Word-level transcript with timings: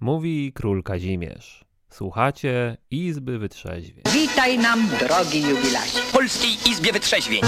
Mówi 0.00 0.52
król 0.54 0.82
Kazimierz. 0.82 1.64
Słuchacie 1.90 2.76
Izby 2.90 3.38
Wytrzeźwień. 3.38 4.02
Witaj 4.14 4.58
nam, 4.58 4.88
drogi 5.00 5.42
jubilacie. 5.42 6.00
Polskiej 6.12 6.50
Izbie 6.70 6.92
Wytrzeźwień. 6.92 7.40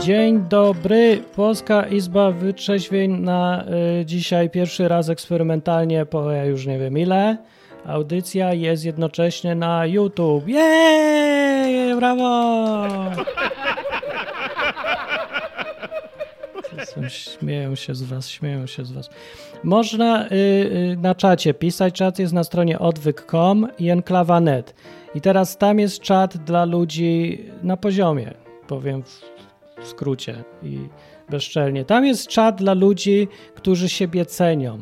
Dzień 0.00 0.44
dobry, 0.48 1.24
Polska 1.36 1.86
Izba 1.86 2.30
Wytrzeźwień 2.30 3.20
na 3.20 3.64
y, 4.00 4.04
dzisiaj 4.06 4.50
pierwszy 4.50 4.88
raz 4.88 5.08
eksperymentalnie 5.08 6.06
po 6.06 6.30
ja 6.30 6.44
już 6.44 6.66
nie 6.66 6.78
wiem 6.78 6.98
ile. 6.98 7.36
Audycja 7.86 8.54
jest 8.54 8.84
jednocześnie 8.84 9.54
na 9.54 9.86
YouTube. 9.86 10.48
Jej, 10.48 11.96
brawo! 11.96 12.88
Są, 16.72 16.81
śmieją 17.08 17.74
się 17.74 17.94
z 17.94 18.02
was, 18.02 18.28
śmieją 18.28 18.66
się 18.66 18.84
z 18.84 18.92
was. 18.92 19.10
Można 19.64 20.26
y, 20.26 20.34
y, 20.34 20.96
na 21.00 21.14
czacie 21.14 21.54
pisać, 21.54 21.94
czat 21.94 22.18
jest 22.18 22.32
na 22.32 22.44
stronie 22.44 22.78
odwyk.com 22.78 23.68
i 23.78 23.90
enklawa.net. 23.90 24.74
I 25.14 25.20
teraz 25.20 25.58
tam 25.58 25.78
jest 25.78 26.00
czat 26.00 26.36
dla 26.36 26.64
ludzi 26.64 27.40
na 27.62 27.76
poziomie, 27.76 28.34
powiem 28.66 29.02
w, 29.02 29.22
w 29.82 29.86
skrócie 29.86 30.44
i 30.62 30.78
bezczelnie. 31.30 31.84
Tam 31.84 32.06
jest 32.06 32.28
czat 32.28 32.56
dla 32.56 32.74
ludzi, 32.74 33.28
którzy 33.54 33.88
siebie 33.88 34.26
cenią, 34.26 34.78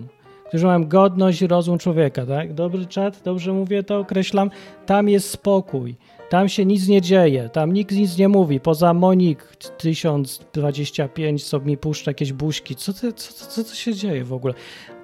którzy 0.48 0.66
mają 0.66 0.88
godność 0.88 1.42
i 1.42 1.47
rozum 1.47 1.78
człowieka, 1.78 2.27
tak? 2.27 2.55
Dobry 2.55 2.86
czat, 2.86 3.20
dobrze 3.24 3.52
mówię, 3.52 3.83
to 3.83 3.98
określam. 3.98 4.50
Tam 4.86 5.08
jest 5.08 5.30
spokój. 5.30 5.97
Tam 6.30 6.48
się 6.48 6.65
nic 6.65 6.89
nie 6.89 7.01
dzieje, 7.01 7.48
tam 7.48 7.73
nikt 7.73 7.97
nic 7.97 8.19
nie 8.19 8.29
mówi, 8.29 8.61
poza 8.61 8.95
Monik 8.95 9.57
1025, 9.79 11.45
co 11.45 11.61
mi 11.61 11.77
puszcza 11.77 12.11
jakieś 12.11 12.33
buźki. 12.33 12.77
Co, 12.77 12.93
ty, 12.93 13.12
co, 13.12 13.33
co, 13.33 13.47
co 13.47 13.65
to 13.65 13.75
się 13.75 13.95
dzieje 13.95 14.25
w 14.25 14.33
ogóle? 14.33 14.55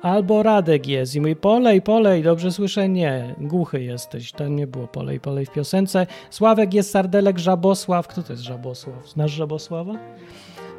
Albo 0.02 0.42
Radek 0.42 0.86
jest 0.86 1.14
i 1.14 1.20
mówi 1.20 1.36
polej, 1.36 1.82
polej, 1.82 2.22
dobrze 2.22 2.52
słyszę? 2.52 2.88
Nie, 2.88 3.34
głuchy 3.40 3.82
jesteś, 3.82 4.32
tam 4.32 4.56
nie 4.56 4.66
było 4.66 4.88
polej, 4.88 5.20
polej 5.20 5.46
w 5.46 5.50
piosence. 5.50 6.06
Sławek 6.30 6.74
jest 6.74 6.90
Sardelek, 6.90 7.38
Żabosław. 7.38 8.08
Kto 8.08 8.22
to 8.22 8.32
jest 8.32 8.42
Żabosław? 8.42 9.08
Znasz 9.08 9.32
Żabosława? 9.32 9.94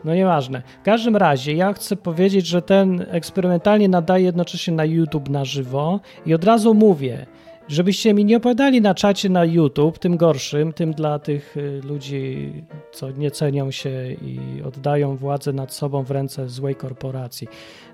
No 0.04 0.16
nieważne. 0.16 0.61
W 0.82 0.86
każdym 0.86 1.16
razie 1.16 1.54
ja 1.54 1.73
chcę 1.73 1.95
powiedzieć, 1.95 2.48
że 2.48 2.61
ten 2.61 3.06
eksperymentalnie 3.11 3.89
nadaje 3.89 4.26
jednocześnie 4.26 4.73
na 4.73 4.86
YouTube 4.86 5.30
na 5.30 5.45
żywo 5.45 6.00
i 6.26 6.34
od 6.34 6.44
razu 6.44 6.73
mówię, 6.73 7.26
żebyście 7.68 8.14
mi 8.14 8.26
nie 8.26 8.38
opowiadali 8.38 8.82
na 8.82 8.96
czacie 8.96 9.30
na 9.30 9.46
YouTube, 9.46 10.00
tym 10.00 10.18
gorszym, 10.18 10.73
tym 10.73 10.94
dla 10.94 11.20
tych 11.20 11.58
y, 11.58 11.82
ludzi, 11.84 12.54
co 12.92 13.12
nie 13.12 13.32
cenią 13.32 13.72
się 13.72 14.12
i 14.22 14.40
oddają 14.66 15.16
władzę 15.16 15.54
nad 15.54 15.73
sobą 15.73 16.04
w 16.04 16.12
ręce 16.12 16.50
złej 16.50 16.76
korporacji. 16.76 17.48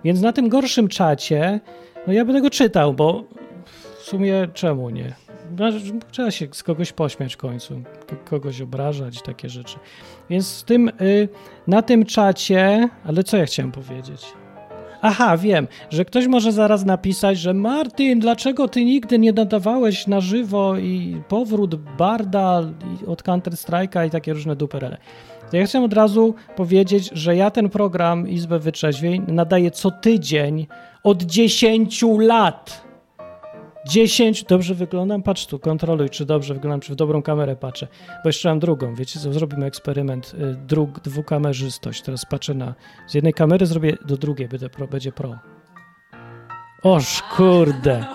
Więc 0.03 0.21
na 0.21 0.33
tym 0.33 0.49
gorszym 0.49 0.87
czacie, 0.87 1.59
no 2.07 2.13
ja 2.13 2.25
będę 2.25 2.41
go 2.41 2.49
czytał, 2.49 2.93
bo 2.93 3.23
w 3.99 4.03
sumie 4.03 4.47
czemu 4.53 4.89
nie? 4.89 5.13
No, 5.59 5.71
Trzeba 6.11 6.31
się 6.31 6.47
z 6.51 6.63
kogoś 6.63 6.91
pośmiać 6.91 7.33
w 7.33 7.37
końcu, 7.37 7.81
kogoś 8.25 8.61
obrażać, 8.61 9.21
takie 9.21 9.49
rzeczy. 9.49 9.77
Więc 10.29 10.47
z 10.47 10.63
tym, 10.63 10.91
y, 11.01 11.29
na 11.67 11.81
tym 11.81 12.05
czacie, 12.05 12.89
ale 13.05 13.23
co 13.23 13.37
ja 13.37 13.45
chciałem 13.45 13.71
powiedzieć? 13.71 14.42
Aha, 15.05 15.37
wiem, 15.37 15.67
że 15.89 16.05
ktoś 16.05 16.27
może 16.27 16.51
zaraz 16.51 16.85
napisać, 16.85 17.37
że 17.37 17.53
Martin, 17.53 18.19
dlaczego 18.19 18.67
ty 18.67 18.85
nigdy 18.85 19.19
nie 19.19 19.33
nadawałeś 19.33 20.07
na 20.07 20.21
żywo 20.21 20.77
i 20.77 21.21
powrót 21.27 21.75
Barda 21.75 22.61
od 23.07 23.23
Counter-Strike'a 23.23 24.07
i 24.07 24.09
takie 24.09 24.33
różne 24.33 24.55
duperele. 24.55 24.97
To 25.51 25.57
ja 25.57 25.65
chcę 25.65 25.83
od 25.83 25.93
razu 25.93 26.35
powiedzieć, 26.55 27.09
że 27.13 27.35
ja 27.35 27.51
ten 27.51 27.69
program 27.69 28.27
Izbę 28.29 28.59
Wytrzeźwień 28.59 29.23
nadaję 29.27 29.71
co 29.71 29.91
tydzień 29.91 30.67
od 31.03 31.23
10 31.23 32.03
lat. 32.19 32.92
10, 33.89 34.43
dobrze 34.43 34.75
wyglądam? 34.75 35.23
Patrz 35.23 35.45
tu, 35.45 35.59
kontroluj, 35.59 36.09
czy 36.09 36.25
dobrze 36.25 36.53
wyglądam, 36.53 36.81
czy 36.81 36.93
w 36.93 36.95
dobrą 36.95 37.21
kamerę 37.21 37.55
patrzę. 37.55 37.87
Bo 38.23 38.29
jeszcze 38.29 38.49
mam 38.49 38.59
drugą, 38.59 38.95
wiecie 38.95 39.19
co, 39.19 39.33
zrobimy 39.33 39.65
eksperyment, 39.65 40.33
y, 40.33 40.55
dróg, 40.55 40.99
dwukamerzystość. 40.99 42.01
Teraz 42.01 42.25
patrzę 42.25 42.53
na, 42.53 42.75
z 43.07 43.13
jednej 43.13 43.33
kamery 43.33 43.65
zrobię 43.65 43.97
do 44.05 44.17
drugiej, 44.17 44.47
będę 44.47 44.69
pro, 44.69 44.87
będzie 44.87 45.11
pro. 45.11 45.35
Oż 46.83 47.21
kurde. 47.21 48.05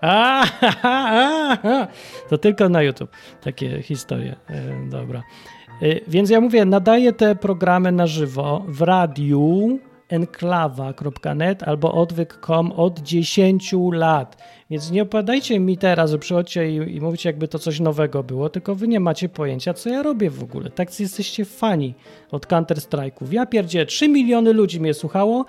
A, 0.00 0.46
ha, 0.60 0.70
ha, 0.70 1.56
ha. 1.62 1.86
To 2.28 2.38
tylko 2.38 2.68
na 2.68 2.82
YouTube 2.82 3.10
takie 3.40 3.82
historie. 3.82 4.36
E, 4.48 4.88
dobra. 4.90 5.22
E, 5.82 6.00
Więc 6.08 6.30
ja 6.30 6.40
mówię, 6.40 6.64
nadaję 6.64 7.12
te 7.12 7.36
programy 7.36 7.92
na 7.92 8.06
żywo 8.06 8.64
w 8.68 8.82
radiu 8.82 9.78
enklawa.net 10.08 11.62
albo 11.62 11.92
odwyk.com 11.92 12.72
od 12.72 13.00
10 13.00 13.74
lat. 13.92 14.36
Więc 14.70 14.90
nie 14.90 15.02
opowiadajcie 15.02 15.60
mi 15.60 15.78
teraz, 15.78 16.10
że 16.10 16.18
przychodźcie 16.18 16.70
i, 16.70 16.96
i 16.96 17.00
mówicie, 17.00 17.28
jakby 17.28 17.48
to 17.48 17.58
coś 17.58 17.80
nowego 17.80 18.22
było, 18.22 18.48
tylko 18.48 18.74
wy 18.74 18.88
nie 18.88 19.00
macie 19.00 19.28
pojęcia, 19.28 19.74
co 19.74 19.90
ja 19.90 20.02
robię 20.02 20.30
w 20.30 20.42
ogóle. 20.42 20.70
Tak 20.70 21.00
jesteście 21.00 21.44
fani 21.44 21.94
od 22.30 22.46
Counter-Strike'ów. 22.46 23.32
Ja 23.32 23.46
pierdzie 23.46 23.86
3 23.86 24.08
miliony 24.08 24.52
ludzi 24.52 24.80
mnie 24.80 24.94
słuchało 24.94 25.44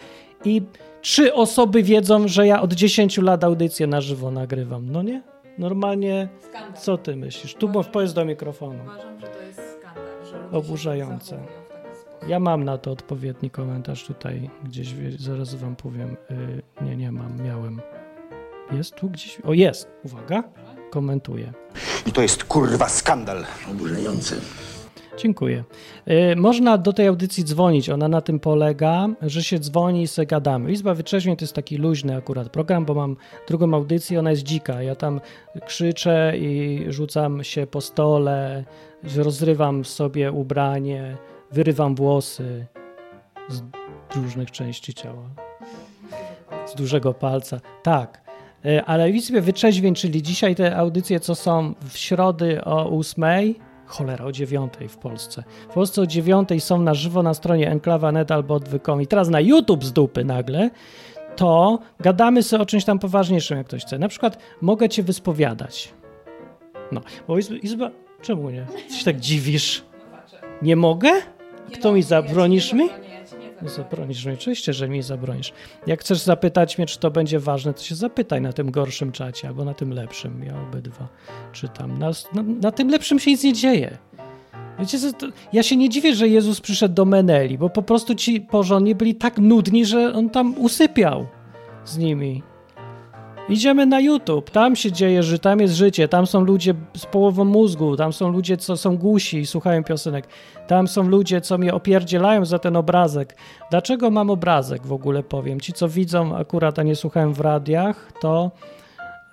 i 0.45 0.61
trzy 1.01 1.33
osoby 1.33 1.83
wiedzą, 1.83 2.27
że 2.27 2.47
ja 2.47 2.61
od 2.61 2.73
10 2.73 3.17
lat 3.17 3.43
audycję 3.43 3.87
na 3.87 4.01
żywo 4.01 4.31
nagrywam. 4.31 4.89
No 4.91 5.01
nie? 5.01 5.21
Normalnie, 5.57 6.29
Skandal. 6.39 6.81
co 6.81 6.97
ty 6.97 7.15
myślisz? 7.15 7.55
Tu 7.55 7.69
bo 7.69 7.83
powiedz 7.83 8.13
do 8.13 8.25
mikrofonu. 8.25 8.79
Uważam, 8.83 9.19
że 9.19 9.27
to 9.27 9.41
jest 9.41 9.59
skandal. 9.79 10.25
Że 10.31 10.37
ludzie 10.37 10.57
Oburzające. 10.57 11.39
Ja 12.27 12.39
mam 12.39 12.63
na 12.63 12.77
to 12.77 12.91
odpowiedni 12.91 13.49
komentarz 13.49 14.05
tutaj, 14.05 14.49
gdzieś 14.63 14.93
zaraz 15.19 15.55
wam 15.55 15.75
powiem. 15.75 16.17
Y, 16.31 16.85
nie, 16.85 16.95
nie 16.95 17.11
mam, 17.11 17.43
miałem. 17.43 17.81
Jest 18.71 18.95
tu 18.95 19.09
gdzieś? 19.09 19.39
O, 19.41 19.53
jest. 19.53 19.87
Uwaga. 20.03 20.43
Komentuję. 20.91 21.53
I 22.05 22.11
to 22.11 22.21
jest 22.21 22.43
kurwa 22.43 22.89
skandal. 22.89 23.45
oburzające. 23.71 24.35
Dziękuję. 25.17 25.63
Y, 26.31 26.35
Można 26.35 26.77
do 26.77 26.93
tej 26.93 27.07
audycji 27.07 27.43
dzwonić. 27.43 27.89
Ona 27.89 28.07
na 28.07 28.21
tym 28.21 28.39
polega, 28.39 29.07
że 29.21 29.43
się 29.43 29.59
dzwoni 29.59 30.01
i 30.01 30.07
se 30.07 30.25
gadamy. 30.25 30.71
Izba 30.71 30.93
Wytrzeźwień 30.93 31.35
to 31.37 31.43
jest 31.43 31.53
taki 31.53 31.77
luźny 31.77 32.15
akurat 32.15 32.49
program, 32.49 32.85
bo 32.85 32.93
mam 32.93 33.15
drugą 33.47 33.73
audycję, 33.73 34.19
ona 34.19 34.31
jest 34.31 34.43
dzika. 34.43 34.81
Ja 34.81 34.95
tam 34.95 35.21
krzyczę 35.65 36.33
i 36.37 36.85
rzucam 36.89 37.43
się 37.43 37.67
po 37.67 37.81
stole, 37.81 38.63
rozrywam 39.15 39.85
sobie 39.85 40.31
ubranie, 40.31 41.17
wyrywam 41.51 41.95
włosy 41.95 42.65
z 43.49 43.61
różnych 44.15 44.51
części 44.51 44.93
ciała. 44.93 45.29
Z 46.65 46.75
dużego 46.75 47.13
palca. 47.13 47.59
Tak. 47.83 48.26
Y, 48.65 48.83
Ale 48.85 49.09
Izbie 49.09 49.41
Wytrzeźwień, 49.41 49.95
czyli 49.95 50.21
dzisiaj 50.21 50.55
te 50.55 50.77
audycje, 50.77 51.19
co 51.19 51.35
są 51.35 51.73
w 51.89 51.97
środy 51.97 52.63
o 52.63 52.97
8, 52.99 53.23
cholera, 53.85 54.25
o 54.25 54.31
9 54.31 54.73
w 54.89 54.97
Polsce. 54.97 55.43
W 55.69 55.73
Polsce 55.73 56.01
o 56.01 56.07
9 56.07 56.49
są 56.59 56.81
na 56.81 56.93
żywo 56.93 57.23
na 57.23 57.33
stronie 57.33 57.71
enklawa.net 57.71 58.31
albo 58.31 58.53
odwykom 58.53 59.01
i 59.01 59.07
teraz 59.07 59.29
na 59.29 59.39
YouTube 59.39 59.83
z 59.83 59.93
dupy 59.93 60.25
nagle, 60.25 60.69
to 61.35 61.79
gadamy 61.99 62.43
sobie 62.43 62.63
o 62.63 62.65
czymś 62.65 62.85
tam 62.85 62.99
poważniejszym, 62.99 63.57
jak 63.57 63.67
ktoś 63.67 63.81
chce. 63.81 63.99
Na 63.99 64.07
przykład 64.07 64.37
mogę 64.61 64.89
cię 64.89 65.03
wyspowiadać. 65.03 65.93
No, 66.91 67.01
bo 67.27 67.37
izba... 67.37 67.55
izba 67.55 67.91
czemu 68.21 68.49
nie? 68.49 68.65
Ty 68.89 68.93
się 68.93 69.05
tak 69.05 69.19
dziwisz? 69.19 69.83
Nie 70.61 70.75
mogę? 70.75 71.11
Kto 71.73 71.93
mi 71.93 72.03
zabronisz 72.03 72.73
mi? 72.73 72.89
Zabronisz 73.65 74.25
mi, 74.25 74.33
oczywiście, 74.33 74.73
że 74.73 74.89
mi 74.89 75.01
zabronisz. 75.01 75.53
Jak 75.87 75.99
chcesz 75.99 76.19
zapytać 76.19 76.77
mnie, 76.77 76.87
czy 76.87 76.99
to 76.99 77.11
będzie 77.11 77.39
ważne, 77.39 77.73
to 77.73 77.81
się 77.81 77.95
zapytaj 77.95 78.41
na 78.41 78.53
tym 78.53 78.71
gorszym 78.71 79.11
czacie 79.11 79.47
albo 79.47 79.65
na 79.65 79.73
tym 79.73 79.93
lepszym. 79.93 80.43
Ja 80.43 80.61
obydwa 80.61 81.07
czytam. 81.51 81.99
Na, 81.99 82.11
na, 82.33 82.43
na 82.61 82.71
tym 82.71 82.89
lepszym 82.89 83.19
się 83.19 83.31
nic 83.31 83.43
nie 83.43 83.53
dzieje. 83.53 83.97
Wiecie, 84.79 84.97
to, 85.13 85.27
ja 85.53 85.63
się 85.63 85.77
nie 85.77 85.89
dziwię, 85.89 86.15
że 86.15 86.27
Jezus 86.27 86.61
przyszedł 86.61 86.95
do 86.95 87.05
Meneli, 87.05 87.57
bo 87.57 87.69
po 87.69 87.83
prostu 87.83 88.15
ci 88.15 88.41
porządni 88.41 88.95
byli 88.95 89.15
tak 89.15 89.37
nudni, 89.37 89.85
że 89.85 90.13
on 90.13 90.29
tam 90.29 90.57
usypiał 90.57 91.27
z 91.85 91.97
nimi. 91.97 92.43
Idziemy 93.49 93.85
na 93.85 93.99
YouTube, 93.99 94.51
tam 94.51 94.75
się 94.75 94.91
dzieje, 94.91 95.23
że 95.23 95.39
tam 95.39 95.59
jest 95.59 95.73
życie, 95.73 96.07
tam 96.07 96.27
są 96.27 96.41
ludzie 96.41 96.73
z 96.97 97.05
połową 97.05 97.45
mózgu, 97.45 97.95
tam 97.95 98.13
są 98.13 98.31
ludzie, 98.31 98.57
co 98.57 98.77
są 98.77 98.97
głusi 98.97 99.37
i 99.37 99.45
słuchają 99.45 99.83
piosenek, 99.83 100.27
tam 100.67 100.87
są 100.87 101.03
ludzie, 101.03 101.41
co 101.41 101.57
mnie 101.57 101.73
opierdzielają 101.73 102.45
za 102.45 102.59
ten 102.59 102.75
obrazek. 102.75 103.37
Dlaczego 103.71 104.11
mam 104.11 104.29
obrazek 104.29 104.87
w 104.87 104.93
ogóle, 104.93 105.23
powiem. 105.23 105.61
Ci, 105.61 105.73
co 105.73 105.89
widzą 105.89 106.35
akurat, 106.35 106.79
a 106.79 106.83
nie 106.83 106.95
słuchają 106.95 107.33
w 107.33 107.39
radiach, 107.39 108.11
to 108.21 108.51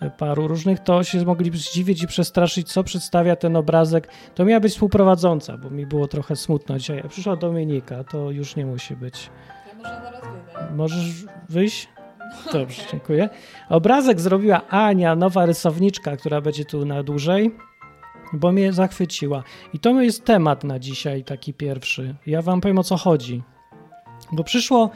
e, 0.00 0.10
paru 0.10 0.48
różnych, 0.48 0.80
to 0.80 1.04
się 1.04 1.24
mogli 1.24 1.58
zdziwić 1.58 2.02
i 2.02 2.06
przestraszyć, 2.06 2.72
co 2.72 2.84
przedstawia 2.84 3.36
ten 3.36 3.56
obrazek. 3.56 4.08
To 4.34 4.44
miała 4.44 4.60
być 4.60 4.72
współprowadząca, 4.72 5.58
bo 5.58 5.70
mi 5.70 5.86
było 5.86 6.08
trochę 6.08 6.36
smutno 6.36 6.78
dzisiaj. 6.78 7.02
Przyszła 7.08 7.36
Dominika, 7.36 8.04
to 8.04 8.30
już 8.30 8.56
nie 8.56 8.66
musi 8.66 8.96
być. 8.96 9.30
Ja 9.68 9.74
może 9.74 10.02
zaraz 10.02 10.20
wyjdę. 10.20 10.74
Możesz 10.76 11.24
wyjść? 11.48 11.93
Dobrze, 12.52 12.82
dziękuję. 12.92 13.28
Obrazek 13.68 14.20
zrobiła 14.20 14.68
Ania, 14.68 15.16
nowa 15.16 15.46
rysowniczka, 15.46 16.16
która 16.16 16.40
będzie 16.40 16.64
tu 16.64 16.84
na 16.84 17.02
dłużej, 17.02 17.50
bo 18.32 18.52
mnie 18.52 18.72
zachwyciła. 18.72 19.42
I 19.74 19.78
to 19.78 20.00
jest 20.00 20.24
temat 20.24 20.64
na 20.64 20.78
dzisiaj, 20.78 21.24
taki 21.24 21.54
pierwszy. 21.54 22.14
Ja 22.26 22.42
wam 22.42 22.60
powiem 22.60 22.78
o 22.78 22.84
co 22.84 22.96
chodzi. 22.96 23.42
Bo 24.32 24.44
przyszło 24.44 24.90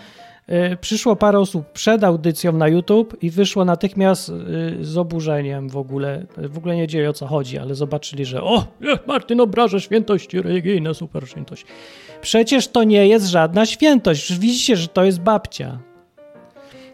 y, 0.72 0.76
przyszło 0.80 1.16
parę 1.16 1.38
osób 1.38 1.72
przed 1.72 2.04
audycją 2.04 2.52
na 2.52 2.68
YouTube 2.68 3.16
i 3.22 3.30
wyszło 3.30 3.64
natychmiast 3.64 4.28
y, 4.28 4.84
z 4.84 4.96
oburzeniem 4.96 5.68
w 5.68 5.76
ogóle. 5.76 6.26
W 6.36 6.58
ogóle 6.58 6.76
nie 6.76 6.86
dzieje 6.86 7.10
o 7.10 7.12
co 7.12 7.26
chodzi, 7.26 7.58
ale 7.58 7.74
zobaczyli, 7.74 8.24
że 8.24 8.42
o, 8.42 8.64
Martin 9.06 9.40
obraża 9.40 9.80
świętość 9.80 10.34
religijne, 10.34 10.94
super 10.94 11.28
świętość. 11.28 11.66
Przecież 12.20 12.68
to 12.68 12.84
nie 12.84 13.08
jest 13.08 13.26
żadna 13.26 13.66
świętość. 13.66 14.38
Widzicie, 14.38 14.76
że 14.76 14.88
to 14.88 15.04
jest 15.04 15.20
babcia. 15.20 15.87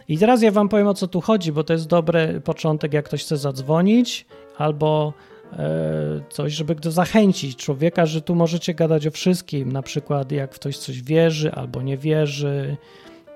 I 0.09 0.19
teraz 0.19 0.43
ja 0.43 0.51
wam 0.51 0.69
powiem 0.69 0.87
o 0.87 0.95
co 0.95 1.09
tu 1.09 1.21
chodzi, 1.21 1.53
bo 1.53 1.65
to 1.65 1.73
jest 1.73 1.87
dobry 1.87 2.41
początek, 2.45 2.93
jak 2.93 3.05
ktoś 3.05 3.25
chce 3.25 3.37
zadzwonić 3.37 4.27
albo 4.59 5.13
e, 5.53 6.21
coś, 6.31 6.53
żeby 6.53 6.77
zachęcić 6.83 7.57
człowieka, 7.57 8.07
że 8.07 8.21
tu 8.21 8.35
możecie 8.35 8.75
gadać 8.75 9.07
o 9.07 9.11
wszystkim, 9.11 9.73
na 9.73 9.83
przykład 9.83 10.33
jak 10.33 10.51
ktoś 10.51 10.79
coś 10.79 11.03
wierzy 11.03 11.53
albo 11.53 11.83
nie 11.83 11.97
wierzy. 11.97 12.77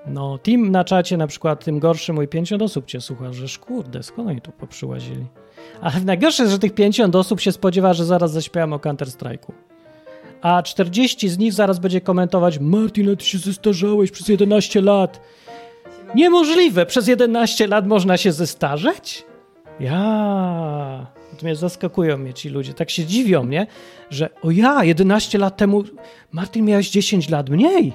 No, 0.07 0.37
team 0.37 0.71
na 0.71 0.83
czacie 0.83 1.17
na 1.17 1.27
przykład, 1.27 1.65
tym 1.65 1.79
gorszy 1.79 2.13
mój 2.13 2.27
50 2.27 2.61
osób 2.61 2.85
cię 2.85 3.01
słucha, 3.01 3.33
że 3.33 3.45
kurde, 3.59 4.03
skąd 4.03 4.29
oni 4.29 4.41
tu 4.41 4.51
poprzyłazili? 4.51 5.25
Ale 5.81 5.99
najgorsze 6.01 6.43
jest, 6.43 6.53
że 6.53 6.59
tych 6.59 6.73
50 6.73 7.15
osób 7.15 7.39
się 7.39 7.51
spodziewa, 7.51 7.93
że 7.93 8.05
zaraz 8.05 8.31
zaśpiewam 8.31 8.73
o 8.73 8.77
Counter-Strike'u. 8.77 9.51
A 10.41 10.63
40 10.63 11.29
z 11.29 11.37
nich 11.37 11.53
zaraz 11.53 11.79
będzie 11.79 12.01
komentować 12.01 12.59
Martin, 12.59 13.17
ty 13.17 13.25
się 13.25 13.37
zestarzałeś 13.37 14.11
przez 14.11 14.27
11 14.27 14.81
lat. 14.81 15.21
Niemożliwe! 16.15 16.85
Przez 16.85 17.07
11 17.07 17.67
lat 17.67 17.87
można 17.87 18.17
się 18.17 18.31
zestarzeć? 18.31 19.25
Ja. 19.79 21.07
Natomiast 21.31 21.61
zaskakują 21.61 22.17
mnie 22.17 22.33
ci 22.33 22.49
ludzie. 22.49 22.73
Tak 22.73 22.89
się 22.89 23.05
dziwią, 23.05 23.45
nie? 23.45 23.67
Że 24.09 24.29
o 24.41 24.51
ja, 24.51 24.83
11 24.83 25.37
lat 25.37 25.57
temu, 25.57 25.83
Martin, 26.31 26.65
miałeś 26.65 26.89
10 26.89 27.29
lat 27.29 27.49
mniej. 27.49 27.93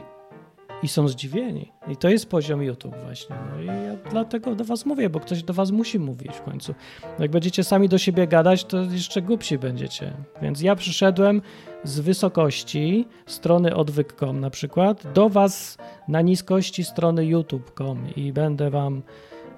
I 0.84 0.88
są 0.88 1.08
zdziwieni. 1.08 1.72
I 1.88 1.96
to 1.96 2.08
jest 2.08 2.30
poziom 2.30 2.62
YouTube 2.62 2.96
właśnie. 3.04 3.36
No 3.52 3.62
i 3.62 3.66
ja 3.66 3.96
dlatego 4.10 4.54
do 4.54 4.64
was 4.64 4.86
mówię, 4.86 5.10
bo 5.10 5.20
ktoś 5.20 5.42
do 5.42 5.54
was 5.54 5.70
musi 5.70 5.98
mówić 5.98 6.32
w 6.32 6.42
końcu. 6.42 6.74
Jak 7.18 7.30
będziecie 7.30 7.64
sami 7.64 7.88
do 7.88 7.98
siebie 7.98 8.26
gadać, 8.26 8.64
to 8.64 8.82
jeszcze 8.82 9.22
głupsi 9.22 9.58
będziecie. 9.58 10.12
Więc 10.42 10.62
ja 10.62 10.76
przyszedłem 10.76 11.42
z 11.84 12.00
wysokości 12.00 13.06
strony 13.26 13.76
odwyk.com 13.76 14.40
na 14.40 14.50
przykład 14.50 15.12
do 15.12 15.28
was 15.28 15.78
na 16.08 16.20
niskości 16.20 16.84
strony 16.84 17.26
youtube.com 17.26 18.14
i 18.16 18.32
będę 18.32 18.70
wam 18.70 19.02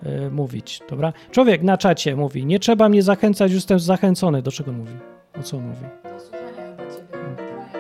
y, 0.07 0.31
mówić, 0.31 0.81
dobra? 0.91 1.13
Człowiek 1.31 1.63
na 1.63 1.77
czacie 1.77 2.17
mówi, 2.17 2.47
nie 2.47 2.59
trzeba 2.59 2.89
mnie 2.89 3.03
zachęcać, 3.03 3.53
już 3.53 3.59
jestem 3.59 3.81
zachęcony. 3.81 4.43
Do 4.43 4.53
czego 4.53 4.73
mówi? 4.73 4.93
O 5.41 5.43
co 5.43 5.61
mówi? 5.61 5.85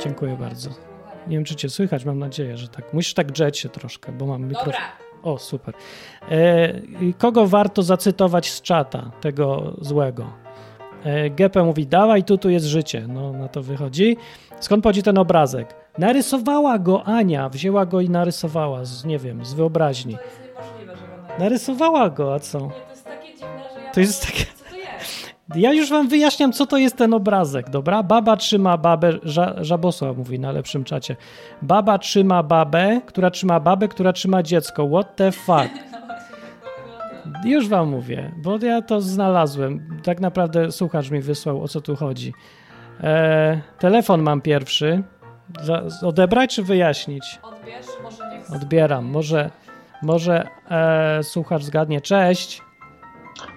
Dziękuję 0.02 0.36
bardzo. 0.40 0.95
Nie 1.26 1.36
wiem, 1.36 1.44
czy 1.44 1.54
cię 1.56 1.68
słychać, 1.68 2.04
mam 2.04 2.18
nadzieję, 2.18 2.56
że 2.56 2.68
tak. 2.68 2.92
Musisz 2.92 3.14
tak 3.14 3.32
drzeć 3.32 3.58
się 3.58 3.68
troszkę, 3.68 4.12
bo 4.12 4.26
mam 4.26 4.42
mikrofon. 4.42 4.72
Dobra. 4.72 4.86
O, 5.22 5.38
super. 5.38 5.74
E, 6.30 6.72
kogo 7.18 7.46
warto 7.46 7.82
zacytować 7.82 8.50
z 8.50 8.62
czata, 8.62 9.10
tego 9.20 9.74
złego? 9.80 10.26
E, 11.04 11.30
Gepe 11.30 11.64
mówi, 11.64 11.86
dawaj, 11.86 12.24
tu, 12.24 12.38
tu 12.38 12.50
jest 12.50 12.66
życie. 12.66 13.04
No, 13.08 13.32
na 13.32 13.48
to 13.48 13.62
wychodzi. 13.62 14.16
Skąd 14.60 14.82
pochodzi 14.82 15.02
ten 15.02 15.18
obrazek? 15.18 15.74
Narysowała 15.98 16.78
go 16.78 17.04
Ania, 17.04 17.48
wzięła 17.48 17.86
go 17.86 18.00
i 18.00 18.10
narysowała, 18.10 18.84
z, 18.84 19.04
nie 19.04 19.18
wiem, 19.18 19.44
z 19.44 19.54
wyobraźni. 19.54 20.14
To 20.16 20.22
jest 20.22 20.40
niemożliwe, 20.40 20.96
że 20.96 21.06
go 21.06 21.16
na... 21.32 21.38
Narysowała 21.38 22.10
go, 22.10 22.34
a 22.34 22.38
co? 22.40 22.60
Nie, 22.60 22.68
to 22.68 22.90
jest 22.90 23.04
takie 23.04 23.32
dziwne, 23.34 23.64
że 23.74 23.80
ja... 23.82 23.90
To 23.90 24.00
jest 24.00 24.26
takie... 24.26 24.55
Ja 25.54 25.72
już 25.72 25.90
wam 25.90 26.08
wyjaśniam, 26.08 26.52
co 26.52 26.66
to 26.66 26.76
jest 26.76 26.96
ten 26.96 27.14
obrazek, 27.14 27.70
dobra? 27.70 28.02
Baba 28.02 28.36
trzyma 28.36 28.78
babę, 28.78 29.12
ża, 29.22 29.54
Żabosław 29.60 30.16
mówi 30.16 30.40
na 30.40 30.52
lepszym 30.52 30.84
czacie. 30.84 31.16
Baba 31.62 31.98
trzyma 31.98 32.42
babę, 32.42 33.00
która 33.06 33.30
trzyma 33.30 33.60
babę, 33.60 33.88
która 33.88 34.12
trzyma 34.12 34.42
dziecko. 34.42 34.88
What 34.88 35.16
the 35.16 35.32
fuck? 35.32 35.70
Już 37.44 37.68
wam 37.68 37.88
mówię, 37.88 38.32
bo 38.42 38.58
ja 38.58 38.82
to 38.82 39.00
znalazłem. 39.00 40.00
Tak 40.04 40.20
naprawdę 40.20 40.72
słuchacz 40.72 41.10
mi 41.10 41.20
wysłał, 41.20 41.62
o 41.62 41.68
co 41.68 41.80
tu 41.80 41.96
chodzi. 41.96 42.32
E, 43.00 43.60
telefon 43.78 44.22
mam 44.22 44.40
pierwszy. 44.40 45.02
Za, 45.62 45.82
odebrać 46.02 46.54
czy 46.54 46.62
wyjaśnić? 46.62 47.38
Odbierz, 47.42 47.86
może 48.02 48.30
nie. 48.30 48.56
Odbieram. 48.56 49.04
Może, 49.04 49.50
może 50.02 50.48
e, 50.70 51.22
słuchacz 51.22 51.62
zgadnie. 51.62 52.00
Cześć. 52.00 52.62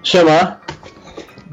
Siema. 0.03 0.59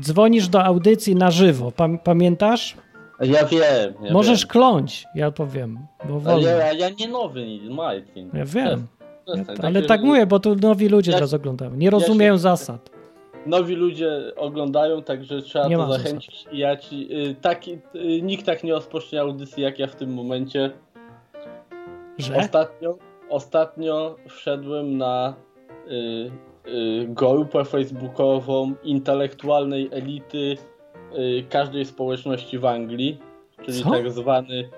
Dzwonisz 0.00 0.48
do 0.48 0.64
audycji 0.64 1.14
na 1.14 1.30
żywo. 1.30 1.72
Pam, 1.72 1.98
pamiętasz? 1.98 2.76
Ja 3.20 3.44
wiem. 3.46 3.94
Ja 4.02 4.12
Możesz 4.12 4.40
Wiem. 4.40 4.48
kląć, 4.48 5.04
ja 5.14 5.30
powiem, 5.30 5.78
bo 6.08 6.38
ja, 6.38 6.72
ja 6.72 6.88
nie 7.00 7.08
nowy, 7.08 7.46
Martin. 7.70 8.30
Ja 8.34 8.44
wiem, 8.44 8.86
Przestań, 9.24 9.56
ale 9.62 9.74
takie- 9.74 9.86
tak 9.86 10.02
mówię, 10.02 10.26
bo 10.26 10.40
tu 10.40 10.54
nowi 10.56 10.88
ludzie 10.88 11.10
Ja- 11.12 11.16
teraz 11.16 11.34
oglądają. 11.34 11.74
Nie 11.74 11.90
rozumieją 11.90 12.34
się- 12.34 12.38
zasad. 12.38 12.90
Nowi 13.46 13.74
ludzie 13.74 14.08
oglądają, 14.36 15.02
także 15.02 15.42
trzeba 15.42 15.68
Nie 15.68 15.76
to 15.76 15.92
zachęcić. 15.92 16.44
I 16.52 16.58
ja 16.58 16.76
ci. 16.76 17.08
Y, 17.30 17.34
taki, 17.34 17.72
y, 17.72 18.22
nikt 18.22 18.46
tak 18.46 18.64
nie 18.64 18.72
rozpocznie 18.72 19.20
audycji 19.20 19.62
jak 19.62 19.78
ja 19.78 19.86
w 19.86 19.96
tym 19.96 20.14
momencie. 20.14 20.70
Że? 22.18 22.36
Ostatnio, 22.36 22.98
ostatnio 23.30 24.16
wszedłem 24.28 24.98
na 24.98 25.34
y, 25.90 26.30
grupę 27.08 27.64
facebookową 27.64 28.74
intelektualnej 28.82 29.88
elity 29.92 30.56
y, 31.18 31.44
każdej 31.50 31.84
społeczności 31.84 32.58
w 32.58 32.64
Anglii, 32.64 33.20
czyli 33.62 33.82
Co? 33.82 33.90
tak 33.90 34.10
zwany, 34.10 34.68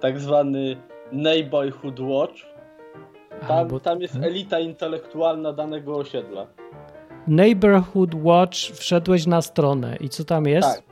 tak 0.00 0.20
zwany 0.20 0.76
Neighborhood 1.12 2.00
Watch. 2.00 2.34
Tam, 3.48 3.68
bo- 3.68 3.80
tam 3.80 4.00
jest 4.00 4.14
hmm? 4.14 4.30
elita 4.30 4.58
intelektualna 4.58 5.52
danego 5.52 5.96
osiedla. 5.96 6.46
Neighborhood 7.26 8.10
Watch, 8.22 8.56
wszedłeś 8.56 9.26
na 9.26 9.42
stronę 9.42 9.96
i 10.00 10.08
co 10.08 10.24
tam 10.24 10.46
jest? 10.46 10.68
Tak. 10.68 10.82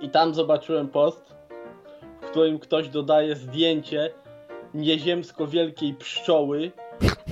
I 0.00 0.10
tam 0.10 0.34
zobaczyłem 0.34 0.88
post, 0.88 1.34
w 2.22 2.26
którym 2.30 2.58
ktoś 2.58 2.88
dodaje 2.88 3.36
zdjęcie 3.36 4.10
nieziemsko 4.74 5.46
wielkiej 5.46 5.94
pszczoły 5.94 6.72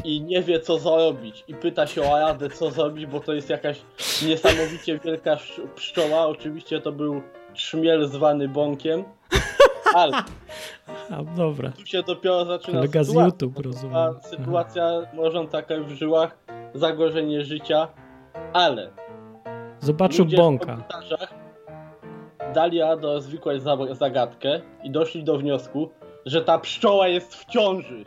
i 0.04 0.20
nie 0.20 0.42
wie 0.42 0.60
co 0.60 0.78
zrobić. 0.78 1.44
I 1.48 1.54
pyta 1.54 1.86
się 1.86 2.02
o 2.02 2.18
radę 2.18 2.50
co 2.50 2.70
zrobić, 2.70 3.06
bo 3.06 3.20
to 3.20 3.32
jest 3.32 3.50
jakaś 3.50 3.80
niesamowicie 4.26 4.98
wielka 4.98 5.32
sz- 5.32 5.68
pszczoła. 5.74 6.26
Oczywiście 6.26 6.80
to 6.80 6.92
był 6.92 7.22
trzmiel 7.54 8.06
zwany 8.08 8.48
bąkiem. 8.48 9.04
Ale 9.94 10.12
A, 11.10 11.22
dobra. 11.36 11.70
tu 11.70 11.86
się 11.86 12.02
dopiero 12.02 12.44
zaczyna 12.44 12.78
Kolega 12.78 13.02
z 13.04 13.06
sytuacja. 13.06 13.26
YouTube, 13.26 13.58
rozumiem. 13.66 14.14
Sytuacja 14.22 14.90
może 15.14 15.46
taka 15.46 15.74
w 15.80 15.88
żyłach, 15.90 16.38
zagrożenie 16.74 17.44
życia, 17.44 17.88
ale 18.52 18.90
Zobaczył 19.80 20.26
bąka. 20.26 20.66
komentarzach 20.66 21.34
dali 22.54 22.80
radę 22.80 23.06
rozwikłać 23.06 23.62
za- 23.62 23.94
zagadkę 23.94 24.60
i 24.82 24.90
doszli 24.90 25.24
do 25.24 25.38
wniosku, 25.38 25.90
że 26.26 26.42
ta 26.44 26.58
pszczoła 26.58 27.08
jest 27.08 27.34
w 27.34 27.44
ciąży. 27.44 28.04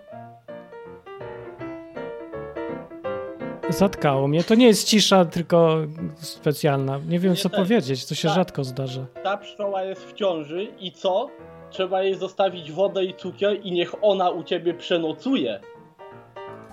Zatkało 3.77 4.27
mnie. 4.27 4.44
To 4.44 4.56
nie 4.56 4.68
jest 4.68 4.88
cisza, 4.88 5.25
tylko 5.25 5.77
specjalna. 6.18 7.00
Nie 7.08 7.20
wiem, 7.20 7.32
Nie 7.32 7.38
co 7.38 7.50
też. 7.50 7.60
powiedzieć. 7.60 8.06
To 8.06 8.15
się 8.15 8.27
Tak. 8.27 8.36
rzadko 8.36 8.63
zdarza. 8.63 9.06
Ta 9.24 9.38
pszczoła 9.38 9.84
jest 9.84 10.06
w 10.06 10.13
ciąży 10.13 10.63
i 10.80 10.92
co? 10.92 11.27
Trzeba 11.70 12.03
jej 12.03 12.15
zostawić 12.15 12.72
wodę 12.72 13.06
i 13.06 13.13
cukier 13.13 13.60
i 13.63 13.72
niech 13.72 13.92
ona 14.03 14.30
u 14.30 14.44
ciebie 14.44 14.74
przenocuje. 14.74 15.60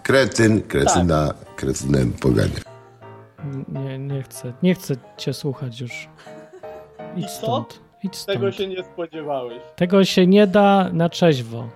Kretyn, 0.03 0.63
kretyna, 0.63 1.35
kretynem 1.57 2.13
pogania. 2.13 2.61
Nie, 3.69 3.99
nie 3.99 4.23
chcę. 4.23 4.53
Nie 4.63 4.75
chcę 4.75 4.95
cię 5.17 5.33
słuchać 5.33 5.81
już. 5.81 6.09
Idź 7.17 7.25
I 7.25 7.29
co? 7.29 7.35
stąd. 7.35 7.81
Idź 8.05 8.17
stąd. 8.17 8.39
Tego 8.39 8.53
się 8.53 8.67
nie 8.67 8.85
spodziewałeś. 8.85 9.63
Tego 9.77 10.05
się 10.05 10.27
nie 10.27 10.47
da 10.47 10.91
na 10.93 11.09
trzeźwo. 11.09 11.69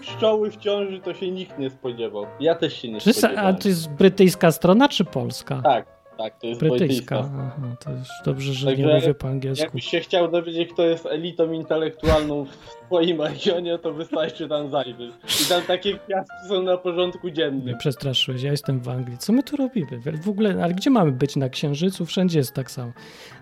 Pszczoły 0.00 0.50
w 0.50 0.56
ciąży 0.56 1.00
to 1.00 1.14
się 1.14 1.30
nikt 1.30 1.58
nie 1.58 1.70
spodziewał. 1.70 2.26
Ja 2.40 2.54
też 2.54 2.82
się 2.82 2.88
nie 2.88 3.00
Czy, 3.00 3.12
spodziewałem. 3.12 3.54
a 3.56 3.58
to 3.58 3.68
jest 3.68 3.90
brytyjska 3.90 4.52
strona, 4.52 4.88
czy 4.88 5.04
polska? 5.04 5.60
Tak, 5.64 5.86
tak, 6.18 6.38
to 6.38 6.46
jest 6.46 6.60
Brytyjska. 6.60 7.16
brytyjska. 7.22 7.48
Aha, 7.56 7.76
to 7.84 7.90
już 7.90 8.08
dobrze, 8.24 8.52
że 8.52 8.66
Także 8.66 8.82
nie 8.82 8.94
mówię 8.94 9.14
po 9.14 9.28
angielsku. 9.28 9.64
Jakbyś 9.64 9.84
się 9.84 10.00
chciał 10.00 10.30
dowiedzieć, 10.30 10.72
kto 10.72 10.82
jest 10.82 11.06
elitą 11.06 11.52
intelektualną 11.52 12.44
w 12.44 12.86
twoim 12.86 13.20
regionie, 13.22 13.78
to 13.78 13.92
wystarczy 13.92 14.48
tam 14.48 14.70
zajrzeć. 14.70 15.12
I 15.42 15.48
tam 15.48 15.62
takie 15.62 15.98
kwiatki 15.98 16.34
są 16.48 16.62
na 16.62 16.76
porządku 16.76 17.30
dziennym. 17.30 17.78
przestraszyłeś, 17.78 18.42
ja 18.42 18.50
jestem 18.50 18.80
w 18.80 18.88
Anglii. 18.88 19.18
Co 19.18 19.32
my 19.32 19.42
tu 19.42 19.56
robimy? 19.56 19.86
W 20.22 20.28
ogóle, 20.28 20.54
ale 20.64 20.74
gdzie 20.74 20.90
mamy 20.90 21.12
być? 21.12 21.36
Na 21.36 21.48
Księżycu? 21.48 22.06
Wszędzie 22.06 22.38
jest 22.38 22.54
tak 22.54 22.70
samo. 22.70 22.92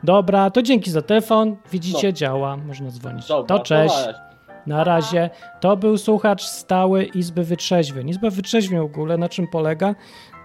Dobra, 0.05 0.51
to 0.51 0.63
dzięki 0.63 0.91
za 0.91 1.03
telefon. 1.03 1.57
Widzicie, 1.73 2.07
No. 2.09 2.13
działa. 2.13 2.57
Można 2.57 2.91
dzwonić. 2.91 3.29
Dobra, 3.29 3.59
to 3.59 3.65
cześć. 3.65 3.95
na 3.95 4.07
razie. 4.07 4.19
Na 4.67 4.85
razie. 4.85 5.31
To 5.61 5.77
był 5.77 5.99
słuchacz 5.99 6.43
stały 6.43 7.05
Izby 7.05 7.45
Wytrzeźwień. 7.45 8.09
Izba 8.09 8.31
Wytrzeźwień 8.31 8.81
w 8.81 8.85
ogóle 8.85 9.19
na 9.19 9.29
czym 9.29 9.49
polega? 9.49 9.95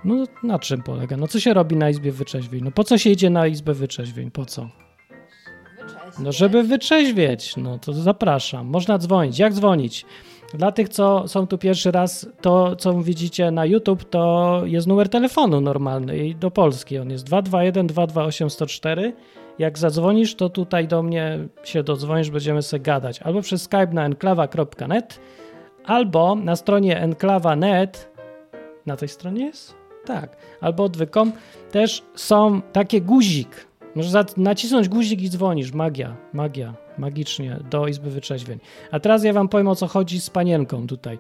No 0.06 0.26
na 0.44 0.60
czym 0.60 0.84
polega? 0.84 1.18
No 1.18 1.28
co 1.28 1.40
się 1.40 1.54
robi 1.54 1.76
na 1.76 1.90
Izbie 1.90 2.12
Wytrzeźwień? 2.12 2.64
No 2.64 2.72
po 2.72 2.84
co 2.84 2.98
się 2.98 3.10
idzie 3.10 3.30
na 3.30 3.48
Izbę 3.48 3.74
Wytrzeźwień? 3.74 4.32
Po 4.32 4.46
co? 4.46 4.70
Wyczeźwieć. 5.80 6.20
No 6.20 6.32
żeby 6.32 6.64
wytrzeźwieć. 6.64 7.58
No 7.58 7.80
to 7.80 7.94
zapraszam. 7.94 8.68
Można 8.68 8.98
dzwonić. 8.98 9.40
Jak 9.40 9.54
dzwonić? 9.54 10.06
Dla 10.54 10.72
tych, 10.72 10.90
co 10.90 11.28
są 11.28 11.48
tu 11.48 11.58
pierwszy 11.58 11.92
raz, 11.92 12.30
to 12.42 12.76
co 12.76 13.02
widzicie 13.02 13.52
na 13.52 13.66
YouTube, 13.66 14.04
to 14.10 14.62
jest 14.66 14.88
numer 14.88 15.10
telefonu 15.10 15.62
normalny 15.62 16.18
i 16.18 16.36
do 16.36 16.52
Polski. 16.52 16.98
On 16.98 17.10
jest 17.10 17.26
221 17.26 17.88
228 17.88 18.50
104. 18.50 19.14
Jak 19.60 19.78
zadzwonisz, 19.78 20.36
to 20.36 20.50
tutaj 20.50 20.88
do 20.88 21.04
mnie 21.04 21.40
się 21.64 21.84
dodzwonisz, 21.84 22.30
będziemy 22.30 22.62
sobie 22.62 22.84
gadać. 22.84 23.22
Albo 23.22 23.42
przez 23.42 23.62
Skype 23.62 23.94
na 23.94 24.06
enklawa.net, 24.06 25.20
albo 25.86 26.36
na 26.36 26.56
stronie 26.56 27.00
enklawa.net. 27.00 28.12
Na 28.86 28.98
tej 28.98 29.08
stronie 29.08 29.46
jest? 29.46 29.77
Tak. 30.08 30.38
Albo 30.62 30.84
odwykom. 30.84 31.32
Też 31.72 32.04
są 32.16 32.62
takie 32.62 33.02
guzik. 33.02 33.68
Możesz 33.96 34.38
nacisnąć 34.38 34.90
guzik 34.90 35.22
i 35.22 35.30
dzwonisz. 35.30 35.72
Magia, 35.72 36.16
magia, 36.34 36.74
magicznie 36.98 37.60
do 37.70 37.88
Izby 37.88 38.10
Wyczeźwień. 38.10 38.60
A 38.92 39.00
teraz 39.00 39.24
ja 39.24 39.34
wam 39.34 39.50
powiem 39.50 39.68
o 39.68 39.76
co 39.76 39.88
chodzi 39.88 40.22
z 40.22 40.30
panienką 40.30 40.88
tutaj. 40.88 41.20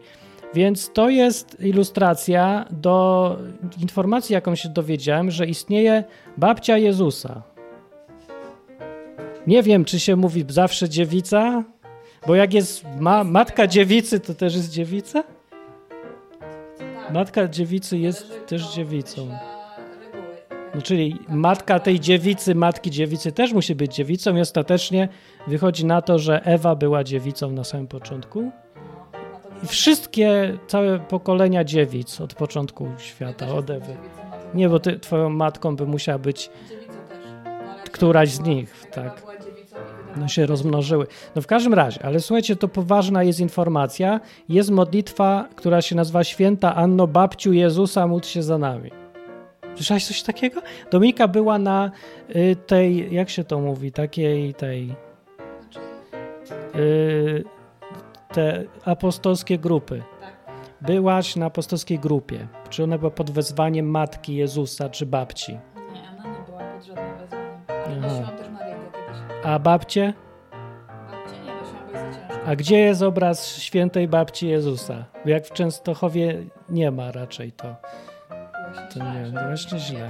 Więc 0.54 0.92
to 0.94 1.10
jest 1.10 1.58
ilustracja 1.60 2.66
do 2.72 3.38
informacji, 3.82 4.34
jaką 4.34 4.56
się 4.56 4.70
dowiedziałem, 4.70 5.32
że 5.32 5.46
istnieje 5.46 6.04
babcia 6.38 6.78
Jezusa. 6.78 7.44
Nie 9.48 9.64
wiem, 9.64 9.86
czy 9.86 10.00
się 10.00 10.16
mówi 10.16 10.46
zawsze 10.50 10.90
dziewica, 10.90 11.64
bo 12.28 12.36
jak 12.36 12.54
jest 12.54 12.86
ma 13.00 13.24
matka 13.24 13.68
dziewicy, 13.68 14.20
to 14.20 14.34
też 14.34 14.56
jest 14.56 14.72
dziewica? 14.72 15.24
Matka 17.14 17.48
dziewicy 17.48 17.98
jest 17.98 18.48
też 18.48 18.74
dziewicą. 18.74 19.30
No, 20.76 20.82
czyli 20.82 21.20
matka 21.30 21.80
tej 21.80 22.00
dziewicy, 22.00 22.56
matki 22.56 22.92
dziewicy 22.92 23.32
też 23.32 23.54
musi 23.54 23.76
być 23.76 23.96
dziewicą 23.96 24.36
i 24.36 24.42
ostatecznie 24.42 25.10
wychodzi 25.48 25.86
na 25.86 26.02
to, 26.02 26.20
że 26.20 26.46
Ewa 26.46 26.76
była 26.76 27.04
dziewicą 27.04 27.52
na 27.52 27.64
samym 27.64 27.88
początku. 27.88 28.52
I 29.64 29.68
wszystkie, 29.68 30.58
całe 30.68 31.00
pokolenia 31.00 31.64
dziewic 31.64 32.22
od 32.22 32.34
początku 32.34 32.88
świata, 32.98 33.48
od 33.48 33.70
Ewy. 33.70 33.98
Nie, 34.54 34.70
bo 34.70 34.80
ty, 34.80 35.00
twoją 35.00 35.30
matką 35.30 35.76
by 35.76 35.86
musiała 35.86 36.20
być, 36.20 36.50
Któraś 37.92 38.30
z 38.30 38.40
nich, 38.40 38.88
tak. 38.92 39.22
No 40.20 40.28
się 40.28 40.46
rozmnożyły. 40.46 41.08
No 41.36 41.42
w 41.42 41.48
każdym 41.48 41.74
razie, 41.74 42.06
ale 42.06 42.20
słuchajcie, 42.20 42.56
to 42.56 42.68
poważna 42.68 43.24
jest 43.24 43.40
informacja. 43.40 44.20
Jest 44.50 44.72
modlitwa, 44.72 45.50
która 45.56 45.82
się 45.82 45.96
nazywa 45.96 46.24
Święta 46.24 46.76
Anno 46.76 47.08
Babciu 47.08 47.54
Jezusa, 47.54 48.08
módl 48.08 48.28
się 48.28 48.44
za 48.44 48.58
nami. 48.58 48.92
Słyszałeś 49.76 50.06
coś 50.08 50.24
takiego? 50.24 50.62
Dominika 50.92 51.28
była 51.28 51.60
na 51.60 51.92
y, 52.36 52.56
tej, 52.68 53.14
jak 53.14 53.30
się 53.30 53.44
to 53.44 53.60
mówi, 53.60 53.92
takiej 53.92 54.54
tej 54.54 54.96
y, 56.76 57.44
te 58.34 58.64
apostolskie 58.86 59.58
grupy. 59.58 60.04
tak. 60.22 60.38
Byłaś 60.82 61.36
na 61.36 61.46
apostolskiej 61.46 62.00
grupie. 62.00 62.48
Czy 62.70 62.84
ona 62.84 62.98
była 62.98 63.12
pod 63.12 63.32
wezwaniem 63.32 63.90
matki 63.90 64.36
Jezusa 64.36 64.90
czy 64.90 65.06
babci? 65.06 65.54
Nie, 65.54 65.60
ona 66.20 66.38
nie 66.40 66.46
była 66.46 66.60
pod 66.60 66.84
żadnym 66.86 67.18
wezwaniem. 67.18 67.52
Ale 67.68 67.98
Aha. 68.00 68.08
nosiłam 68.08 68.38
też 68.38 68.48
kiedyś. 68.48 68.67
A 69.44 69.60
babcie? 69.60 70.14
Babcie. 71.12 71.38
A 72.46 72.56
gdzie 72.56 72.80
jest 72.80 73.02
obraz 73.02 73.58
świętej 73.58 74.08
babci 74.08 74.48
Jezusa? 74.48 75.06
Jak 75.26 75.46
w 75.46 75.52
Częstochowie 75.52 76.44
nie 76.70 76.92
ma 76.92 77.12
raczej 77.12 77.52
to. 77.52 77.76
To 78.94 79.00
nie, 79.00 79.32
właśnie 79.48 79.80
źle. 79.80 80.10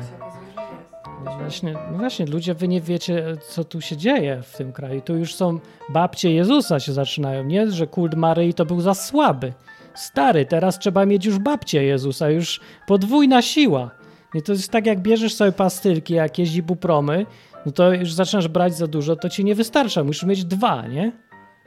No 1.26 1.38
właśnie, 1.38 1.74
no 1.92 1.98
właśnie, 1.98 2.26
ludzie, 2.26 2.54
wy 2.54 2.68
nie 2.68 2.82
wiecie, 2.82 3.38
co 3.50 3.64
tu 3.64 3.82
się 3.82 3.98
dzieje 3.98 4.42
w 4.42 4.58
tym 4.58 4.74
kraju. 4.74 5.02
Tu 5.02 5.16
już 5.16 5.36
są 5.36 5.60
babcie 5.90 6.34
Jezusa 6.34 6.80
się 6.80 6.94
zaczynają, 6.94 7.44
nie? 7.44 7.72
Że 7.72 7.88
kult 7.88 8.16
Maryi 8.16 8.54
to 8.54 8.66
był 8.66 8.82
za 8.82 8.94
słaby. 8.94 9.54
Stary, 9.96 10.46
teraz 10.46 10.80
trzeba 10.80 11.06
mieć 11.06 11.26
już 11.26 11.40
babcię 11.40 11.84
Jezusa, 11.84 12.30
już 12.30 12.60
podwójna 12.88 13.42
siła. 13.42 13.92
I 14.34 14.42
to 14.42 14.52
jest 14.52 14.72
tak, 14.72 14.86
jak 14.86 15.00
bierzesz 15.00 15.34
sobie 15.34 15.52
pastylki 15.52 16.14
jakieś 16.14 16.56
ibupromy, 16.56 17.26
no 17.68 17.74
to 17.74 17.94
już 17.94 18.14
zaczynasz 18.14 18.48
brać 18.48 18.76
za 18.78 18.88
dużo, 18.88 19.16
to 19.16 19.30
ci 19.30 19.46
nie 19.46 19.56
wystarcza, 19.56 20.04
musisz 20.04 20.24
mieć 20.24 20.46
dwa, 20.46 20.88
nie? 20.88 21.12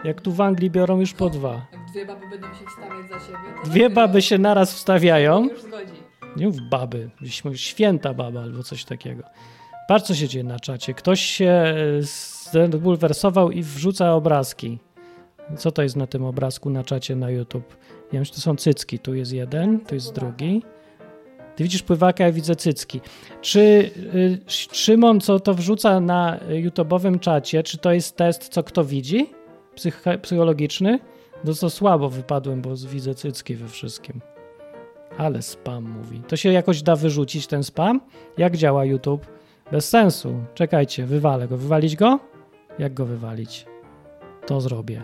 Jak 0.04 0.20
tu 0.20 0.32
w 0.32 0.40
Anglii 0.40 0.70
biorą 0.70 1.00
już 1.00 1.12
po 1.12 1.30
dwa. 1.30 1.66
Jak 1.72 1.90
dwie 1.90 2.06
baby 2.06 2.28
będą 2.30 2.46
się 2.46 2.64
wstawiać 2.66 3.08
za 3.10 3.26
siebie, 3.26 3.38
Dwie 3.64 3.90
baby 3.90 4.22
się 4.22 4.38
naraz 4.38 4.74
wstawiają. 4.74 5.48
już 5.48 5.62
zgodzi. 5.62 5.92
Nie 6.36 6.46
mów 6.46 6.56
baby, 6.70 7.10
święta 7.54 8.14
baba 8.14 8.40
albo 8.42 8.62
coś 8.62 8.84
takiego. 8.84 9.22
Patrz, 9.88 10.06
co 10.06 10.14
się 10.14 10.28
dzieje 10.28 10.44
na 10.44 10.60
czacie. 10.60 10.94
Ktoś 10.94 11.20
się 11.20 11.74
zbulwersował 12.72 13.50
i 13.50 13.62
wrzuca 13.62 14.12
obrazki. 14.14 14.78
Co 15.56 15.70
to 15.72 15.82
jest 15.82 15.96
na 15.96 16.06
tym 16.06 16.24
obrazku 16.24 16.70
na 16.70 16.84
czacie 16.84 17.16
na 17.16 17.30
YouTube? 17.30 17.76
Ja 17.80 18.12
wiem, 18.12 18.24
że 18.24 18.32
to 18.32 18.40
są 18.40 18.56
cycki. 18.56 18.98
Tu 18.98 19.14
jest 19.14 19.32
jeden, 19.32 19.80
tu 19.80 19.94
jest 19.94 20.14
drugi. 20.14 20.62
Ty 21.60 21.64
widzisz 21.64 21.82
pływaka, 21.82 22.24
ja 22.24 22.32
widzę 22.32 22.56
cycki. 22.56 23.00
Czy 23.40 23.60
y, 24.14 24.38
Szymon, 24.72 25.20
co 25.20 25.40
to 25.40 25.54
wrzuca 25.54 26.00
na 26.00 26.40
YouTube'owym 26.50 27.18
czacie, 27.18 27.62
czy 27.62 27.78
to 27.78 27.92
jest 27.92 28.16
test, 28.16 28.48
co 28.48 28.62
kto 28.62 28.84
widzi? 28.84 29.30
Psych 29.74 30.04
psychologiczny? 30.22 30.98
No 31.44 31.54
to 31.54 31.70
słabo 31.70 32.08
wypadłem, 32.08 32.62
bo 32.62 32.70
widzę 32.76 33.14
cycki 33.14 33.54
we 33.54 33.68
wszystkim. 33.68 34.20
Ale 35.18 35.42
spam 35.42 35.90
mówi. 35.90 36.22
To 36.28 36.36
się 36.36 36.52
jakoś 36.52 36.82
da 36.82 36.96
wyrzucić 36.96 37.46
ten 37.46 37.64
spam? 37.64 38.00
Jak 38.38 38.56
działa 38.56 38.84
YouTube? 38.84 39.26
Bez 39.72 39.88
sensu. 39.88 40.34
Czekajcie, 40.54 41.06
wywalę 41.06 41.48
go. 41.48 41.56
Wywalić 41.56 41.96
go? 41.96 42.18
Jak 42.78 42.94
go 42.94 43.06
wywalić? 43.06 43.66
To 44.46 44.60
zrobię. 44.60 45.02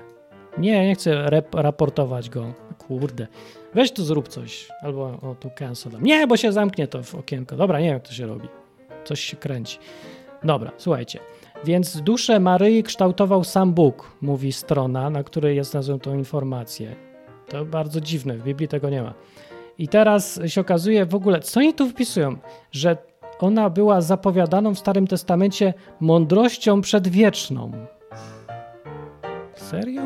Nie, 0.59 0.87
nie 0.87 0.95
chcę 0.95 1.31
raportować 1.53 2.31
go. 2.31 2.55
Kurde. 2.79 3.27
Weź 3.77 3.93
tu 3.93 4.05
zrób 4.05 4.29
coś. 4.29 4.69
Albo 4.83 5.03
o 5.05 5.35
tu 5.41 5.51
cancel. 5.57 5.93
Nie, 6.01 6.27
bo 6.27 6.37
się 6.37 6.53
zamknie 6.53 6.89
to 6.89 7.03
w 7.03 7.15
okienko. 7.15 7.57
Dobra, 7.57 7.81
nie 7.81 7.87
wiem 7.87 7.95
jak 7.95 8.09
to 8.09 8.13
się 8.13 8.27
robi. 8.27 8.49
Coś 9.05 9.21
się 9.21 9.37
kręci. 9.37 9.79
Dobra, 10.45 10.73
słuchajcie. 10.79 11.19
Więc 11.65 12.01
duszę 12.03 12.41
Maryi 12.41 12.83
kształtował 12.83 13.45
sam 13.45 13.75
Bóg, 13.75 14.11
mówi 14.21 14.53
strona, 14.53 15.11
na 15.11 15.25
której 15.25 15.57
jest 15.57 15.75
nazwą 15.75 15.99
tą 15.99 16.15
informację. 16.15 16.97
To 17.49 17.65
bardzo 17.65 18.01
dziwne, 18.01 18.37
w 18.37 18.43
Biblii 18.43 18.69
tego 18.69 18.91
nie 18.91 19.03
ma. 19.03 19.15
I 19.79 19.89
teraz 19.89 20.41
się 20.47 20.61
okazuje 20.61 21.07
w 21.07 21.15
ogóle, 21.15 21.41
co 21.41 21.61
oni 21.61 21.75
tu 21.75 21.89
wpisują, 21.89 22.37
że 22.73 22.97
ona 23.39 23.71
była 23.71 24.01
zapowiadaną 24.01 24.75
w 24.75 24.79
Starym 24.79 25.07
Testamencie 25.07 25.75
mądrością 26.01 26.81
przedwieczną. 26.81 27.73
Serio? 29.55 30.03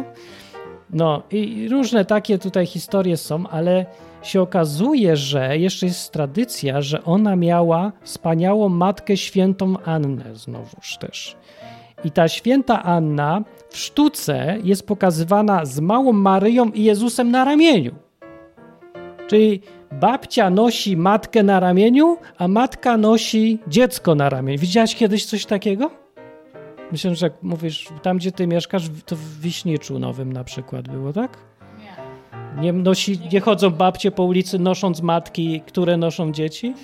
No 0.93 1.23
i 1.31 1.69
różne 1.69 2.05
takie 2.05 2.39
tutaj 2.39 2.67
historie 2.67 3.17
są, 3.17 3.47
ale 3.49 3.87
się 4.23 4.43
okazuje, 4.43 5.17
że 5.17 5.59
jeszcze 5.59 5.87
jest 5.87 6.13
tradycja, 6.13 6.83
że 6.83 7.05
ona 7.05 7.37
miała 7.37 7.93
wspaniałą 8.03 8.69
matkę 8.69 9.17
świętą 9.17 9.75
Annę 9.85 10.35
znowuż 10.35 10.97
też. 10.97 11.37
I 12.05 12.11
ta 12.11 12.29
święta 12.29 12.83
Anna 12.83 13.43
w 13.69 13.79
sztuce 13.79 14.59
jest 14.65 14.87
pokazywana 14.87 15.65
z 15.65 15.81
małą 15.81 16.13
Maryją 16.13 16.71
i 16.71 16.85
Jezusem 16.85 17.31
na 17.31 17.45
ramieniu. 17.45 17.95
Czyli 19.27 19.61
babcia 19.93 20.51
nosi 20.51 20.97
matkę 20.97 21.43
na 21.43 21.61
ramieniu, 21.61 22.17
a 22.39 22.49
matka 22.49 22.97
nosi 22.97 23.59
dziecko 23.69 24.15
na 24.15 24.29
ramieniu. 24.29 24.59
Widziałaś 24.59 24.95
kiedyś 24.95 25.25
coś 25.25 25.47
takiego? 25.47 26.00
Myślę, 26.93 27.15
że 27.15 27.27
jak 27.27 27.43
mówisz, 27.43 27.89
tam 28.03 28.19
gdzie 28.19 28.33
ty 28.33 28.47
mieszkasz, 28.47 28.91
to 29.07 29.17
w 29.17 29.41
Wiśniczu 29.41 29.99
Nowym 29.99 30.33
na 30.33 30.45
przykład 30.45 30.89
było, 30.89 31.13
tak? 31.13 31.39
Nie. 31.79 32.63
Nie, 32.63 32.73
nosi, 32.73 33.19
nie 33.33 33.41
chodzą 33.41 33.71
babcie 33.71 34.11
po 34.11 34.23
ulicy 34.25 34.59
nosząc 34.59 35.03
matki, 35.03 35.61
które 35.67 35.97
noszą 35.97 36.33
dzieci 36.33 36.75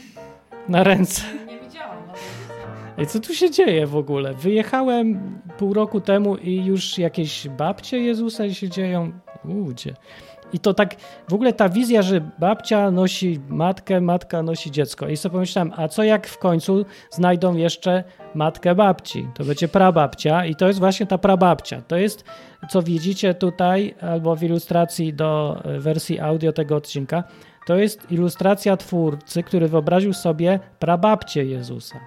na 0.68 0.84
ręce. 0.84 1.22
Nie 1.46 1.60
widziałam. 1.60 1.98
No, 2.96 3.02
I 3.02 3.06
co 3.06 3.20
tu 3.20 3.34
się 3.34 3.50
dzieje 3.50 3.86
w 3.86 3.96
ogóle? 3.96 4.34
Wyjechałem 4.34 5.38
pół 5.58 5.74
roku 5.74 6.00
temu 6.00 6.36
i 6.36 6.64
już 6.64 6.98
jakieś 6.98 7.48
babcie 7.48 7.98
Jezusa 7.98 8.54
się 8.54 8.68
dzieją. 8.68 9.12
Ludzie. 9.44 9.94
I 10.52 10.58
to 10.58 10.74
tak, 10.74 10.94
w 11.28 11.34
ogóle 11.34 11.52
ta 11.52 11.68
wizja, 11.68 12.02
że 12.02 12.20
babcia 12.38 12.90
nosi 12.90 13.40
matkę, 13.48 14.00
matka 14.00 14.42
nosi 14.42 14.70
dziecko. 14.70 15.08
I 15.08 15.16
sobie 15.16 15.32
pomyślałem, 15.32 15.72
a 15.76 15.88
co 15.88 16.02
jak 16.02 16.26
w 16.26 16.38
końcu 16.38 16.84
znajdą 17.10 17.56
jeszcze 17.56 18.04
matkę 18.34 18.74
babci? 18.74 19.28
To 19.34 19.44
będzie 19.44 19.68
prababcia 19.68 20.46
i 20.46 20.54
to 20.54 20.66
jest 20.66 20.78
właśnie 20.78 21.06
ta 21.06 21.18
prababcia. 21.18 21.82
To 21.88 21.96
jest, 21.96 22.24
co 22.70 22.82
widzicie 22.82 23.34
tutaj, 23.34 23.94
albo 24.00 24.36
w 24.36 24.42
ilustracji 24.42 25.14
do 25.14 25.60
e, 25.64 25.80
wersji 25.80 26.20
audio 26.20 26.52
tego 26.52 26.76
odcinka, 26.76 27.24
to 27.66 27.76
jest 27.76 28.10
ilustracja 28.10 28.76
twórcy, 28.76 29.42
który 29.42 29.68
wyobraził 29.68 30.12
sobie 30.12 30.60
prababcię 30.78 31.44
Jezusa. 31.44 32.00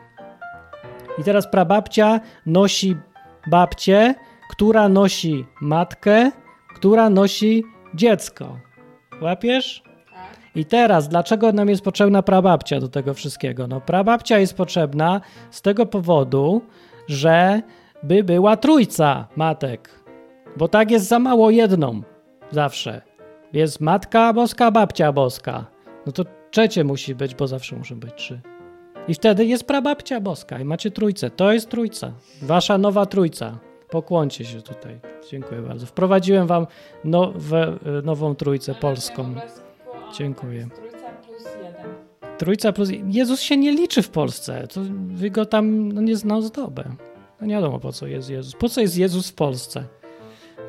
I 1.17 1.23
teraz 1.23 1.47
prababcia 1.47 2.19
nosi 2.45 2.95
babcię, 3.47 4.15
która 4.49 4.89
nosi 4.89 5.45
matkę, 5.61 6.31
która 6.75 7.09
nosi 7.09 7.63
dziecko. 7.95 8.57
Łapiesz? 9.21 9.83
tak. 10.13 10.39
I 10.55 10.65
teraz, 10.65 11.07
dlaczego 11.07 11.51
nam 11.51 11.69
jest 11.69 11.83
potrzebna 11.83 12.23
prababcia 12.23 12.79
do 12.79 12.87
tego 12.87 13.13
wszystkiego? 13.13 13.67
No, 13.67 13.81
prababcia 13.81 14.39
jest 14.39 14.53
potrzebna 14.53 15.21
z 15.51 15.61
tego 15.61 15.85
powodu, 15.85 16.61
że 17.07 17.61
by 18.03 18.23
była 18.23 18.57
trójca 18.57 19.27
matek. 19.35 20.03
Bo 20.57 20.67
tak 20.67 20.91
jest 20.91 21.07
za 21.07 21.19
mało 21.19 21.49
jedną 21.49 22.01
zawsze. 22.51 23.01
Jest 23.53 23.81
matka 23.81 24.33
boska, 24.33 24.71
babcia 24.71 25.11
boska. 25.11 25.65
No 26.05 26.11
to 26.11 26.25
trzecie 26.51 26.83
musi 26.83 27.15
być, 27.15 27.35
bo 27.35 27.47
zawsze 27.47 27.75
muszą 27.75 27.99
być 27.99 28.13
trzy. 28.15 28.41
I 29.07 29.13
wtedy 29.13 29.45
jest 29.45 29.63
prababcia 29.63 30.21
boska 30.21 30.59
i 30.59 30.65
macie 30.65 30.91
trójcę. 30.91 31.29
To 31.29 31.51
jest 31.51 31.69
trójca. 31.69 32.13
Wasza 32.41 32.77
nowa 32.77 33.05
trójca. 33.05 33.59
Pokłoncie 33.89 34.45
się 34.45 34.61
tutaj. 34.61 34.99
Dziękuję 35.29 35.61
bardzo. 35.61 35.85
Wprowadziłem 35.85 36.47
wam 36.47 36.67
nowe, 37.03 37.77
y, 37.99 38.01
nową 38.01 38.35
trójcę 38.35 38.75
polską. 38.75 39.35
Dziękuję. 40.17 40.67
Trójca 40.75 41.09
plus 41.09 41.45
jeden. 41.63 42.37
Trójca 42.37 42.73
plus... 42.73 42.89
Jezus 43.07 43.41
się 43.41 43.57
nie 43.57 43.71
liczy 43.71 44.01
w 44.01 44.09
Polsce. 44.09 44.67
To 44.67 44.81
wy 45.07 45.29
go 45.29 45.45
tam 45.45 45.91
no, 45.91 46.01
nie 46.01 46.15
zna 46.15 46.37
ozdobę. 46.37 46.95
No 47.41 47.47
nie 47.47 47.53
wiadomo 47.55 47.79
po 47.79 47.91
co 47.91 48.07
jest 48.07 48.29
Jezus. 48.29 48.55
Po 48.55 48.69
co 48.69 48.81
jest 48.81 48.97
Jezus 48.97 49.29
w 49.29 49.33
Polsce? 49.33 49.83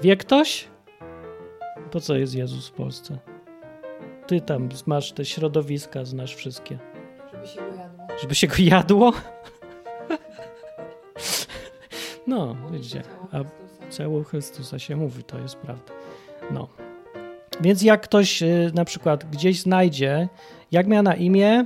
Wie 0.03 0.17
ktoś? 0.17 0.69
Po 1.91 2.01
co 2.01 2.17
jest 2.17 2.35
Jezus 2.35 2.69
w 2.69 2.73
Polsce? 2.73 3.19
Ty 4.27 4.41
tam 4.41 4.69
masz 4.87 5.13
te 5.13 5.25
środowiska, 5.25 6.05
znasz 6.05 6.35
wszystkie. 6.35 6.79
Żeby 7.33 7.47
się 7.47 7.61
go 7.61 7.77
jadło. 7.77 8.07
Żeby 8.23 8.35
się 8.35 8.47
go 8.47 8.55
jadło? 8.59 9.13
No, 12.27 12.57
widzicie. 12.71 13.03
A 13.33 13.39
Ciało 13.91 14.25
Chrystusa. 14.25 14.79
Się 14.79 14.97
mówi, 14.97 15.25
to 15.25 15.39
jest 15.39 15.57
prawda. 15.57 15.93
No. 16.51 16.69
Więc 17.61 17.83
jak 17.83 18.01
ktoś 18.01 18.43
y, 18.43 18.71
na 18.75 18.85
przykład 18.85 19.31
gdzieś 19.31 19.61
znajdzie, 19.61 20.29
jak 20.73 20.87
miała 20.87 21.03
na 21.03 21.15
imię 21.15 21.65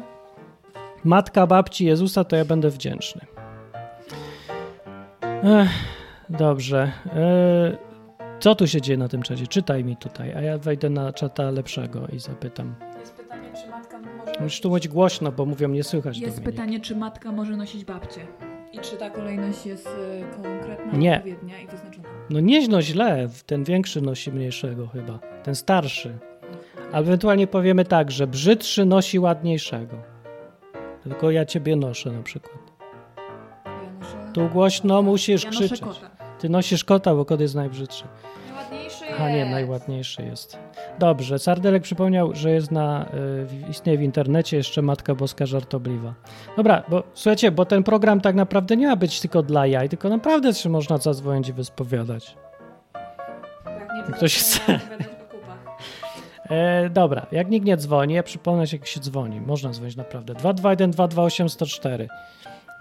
matka 1.05 1.47
babci 1.47 1.85
Jezusa, 1.85 2.25
to 2.25 2.37
ja 2.37 2.45
będę 2.45 2.71
wdzięczny. 2.71 3.21
Ech, 5.23 5.69
dobrze. 6.29 6.93
E, 7.07 7.77
co 8.41 8.55
tu 8.55 8.67
się 8.67 8.81
dzieje 8.81 8.99
na 8.99 9.09
tym 9.09 9.23
czacie? 9.23 9.47
Czytaj 9.47 9.85
mi 9.85 9.97
tutaj, 9.97 10.33
a 10.35 10.41
ja 10.41 10.59
wejdę 10.59 10.91
na 10.91 11.13
czata 11.13 11.51
lepszego 11.51 12.07
i 12.13 12.19
zapytam. 12.19 12.75
Jest 13.01 13.17
pytanie, 13.17 13.49
czy 13.63 13.71
matka 13.71 13.99
może... 13.99 14.41
Musisz 14.41 14.61
tu 14.61 14.69
mówić 14.69 14.89
głośno, 14.89 15.33
bo 15.33 15.47
mówią 15.47 15.69
nie 15.69 15.85
słychać. 15.85 16.19
Jest 16.19 16.37
Dominik. 16.37 16.57
pytanie, 16.57 16.81
czy 16.81 16.97
matka 16.97 17.33
może 17.33 17.57
nosić 17.57 17.85
babcię. 17.85 18.21
I 18.75 18.79
czy 18.79 18.97
ta 18.97 19.11
kolejność 19.11 19.67
jest 19.67 19.87
y, 19.87 20.43
konkretna, 20.43 20.99
Nie. 20.99 21.17
odpowiednia 21.17 21.61
i 21.61 21.67
wyznaczona. 21.67 22.09
No 22.31 22.41
nie 22.41 22.69
no 22.69 22.83
źle, 22.83 23.29
ten 23.47 23.65
większy 23.65 24.01
nosi 24.01 24.33
mniejszego 24.33 24.87
chyba, 24.87 25.19
ten 25.43 25.55
starszy. 25.55 26.19
Albo 26.93 27.09
ewentualnie 27.09 27.47
powiemy 27.47 27.85
tak, 27.85 28.11
że 28.11 28.27
brzydszy 28.27 28.85
nosi 28.85 29.19
ładniejszego. 29.19 29.97
Tylko 31.03 31.31
ja 31.31 31.45
ciebie 31.45 31.77
noszę 31.77 32.11
na 32.11 32.23
przykład. 32.23 32.59
Ja 33.67 33.73
noszę... 34.01 34.33
Tu 34.33 34.49
głośno 34.49 35.03
musisz 35.03 35.45
ja 35.45 35.51
krzyczeć. 35.51 35.81
Ty 36.39 36.49
nosisz 36.49 36.85
kota, 36.85 37.15
bo 37.15 37.25
kot 37.25 37.41
jest 37.41 37.55
najbrzydszy. 37.55 38.05
Najładniejszy 39.11 39.23
A 39.23 39.31
nie, 39.31 39.39
jest. 39.39 39.51
najładniejszy 39.51 40.23
jest. 40.23 40.59
Dobrze, 40.99 41.39
Sardelek 41.39 41.83
przypomniał, 41.83 42.35
że 42.35 42.51
jest 42.51 42.71
na, 42.71 43.07
y, 43.67 43.71
istnieje 43.71 43.99
w 43.99 44.03
internecie 44.03 44.57
jeszcze 44.57 44.83
Matka 44.83 45.15
Boska 45.15 45.47
Żartobliwa. 45.47 46.15
Dobra, 46.57 46.83
bo 46.89 47.03
słuchajcie, 47.15 47.51
bo 47.51 47.65
ten 47.65 47.83
program 47.83 48.21
tak 48.21 48.35
naprawdę 48.35 48.77
nie 48.77 48.87
ma 48.87 48.97
być 48.97 49.21
tylko 49.21 49.43
dla 49.43 49.67
jaj, 49.67 49.89
tylko 49.89 50.09
naprawdę 50.09 50.55
się 50.55 50.69
można 50.69 50.99
zadzwonić 50.99 51.49
i 51.49 51.53
wyspowiadać. 51.53 52.37
Jak 53.65 53.95
nie, 53.97 54.03
to 54.03 54.13
Ktoś 54.13 54.37
chce. 54.39 54.81
E, 56.51 56.91
dobra, 56.91 57.27
jak 57.33 57.51
nikt 57.51 57.67
nie 57.67 57.77
dzwoni, 57.77 58.15
ja 58.15 58.23
przypomnę 58.23 58.67
się, 58.67 58.77
jak 58.77 58.87
się 58.87 59.01
dzwoni. 59.01 59.41
Można 59.41 59.71
dzwonić 59.71 59.97
naprawdę. 59.97 60.35
221 60.35 60.91
228 60.91 61.49
104 61.49 62.09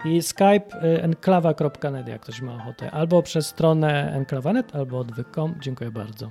i 0.06 0.22
skype 0.22 0.84
y, 0.84 1.04
enklawa.net, 1.04 2.08
jak 2.08 2.22
ktoś 2.22 2.42
ma 2.42 2.56
ochotę. 2.56 2.92
Albo 2.92 3.24
przez 3.24 3.48
stronę 3.48 4.14
enklawa.net, 4.14 4.76
albo 4.76 5.00
odwyk.com. 5.00 5.56
Dziękuję 5.62 5.92
bardzo. 5.92 6.30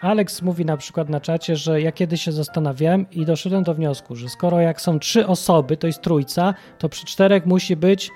Alex 0.00 0.42
mówi 0.42 0.64
na 0.64 0.76
przykład 0.76 1.08
na 1.08 1.20
czacie, 1.20 1.56
że 1.56 1.80
ja 1.80 1.92
kiedyś 1.92 2.22
się 2.22 2.32
zastanawiałem 2.32 3.06
i 3.10 3.24
doszedłem 3.24 3.62
do 3.62 3.74
wniosku, 3.74 4.16
że 4.16 4.28
skoro 4.28 4.60
jak 4.60 4.80
są 4.80 4.98
trzy 4.98 5.26
osoby, 5.26 5.76
to 5.76 5.86
jest 5.86 6.02
trójca, 6.02 6.54
to 6.78 6.88
przy 6.88 7.06
czterech 7.06 7.46
musi 7.46 7.76
być 7.76 8.10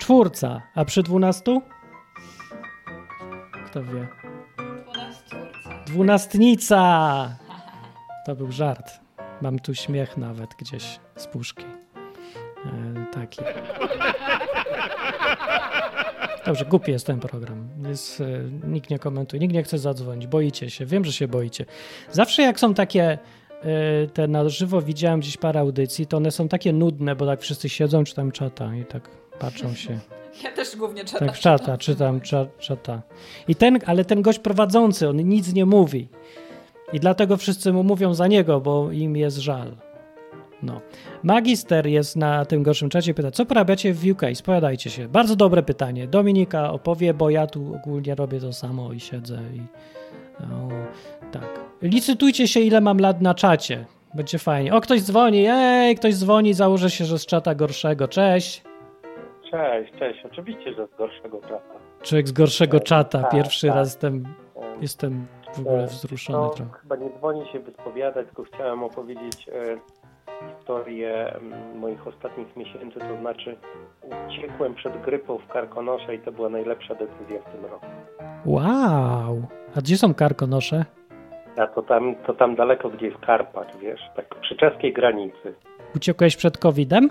czwórca, 0.00 0.62
a 0.74 0.84
przy 0.84 1.02
dwunastu? 1.02 1.62
Kto 3.66 3.84
wie? 3.84 4.08
Dwunastnica! 5.86 7.36
To 8.26 8.36
był 8.36 8.52
żart. 8.52 9.00
Mam 9.42 9.58
tu 9.58 9.74
śmiech 9.74 10.16
nawet 10.16 10.50
gdzieś 10.58 11.00
z 11.16 11.26
puszki. 11.26 11.64
E, 12.66 13.06
taki. 13.14 13.40
Dobrze, 16.46 16.64
głupi 16.64 16.92
jest 16.92 17.06
ten 17.06 17.20
program. 17.20 17.68
Jest, 17.88 18.20
e, 18.20 18.24
nikt 18.68 18.90
nie 18.90 18.98
komentuje, 18.98 19.40
nikt 19.40 19.54
nie 19.54 19.62
chce 19.62 19.78
zadzwonić. 19.78 20.26
Boicie 20.26 20.70
się. 20.70 20.86
Wiem, 20.86 21.04
że 21.04 21.12
się 21.12 21.28
boicie. 21.28 21.64
Zawsze 22.10 22.42
jak 22.42 22.60
są 22.60 22.74
takie 22.74 23.18
e, 23.62 24.06
te 24.06 24.28
na 24.28 24.48
żywo 24.48 24.82
widziałem 24.82 25.20
gdzieś 25.20 25.36
parę 25.36 25.60
audycji, 25.60 26.06
to 26.06 26.16
one 26.16 26.30
są 26.30 26.48
takie 26.48 26.72
nudne, 26.72 27.16
bo 27.16 27.26
tak 27.26 27.40
wszyscy 27.40 27.68
siedzą, 27.68 28.04
czytam 28.04 28.32
czata 28.32 28.74
i 28.74 28.84
tak 28.84 29.10
patrzą 29.38 29.74
się. 29.74 29.98
Ja 30.44 30.52
też 30.52 30.76
głównie 30.76 31.04
czytam. 31.04 31.28
Tak, 31.28 31.38
czata, 31.38 31.78
czytam, 31.78 32.20
cza, 32.20 32.46
czata. 32.58 33.02
I 33.48 33.54
ten, 33.54 33.78
ale 33.86 34.04
ten 34.04 34.22
gość 34.22 34.38
prowadzący, 34.38 35.08
on 35.08 35.16
nic 35.16 35.52
nie 35.52 35.66
mówi. 35.66 36.08
I 36.92 37.00
dlatego 37.00 37.36
wszyscy 37.36 37.72
mu 37.72 37.82
mówią 37.82 38.14
za 38.14 38.26
niego, 38.26 38.60
bo 38.60 38.92
im 38.92 39.16
jest 39.16 39.36
żal. 39.36 39.76
No. 40.62 40.80
Magister 41.22 41.86
jest 41.86 42.16
na 42.16 42.44
tym 42.44 42.62
gorszym 42.62 42.88
czacie, 42.88 43.14
pyta, 43.14 43.30
co 43.30 43.46
porabiacie 43.46 43.92
w 43.92 44.10
UK? 44.10 44.22
Spowiadajcie 44.34 44.90
się. 44.90 45.08
Bardzo 45.08 45.36
dobre 45.36 45.62
pytanie. 45.62 46.06
Dominika 46.06 46.72
opowie, 46.72 47.14
bo 47.14 47.30
ja 47.30 47.46
tu 47.46 47.74
ogólnie 47.74 48.14
robię 48.14 48.40
to 48.40 48.52
samo 48.52 48.92
i 48.92 49.00
siedzę 49.00 49.40
i... 49.54 49.60
No, 50.40 50.68
tak. 51.32 51.60
Licytujcie 51.82 52.48
się, 52.48 52.60
ile 52.60 52.80
mam 52.80 52.98
lat 52.98 53.20
na 53.20 53.34
czacie. 53.34 53.84
Będzie 54.14 54.38
fajnie. 54.38 54.74
O, 54.74 54.80
ktoś 54.80 55.00
dzwoni. 55.02 55.46
Ej, 55.48 55.96
ktoś 55.96 56.14
dzwoni, 56.14 56.54
założę 56.54 56.90
się, 56.90 57.04
że 57.04 57.18
z 57.18 57.26
czata 57.26 57.54
gorszego. 57.54 58.08
Cześć. 58.08 58.62
Cześć, 59.50 59.92
cześć. 59.98 60.20
Oczywiście, 60.32 60.74
że 60.74 60.86
z 60.86 60.98
gorszego 60.98 61.40
czata. 61.40 61.78
Człowiek 62.02 62.28
z 62.28 62.32
gorszego 62.32 62.80
czata. 62.80 63.22
Tak, 63.22 63.30
Pierwszy 63.30 63.66
tak. 63.66 63.76
raz 63.76 63.88
jestem, 63.88 64.24
Em, 64.78 64.82
jestem 64.82 65.26
w 65.54 65.58
ogóle 65.58 65.86
wzruszony 65.86 66.38
no, 66.38 66.48
trochę. 66.50 66.72
Chyba 66.82 66.96
nie 66.96 67.10
dzwoni 67.10 67.48
się 67.52 67.60
wyspowiadać, 67.60 68.26
tylko 68.26 68.42
chciałem 68.42 68.82
opowiedzieć 68.82 69.48
e, 69.48 69.76
historię 70.48 71.34
moich 71.74 72.06
ostatnich 72.06 72.56
miesięcy, 72.56 72.98
to 73.00 73.16
znaczy 73.20 73.56
uciekłem 74.28 74.74
przed 74.74 75.02
grypą 75.02 75.38
w 75.38 75.46
Karkonosze 75.46 76.14
i 76.14 76.18
to 76.18 76.32
była 76.32 76.48
najlepsza 76.48 76.94
decyzja 76.94 77.40
w 77.40 77.52
tym 77.52 77.64
roku. 77.64 77.86
Wow! 78.46 79.42
A 79.76 79.80
gdzie 79.80 79.96
są 79.96 80.14
karkonosze? 80.14 80.84
A 81.56 81.66
to 81.66 81.82
tam, 81.82 82.14
to 82.26 82.34
tam 82.34 82.56
daleko 82.56 82.90
gdzieś 82.90 83.14
w 83.14 83.20
Karpach, 83.20 83.66
wiesz, 83.80 84.00
tak 84.16 84.34
przy 84.34 84.56
czeskiej 84.56 84.92
granicy. 84.92 85.54
Uciekłeś 85.96 86.36
przed 86.36 86.58
COVID-em? 86.58 87.08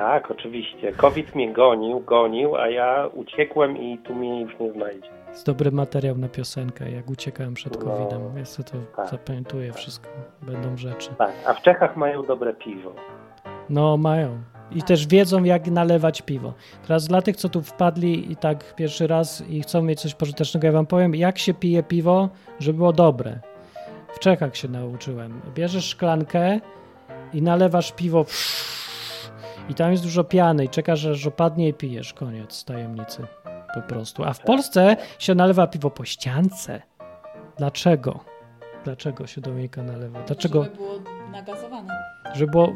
Tak, 0.00 0.30
oczywiście. 0.30 0.92
COVID 0.92 1.34
mnie 1.34 1.52
gonił, 1.52 2.00
gonił, 2.00 2.56
a 2.56 2.68
ja 2.68 3.06
uciekłem 3.14 3.76
i 3.78 3.98
tu 3.98 4.14
mnie 4.14 4.40
już 4.40 4.58
nie 4.60 4.72
znajdzie. 4.72 5.08
Jest 5.28 5.46
dobry 5.46 5.70
materiał 5.72 6.16
na 6.18 6.28
piosenkę, 6.28 6.90
jak 6.90 7.10
uciekałem 7.10 7.54
przed 7.54 7.74
No. 7.74 7.80
COVID-em. 7.90 8.36
Ja 8.38 8.44
sobie 8.44 8.68
to 8.68 8.76
Tak. 8.96 9.08
zapamiętuję 9.08 9.72
wszystko. 9.72 10.08
Będą 10.42 10.76
rzeczy. 10.76 11.10
Tak, 11.18 11.32
a 11.46 11.54
w 11.54 11.62
Czechach 11.62 11.96
mają 11.96 12.22
dobre 12.22 12.54
piwo. 12.54 12.92
No, 13.70 13.96
mają. 13.96 14.38
I 14.72 14.82
też 14.82 15.06
wiedzą, 15.06 15.44
jak 15.44 15.66
nalewać 15.66 16.22
piwo. 16.22 16.52
Teraz 16.86 17.06
dla 17.08 17.22
tych, 17.22 17.36
co 17.36 17.48
tu 17.48 17.62
wpadli 17.62 18.32
i 18.32 18.36
tak 18.36 18.74
pierwszy 18.74 19.06
raz 19.06 19.48
i 19.48 19.62
chcą 19.62 19.82
mieć 19.82 20.00
coś 20.00 20.14
pożytecznego, 20.14 20.66
ja 20.66 20.72
wam 20.72 20.86
powiem, 20.86 21.14
jak 21.14 21.38
się 21.38 21.54
pije 21.54 21.82
piwo, 21.82 22.28
żeby 22.58 22.76
było 22.78 22.92
dobre. 22.92 23.40
W 24.14 24.18
Czechach 24.18 24.56
się 24.56 24.68
nauczyłem. 24.68 25.40
Bierzesz 25.54 25.84
szklankę 25.84 26.60
i 27.32 27.42
nalewasz 27.42 27.92
piwo 27.92 28.24
i 29.70 29.74
tam 29.74 29.90
jest 29.90 30.02
dużo 30.02 30.24
piany 30.24 30.64
i 30.64 30.68
czekasz, 30.68 31.06
aż 31.06 31.26
opadnie 31.26 31.68
i 31.68 31.74
pijesz. 31.74 32.12
Koniec 32.12 32.64
tajemnicy. 32.64 33.26
Po 33.74 33.82
prostu. 33.82 34.24
A 34.24 34.32
w 34.32 34.40
Polsce 34.40 34.96
się 35.18 35.34
nalewa 35.34 35.66
piwo 35.66 35.90
po 35.90 36.04
ściance. 36.04 36.82
Dlaczego? 37.58 38.20
Dlaczego 38.84 39.26
się 39.26 39.40
Dominika 39.40 39.82
nalewa? 39.82 40.22
Dlaczego? 40.22 40.64
Żeby 40.64 40.76
było 40.76 41.00
nagazowane. 41.32 41.94
Że 42.34 42.46
było. 42.46 42.72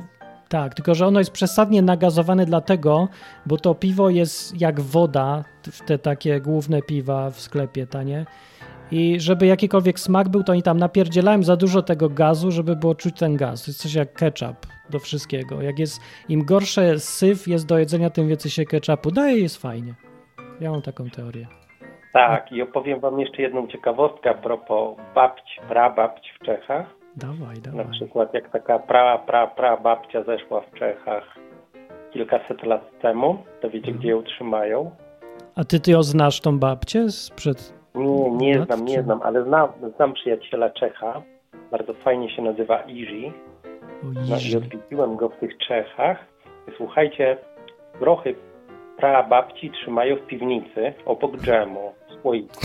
Tak, 0.48 0.74
tylko 0.74 0.94
że 0.94 1.06
ono 1.06 1.18
jest 1.18 1.30
przesadnie 1.30 1.82
nagazowane 1.82 2.46
dlatego, 2.46 3.08
bo 3.46 3.56
to 3.56 3.74
piwo 3.74 4.10
jest 4.10 4.60
jak 4.60 4.80
woda, 4.80 5.44
w 5.62 5.80
te 5.80 5.98
takie 5.98 6.40
główne 6.40 6.82
piwa 6.82 7.30
w 7.30 7.40
sklepie 7.40 7.86
tanie. 7.86 8.26
I 8.90 9.20
żeby 9.20 9.46
jakikolwiek 9.46 10.00
smak 10.00 10.28
był, 10.28 10.42
to 10.42 10.52
oni 10.52 10.62
tam 10.62 10.78
napierdzielałem 10.78 11.44
za 11.44 11.56
dużo 11.56 11.82
tego 11.82 12.08
gazu, 12.08 12.50
żeby 12.50 12.76
było 12.76 12.94
czuć 12.94 13.18
ten 13.18 13.36
gaz. 13.36 13.64
To 13.64 13.70
jest 13.70 13.82
coś 13.82 13.94
jak 13.94 14.12
ketchup 14.12 14.73
do 14.90 14.98
wszystkiego. 14.98 15.62
Jak 15.62 15.78
jest, 15.78 16.00
im 16.28 16.44
gorsze 16.44 16.98
syf 16.98 17.48
jest 17.48 17.66
do 17.66 17.78
jedzenia, 17.78 18.10
tym 18.10 18.28
więcej 18.28 18.50
się 18.50 18.64
ketchupu 18.64 19.10
daje 19.10 19.40
jest 19.40 19.62
fajnie. 19.62 19.94
Ja 20.60 20.70
mam 20.70 20.82
taką 20.82 21.10
teorię. 21.10 21.46
Tak, 22.12 22.52
i 22.52 22.62
opowiem 22.62 23.00
wam 23.00 23.20
jeszcze 23.20 23.42
jedną 23.42 23.66
ciekawostkę 23.66 24.30
a 24.30 24.34
propos 24.34 24.96
babć, 25.14 25.60
prababć 25.68 26.32
w 26.40 26.44
Czechach. 26.44 26.86
Dawaj, 27.16 27.56
Na 27.56 27.62
dawaj. 27.62 27.86
przykład 27.92 28.34
jak 28.34 28.50
taka 28.50 28.78
pra, 28.78 29.18
pra, 29.18 29.46
pra 29.46 29.76
babcia 29.76 30.22
zeszła 30.22 30.60
w 30.60 30.78
Czechach 30.78 31.24
kilkaset 32.12 32.62
lat 32.62 32.98
temu, 33.00 33.38
to 33.60 33.70
wiecie 33.70 33.86
Mhm. 33.88 33.98
gdzie 33.98 34.08
ją 34.08 34.22
trzymają? 34.22 34.90
A 35.56 35.64
ty, 35.64 35.80
ty 35.80 35.90
ją 35.90 36.02
znasz 36.02 36.40
tą 36.40 36.58
babcię 36.58 37.10
sprzed... 37.10 37.74
Nie, 37.94 38.30
nie 38.30 38.64
znam, 38.64 38.84
nie 38.84 39.02
znam, 39.02 39.20
ale 39.22 39.44
znam, 39.44 39.68
znam 39.96 40.12
przyjaciela 40.12 40.70
Czecha 40.70 41.22
bardzo 41.70 41.94
fajnie 41.94 42.36
się 42.36 42.42
nazywa 42.42 42.80
Iży. 42.82 43.32
No 44.12 44.36
i 44.50 44.56
odwiedziłem 44.56 45.16
go 45.16 45.28
w 45.28 45.36
tych 45.36 45.58
Czechach. 45.58 46.24
Słuchajcie, 46.76 47.36
prochy 47.98 48.34
prababci 48.96 49.70
trzymają 49.70 50.16
w 50.16 50.26
piwnicy 50.26 50.94
obok 51.04 51.36
dżemu, 51.36 51.94
w 52.08 52.22
słoiku. 52.22 52.60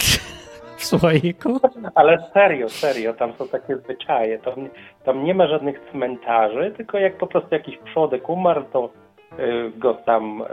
W 0.78 0.86
słoiku? 0.86 1.60
Ale 1.96 2.30
serio, 2.34 2.70
serio, 2.70 3.14
tam 3.14 3.34
są 3.34 3.48
takie 3.48 3.78
zwyczaje. 3.78 4.40
Tam, 4.40 4.70
tam 5.04 5.24
nie 5.24 5.34
ma 5.34 5.48
żadnych 5.48 5.80
cmentarzy, 5.92 6.74
tylko 6.78 6.98
jak 6.98 7.18
po 7.18 7.28
prostu 7.28 7.56
jakiś 7.56 7.78
przodek 7.78 8.30
umarł, 8.30 8.64
to 8.74 8.90
go 9.78 9.94
tam 9.94 10.42
y, 10.42 10.46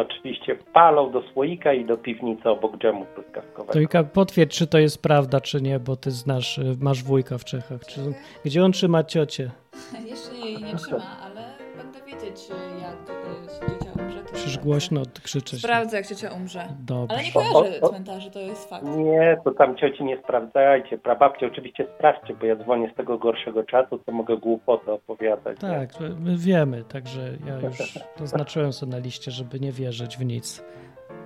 oczywiście 0.00 0.56
palą 0.72 1.10
do 1.10 1.22
słoika 1.32 1.72
i 1.72 1.84
do 1.84 1.96
piwnicy 1.96 2.48
obok 2.48 2.78
dżemu 2.78 3.06
truskawkowego. 3.14 3.72
To 3.72 3.80
Ika, 3.80 4.04
potwierdź, 4.04 4.58
czy 4.58 4.66
to 4.66 4.78
jest 4.78 5.02
prawda, 5.02 5.40
czy 5.40 5.62
nie, 5.62 5.80
bo 5.80 5.96
ty 5.96 6.10
znasz, 6.10 6.58
y, 6.58 6.76
masz 6.80 7.02
wujka 7.02 7.38
w 7.38 7.44
Czechach. 7.44 7.80
Czy, 7.86 8.00
gdzie 8.44 8.64
on 8.64 8.72
trzyma 8.72 9.04
ciocię? 9.04 9.50
Jeszcze 10.10 10.34
jej 10.34 10.62
nie 10.62 10.76
trzyma, 10.76 11.16
ale 11.22 11.44
będę 11.76 11.98
wiedzieć, 12.06 12.48
jak 12.82 13.16
y, 13.16 13.66
ciocia 13.66 13.77
sprawdzę. 14.52 14.70
głośno 14.70 15.00
krzyczeć. 15.22 15.58
Sprawdzę, 15.60 15.96
jak 15.96 16.06
ciocia 16.06 16.30
umrze. 16.32 16.64
Dobrze. 16.80 17.16
Ale 17.16 17.24
nie 17.24 17.32
kojarzę 17.32 17.80
cmentarzy, 17.88 18.30
to 18.30 18.38
jest 18.38 18.70
fakt. 18.70 18.84
Nie, 18.96 19.36
to 19.44 19.50
tam 19.50 19.76
cioci 19.76 20.04
nie 20.04 20.18
sprawdzajcie. 20.24 20.98
Prababcie 20.98 21.46
oczywiście 21.46 21.86
sprawdźcie, 21.96 22.34
bo 22.34 22.46
ja 22.46 22.56
dzwonię 22.56 22.90
z 22.94 22.96
tego 22.96 23.18
gorszego 23.18 23.64
czatu, 23.64 23.98
to 23.98 24.12
mogę 24.12 24.36
głupoty 24.36 24.92
opowiadać. 24.92 25.62
nie? 25.62 25.68
Tak, 25.68 25.90
my 26.20 26.36
wiemy, 26.36 26.84
także 26.84 27.20
ja 27.46 27.68
już 27.68 27.76
zaznaczyłem 28.20 28.72
sobie 28.72 28.92
na 28.92 28.98
liście, 28.98 29.30
żeby 29.30 29.60
nie 29.60 29.72
wierzyć 29.72 30.16
w 30.16 30.24
nic. 30.24 30.64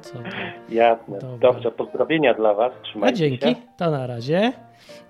Co 0.01 0.13
to? 0.19 0.25
Jasne. 0.69 1.19
Dobra. 1.19 1.39
Dobrze, 1.53 1.71
pozdrowienia 1.71 2.35
dla 2.35 2.55
Was. 2.55 2.73
A 2.81 2.83
Trzymajcie 2.85 3.17
dzięki, 3.19 3.49
się. 3.49 3.55
to 3.77 3.91
na 3.91 4.07
razie. 4.07 4.53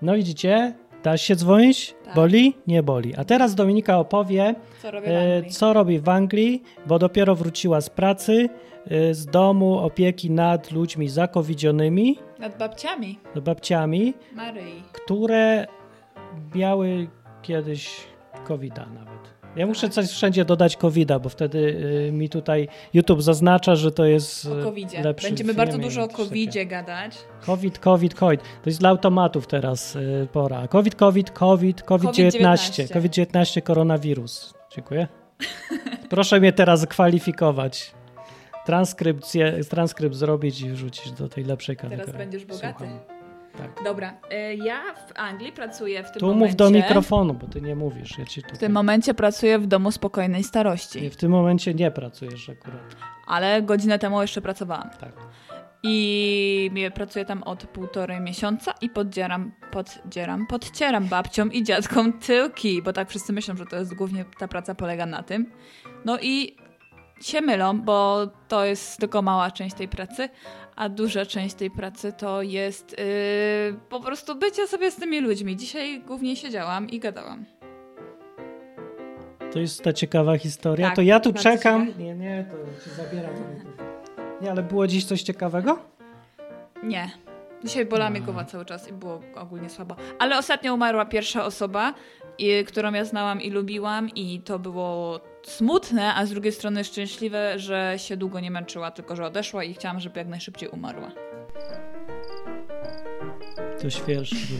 No 0.01 0.13
widzicie, 0.15 0.73
da 1.03 1.17
się 1.17 1.35
dzwonić? 1.35 1.95
Tak. 2.05 2.15
Boli? 2.15 2.53
Nie 2.67 2.83
boli. 2.83 3.15
A 3.15 3.23
teraz 3.25 3.55
Dominika 3.55 3.99
opowie, 3.99 4.55
Co 4.81 4.91
robię 4.91 5.07
w 5.07 5.11
e, 5.47 5.49
co 5.49 5.73
robi 5.73 5.99
w 5.99 6.09
Anglii, 6.09 6.63
bo 6.85 6.99
dopiero 6.99 7.35
wróciła 7.35 7.81
z 7.81 7.89
pracy, 7.89 8.49
e, 8.87 9.13
z 9.13 9.25
domu 9.25 9.77
opieki 9.79 10.31
nad 10.31 10.71
ludźmi 10.71 11.09
zakowidzionymi, 11.09 12.19
Nad 12.39 12.57
babciami 12.57 13.19
babciami, 13.43 14.13
Maryi. 14.35 14.83
które 14.93 15.67
miały 16.55 17.07
kiedyś 17.41 17.89
covid 18.47 18.77
nawet. 18.77 19.32
Ja 19.55 19.65
muszę 19.67 19.89
coś 19.89 20.09
wszędzie 20.09 20.45
dodać 20.45 20.77
covid 20.77 21.09
bo 21.23 21.29
wtedy 21.29 21.57
y, 22.07 22.11
mi 22.11 22.29
tutaj 22.29 22.67
YouTube 22.93 23.21
zaznacza, 23.21 23.75
że 23.75 23.91
to 23.91 24.05
jest 24.05 24.45
O 24.45 24.59
y, 24.59 24.63
covidzie. 24.63 25.01
lepszy. 25.03 25.27
Będziemy 25.27 25.53
bardzo 25.53 25.77
dużo 25.77 26.03
o 26.03 26.07
covidzie 26.07 26.65
gadać. 26.65 27.17
COVID, 27.45 27.79
COVID, 27.79 28.13
COVID. 28.15 28.41
To 28.41 28.69
jest 28.69 28.79
dla 28.79 28.89
automatów 28.89 29.47
teraz 29.47 29.95
y, 29.95 30.27
pora. 30.31 30.67
COVID, 30.67 30.95
COVID, 30.95 31.31
COVID, 31.31 31.83
COVID-19. 31.83 32.87
COVID-19. 32.87 32.93
COVID-19, 32.93 33.61
koronawirus. 33.61 34.53
Dziękuję. 34.75 35.07
Proszę 36.09 36.39
mnie 36.39 36.53
teraz 36.53 36.85
kwalifikować. 36.85 37.91
Transkrypcję, 38.65 39.63
transkrypt 39.69 40.15
zrobić 40.15 40.61
i 40.61 40.69
wrzucić 40.69 41.11
do 41.11 41.29
tej 41.29 41.43
lepszej 41.43 41.75
kategorii. 41.75 42.05
Teraz 42.05 42.17
będziesz 42.17 42.45
bogaty. 42.45 42.77
Słucham. 42.77 43.12
Tak. 43.57 43.83
Dobra, 43.83 44.13
y, 44.51 44.55
ja 44.55 44.81
w 45.07 45.19
Anglii 45.19 45.51
pracuję 45.51 46.03
w 46.03 46.11
tym 46.11 46.19
Tu 46.19 46.25
momencie. 46.25 46.47
mów 46.47 46.55
do 46.55 46.69
mikrofonu, 46.71 47.33
bo 47.33 47.47
ty 47.47 47.61
nie 47.61 47.75
mówisz. 47.75 48.17
Ja 48.17 48.25
ci 48.25 48.41
W 48.41 48.43
tutaj... 48.43 48.59
tym 48.59 48.71
momencie 48.71 49.13
pracuję 49.13 49.59
w 49.59 49.67
domu 49.67 49.91
spokojnej 49.91 50.43
starości. 50.43 51.01
Nie, 51.01 51.09
w 51.09 51.15
tym 51.17 51.31
momencie 51.31 51.73
nie 51.73 51.91
pracujesz 51.91 52.49
akurat. 52.49 52.95
Ale 53.27 53.61
godzinę 53.61 53.99
temu 53.99 54.21
jeszcze 54.21 54.41
pracowałam. 54.41 54.89
Tak. 54.99 55.13
I 55.85 56.71
pracuję 56.95 57.25
tam 57.25 57.43
od 57.43 57.63
półtorej 57.67 58.21
miesiąca 58.21 58.73
i 58.81 58.89
poddzieram, 58.89 59.51
poddzieram, 59.71 60.47
podcieram 60.47 61.05
babciom 61.07 61.53
i 61.53 61.63
dziadkom 61.63 62.13
tyłki, 62.19 62.81
bo 62.81 62.93
tak 62.93 63.09
wszyscy 63.09 63.33
myślą, 63.33 63.55
że 63.57 63.65
to 63.65 63.75
jest 63.75 63.93
głównie 63.95 64.25
ta 64.37 64.47
praca 64.47 64.75
polega 64.75 65.05
na 65.05 65.23
tym. 65.23 65.51
No 66.05 66.17
i 66.21 66.55
się 67.21 67.41
mylą, 67.41 67.81
bo 67.81 68.27
to 68.47 68.65
jest 68.65 68.97
tylko 68.99 69.21
mała 69.21 69.51
część 69.51 69.75
tej 69.75 69.87
pracy, 69.87 70.29
a 70.75 70.89
duża 70.89 71.25
część 71.25 71.55
tej 71.55 71.71
pracy 71.71 72.13
to 72.17 72.41
jest 72.41 72.91
yy, 72.91 73.79
po 73.89 73.99
prostu 73.99 74.35
bycie 74.35 74.67
sobie 74.67 74.91
z 74.91 74.95
tymi 74.95 75.21
ludźmi. 75.21 75.57
Dzisiaj 75.57 76.01
głównie 76.01 76.35
siedziałam 76.35 76.89
i 76.89 76.99
gadałam. 76.99 77.45
To 79.53 79.59
jest 79.59 79.83
ta 79.83 79.93
ciekawa 79.93 80.37
historia. 80.37 80.87
Tak, 80.87 80.95
to 80.95 81.01
ja 81.01 81.19
tu 81.19 81.33
czekam. 81.33 81.57
ciekawa. 81.57 82.03
Nie, 82.03 82.15
nie, 82.15 82.45
to 82.51 82.83
ci 82.83 82.89
zabieram. 82.89 83.33
Nie, 84.41 84.51
ale 84.51 84.63
było 84.63 84.87
dziś 84.87 85.05
coś 85.05 85.21
ciekawego? 85.21 85.79
Nie. 86.83 87.11
Dzisiaj 87.63 87.85
bolała 87.85 88.09
mnie 88.09 88.21
głowa 88.21 88.45
cały 88.45 88.65
czas 88.65 88.89
i 88.89 88.93
było 88.93 89.21
ogólnie 89.35 89.69
słabo. 89.69 89.95
Ale 90.19 90.37
ostatnio 90.37 90.73
umarła 90.73 91.05
pierwsza 91.05 91.45
osoba, 91.45 91.93
i, 92.37 92.65
którą 92.65 92.93
ja 92.93 93.05
znałam 93.05 93.41
i 93.41 93.49
lubiłam 93.49 94.09
i 94.09 94.41
to 94.41 94.59
było 94.59 95.19
smutne, 95.43 96.15
a 96.15 96.25
z 96.25 96.29
drugiej 96.29 96.51
strony 96.51 96.83
szczęśliwe, 96.83 97.59
że 97.59 97.93
się 97.97 98.17
długo 98.17 98.39
nie 98.39 98.51
męczyła, 98.51 98.91
tylko 98.91 99.15
że 99.15 99.25
odeszła 99.25 99.63
i 99.63 99.73
chciałam, 99.73 99.99
żeby 99.99 100.19
jak 100.19 100.27
najszybciej 100.27 100.69
umarła. 100.69 101.11
To 103.81 103.89
świeższy. 103.89 104.53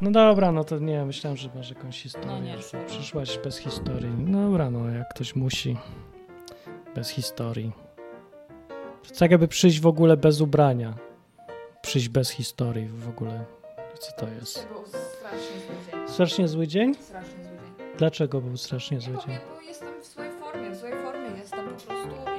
No 0.00 0.10
dobra, 0.10 0.52
no 0.52 0.64
to 0.64 0.78
nie, 0.78 1.04
myślałem, 1.04 1.36
że 1.36 1.48
masz 1.54 1.70
jakąś 1.70 2.02
historię. 2.02 2.30
No 2.30 2.40
nie, 2.40 2.58
że. 2.58 2.84
Przyszłaś 2.86 3.38
bez 3.44 3.58
historii. 3.58 4.10
Dobra, 4.18 4.70
no 4.70 4.90
jak 4.90 5.08
ktoś 5.08 5.36
musi. 5.36 5.76
Bez 6.94 7.08
historii. 7.10 7.72
To 9.08 9.14
tak 9.18 9.30
jakby 9.30 9.48
przyjść 9.48 9.80
w 9.80 9.86
ogóle 9.86 10.16
bez 10.16 10.40
ubrania. 10.40 10.94
Przyjść 11.82 12.08
bez 12.08 12.30
historii 12.30 12.88
w 12.88 13.08
ogóle. 13.08 13.44
Co 13.98 14.12
to 14.12 14.28
jest? 14.28 14.68
był 14.68 14.84
strasznie 14.86 15.58
zły 15.58 15.76
dzień. 15.86 16.08
Strasznie 16.08 16.48
zły 16.48 16.66
dzień? 16.66 16.94
Strasznie 16.94 17.44
zły 17.44 17.56
dzień. 17.78 17.96
Dlaczego 17.98 18.40
był 18.40 18.56
strasznie 18.56 19.00
zły 19.00 19.14
dzień? 19.26 19.61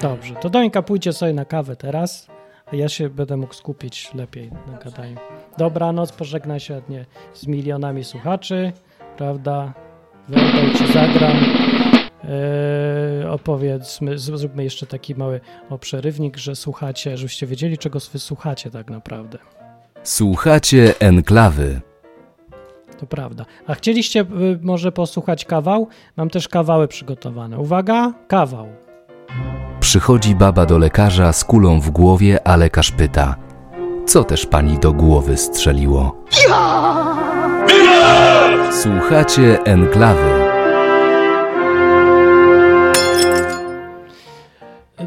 Dobrze, 0.04 0.36
to 0.36 0.50
Dońka 0.50 0.82
pójdzie 0.82 1.14
sobie 1.14 1.34
na 1.34 1.46
kawę 1.46 1.76
teraz, 1.76 2.28
a 2.66 2.76
ja 2.76 2.90
się 2.90 3.10
będę 3.10 3.38
mógł 3.38 3.54
skupić 3.54 4.14
lepiej 4.14 4.52
na 4.72 4.78
gadaniu. 4.78 5.18
Dobranoc, 5.58 6.12
pożegnaj 6.12 6.60
się 6.60 6.74
ładnie 6.74 7.06
z 7.34 7.48
milionami 7.48 8.04
słuchaczy, 8.04 8.72
prawda? 9.18 9.74
Werbel 10.30 10.74
ci 10.78 10.94
zagram. 10.94 11.38
Eee, 12.24 13.26
opowiedzmy, 13.30 14.18
zróbmy 14.18 14.64
jeszcze 14.64 14.86
taki 14.86 15.16
mały 15.16 15.42
o 15.70 15.78
przerywnik, 15.78 16.38
że 16.38 16.56
słuchacie, 16.56 17.18
żebyście 17.18 17.48
wiedzieli, 17.48 17.78
czego 17.78 18.00
wy 18.14 18.20
słuchacie 18.20 18.72
tak 18.72 18.90
naprawdę. 18.90 19.38
Słuchacie 20.04 20.94
enklawy. 21.00 21.82
To 23.00 23.06
prawda. 23.06 23.46
A 23.68 23.74
chcieliście 23.74 24.22
y, 24.22 24.26
może 24.62 24.92
posłuchać 24.92 25.46
kawał? 25.46 25.88
Mam 26.16 26.30
też 26.30 26.48
kawały 26.48 26.88
przygotowane. 26.88 27.60
Uwaga, 27.60 28.14
kawał. 28.28 28.68
Przychodzi 29.84 30.36
baba 30.36 30.66
do 30.66 30.78
lekarza 30.78 31.34
z 31.34 31.44
kulą 31.44 31.80
w 31.80 31.90
głowie, 31.90 32.48
a 32.48 32.56
lekarz 32.56 32.92
pyta: 32.92 33.36
Co 34.06 34.24
też 34.24 34.46
pani 34.46 34.80
do 34.80 34.94
głowy 34.94 35.38
strzeliło? 35.38 36.16
Słuchacie 38.82 39.64
enklawy. 39.64 40.43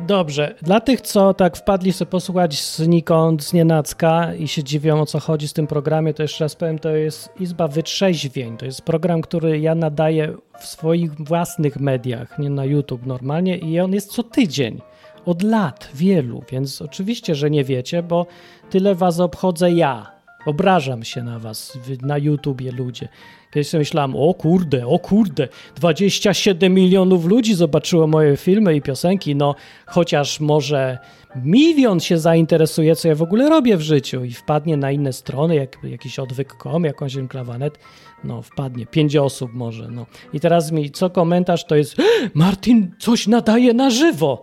Dobrze, 0.07 0.55
dla 0.63 0.81
tych, 0.81 1.01
co 1.01 1.35
tak 1.35 1.57
wpadli 1.57 1.93
sobie 1.93 2.11
posłuchać 2.11 2.63
znikąd, 2.63 3.45
z 3.45 3.53
nienacka 3.53 4.35
i 4.35 4.49
się 4.49 4.65
dziwią 4.65 5.01
o 5.01 5.07
co 5.07 5.21
chodzi 5.21 5.49
z 5.49 5.53
tym 5.53 5.67
programie, 5.67 6.15
to 6.15 6.23
jeszcze 6.23 6.45
raz 6.45 6.57
powiem, 6.57 6.79
to 6.79 6.91
jest 6.91 7.31
Izba 7.41 7.69
Wytrzeźwień. 7.69 8.57
To 8.57 8.67
jest 8.67 8.83
program, 8.83 9.21
który 9.21 9.61
ja 9.61 9.75
nadaję 9.75 10.37
w 10.61 10.67
swoich 10.67 11.15
własnych 11.15 11.81
mediach, 11.81 12.39
nie 12.39 12.51
na 12.51 12.65
YouTube 12.65 13.07
normalnie 13.07 13.59
i 13.59 13.81
on 13.81 13.93
jest 13.93 14.13
co 14.13 14.23
tydzień, 14.23 14.81
od 15.25 15.43
lat, 15.43 15.89
wielu, 15.95 16.43
więc 16.51 16.83
oczywiście, 16.83 17.35
że 17.35 17.51
nie 17.51 17.65
wiecie, 17.65 18.03
bo 18.03 18.27
tyle 18.71 18.95
was 18.95 19.21
obchodzę 19.21 19.73
ja. 19.73 20.17
Obrażam 20.47 21.05
się 21.05 21.23
na 21.23 21.39
was 21.39 21.79
na 22.03 22.19
YouTubie 22.19 22.73
ludzie. 22.73 23.09
Kiedyś 23.57 23.69
sobie 23.69 23.79
myślałem, 23.79 24.17
o 24.17 24.35
kurde, 24.35 24.87
o 24.87 24.99
kurde, 24.99 25.49
27 25.77 26.75
milionów 26.75 27.25
ludzi 27.25 27.55
zobaczyło 27.55 28.07
moje 28.07 28.37
filmy 28.37 28.77
i 28.77 28.83
piosenki, 28.83 29.37
no 29.37 29.55
chociaż 29.87 30.41
może 30.41 30.99
milion 31.37 32.01
się 32.01 32.19
zainteresuje, 32.19 32.97
co 32.97 33.09
ja 33.09 33.15
w 33.15 33.23
ogóle 33.23 33.49
robię 33.49 33.77
w 33.77 33.81
życiu 33.81 34.25
i 34.25 34.33
wpadnie 34.33 34.77
na 34.77 34.93
inne 34.93 35.13
strony, 35.13 35.55
jak 35.55 35.79
jakiś 35.85 36.19
odwyk.com, 36.19 36.85
jakąś 36.85 37.17
enklawanet, 37.17 37.79
no 38.25 38.43
wpadnie, 38.43 38.87
pięć 38.87 39.17
osób 39.17 39.53
może, 39.55 39.89
no. 39.89 40.07
I 40.33 40.41
teraz 40.41 40.73
mi 40.73 40.91
co 40.91 41.11
komentarz 41.11 41.65
to 41.65 41.77
jest, 41.77 41.97
Martin 42.35 42.95
coś 42.99 43.27
nadaje 43.27 43.75
na 43.75 43.91
żywo. 43.91 44.43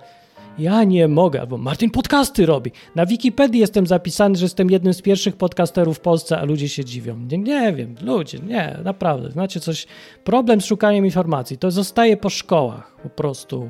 Ja 0.57 0.83
nie 0.83 1.07
mogę, 1.07 1.47
bo 1.47 1.57
Martin 1.57 1.89
podcasty 1.89 2.45
robi. 2.45 2.71
Na 2.95 3.05
Wikipedii 3.05 3.61
jestem 3.61 3.87
zapisany, 3.87 4.35
że 4.35 4.45
jestem 4.45 4.69
jednym 4.69 4.93
z 4.93 5.01
pierwszych 5.01 5.35
podcasterów 5.35 5.97
w 5.97 5.99
Polsce, 5.99 6.39
a 6.39 6.45
ludzie 6.45 6.69
się 6.69 6.85
dziwią. 6.85 7.17
Nie, 7.31 7.37
nie 7.37 7.73
wiem, 7.73 7.95
ludzie, 8.01 8.39
nie, 8.39 8.79
naprawdę. 8.83 9.31
Znacie 9.31 9.59
coś, 9.59 9.87
problem 10.23 10.61
z 10.61 10.65
szukaniem 10.65 11.05
informacji. 11.05 11.57
To 11.57 11.71
zostaje 11.71 12.17
po 12.17 12.29
szkołach, 12.29 12.95
po 13.03 13.09
prostu 13.09 13.69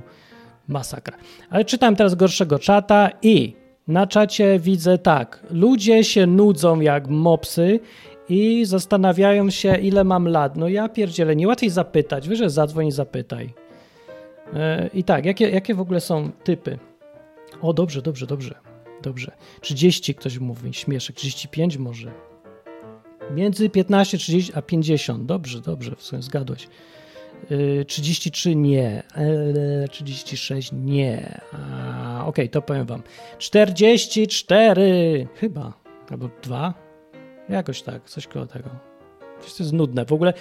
masakra. 0.67 1.17
Ale 1.49 1.65
czytam 1.65 1.95
teraz 1.95 2.15
gorszego 2.15 2.59
czata 2.59 3.09
i 3.21 3.53
na 3.87 4.07
czacie 4.07 4.59
widzę 4.59 4.97
tak, 4.97 5.43
ludzie 5.49 6.03
się 6.03 6.27
nudzą 6.27 6.79
jak 6.79 7.07
mopsy 7.07 7.79
i 8.29 8.65
zastanawiają 8.65 9.49
się, 9.49 9.75
ile 9.75 10.03
mam 10.03 10.27
lat. 10.27 10.57
No 10.57 10.67
ja 10.67 10.89
pierdzielę, 10.89 11.35
nie 11.35 11.47
łatwiej 11.47 11.69
zapytać. 11.69 12.25
Że 12.25 12.49
zadzwoń 12.49 12.87
i 12.87 12.91
zapytaj. 12.91 13.53
E, 14.55 14.89
I 14.93 15.03
tak, 15.03 15.25
jakie, 15.25 15.49
jakie 15.49 15.75
w 15.75 15.81
ogóle 15.81 15.99
są 16.01 16.31
typy? 16.43 16.79
O, 17.61 17.73
dobrze, 17.73 18.01
dobrze, 18.01 18.27
dobrze. 18.27 18.55
Dobrze. 19.01 19.31
30 19.61 20.15
ktoś 20.15 20.39
mówi, 20.39 20.73
śmieszek. 20.73 21.15
35 21.15 21.77
może. 21.77 22.11
Między 23.31 23.69
15 23.69 24.17
30 24.17 24.53
a 24.55 24.61
50. 24.61 25.25
Dobrze, 25.25 25.61
dobrze, 25.61 25.95
w 25.95 26.03
sumie 26.03 26.21
zgadłeś. 26.21 26.67
Y, 27.51 27.85
33 27.87 28.55
nie. 28.55 29.03
E, 29.15 29.87
36 29.87 30.71
nie. 30.73 31.41
A, 31.53 32.25
Okej, 32.25 32.49
to 32.49 32.61
powiem 32.61 32.85
wam. 32.85 33.03
44 33.37 35.27
chyba. 35.35 35.73
Albo 36.09 36.29
2. 36.43 36.73
Jakoś 37.49 37.81
tak, 37.81 38.09
coś 38.09 38.27
koło 38.27 38.45
tego. 38.45 38.69
To 39.39 39.63
jest 39.63 39.73
nudne. 39.73 40.05
W 40.05 40.13
ogóle 40.13 40.33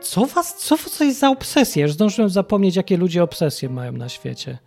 co 0.00 0.26
was, 0.26 0.56
co 0.56 0.76
to 0.98 1.04
jest 1.04 1.18
za 1.18 1.30
obsesje? 1.30 1.82
Już 1.82 1.92
zdążyłem 1.92 2.30
zapomnieć, 2.30 2.76
jakie 2.76 2.96
ludzie 2.96 3.22
obsesje 3.22 3.68
mają 3.68 3.92
na 3.92 4.08
świecie. 4.08 4.58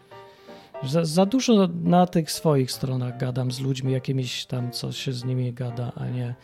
Za, 0.83 1.05
za 1.05 1.25
dużo 1.25 1.67
na 1.83 2.07
tych 2.07 2.31
swoich 2.31 2.71
stronach 2.71 3.17
gadam 3.17 3.51
z 3.51 3.59
ludźmi, 3.59 3.93
jakimiś 3.93 4.45
tam, 4.45 4.71
co 4.71 4.91
się 4.91 5.13
z 5.13 5.25
nimi 5.25 5.53
gada, 5.53 5.91
a 5.95 6.05
nie 6.05 6.35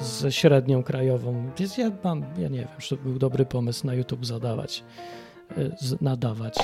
ze 0.00 0.32
średnią 0.32 0.82
krajową. 0.82 1.50
Więc 1.58 1.78
ja 1.78 1.90
mam, 2.04 2.24
ja 2.38 2.48
nie 2.48 2.58
wiem, 2.58 2.68
czy 2.78 2.96
to 2.96 3.02
był 3.02 3.18
dobry 3.18 3.46
pomysł 3.46 3.86
na 3.86 3.94
YouTube 3.94 4.26
zadawać, 4.26 4.84
z, 5.80 6.00
nadawać. 6.00 6.54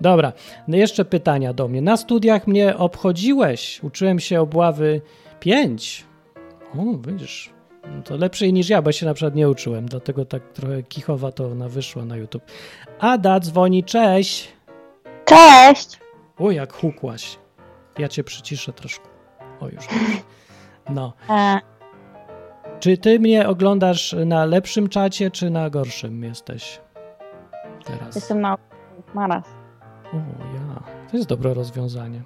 Dobra, 0.00 0.32
no 0.68 0.76
jeszcze 0.76 1.04
pytania 1.04 1.54
do 1.54 1.68
mnie. 1.68 1.82
Na 1.82 1.96
studiach 1.96 2.46
mnie 2.46 2.76
obchodziłeś. 2.76 3.80
Uczyłem 3.82 4.20
się 4.20 4.40
obławy 4.40 5.00
5. 5.40 6.04
O, 6.78 6.98
widzisz, 7.08 7.52
to 8.04 8.16
lepszej 8.16 8.52
niż 8.52 8.68
ja, 8.68 8.82
bo 8.82 8.92
się 8.92 9.06
na 9.06 9.14
przykład 9.14 9.34
nie 9.34 9.48
uczyłem, 9.48 9.86
dlatego 9.86 10.24
tak 10.24 10.52
trochę 10.52 10.82
kichowa 10.82 11.32
to 11.32 11.46
ona 11.46 11.68
wyszła 11.68 12.04
na 12.04 12.16
YouTube. 12.16 12.42
Ada 12.98 13.40
dzwoni, 13.40 13.84
cześć. 13.84 14.52
Cześć! 15.24 16.00
O, 16.38 16.50
jak 16.50 16.72
hukłaś. 16.72 17.38
Ja 17.98 18.08
cię 18.08 18.24
przyciszę 18.24 18.72
troszkę. 18.72 19.04
O, 19.60 19.68
już. 19.68 19.86
No. 20.88 21.12
E, 21.30 21.60
Czy 22.80 22.98
ty 22.98 23.20
mnie 23.20 23.48
oglądasz 23.48 24.16
na 24.26 24.44
lepszym 24.44 24.88
czacie, 24.88 25.30
czy 25.30 25.50
na 25.50 25.70
gorszym 25.70 26.24
jesteś 26.24 26.80
teraz? 27.84 28.14
jestem 28.14 28.40
na 28.40 28.58
naraz. 29.14 29.44
O, 30.12 30.16
ja. 30.54 30.82
To 31.10 31.16
jest 31.16 31.28
dobre 31.28 31.54
rozwiązanie. 31.54 32.22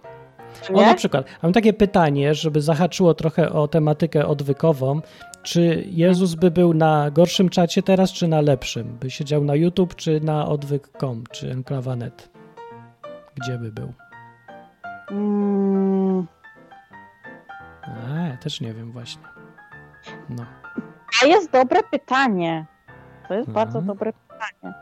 O, 0.75 0.81
na 0.81 0.95
przykład, 0.95 1.27
mam 1.42 1.53
takie 1.53 1.73
pytanie, 1.73 2.35
żeby 2.35 2.61
zahaczyło 2.61 3.14
trochę 3.14 3.53
o 3.53 3.69
tematykę 3.69 4.27
odwykową. 4.27 5.01
Czy 5.47 5.85
Jezus 5.87 6.35
by 6.35 6.51
był 6.51 6.75
na 6.75 7.11
gorszym 7.11 7.49
czacie 7.49 7.83
teraz, 7.83 8.13
czy 8.13 8.29
na 8.29 8.41
lepszym? 8.41 8.99
By 9.01 9.11
siedział 9.11 9.45
na 9.45 9.55
YouTube, 9.55 9.95
czy 9.95 10.21
na 10.21 10.47
odwyk.com, 10.49 11.25
czy 11.33 11.51
enklawa.net? 11.51 12.31
Gdzie 13.35 13.59
by 13.59 13.73
był? 13.73 13.93
Mm, 15.11 16.27
A, 17.83 18.19
ja 18.29 18.37
też 18.37 18.61
nie 18.61 18.73
wiem 18.75 18.93
właśnie. 18.93 19.23
No. 20.29 20.47
to 21.21 21.27
jest 21.27 21.51
dobre 21.53 21.81
pytanie. 21.91 22.67
To 23.29 23.35
jest 23.35 23.49
Mhm. 23.49 23.55
bardzo 23.67 23.83
dobre 23.83 24.13
pytanie. 24.13 24.75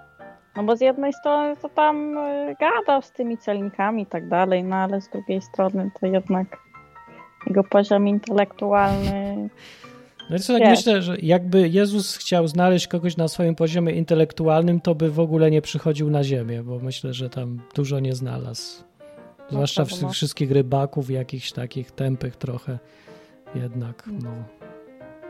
No 0.56 0.62
bo 0.62 0.76
z 0.76 0.80
jednej 0.80 1.12
strony 1.12 1.56
to 1.56 1.68
tam 1.68 2.18
y, 2.18 2.56
gadał 2.60 3.02
z 3.02 3.12
tymi 3.12 3.38
celnikami 3.38 4.02
i 4.02 4.06
tak 4.06 4.28
dalej, 4.28 4.64
no 4.64 4.76
ale 4.76 5.00
z 5.00 5.08
drugiej 5.08 5.42
strony 5.42 5.90
to 6.00 6.06
jednak 6.06 6.46
jego 7.46 7.64
poziom 7.64 8.08
intelektualny. 8.08 9.48
Znaczy, 10.28 10.46
tak 10.46 10.62
Wiesz. 10.62 10.70
myślę, 10.70 11.02
że 11.02 11.16
jakby 11.22 11.68
Jezus 11.68 12.16
chciał 12.16 12.48
znaleźć 12.48 12.86
kogoś 12.86 13.16
na 13.16 13.28
swoim 13.28 13.54
poziomie 13.54 13.92
intelektualnym, 13.92 14.80
to 14.80 14.94
by 14.94 15.10
w 15.10 15.20
ogóle 15.20 15.50
nie 15.50 15.62
przychodził 15.62 16.10
na 16.10 16.24
ziemię, 16.24 16.62
bo 16.62 16.78
myślę, 16.78 17.14
że 17.14 17.30
tam 17.30 17.60
dużo 17.74 18.00
nie 18.00 18.14
znalazł. 18.14 18.84
Zwłaszcza 19.50 19.84
ma- 20.02 20.08
wszystkich 20.08 20.50
rybaków, 20.50 21.10
jakichś 21.10 21.52
takich 21.52 21.90
tępych 21.90 22.36
trochę 22.36 22.78
jednak, 23.54 24.08
no. 24.22 24.44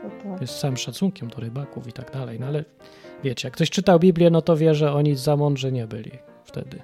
To, 0.01 0.35
to, 0.35 0.41
jest 0.41 0.59
całym 0.59 0.77
szacunkiem 0.77 1.29
do 1.29 1.39
rybaków 1.39 1.87
i 1.87 1.91
tak 1.91 2.11
dalej, 2.11 2.39
no 2.39 2.45
ale 2.45 2.65
wiecie, 3.23 3.47
jak 3.47 3.53
ktoś 3.53 3.69
czytał 3.69 3.99
Biblię, 3.99 4.29
no 4.29 4.41
to 4.41 4.57
wie, 4.57 4.75
że 4.75 4.93
oni 4.93 5.15
za 5.15 5.37
mądrzy 5.37 5.71
nie 5.71 5.87
byli 5.87 6.11
wtedy. 6.43 6.81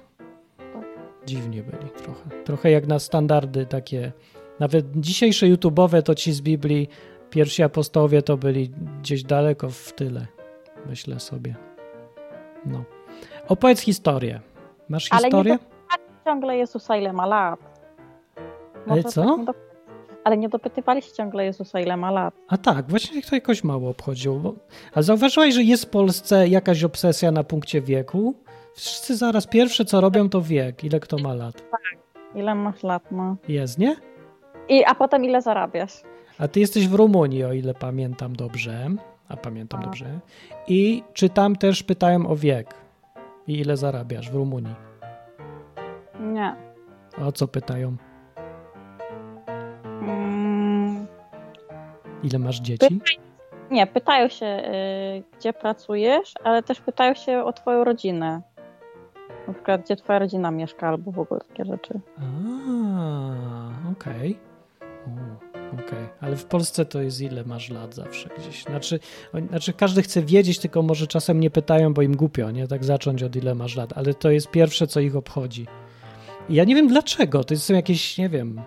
Dziwnie 1.26 1.62
byli 1.62 1.90
trochę. 2.02 2.44
Trochę 2.44 2.70
jak 2.70 2.86
na 2.86 2.98
standardy 2.98 3.66
takie, 3.66 4.12
nawet 4.60 4.86
dzisiejsze 4.96 5.46
YouTube'owe 5.46 6.02
to 6.02 6.14
ci 6.14 6.32
z 6.32 6.40
Biblii, 6.40 6.88
pierwsi 7.32 7.62
apostołowie 7.62 8.22
to 8.22 8.36
byli 8.36 8.70
gdzieś 9.00 9.22
daleko 9.22 9.68
w 9.70 9.92
tyle, 9.92 10.26
myślę 10.86 11.20
sobie. 11.20 11.54
No. 12.66 12.84
Opowiedz 13.48 13.80
historię. 13.80 14.40
Masz 14.88 15.08
Ale 15.10 15.20
nie 15.20 15.24
historię? 15.24 15.58
ciągle 16.24 16.56
Jezusa, 16.56 16.96
ile 16.96 17.12
ma 17.12 17.26
lat. 17.26 17.60
Ale 18.86 18.96
Może 18.96 19.02
co? 19.04 19.38
tak 19.46 19.56
Ale 20.24 20.36
nie 20.36 20.48
dopytywali 20.48 21.02
się 21.02 21.12
ciągle 21.12 21.44
Jezusa, 21.44 21.80
ile 21.80 21.96
ma 21.96 22.10
lat. 22.10 22.34
A 22.48 22.56
tak, 22.56 22.88
właśnie 22.88 23.22
to 23.22 23.34
jakoś 23.34 23.64
mało 23.64 23.90
obchodziło. 23.90 24.38
Bo... 24.38 24.54
A 24.94 25.02
zauważyłeś, 25.02 25.54
że 25.54 25.62
jest 25.62 25.84
w 25.84 25.90
Polsce 25.90 26.48
jakaś 26.48 26.84
obsesja 26.84 27.30
na 27.32 27.44
punkcie 27.44 27.80
wieku? 27.80 28.34
Wszyscy 28.74 29.16
zaraz 29.16 29.46
pierwsze 29.46 29.84
co 29.84 30.00
robią 30.00 30.28
to 30.28 30.40
wiek, 30.40 30.84
ile 30.84 31.00
kto 31.00 31.16
ma 31.18 31.34
lat. 31.34 31.62
Ile 32.34 32.54
masz 32.54 32.82
lat, 32.82 33.02
no. 33.10 33.36
Jest, 33.48 33.78
nie? 33.78 33.96
I, 34.68 34.84
a 34.84 34.94
potem 34.94 35.24
ile 35.24 35.42
zarabiasz? 35.42 35.92
A 36.42 36.48
ty 36.48 36.60
jesteś 36.60 36.88
w 36.88 36.94
Rumunii, 36.94 37.44
o 37.44 37.52
ile 37.52 37.74
pamiętam 37.74 38.36
dobrze. 38.36 38.88
A 39.28 39.36
pamiętam 39.36 39.80
A. 39.80 39.82
dobrze. 39.82 40.20
I 40.68 41.02
czy 41.12 41.28
tam 41.28 41.56
też 41.56 41.82
pytają 41.82 42.26
o 42.26 42.36
wiek? 42.36 42.74
I 43.46 43.58
ile 43.60 43.76
zarabiasz 43.76 44.30
w 44.30 44.34
Rumunii? 44.34 44.74
Nie. 46.20 46.54
A 47.18 47.26
O 47.26 47.32
co 47.32 47.48
pytają? 47.48 47.96
Mm, 50.02 51.06
Ile 52.22 52.38
masz 52.38 52.60
dzieci? 52.60 53.00
nie, 53.70 53.86
pytają 53.86 54.28
się, 54.28 54.46
y, 54.46 55.22
gdzie 55.38 55.52
pracujesz, 55.52 56.34
ale 56.44 56.62
też 56.62 56.80
pytają 56.80 57.14
się 57.14 57.44
o 57.44 57.52
twoją 57.52 57.84
rodzinę. 57.84 58.42
Na 59.48 59.54
przykład, 59.54 59.80
gdzie 59.84 59.96
twoja 59.96 60.18
rodzina 60.18 60.50
mieszka, 60.50 60.88
albo 60.88 61.10
w 61.12 61.18
ogóle 61.18 61.40
takie 61.40 61.64
rzeczy. 61.64 62.00
A, 62.18 62.22
okej. 63.92 64.38
O, 65.06 65.51
Okej, 65.72 66.08
ale 66.20 66.36
w 66.36 66.44
Polsce 66.44 66.84
to 66.84 67.02
jest 67.02 67.20
ile 67.20 67.44
masz 67.44 67.70
lat 67.70 67.94
zawsze 67.94 68.28
gdzieś. 68.38 68.64
Znaczy, 68.64 69.00
znaczy 69.48 69.72
każdy 69.72 70.02
chce 70.02 70.22
wiedzieć, 70.22 70.58
tylko 70.58 70.82
może 70.82 71.06
czasem 71.06 71.40
nie 71.40 71.50
pytają, 71.50 71.94
bo 71.94 72.02
im 72.02 72.16
głupio, 72.16 72.50
nie? 72.50 72.68
Tak 72.68 72.84
zacząć 72.84 73.22
od 73.22 73.36
ile 73.36 73.54
masz 73.54 73.76
lat, 73.76 73.92
ale 73.96 74.14
to 74.14 74.30
jest 74.30 74.50
pierwsze, 74.50 74.86
co 74.86 75.00
ich 75.00 75.16
obchodzi. 75.16 75.66
I 76.48 76.54
ja 76.54 76.64
nie 76.64 76.74
wiem 76.74 76.88
dlaczego, 76.88 77.44
to 77.44 77.56
są 77.56 77.74
jakieś, 77.74 78.18
nie 78.18 78.28
wiem, 78.28 78.60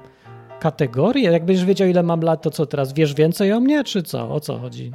kategorie? 0.59 1.31
Jak 1.31 1.45
będziesz 1.45 1.65
wiedział, 1.65 1.87
ile 1.87 2.03
mam 2.03 2.21
lat, 2.21 2.41
to 2.41 2.51
co 2.51 2.65
teraz, 2.65 2.93
wiesz 2.93 3.13
więcej 3.13 3.53
o 3.53 3.59
mnie, 3.59 3.83
czy 3.83 4.03
co? 4.03 4.29
O 4.31 4.39
co 4.39 4.57
chodzi? 4.57 4.91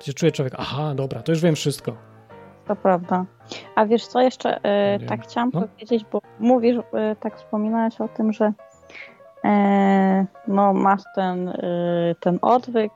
Się 0.00 0.12
czuje 0.12 0.32
człowiek, 0.32 0.54
aha, 0.58 0.94
dobra, 0.94 1.22
to 1.22 1.32
już 1.32 1.40
wiem 1.40 1.54
wszystko. 1.54 1.96
To 2.66 2.76
prawda. 2.76 3.24
A 3.74 3.86
wiesz 3.86 4.06
co, 4.06 4.20
jeszcze 4.20 4.56
y, 4.58 4.98
wiem. 4.98 5.08
tak 5.08 5.22
chciałam 5.22 5.50
No. 5.54 5.60
powiedzieć, 5.62 6.04
bo 6.12 6.20
mówisz, 6.38 6.76
y, 6.76 6.80
tak 7.20 7.36
wspominałeś 7.36 8.00
o 8.00 8.08
tym, 8.08 8.32
że 8.32 8.52
no 10.48 10.74
masz 10.74 11.02
ten, 11.14 11.48
y, 11.48 12.16
ten 12.20 12.38
odwyk 12.42 12.92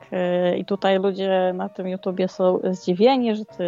y, 0.53 0.57
i 0.57 0.65
tutaj 0.65 0.99
ludzie 0.99 1.53
na 1.55 1.69
tym 1.69 1.87
YouTubie 1.87 2.27
są 2.27 2.59
zdziwieni, 2.63 3.35
że 3.35 3.45
ty 3.45 3.65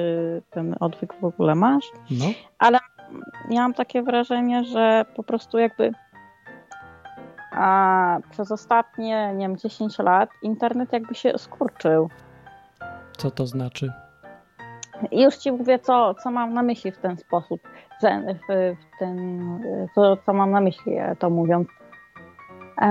ten 0.50 0.76
odwyk 0.80 1.14
w 1.22 1.26
ogóle 1.26 1.56
masz. 1.56 1.86
No, 2.12 2.26
ale 2.60 2.80
ja 3.50 3.62
mam 3.62 3.74
takie 3.74 4.04
wrażenie, 4.04 4.64
że 4.64 5.06
po 5.16 5.24
prostu 5.24 5.58
jakby 5.58 5.92
a, 7.52 8.18
przez 8.32 8.52
ostatnie, 8.52 9.34
nie 9.36 9.48
wiem, 9.48 9.58
10 9.58 10.00
lat 10.00 10.30
internet 10.44 10.94
jakby 10.94 11.16
się 11.16 11.38
skurczył. 11.38 12.10
co 13.18 13.32
to 13.32 13.48
znaczy? 13.48 13.92
I 15.12 15.22
już 15.24 15.38
ci 15.38 15.52
mówię, 15.52 15.80
co, 15.80 16.14
co 16.14 16.32
mam 16.32 16.54
na 16.54 16.64
myśli 16.64 16.92
w 16.92 16.98
ten 16.98 17.18
sposób, 17.18 17.62
w, 18.02 18.06
w 18.76 19.00
ten, 19.00 19.16
co, 19.96 20.18
co 20.18 20.34
mam 20.34 20.52
na 20.52 20.62
myśli 20.62 20.98
e, 20.98 21.16
to 21.20 21.30
mówiąc. 21.30 21.68
E, 22.82 22.86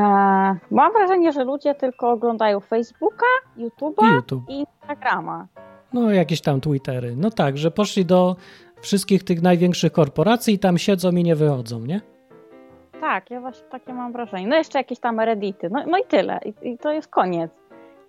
mam 0.70 0.92
wrażenie, 0.92 1.32
że 1.32 1.44
ludzie 1.44 1.74
tylko 1.74 2.10
oglądają 2.10 2.60
Facebooka, 2.60 3.26
YouTube'a 3.58 4.10
I 4.10 4.14
YouTube. 4.14 4.44
i 4.48 4.58
Instagrama. 4.58 5.46
No, 5.92 6.10
jakieś 6.10 6.40
tam 6.40 6.60
Twittery. 6.60 7.14
No 7.16 7.30
tak, 7.30 7.58
że 7.58 7.70
poszli 7.70 8.04
do 8.04 8.36
wszystkich 8.80 9.24
tych 9.24 9.42
największych 9.42 9.92
korporacji 9.92 10.54
i 10.54 10.58
tam 10.58 10.78
siedzą 10.78 11.10
i 11.10 11.22
nie 11.24 11.36
wychodzą, 11.36 11.80
nie? 11.80 12.00
Tak, 13.00 13.30
ja 13.30 13.40
właśnie 13.40 13.64
takie 13.68 13.94
mam 13.94 14.12
wrażenie. 14.12 14.46
No 14.48 14.56
jeszcze 14.56 14.78
jakieś 14.78 14.98
tam 15.00 15.20
reddity, 15.20 15.70
no, 15.70 15.84
no 15.86 15.98
i 15.98 16.04
tyle. 16.08 16.40
I, 16.44 16.68
I 16.72 16.78
to 16.78 16.92
jest 16.92 17.08
koniec. 17.08 17.50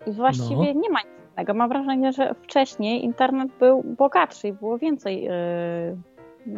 I 0.08 0.12
właściwie 0.12 0.74
No. 0.74 0.80
nie 0.82 0.90
ma 0.90 1.00
nic 1.00 1.10
innego. 1.34 1.54
Mam 1.54 1.70
wrażenie, 1.70 2.12
że 2.14 2.34
wcześniej 2.44 3.04
internet 3.06 3.50
był 3.60 3.84
bogatszy 3.84 4.48
i 4.48 4.54
było 4.54 4.78
więcej, 4.78 5.24
yy, 5.24 5.98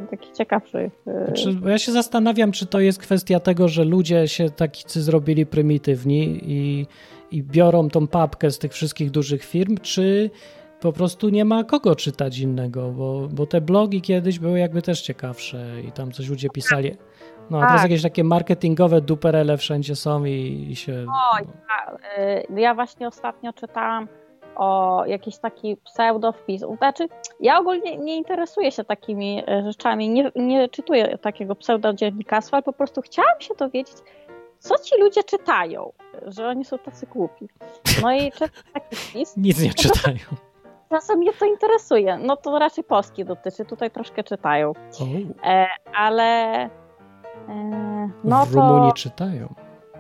takich 0.10 0.32
ciekawszych. 0.32 0.94
y, 1.08 1.26
Znaczy, 1.26 1.60
ja 1.66 1.78
się 1.78 1.92
zastanawiam, 1.92 2.52
czy 2.52 2.66
to 2.66 2.80
jest 2.80 3.00
kwestia 3.00 3.40
tego, 3.40 3.68
że 3.68 3.84
ludzie 3.84 4.28
się 4.28 4.50
takicy 4.50 5.02
zrobili 5.02 5.46
prymitywni 5.46 6.40
i, 6.44 6.88
i 7.32 7.44
biorą 7.44 7.90
tą 7.90 8.08
papkę 8.08 8.52
z 8.52 8.60
tych 8.60 8.74
wszystkich 8.74 9.12
dużych 9.12 9.44
firm, 9.44 9.78
czy 9.82 10.30
po 10.82 10.94
prostu 10.94 11.30
nie 11.30 11.46
ma 11.46 11.64
kogo 11.64 11.96
czytać 11.96 12.40
innego, 12.40 12.92
bo, 12.92 13.28
bo 13.32 13.46
te 13.46 13.62
blogi 13.62 14.02
kiedyś 14.02 14.40
były 14.40 14.60
jakby 14.60 14.82
też 14.82 15.02
ciekawsze 15.02 15.82
i 15.88 15.92
tam 15.92 16.12
coś 16.12 16.30
ludzie 16.30 16.50
pisali. 16.50 16.92
No, 17.50 17.58
a 17.58 17.62
teraz 17.62 17.82
Tak. 17.82 17.92
jakieś 17.92 18.04
takie 18.04 18.24
marketingowe 18.24 19.02
duperele 19.02 19.58
wszędzie 19.58 19.96
są 19.96 20.26
i, 20.26 20.68
i 20.70 20.76
się... 20.76 21.06
O, 21.10 21.38
ja, 21.40 21.98
y, 22.24 22.62
ja 22.62 22.74
właśnie 22.76 23.08
ostatnio 23.08 23.54
czytałam 23.54 24.08
o 24.60 25.04
jakiś 25.06 25.38
taki 25.38 25.78
pseudowpis. 25.78 26.64
Znaczy, 26.78 27.08
ja 27.40 27.60
ogólnie 27.60 27.98
nie 27.98 28.16
interesuję 28.18 28.72
się 28.72 28.84
takimi 28.84 29.44
e, 29.48 29.64
rzeczami, 29.64 30.10
nie, 30.10 30.32
nie 30.36 30.70
czytuję 30.70 31.18
takiego 31.18 31.56
pseudodziennikarstwa, 31.56 32.58
ale 32.58 32.64
po 32.64 32.74
prostu 32.74 33.02
chciałam 33.02 33.40
się 33.42 33.54
dowiedzieć, 33.56 33.96
co 34.60 34.78
ci 34.78 35.00
ludzie 35.00 35.24
czytają, 35.24 35.92
że 36.26 36.48
oni 36.48 36.66
są 36.66 36.78
tacy 36.78 37.06
głupi. 37.06 37.48
No 38.04 38.14
i 38.14 38.32
czytam 38.32 38.50
taki 38.74 38.96
wpis. 38.96 39.38
Nic 39.38 39.62
nie 39.62 39.74
czytają. 39.74 40.18
Czasem 40.90 41.20
mnie 41.20 41.34
to 41.34 41.46
interesuje. 41.46 42.18
No 42.18 42.38
to 42.38 42.60
raczej 42.60 42.84
Polski 42.84 43.26
dotyczy, 43.26 43.66
tutaj 43.66 43.92
troszkę 43.92 44.24
czytają. 44.24 44.74
E, 45.44 45.68
ale 45.94 46.64
e, 46.64 46.70
no 48.24 48.46
w 48.46 48.54
to... 48.54 48.62
Rumunii 48.62 48.94
czytają. 48.94 49.54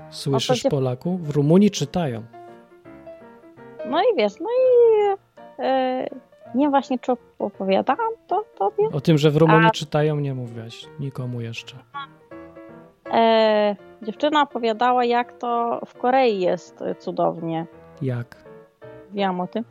Słyszysz 0.09 0.63
dzie- 0.63 0.69
Polaku? 0.69 1.17
W 1.17 1.29
Rumunii 1.29 1.71
czytają. 1.71 2.23
No 3.85 4.01
i 4.01 4.15
wiesz, 4.17 4.33
no 4.39 4.47
i 4.49 5.15
e, 5.59 6.07
nie 6.55 6.69
właśnie 6.69 6.99
czy 6.99 7.11
opowiadałam 7.39 8.11
to 8.27 8.43
tobie. 8.57 8.89
O 8.93 9.01
tym, 9.01 9.17
że 9.17 9.31
w 9.31 9.37
Rumunii 9.37 9.67
A- 9.67 9.71
czytają, 9.71 10.15
nie 10.15 10.33
mówiłaś 10.33 10.85
nikomu 10.99 11.41
jeszcze. 11.41 11.75
E, 13.13 13.75
dziewczyna 14.01 14.41
opowiadała, 14.41 15.05
jak 15.05 15.37
to 15.37 15.79
w 15.85 15.97
Korei 15.97 16.39
jest 16.39 16.83
cudownie. 16.99 17.65
Jak? 18.01 18.35
Wiem 19.11 19.39
o 19.39 19.47
tym. 19.47 19.63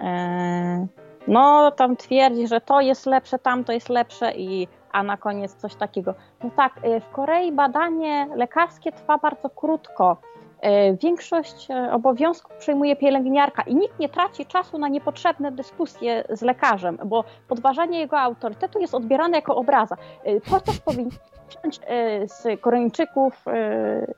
E, 0.00 0.86
no, 1.28 1.70
tam 1.70 1.96
twierdzi, 1.96 2.48
że 2.48 2.60
to 2.60 2.80
jest 2.80 3.06
lepsze, 3.06 3.38
tamto 3.38 3.72
jest 3.72 3.88
lepsze 3.88 4.32
i 4.32 4.68
a 4.92 5.02
na 5.02 5.16
koniec 5.16 5.54
coś 5.54 5.74
takiego. 5.74 6.14
No 6.44 6.50
tak, 6.56 6.72
e, 6.82 7.00
w 7.00 7.10
Korei 7.10 7.52
badanie 7.52 8.28
lekarskie 8.36 8.92
trwa 8.92 9.18
bardzo 9.18 9.50
krótko. 9.50 10.16
E, 10.60 10.94
Większość 10.96 11.70
e, 11.70 11.92
obowiązków 11.92 12.52
przejmuje 12.56 12.96
pielęgniarka 12.96 13.62
i 13.62 13.74
nikt 13.74 13.98
nie 13.98 14.08
traci 14.08 14.46
czasu 14.46 14.78
na 14.78 14.88
niepotrzebne 14.88 15.52
dyskusje 15.52 16.24
z 16.30 16.42
lekarzem, 16.42 16.98
bo 17.06 17.24
podważanie 17.48 17.98
jego 17.98 18.18
autorytetu 18.20 18.78
jest 18.80 18.94
odbierane 18.94 19.36
jako 19.36 19.56
obraza. 19.56 19.96
E, 20.24 20.40
Po 20.40 20.60
to 20.60 20.72
powinien 20.84 21.10
wziąć 21.50 21.80
z 22.26 22.60
Koreańczyków 22.60 23.44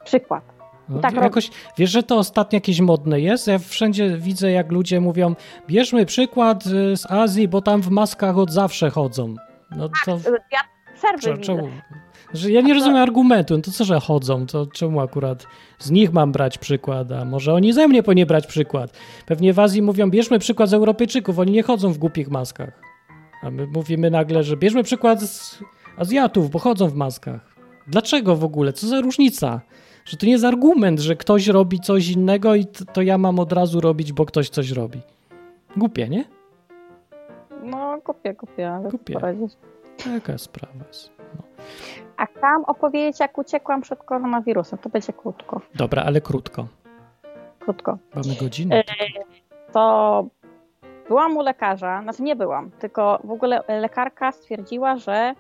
przykład. 0.05 0.43
No, 0.89 1.01
tak 1.01 1.15
jakoś, 1.15 1.51
wiesz, 1.79 1.91
że 1.91 2.03
to 2.03 2.17
ostatnio 2.19 2.57
jakieś 2.57 2.81
modne 2.81 3.21
jest? 3.21 3.47
Ja 3.47 3.59
wszędzie 3.59 4.09
widzę, 4.19 4.51
jak 4.51 4.73
ludzie 4.73 5.01
mówią, 5.01 5.35
bierzmy 5.67 6.07
przykład 6.07 6.65
z 6.95 7.11
Azji, 7.11 7.49
bo 7.49 7.63
tam 7.63 7.83
w 7.83 7.91
maskach 7.91 8.39
od 8.39 8.51
zawsze 8.51 8.91
chodzą. 8.91 9.35
No 9.77 9.89
to 10.05 10.11
Ja 10.53 10.61
przerwy 10.95 11.21
Cze- 11.23 11.31
widzę. 11.33 11.43
czemu? 11.43 11.69
Że 12.35 12.51
ja 12.51 12.61
nie 12.61 12.75
rozumiem 12.75 12.97
argumentu. 12.97 13.57
No 13.57 13.63
to 13.63 13.71
co, 13.71 13.85
że 13.85 14.01
chodzą? 14.01 14.47
To 14.47 14.67
czemu 14.67 15.01
akurat 15.01 15.47
z 15.79 15.91
nich 15.91 16.13
mam 16.13 16.33
brać 16.33 16.59
przykład? 16.59 17.13
A 17.13 17.25
może 17.25 17.55
oni 17.55 17.73
ze 17.73 17.89
mnie 17.89 18.03
powinni 18.03 18.27
brać 18.27 18.47
przykład? 18.47 18.99
Pewnie 19.27 19.53
w 19.53 19.59
Azji 19.59 19.83
mówią, 19.83 20.11
bierzmy 20.11 20.39
przykład 20.39 20.69
z 20.69 20.75
Europejczyków, 20.75 21.39
oni 21.39 21.53
nie 21.53 21.63
chodzą 21.63 21.93
w 21.93 21.99
głupich 21.99 22.31
maskach. 22.31 22.81
A 23.43 23.51
my 23.51 23.67
mówimy 23.67 24.11
nagle, 24.11 24.43
że 24.43 24.57
bierzmy 24.57 24.83
przykład 24.83 25.21
z 25.21 25.59
Azjatów, 25.97 26.51
bo 26.51 26.59
chodzą 26.59 26.89
w 26.89 26.95
maskach. 26.95 27.57
Dlaczego 27.87 28.37
w 28.37 28.45
ogóle? 28.45 28.73
Co 28.73 28.87
za 28.87 29.01
różnica? 29.01 29.61
Że 30.05 30.17
to 30.17 30.27
nie 30.27 30.33
jest 30.33 30.45
argument, 30.45 31.01
że 31.01 31.17
ktoś 31.17 31.47
robi 31.47 31.81
coś 31.81 32.09
innego 32.09 32.55
i 32.55 32.67
to 32.67 33.03
ja 33.03 33.19
mam 33.19 33.39
od 33.39 33.53
razu 33.53 33.81
robić, 33.81 34.13
bo 34.13 34.27
ktoś 34.27 34.49
coś 34.49 34.71
robi. 34.71 35.01
Głupie, 35.77 36.09
nie? 36.09 36.25
No, 37.65 38.01
kupię, 38.05 38.35
kupię, 38.35 38.73
ale. 38.73 38.91
Taka 40.05 40.39
sprawa 40.39 40.85
jest. 40.89 41.11
A 42.21 42.27
chciałam 42.27 42.65
opowiedzieć, 42.65 43.21
jak 43.21 43.39
uciekłam 43.39 43.81
przed 43.81 44.03
koronawirusem. 44.03 44.79
To 44.79 44.89
będzie 44.89 45.13
krótko. 45.13 45.61
Dobra, 45.75 46.03
ale 46.03 46.21
krótko. 46.21 46.67
Krótko. 47.59 47.99
Mamy 48.15 48.35
godzinę. 48.41 48.77
E, 48.77 48.85
To 49.73 50.25
byłam 51.09 51.37
u 51.37 51.43
lekarza, 51.43 52.03
znaczy 52.03 52.23
nie 52.23 52.37
byłam, 52.37 52.71
tylko 52.71 53.21
w 53.25 53.31
ogóle 53.31 53.63
lekarka 53.69 54.33
stwierdziła, 54.33 54.97
że 54.97 55.35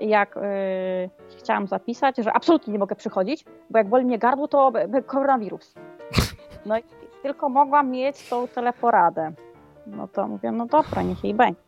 jak 0.00 0.36
e, 0.36 0.40
chciałam 1.38 1.66
zapisać, 1.66 2.16
że 2.16 2.32
absolutnie 2.32 2.72
nie 2.72 2.78
mogę 2.78 2.96
przychodzić, 2.96 3.44
bo 3.70 3.78
jak 3.78 3.88
boli 3.88 4.04
mnie 4.04 4.18
gardło, 4.18 4.48
to 4.48 4.72
koronawirus. 5.06 5.74
No 6.66 6.78
i 6.78 6.82
tylko 7.22 7.48
mogłam 7.48 7.90
mieć 7.90 8.28
tą 8.28 8.48
teleporadę. 8.48 9.32
No 9.86 10.08
to 10.08 10.28
mówię, 10.28 10.52
no 10.52 10.66
dobra, 10.66 11.02
niech 11.02 11.24
jej 11.24 11.34
będzie. 11.34 11.60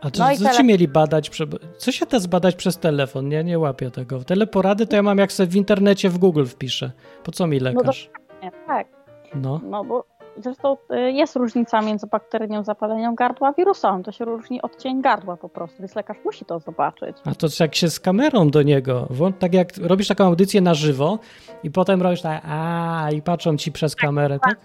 A 0.00 0.10
to, 0.10 0.22
No 0.22 0.36
co 0.36 0.44
tele- 0.44 0.56
ci 0.56 0.64
mieli 0.64 0.88
badać? 0.88 1.30
Co 1.78 1.92
się 1.92 2.06
da 2.06 2.18
zbadać 2.18 2.54
przez 2.54 2.78
telefon? 2.78 3.30
Ja 3.30 3.42
nie 3.42 3.58
łapię 3.58 3.90
tego. 3.90 4.24
Teleporady 4.24 4.86
to 4.86 4.96
ja 4.96 5.02
mam 5.02 5.18
jak 5.18 5.32
sobie 5.32 5.46
w 5.46 5.56
internecie 5.56 6.10
w 6.10 6.18
Google 6.18 6.44
wpiszę. 6.44 6.90
Po 7.24 7.32
co 7.32 7.46
mi 7.46 7.60
lekarz? 7.60 8.10
Nie, 8.42 8.52
tak. 8.66 8.86
No. 9.34 9.60
No 9.64 9.84
bo 9.84 10.04
zresztą 10.36 10.76
y, 10.92 11.12
jest 11.12 11.36
różnica 11.36 11.80
między 11.82 12.06
bakteryjnym 12.06 12.64
zapaleniem 12.64 13.14
gardła 13.14 13.48
a 13.48 13.52
wirusowym. 13.52 14.02
To 14.02 14.12
się 14.12 14.24
różni 14.24 14.62
od 14.62 14.76
cień 14.76 15.02
gardła 15.02 15.36
po 15.36 15.48
prostu, 15.48 15.78
więc 15.78 15.94
lekarz 15.94 16.16
musi 16.24 16.44
to 16.44 16.58
zobaczyć. 16.58 17.16
A 17.24 17.34
to 17.34 17.46
jak 17.60 17.74
się 17.74 17.90
z 17.90 18.00
kamerą 18.00 18.50
do 18.50 18.62
niego, 18.62 19.08
tak 19.38 19.54
jak 19.54 19.68
robisz 19.82 20.08
taką 20.08 20.24
audycję 20.24 20.60
na 20.60 20.74
żywo 20.74 21.18
i 21.62 21.70
potem 21.70 22.02
robisz 22.02 22.22
tak, 22.22 22.42
a 22.48 23.08
i 23.12 23.22
patrzą 23.22 23.56
ci 23.56 23.72
przez 23.72 23.96
kamerę, 23.96 24.38
tak? 24.38 24.58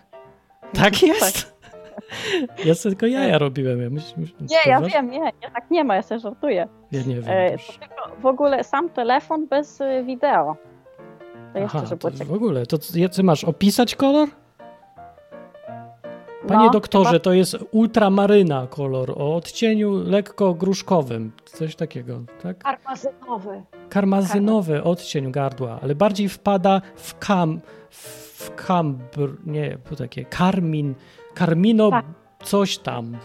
Tak 0.73 1.03
jest? 1.03 1.52
Ja 2.65 2.75
sobie 2.75 2.95
tylko 2.95 3.05
jaja 3.05 3.37
robiłem. 3.37 3.81
Ja 3.81 3.89
myśl, 3.89 4.13
myśl, 4.17 4.33
Nie, 4.41 4.71
ja 4.71 4.81
wiem, 4.81 5.09
nie, 5.09 5.19
nie, 5.19 5.31
tak 5.53 5.71
nie 5.71 5.83
ma, 5.83 5.95
ja 5.95 6.01
sobie 6.01 6.19
żartuję. 6.19 6.67
Ja 6.91 7.01
nie 7.07 7.15
wiem. 7.15 7.25
E, 7.27 7.57
w 8.21 8.25
ogóle 8.25 8.63
sam 8.63 8.89
telefon 8.89 9.47
bez 9.47 9.81
y, 9.81 10.03
wideo. 10.05 10.55
To 11.53 11.59
jeszcze, 11.59 11.77
Aha, 11.77 11.87
żeby 11.87 12.11
to 12.17 12.25
w 12.25 12.33
ogóle. 12.33 12.65
To 12.65 12.77
ty 13.15 13.23
masz 13.23 13.43
opisać 13.43 13.95
kolor? 13.95 14.29
Panie 16.47 16.65
No, 16.65 16.69
doktorze, 16.69 17.09
chyba- 17.09 17.19
to 17.19 17.33
jest 17.33 17.57
ultramaryna 17.71 18.67
kolor 18.67 19.11
o 19.11 19.35
odcieniu 19.35 20.03
lekko 20.03 20.53
gruszkowym. 20.53 21.31
Coś 21.45 21.75
takiego, 21.75 22.21
tak? 22.43 22.57
Karmazynowy. 22.57 23.63
Karmazynowy 23.89 24.83
odcień 24.83 25.31
gardła, 25.31 25.79
ale 25.81 25.95
bardziej 25.95 26.29
wpada 26.29 26.81
w 26.95 27.17
kam, 27.19 27.61
w 27.89 28.55
kambr, 28.55 29.29
nie, 29.45 29.77
to 29.89 29.95
takie 29.95 30.25
karmin, 30.25 30.95
karmino 31.33 31.89
Tak. 31.89 32.05
coś 32.43 32.77
tam. 32.77 33.17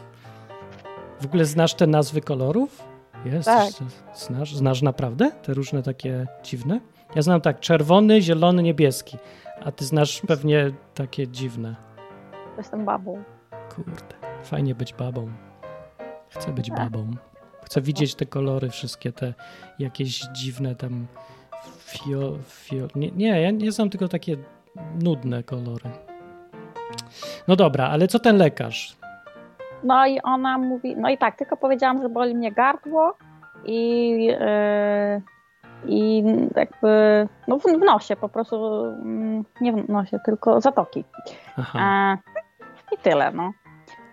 W 1.21 1.25
ogóle 1.27 1.45
znasz 1.45 1.75
te 1.75 1.87
nazwy 1.87 2.21
kolorów? 2.21 2.83
Jest, 3.25 3.45
Tak. 3.47 3.69
znasz, 4.15 4.55
znasz 4.55 4.83
naprawdę 4.83 5.31
te 5.31 5.55
różne 5.55 5.83
takie 5.83 6.27
dziwne? 6.43 6.81
Ja 7.15 7.23
znam 7.23 7.41
tak, 7.41 7.61
czerwony, 7.61 8.23
zielony, 8.23 8.63
niebieski, 8.63 9.17
a 9.65 9.73
ty 9.73 9.85
znasz 9.85 10.21
pewnie 10.27 10.71
takie 10.95 11.29
dziwne. 11.29 11.77
Jestem 12.59 12.85
babą. 12.85 13.23
Kurde, 13.75 14.15
fajnie 14.45 14.75
być 14.75 14.95
babą. 14.95 15.33
Chcę 16.29 16.53
być 16.53 16.69
Tak. 16.69 16.77
babą. 16.79 17.11
Chcę 17.65 17.81
widzieć 17.81 18.15
te 18.15 18.27
kolory, 18.27 18.71
wszystkie 18.71 19.13
te 19.13 19.35
jakieś 19.79 20.21
dziwne 20.33 20.75
tam 20.75 21.07
fio, 21.79 22.39
fio... 22.49 22.89
Nie, 22.95 23.11
nie, 23.11 23.41
ja 23.41 23.51
nie 23.51 23.73
znam 23.73 23.91
tylko 23.91 24.09
takie 24.09 24.37
nudne 25.03 25.43
kolory. 25.43 25.91
No 27.49 27.57
dobra, 27.57 27.89
ale 27.89 28.09
co 28.09 28.19
ten 28.19 28.37
lekarz? 28.37 28.97
No 29.85 30.07
i 30.07 30.21
ona 30.23 30.59
mówi, 30.59 30.97
no 30.97 31.11
i 31.11 31.19
tak, 31.19 31.37
tylko 31.37 31.57
powiedziałam, 31.57 32.03
że 32.03 32.09
boli 32.09 32.35
mnie 32.35 32.53
gardło 32.53 33.15
i, 33.65 34.25
yy, 34.25 35.23
i 35.87 36.25
jakby 36.57 37.29
no 37.49 37.59
w, 37.59 37.63
w 37.63 37.85
nosie 37.85 38.17
po 38.17 38.29
prostu, 38.29 38.85
mm, 38.85 39.45
nie 39.61 39.73
w 39.73 39.89
nosie, 39.89 40.19
tylko 40.25 40.61
zatoki. 40.61 41.05
Aha, 41.59 41.79
E, 41.81 42.19
I 42.95 42.99
tyle, 42.99 43.33
no. 43.33 43.53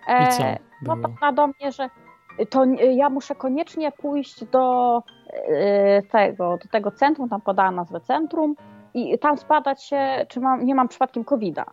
i 0.08 0.28
co 0.32 0.42
No 0.82 0.96
to 1.20 1.32
do 1.32 1.46
mnie, 1.46 1.72
że 1.72 1.90
to 2.50 2.64
ja 2.90 3.10
muszę 3.10 3.34
koniecznie 3.34 3.92
pójść 3.92 4.44
do 4.44 5.02
y, 5.48 6.02
tego, 6.10 6.58
do 6.62 6.68
tego 6.68 6.90
centrum, 6.90 7.28
tam 7.28 7.40
podała 7.40 7.70
nazwę 7.70 8.00
centrum 8.00 8.54
i 8.94 9.18
tam 9.18 9.38
zbadać 9.38 9.84
się, 9.84 10.26
czy 10.28 10.40
mam, 10.40 10.66
nie 10.66 10.74
mam 10.74 10.88
przypadkiem 10.88 11.24
COVID-a. 11.24 11.64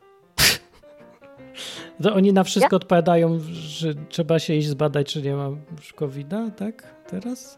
To 2.03 2.13
oni 2.13 2.33
na 2.33 2.43
wszystko 2.43 2.75
odpowiadają, 2.75 3.39
że 3.51 3.93
trzeba 4.09 4.39
się 4.39 4.53
iść 4.53 4.67
zbadać, 4.67 5.13
czy 5.13 5.21
nie 5.21 5.35
ma 5.35 5.49
covid 5.95 6.27
tak? 6.57 6.83
Teraz? 7.07 7.57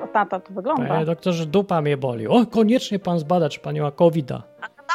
No, 0.00 0.06
ta, 0.12 0.26
ta, 0.26 0.40
to 0.40 0.52
wygląda. 0.54 0.86
Panie 0.86 1.04
doktorze, 1.04 1.46
dupa 1.46 1.82
mnie 1.82 1.96
boli. 1.96 2.28
O, 2.28 2.46
koniecznie 2.46 2.98
pan 2.98 3.18
zbada, 3.18 3.48
czy 3.48 3.60
pan 3.60 3.74
nie 3.74 3.82
ma 3.82 3.90
covid 3.90 4.32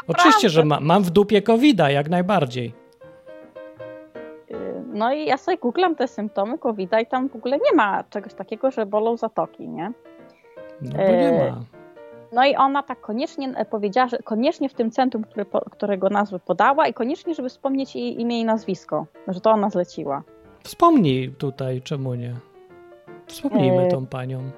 Oczywiście, 0.08 0.50
że 0.50 0.66
ma, 0.66 0.80
mam 0.80 1.04
w 1.04 1.10
dupie 1.10 1.42
covid 1.42 1.80
jak 1.90 2.10
najbardziej. 2.10 2.74
Y, 4.52 4.56
No 4.94 5.14
i 5.14 5.26
ja 5.26 5.38
sobie 5.38 5.58
googlam 5.58 5.96
te 5.96 6.08
symptomy 6.08 6.58
covid 6.58 6.92
i 7.04 7.06
tam 7.06 7.30
w 7.30 7.36
ogóle 7.36 7.58
nie 7.58 7.76
ma 7.76 8.04
czegoś 8.04 8.34
takiego, 8.34 8.72
że 8.72 8.86
bolą 8.86 9.18
zatoki, 9.18 9.70
nie? 9.70 9.92
No 10.82 10.92
bo 10.92 10.98
nie 10.98 11.30
E, 11.30 11.52
ma. 11.52 11.77
No 12.32 12.46
i 12.46 12.56
ona 12.56 12.84
tak 12.84 13.02
koniecznie 13.02 13.54
e, 13.56 13.66
powiedziała, 13.66 14.08
że 14.08 14.18
koniecznie 14.18 14.70
w 14.70 14.74
tym 14.74 14.92
centrum, 14.92 15.24
którego 15.72 16.10
nazwy 16.10 16.40
podała 16.40 16.88
i 16.88 16.94
koniecznie, 16.94 17.36
żeby 17.36 17.50
wspomnieć 17.50 17.96
jej 17.96 18.22
imię 18.22 18.40
i 18.40 18.46
nazwisko, 18.46 19.06
że 19.28 19.42
to 19.42 19.52
ona 19.52 19.70
zleciła. 19.70 20.24
Wspomnij 20.64 21.32
tutaj, 21.38 21.82
czemu 21.82 22.16
nie? 22.16 22.36
Wspomnijmy 23.28 23.84
E, 23.84 23.88
tą 23.88 24.06
panią. 24.08 24.52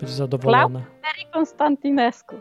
Być 0.00 0.10
zadowolona. 0.10 0.78
Mary 0.78 1.30
Konstantinescu. 1.32 2.36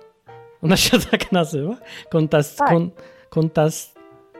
Ona 0.64 0.78
się 0.78 1.00
tak 1.12 1.32
nazywa? 1.32 1.76
Kontas... 2.10 2.56
Tak. 2.56 2.70
Kon, 2.70 2.90
kontas... 3.30 3.96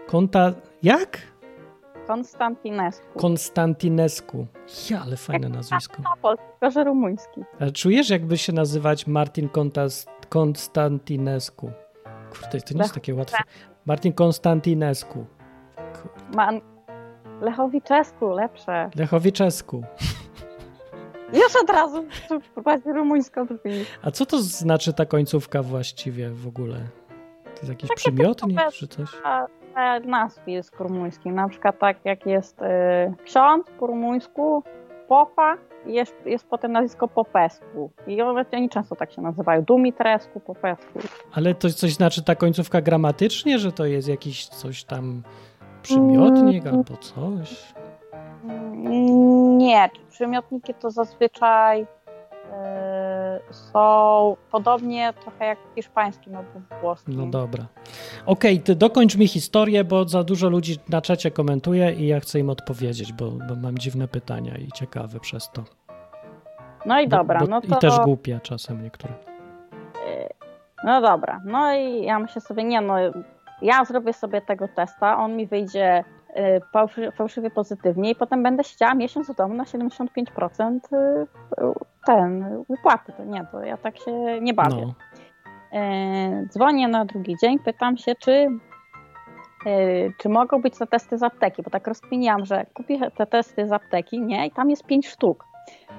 Konta... 0.08 0.54
Jak? 0.84 1.18
Konstantinescu. 2.10 3.20
Konstantinescu. 3.20 4.48
Ja, 4.90 5.02
ale 5.02 5.18
fajne 5.18 5.50
nazwisko. 5.50 6.02
No, 6.04 6.10
polski, 6.22 6.46
tylko 6.60 6.72
że 6.72 6.84
rumuński. 6.84 7.42
A 7.60 7.72
czujesz, 7.72 8.10
jakby 8.10 8.38
się 8.38 8.54
nazywać 8.54 9.08
Martin 9.08 9.50
Kontas... 9.50 10.06
Konstantinescu? 10.30 11.72
Kurde, 12.30 12.62
to 12.62 12.74
nie 12.74 12.82
jest 12.82 12.94
takie 12.94 13.16
łatwe. 13.16 13.38
Martin 13.86 14.14
Konstantinescu. 14.14 15.26
Man... 16.36 16.62
Lechowiczescu, 17.42 18.30
lepsze. 18.30 18.90
Lechowiczescu. 18.96 19.84
Już 21.34 21.56
od 21.64 21.70
razu 21.70 22.06
bardziej 22.64 22.94
rumuńsko 22.94 23.46
brzmi. 23.46 23.86
A 24.02 24.12
co 24.12 24.26
to 24.26 24.42
znaczy 24.42 24.94
ta 24.94 25.06
końcówka 25.06 25.64
właściwie 25.64 26.30
w 26.30 26.48
ogóle? 26.48 26.76
To 27.44 27.52
jest 27.52 27.70
jakiś 27.70 27.90
przymiotnik 27.96 28.60
czy 28.74 28.88
coś? 28.88 29.10
A, 29.76 29.80
a 29.96 30.00
nazwisk 30.00 30.80
rumuńskich, 30.80 31.34
na 31.34 31.50
przykład 31.50 31.80
tak 31.80 31.98
jak 32.06 32.26
jest 32.26 32.62
y, 32.62 32.66
ksiądz 33.24 33.66
po 33.80 33.88
rumuńsku, 33.88 34.64
popa, 35.08 35.58
jest, 35.86 36.16
jest 36.26 36.48
potem 36.50 36.72
nazwisko 36.72 37.08
Popescu. 37.08 37.92
I 38.08 38.22
oni 38.22 38.70
często 38.70 38.96
tak 38.96 39.12
się 39.12 39.22
nazywają, 39.22 39.62
Dumitrescu, 39.62 40.40
Popescu. 40.40 41.00
Ale 41.34 41.54
to 41.56 41.70
coś 41.70 41.94
znaczy 41.94 42.24
ta 42.24 42.36
końcówka 42.36 42.82
gramatycznie, 42.82 43.60
że 43.60 43.72
to 43.72 43.86
jest 43.86 44.08
jakiś 44.08 44.48
coś 44.48 44.84
tam 44.84 45.24
przymiotnik 45.82 46.66
Mm. 46.66 46.76
albo 46.78 46.98
coś? 46.98 47.74
Mm, 48.44 49.58
Nie, 49.58 49.90
przymiotniki 50.10 50.74
to 50.74 50.92
zazwyczaj 50.92 51.88
są 53.52 54.36
podobnie 54.52 55.14
trochę 55.22 55.46
jak 55.46 55.60
w 55.60 55.76
hiszpańskim 55.76 56.36
albo 56.36 56.50
włoskim. 56.82 57.16
No 57.16 57.26
dobra. 57.26 57.66
Okej, 58.26 58.62
ty 58.62 58.76
dokończ 58.76 59.16
mi 59.16 59.28
historię, 59.28 59.84
bo 59.84 60.08
za 60.08 60.24
dużo 60.24 60.50
ludzi 60.50 60.78
na 60.90 61.02
czacie 61.02 61.32
komentuje 61.32 61.94
i 61.94 62.08
ja 62.08 62.20
chcę 62.20 62.40
im 62.40 62.50
odpowiedzieć, 62.50 63.14
bo, 63.14 63.32
bo 63.32 63.56
mam 63.56 63.78
dziwne 63.78 64.08
pytania 64.08 64.58
i 64.58 64.68
ciekawe 64.72 65.20
przez 65.20 65.52
to. 65.52 65.64
No 66.86 67.02
i 67.02 67.08
Bo- 67.08 67.18
dobra, 67.18 67.40
bo, 67.40 67.48
no 67.48 67.62
to... 67.62 67.68
I 67.68 67.80
też 67.80 68.00
głupie 68.00 68.40
czasem 68.44 68.84
niektóre. 68.84 69.14
No 70.84 71.02
dobra, 71.02 71.42
no 71.46 71.74
i 71.74 72.04
ja 72.04 72.20
myślę 72.20 72.42
sobie, 72.42 72.64
nie 72.64 72.82
no, 72.82 72.96
ja 73.62 73.86
zrobię 73.86 74.14
sobie 74.14 74.42
tego 74.42 74.68
testa, 74.68 75.18
on 75.18 75.36
mi 75.36 75.48
wyjdzie 75.48 76.04
y, 76.30 76.62
fałszy, 76.74 77.12
fałszywie 77.12 77.50
pozytywnie 77.50 78.12
i 78.12 78.16
potem 78.16 78.44
będę 78.44 78.64
siedziała 78.64 78.94
miesiąc 78.96 79.32
w 79.32 79.36
domu 79.36 79.54
na 79.54 79.64
75% 79.64 80.80
y, 80.94 81.28
ten, 82.06 82.64
wypłaty. 82.70 83.14
To 83.18 83.24
nie, 83.26 83.46
to 83.52 83.64
ja 83.64 83.78
tak 83.78 83.98
się 83.98 84.42
nie 84.42 84.54
bawię. 84.54 84.86
No. 84.86 84.94
E, 85.80 86.46
dzwonię 86.48 86.88
na 86.88 87.06
drugi 87.06 87.36
dzień, 87.42 87.60
pytam 87.60 87.98
się, 87.98 88.16
czy, 88.16 88.32
e, 89.66 89.70
czy 90.18 90.30
mogą 90.30 90.62
być 90.62 90.78
te 90.78 90.88
testy 90.88 91.18
z 91.18 91.24
apteki, 91.24 91.64
bo 91.64 91.70
tak 91.70 91.88
rozkminiłam, 91.88 92.46
że 92.46 92.66
kupię 92.74 93.12
te 93.12 93.28
testy 93.28 93.68
z 93.68 93.72
apteki, 93.72 94.22
nie, 94.22 94.48
i 94.48 94.52
tam 94.52 94.70
jest 94.70 94.86
pięć 94.86 95.08
sztuk. 95.08 95.46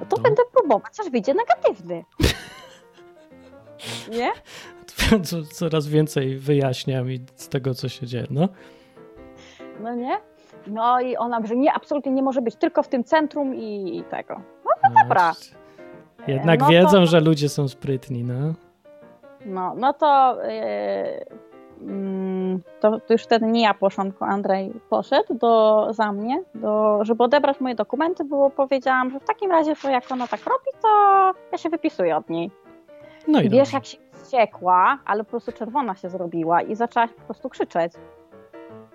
No 0.01 0.07
to 0.07 0.21
będę 0.21 0.43
próbować, 0.53 0.93
aż 1.01 1.11
wyjdzie 1.11 1.35
negatywny. 1.35 2.05
Nie? 4.19 4.31
Co- 5.23 5.43
Coraz 5.43 5.89
więcej 5.89 6.39
wyjaśnia 6.39 7.03
mi 7.03 7.21
z 7.37 7.49
tego, 7.49 7.75
co 7.75 7.89
się 7.89 8.07
dzieje. 8.07 8.27
No. 8.31 8.49
No 9.81 9.95
nie? 9.95 10.19
No 10.67 11.01
i 11.01 11.17
ona, 11.17 11.47
że 11.47 11.57
nie, 11.57 11.73
absolutnie 11.73 12.13
nie 12.13 12.23
może 12.23 12.43
być, 12.43 12.57
tylko 12.57 12.83
w 12.83 12.89
tym 12.89 13.05
centrum 13.05 13.55
i, 13.55 13.99
i 13.99 14.05
tego. 14.05 14.35
No, 14.65 14.71
no 14.95 15.03
dobra. 15.03 15.33
Jednak 16.27 16.61
No 16.61 16.67
to- 16.67 16.73
wiedzą, 16.73 17.07
że 17.07 17.21
ludzie 17.21 17.49
są 17.49 17.69
sprytni, 17.69 18.25
no. 18.25 18.55
No, 19.47 19.75
no 19.77 19.93
to, 19.93 20.37
yy, 20.43 21.25
to, 22.81 23.01
to 23.01 23.13
już 23.15 23.23
wtedy 23.23 23.47
nie 23.47 23.63
ja 23.63 23.75
poszłam, 23.75 24.11
tylko 24.11 24.27
Andrzej 24.27 24.73
poszedł 24.91 25.35
do, 25.35 25.87
za 25.91 26.13
mnie, 26.13 26.43
do, 26.55 26.99
żeby 27.03 27.25
odebrać 27.25 27.61
moje 27.61 27.75
dokumenty, 27.75 28.25
bo 28.25 28.51
powiedziałam, 28.51 29.11
że 29.11 29.21
w 29.21 29.25
takim 29.25 29.51
razie 29.51 29.77
to 29.77 29.91
jak 29.91 30.13
ona 30.13 30.27
tak 30.27 30.41
robi, 30.45 30.83
to 30.83 30.89
ja 31.53 31.59
się 31.59 31.69
wypisuję 31.69 32.17
od 32.17 32.31
niej. 32.31 32.51
No 33.29 33.41
i 33.41 33.49
wiesz, 33.49 33.73
dobrze. 33.73 33.77
jak 33.77 33.85
się 33.85 33.99
wściekła, 34.13 34.99
ale 35.05 35.25
po 35.25 35.31
prostu 35.31 35.53
czerwona 35.53 35.95
się 35.95 36.11
zrobiła 36.11 36.63
i 36.63 36.75
zaczęła 36.75 37.09
po 37.09 37.21
prostu 37.25 37.49
krzyczeć. 37.49 37.93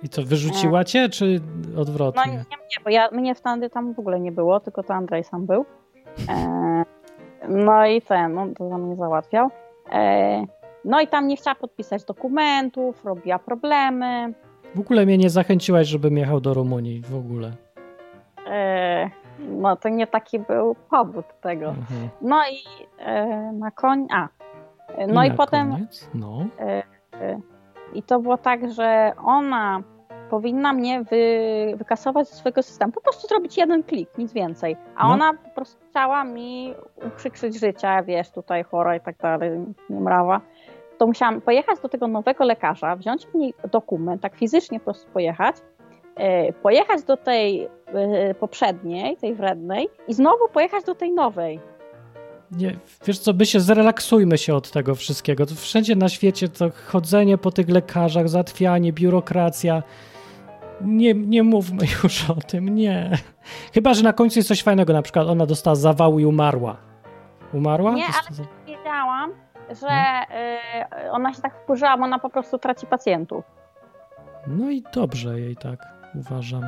I 0.04 0.10
co, 0.10 0.24
wyrzuciła 0.24 0.84
cię, 0.84 1.10
czy 1.10 1.40
No 1.76 1.82
odwrotnie? 1.82 2.32
nie, 2.32 2.38
nie, 2.38 2.84
bo 2.84 2.90
ja, 2.90 3.10
mnie 3.12 3.36
wtedy 3.36 3.70
tam 3.70 3.94
w 3.94 4.00
ogóle 4.00 4.20
nie 4.20 4.32
było, 4.32 4.60
tylko 4.60 4.84
to 4.84 4.94
Andrzej 4.94 5.24
sam 5.24 5.46
był. 5.46 5.66
E, 6.30 6.84
no 7.50 7.86
i 7.86 8.02
ten, 8.02 8.34
no, 8.34 8.48
to 8.58 8.70
za 8.70 8.78
mnie 8.78 8.96
załatwiał. 8.96 9.50
E, 9.92 10.46
no 10.86 11.02
i 11.02 11.08
tam 11.08 11.28
nie 11.28 11.38
chciała 11.38 11.56
podpisać 11.56 12.04
dokumentów, 12.04 13.06
robiła 13.06 13.40
problemy. 13.40 14.34
W 14.76 14.80
ogóle 14.80 15.06
mnie 15.06 15.18
nie 15.18 15.30
zachęciłaś, 15.30 15.88
żebym 15.88 16.18
jechał 16.18 16.42
do 16.42 16.54
Rumunii 16.54 17.02
w 17.02 17.16
ogóle. 17.16 17.52
E, 18.48 19.10
no 19.40 19.76
to 19.76 19.90
nie 19.90 20.08
taki 20.08 20.40
był 20.40 20.76
powód 20.90 21.26
tego. 21.42 21.70
Mhm. 21.70 22.10
No 22.22 22.42
i 22.52 22.86
e, 23.00 23.26
na 23.52 23.72
koń. 23.72 24.08
A. 24.12 24.28
No 25.08 25.24
I 25.24 25.28
i, 25.28 25.32
potem. 25.32 25.72
koniec? 25.72 26.10
No. 26.14 26.46
I 27.94 28.04
to 28.04 28.20
było 28.20 28.38
tak, 28.38 28.72
że 28.72 29.12
ona 29.26 29.84
powinna 30.30 30.74
mnie 30.74 31.04
wy, 31.04 31.18
wykasować 31.78 32.30
ze 32.30 32.36
swojego 32.36 32.64
systemu. 32.64 32.92
Po 32.92 33.02
prostu 33.02 33.28
zrobić 33.28 33.58
jeden 33.58 33.84
klik, 33.84 34.18
nic 34.18 34.34
więcej. 34.34 34.78
A 34.96 35.08
No. 35.08 35.14
ona 35.14 35.34
po 35.34 35.50
prostu 35.50 35.78
chciała 35.90 36.24
mi 36.24 36.74
uprzykrzyć 37.08 37.60
życie, 37.60 38.04
wiesz, 38.06 38.30
tutaj 38.30 38.64
chora 38.64 38.96
i 38.96 39.02
tak 39.02 39.18
dalej, 39.18 39.52
nie 39.90 40.00
mrawa. 40.00 40.42
To 40.98 41.08
musiałam 41.08 41.42
pojechać 41.42 41.80
do 41.80 41.90
tego 41.90 42.08
nowego 42.08 42.44
lekarza, 42.46 42.96
wziąć 42.96 43.28
mi 43.34 43.54
dokument, 43.72 44.22
tak 44.22 44.36
fizycznie 44.36 44.80
po 44.80 44.84
prostu 44.84 45.12
pojechać, 45.12 45.56
e, 46.16 46.54
pojechać 46.54 47.04
do 47.04 47.18
tej 47.18 47.68
e, 47.94 48.34
poprzedniej, 48.34 49.18
tej 49.18 49.36
wrednej 49.36 49.90
i 50.08 50.14
znowu 50.14 50.48
pojechać 50.54 50.84
do 50.86 50.96
tej 50.96 51.12
nowej. 51.12 51.60
Nie, 52.52 52.76
wiesz 53.06 53.20
co, 53.20 53.34
by 53.34 53.46
się 53.46 53.60
zrelaksujmy 53.60 54.38
się 54.38 54.56
od 54.56 54.72
tego 54.72 54.96
wszystkiego. 54.96 55.46
To 55.46 55.56
wszędzie 55.56 55.96
na 55.96 56.10
świecie 56.10 56.50
to 56.50 56.66
chodzenie 56.88 57.38
po 57.38 57.52
tych 57.52 57.70
lekarzach, 57.70 58.30
zatwianie, 58.30 58.94
biurokracja. 58.94 59.84
Nie, 60.82 61.14
nie 61.14 61.44
mówmy 61.44 61.86
już 62.04 62.30
o 62.30 62.36
tym, 62.36 62.76
nie. 62.76 63.12
Chyba, 63.74 63.94
że 63.94 64.04
na 64.04 64.14
końcu 64.14 64.40
jest 64.40 64.50
coś 64.50 64.64
fajnego, 64.64 64.94
na 64.94 65.02
przykład 65.02 65.28
ona 65.28 65.46
dostała 65.46 65.76
zawału 65.76 66.20
i 66.20 66.26
umarła. 66.26 66.78
Umarła? 67.54 67.92
Nie, 67.94 68.06
Dosta- 68.06 68.22
ale 68.40 68.48
wiedziałam, 68.78 69.32
że 69.70 70.22
y, 71.06 71.12
ona 71.12 71.34
się 71.34 71.42
tak 71.42 71.56
wkurzyła, 71.64 71.98
bo 71.98 72.04
ona 72.04 72.20
po 72.20 72.30
prostu 72.30 72.58
traci 72.58 72.88
pacjentów. 72.88 73.46
No 74.48 74.70
i 74.70 74.84
dobrze 74.94 75.40
jej 75.40 75.56
tak, 75.56 75.80
uważam. 76.16 76.64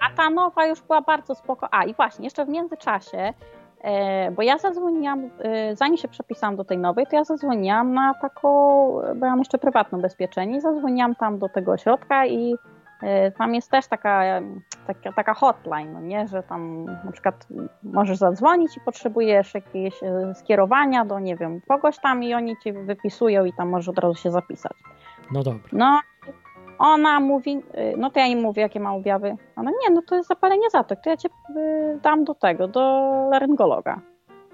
A 0.00 0.16
ta 0.16 0.30
nowa 0.30 0.66
już 0.66 0.82
była 0.82 1.00
bardzo 1.00 1.34
spoko. 1.34 1.68
A 1.70 1.84
i 1.84 1.94
właśnie, 1.94 2.24
jeszcze 2.24 2.44
w 2.46 2.48
międzyczasie, 2.48 3.32
e, 3.80 4.30
bo 4.30 4.42
ja 4.42 4.58
zadzwoniłam, 4.58 5.30
e, 5.38 5.76
zanim 5.76 5.96
się 5.96 6.08
przepisałam 6.08 6.56
do 6.56 6.64
tej 6.64 6.78
nowej, 6.78 7.06
to 7.06 7.16
ja 7.16 7.24
zadzwoniłam 7.24 7.94
na 7.94 8.14
taką, 8.14 8.50
bo 9.16 9.26
ja 9.26 9.30
mam 9.30 9.38
jeszcze 9.38 9.58
prywatne 9.58 9.98
ubezpieczenie, 9.98 10.56
i 10.56 10.60
zadzwoniłam 10.60 11.14
tam 11.14 11.38
do 11.38 11.48
tego 11.48 11.72
ośrodka 11.72 12.26
i 12.26 12.54
tam 13.38 13.54
jest 13.54 13.70
też 13.70 13.86
taka, 13.86 14.40
taka, 14.86 15.12
taka 15.12 15.34
hotline, 15.34 15.92
no 15.92 16.00
nie, 16.00 16.28
że 16.28 16.42
tam 16.42 16.84
na 16.84 17.12
przykład 17.12 17.46
możesz 17.82 18.18
zadzwonić 18.18 18.76
i 18.76 18.80
potrzebujesz 18.80 19.54
jakieś 19.54 20.02
e, 20.02 20.34
skierowania 20.34 21.04
do, 21.04 21.18
nie 21.18 21.36
wiem, 21.36 21.60
kogoś 21.68 21.98
tam 21.98 22.22
i 22.22 22.34
oni 22.34 22.56
ci 22.62 22.72
wypisują 22.72 23.44
i 23.44 23.52
tam 23.52 23.68
możesz 23.68 23.88
od 23.88 23.98
razu 23.98 24.14
się 24.14 24.30
zapisać. 24.30 24.72
No 25.32 25.42
dobra. 25.42 25.68
No, 25.72 26.00
ona 26.78 27.20
mówi, 27.20 27.62
y, 27.78 27.94
no 27.96 28.10
to 28.10 28.20
ja 28.20 28.26
jej 28.26 28.36
mówię, 28.36 28.62
jakie 28.62 28.80
ma 28.80 28.94
objawy. 28.94 29.36
Ona, 29.56 29.70
nie, 29.70 29.94
no 29.94 30.02
to 30.02 30.14
jest 30.14 30.28
zapalenie 30.28 30.70
zatok, 30.70 31.00
to 31.04 31.10
ja 31.10 31.16
cię 31.16 31.28
y, 31.56 31.98
dam 32.02 32.24
do 32.24 32.34
tego, 32.34 32.68
do 32.68 32.80
laryngologa. 33.30 34.00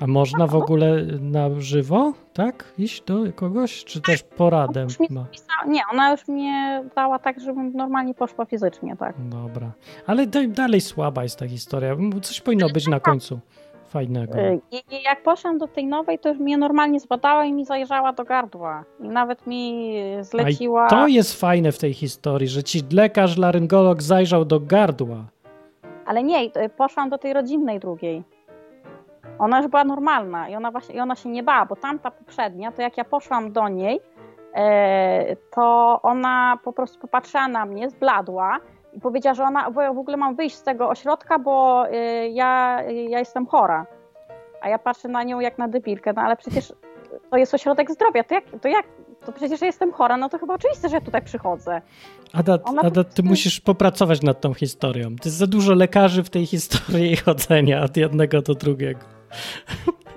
A 0.01 0.07
można 0.07 0.47
w 0.47 0.55
ogóle 0.55 1.03
na 1.21 1.61
żywo, 1.61 2.13
tak? 2.33 2.65
Iść 2.79 3.03
do 3.03 3.33
kogoś, 3.35 3.85
czy 3.85 4.01
też 4.01 4.23
poradę 4.23 4.87
ma? 5.11 5.25
Nie, 5.67 5.81
ona 5.93 6.11
już 6.11 6.29
mnie 6.29 6.85
dała 6.97 7.19
tak, 7.19 7.41
żebym 7.41 7.73
normalnie 7.73 8.15
poszła 8.15 8.45
fizycznie, 8.45 8.97
tak. 8.97 9.15
Dobra. 9.19 9.73
Ale 10.07 10.27
da- 10.27 10.47
dalej 10.49 10.81
słaba 10.81 11.23
jest 11.23 11.39
ta 11.39 11.49
historia. 11.49 11.97
Coś 12.23 12.41
powinno 12.41 12.69
być 12.69 12.87
na 12.89 13.01
końcu. 13.01 13.41
fajnego? 13.89 14.39
Y, 14.39 14.61
I, 14.71 15.03
jak 15.05 15.23
poszłam 15.23 15.59
do 15.59 15.69
tej 15.69 15.87
nowej, 15.87 16.19
to 16.19 16.29
już 16.29 16.39
mnie 16.39 16.59
normalnie 16.59 17.01
zbadała 17.01 17.45
i 17.45 17.53
mi 17.53 17.65
zajrzała 17.65 18.13
do 18.13 18.25
gardła. 18.25 18.85
I 19.01 19.09
nawet 19.09 19.47
mi 19.47 19.95
zleciła... 20.21 20.87
To 20.89 21.07
jest 21.07 21.41
fajne 21.41 21.73
w 21.73 21.79
tej 21.79 21.95
historii, 21.95 22.49
że 22.49 22.63
ci 22.63 22.83
lekarz, 22.93 23.39
laryngolog 23.39 24.03
zajrzał 24.03 24.45
do 24.45 24.61
gardła. 24.61 25.25
Ale 26.07 26.23
nie, 26.23 26.45
y, 26.45 26.69
poszłam 26.77 27.11
do 27.11 27.19
tej 27.19 27.33
rodzinnej 27.33 27.81
drugiej. 27.81 28.23
Ona 29.41 29.59
już 29.59 29.69
była 29.69 29.85
normalna 29.85 30.49
i 30.49 30.55
ona, 30.55 30.71
właśnie, 30.71 30.95
i 30.95 31.01
ona 31.01 31.17
się 31.17 31.29
nie 31.29 31.43
bała, 31.43 31.67
bo 31.67 31.77
tamta 31.77 32.11
poprzednia, 32.11 32.73
to 32.73 32.83
jak 32.83 32.97
ja 32.97 33.05
poszłam 33.05 33.53
do 33.53 33.69
niej, 33.69 34.01
e, 34.55 35.37
to 35.37 35.99
ona 36.03 36.59
po 36.65 36.73
prostu 36.73 36.99
popatrzyła 36.99 37.49
na 37.49 37.67
mnie, 37.67 37.91
zbladła 37.91 38.59
i 38.93 39.01
powiedziała, 39.01 39.35
że 39.35 39.45
ona, 39.45 39.71
bo 39.71 39.83
ja 39.83 39.93
w 39.93 39.99
ogóle 39.99 40.17
mam 40.17 40.37
wyjść 40.37 40.57
z 40.57 40.63
tego 40.63 40.89
ośrodka, 40.89 41.39
bo 41.39 41.85
e, 41.89 42.29
ja, 42.29 42.83
ja 42.83 43.19
jestem 43.19 43.47
chora. 43.47 43.87
A 44.63 44.69
ja 44.69 44.79
patrzę 44.79 45.09
na 45.09 45.23
nią 45.23 45.41
jak 45.41 45.59
na 45.59 45.69
debilkę, 45.69 46.13
no 46.13 46.23
ale 46.23 46.37
przecież 46.37 46.73
to 47.31 47.37
jest 47.37 47.55
ośrodek 47.55 47.91
zdrowia, 47.91 48.25
to 48.25 48.35
jak, 48.35 48.45
to 48.63 48.69
jak, 48.69 48.87
to 49.27 49.33
przecież 49.33 49.61
ja 49.61 49.67
jestem 49.67 49.93
chora, 49.93 50.17
no 50.17 50.29
to 50.29 50.39
chyba 50.39 50.55
oczywiste, 50.55 50.89
że 50.89 50.97
ja 50.97 51.01
tutaj 51.01 51.23
przychodzę. 51.23 51.83
Ada, 52.33 52.59
Ona 52.65 52.83
Ada, 52.83 53.05
ty 53.05 53.23
musisz 53.23 53.61
popracować 53.61 54.23
nad 54.23 54.41
tą 54.41 54.55
historią. 54.55 55.17
To 55.17 55.29
jest 55.29 55.37
za 55.37 55.47
dużo 55.47 55.75
lekarzy 55.75 56.23
w 56.23 56.31
tej 56.31 56.47
historii 56.47 57.17
chodzenia 57.17 57.83
od 57.83 57.97
jednego 57.97 58.43
do 58.43 58.55
drugiego. 58.55 59.20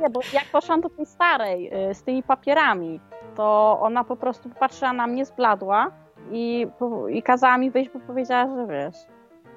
Nie, 0.01 0.09
bo 0.09 0.19
jak 0.33 0.45
poszłam 0.51 0.81
do 0.81 0.89
tej 0.89 1.05
starej 1.05 1.89
y, 1.91 1.95
z 1.95 2.03
tymi 2.03 2.23
papierami, 2.23 2.99
to 3.35 3.77
ona 3.81 4.03
po 4.03 4.15
prostu 4.15 4.49
patrzyła 4.59 4.93
na 4.93 5.07
mnie, 5.07 5.25
zbladła 5.25 5.91
i, 6.31 6.67
i 7.09 7.23
kazała 7.23 7.57
mi 7.57 7.71
wyjść, 7.71 7.91
bo 7.93 7.99
powiedziała, 7.99 8.55
że 8.55 8.67
wiesz, 8.67 8.95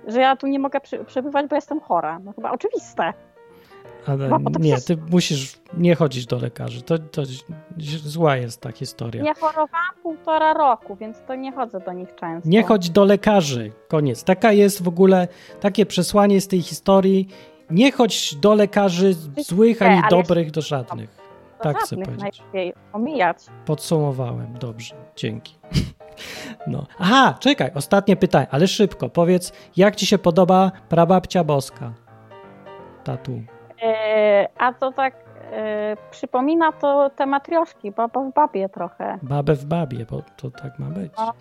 że 0.06 0.20
ja 0.20 0.36
tu 0.36 0.46
nie 0.46 0.58
mogę 0.58 0.80
przy, 0.80 1.04
przebywać, 1.04 1.46
bo 1.46 1.54
jestem 1.56 1.80
chora. 1.80 2.18
No 2.18 2.32
chyba 2.32 2.50
oczywiste. 2.50 3.12
Ale 4.06 4.28
No, 4.28 4.38
nie, 4.38 4.50
przecież- 4.76 4.84
ty 4.84 4.96
musisz 5.10 5.58
nie 5.76 5.94
chodzić 5.94 6.26
do 6.26 6.38
lekarzy. 6.38 6.82
To, 6.82 6.98
to 6.98 7.22
zła 8.04 8.36
jest 8.36 8.60
ta 8.60 8.72
historia. 8.72 9.22
Nie 9.22 9.34
chorowałam 9.34 9.94
półtora 10.02 10.52
roku, 10.54 10.96
więc 10.96 11.16
to 11.26 11.34
nie 11.34 11.52
chodzę 11.52 11.80
do 11.80 11.92
nich 11.92 12.14
często. 12.14 12.48
Nie 12.50 12.62
chodź 12.62 12.90
do 12.90 13.04
lekarzy. 13.04 13.72
Koniec. 13.88 14.24
Taka 14.24 14.52
jest 14.52 14.82
w 14.82 14.88
ogóle, 14.88 15.28
takie 15.60 15.86
przesłanie 15.86 16.40
z 16.40 16.48
tej 16.48 16.62
historii. 16.62 17.28
Nie 17.70 17.92
chodź 17.92 18.34
do 18.34 18.54
lekarzy 18.54 19.14
złych 19.38 19.82
ani 19.82 20.02
dobrych 20.10 20.50
do 20.50 20.60
żadnych. 20.60 21.16
Do 21.58 21.62
Tak 21.62 21.78
chcę 21.78 21.96
powiedzieć. 21.96 22.40
najlepiej 22.40 22.74
omijać. 22.92 23.36
Podsumowałem. 23.64 24.58
Dobrze. 24.58 24.94
Dzięki. 25.16 25.54
No. 26.66 26.86
Aha, 26.98 27.34
czekaj. 27.40 27.70
Ostatnie 27.74 28.16
pytanie, 28.16 28.46
ale 28.50 28.68
szybko. 28.68 29.08
Powiedz, 29.08 29.52
jak 29.76 29.96
ci 29.96 30.06
się 30.06 30.18
podoba 30.18 30.70
prababcia 30.88 31.44
boska? 31.44 31.92
Tatu. 33.04 33.42
E, 33.82 34.48
a 34.58 34.72
to 34.72 34.92
tak 34.92 35.14
e, 35.52 35.96
przypomina 36.10 36.72
to 36.72 37.10
te 37.10 37.26
matrioszki, 37.26 37.90
baba 37.92 38.20
w 38.20 38.32
babie 38.32 38.68
trochę. 38.68 39.18
Babę 39.22 39.54
w 39.54 39.64
babie, 39.64 40.06
bo 40.10 40.22
to 40.36 40.50
tak 40.50 40.78
ma 40.78 40.86
być. 40.86 41.12
No. 41.18 41.32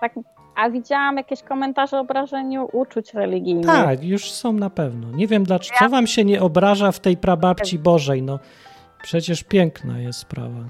Tak, 0.00 0.12
a 0.60 0.70
widziałam 0.70 1.16
jakieś 1.16 1.42
komentarze 1.42 1.96
o 1.96 2.00
obrażeniu 2.00 2.68
uczuć 2.72 3.14
religijnych. 3.14 3.66
Tak, 3.66 4.04
już 4.04 4.30
są 4.32 4.52
na 4.52 4.70
pewno. 4.70 5.10
Nie 5.10 5.26
wiem 5.26 5.44
dlaczego. 5.44 5.78
Co 5.78 5.88
wam 5.88 6.06
się 6.06 6.24
nie 6.24 6.42
obraża 6.42 6.92
w 6.92 7.00
tej 7.00 7.16
prababci 7.16 7.78
Bożej? 7.78 8.22
No 8.22 8.38
przecież 9.02 9.42
piękna 9.42 9.98
jest 9.98 10.18
sprawa. 10.18 10.68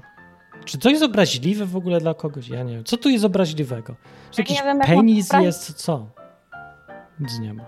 Czy 0.65 0.77
to 0.77 0.89
jest 0.89 1.03
obraźliwe 1.03 1.65
w 1.65 1.75
ogóle 1.75 1.99
dla 1.99 2.13
kogoś? 2.13 2.49
Ja 2.49 2.63
nie 2.63 2.73
wiem. 2.73 2.83
Co 2.83 2.97
tu 2.97 3.09
jest 3.09 3.25
obraźliwego? 3.25 3.95
Czy 4.31 4.41
Ja 4.41 4.43
jakiś 4.43 4.57
nie 4.57 4.63
wiem, 4.63 4.79
penis 4.79 5.29
jest? 5.33 5.73
Co? 5.73 6.07
Nic 7.19 7.39
nie 7.39 7.53
ma. 7.53 7.63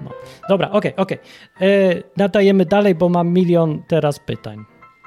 No. 0.00 0.10
Dobra, 0.48 0.70
okej, 0.70 0.96
okej. 0.96 1.18
E, 1.60 1.66
Nadajemy 2.16 2.64
dalej, 2.64 2.94
bo 2.94 3.08
mam 3.08 3.28
milion 3.28 3.82
teraz 3.88 4.18
pytań. 4.18 4.64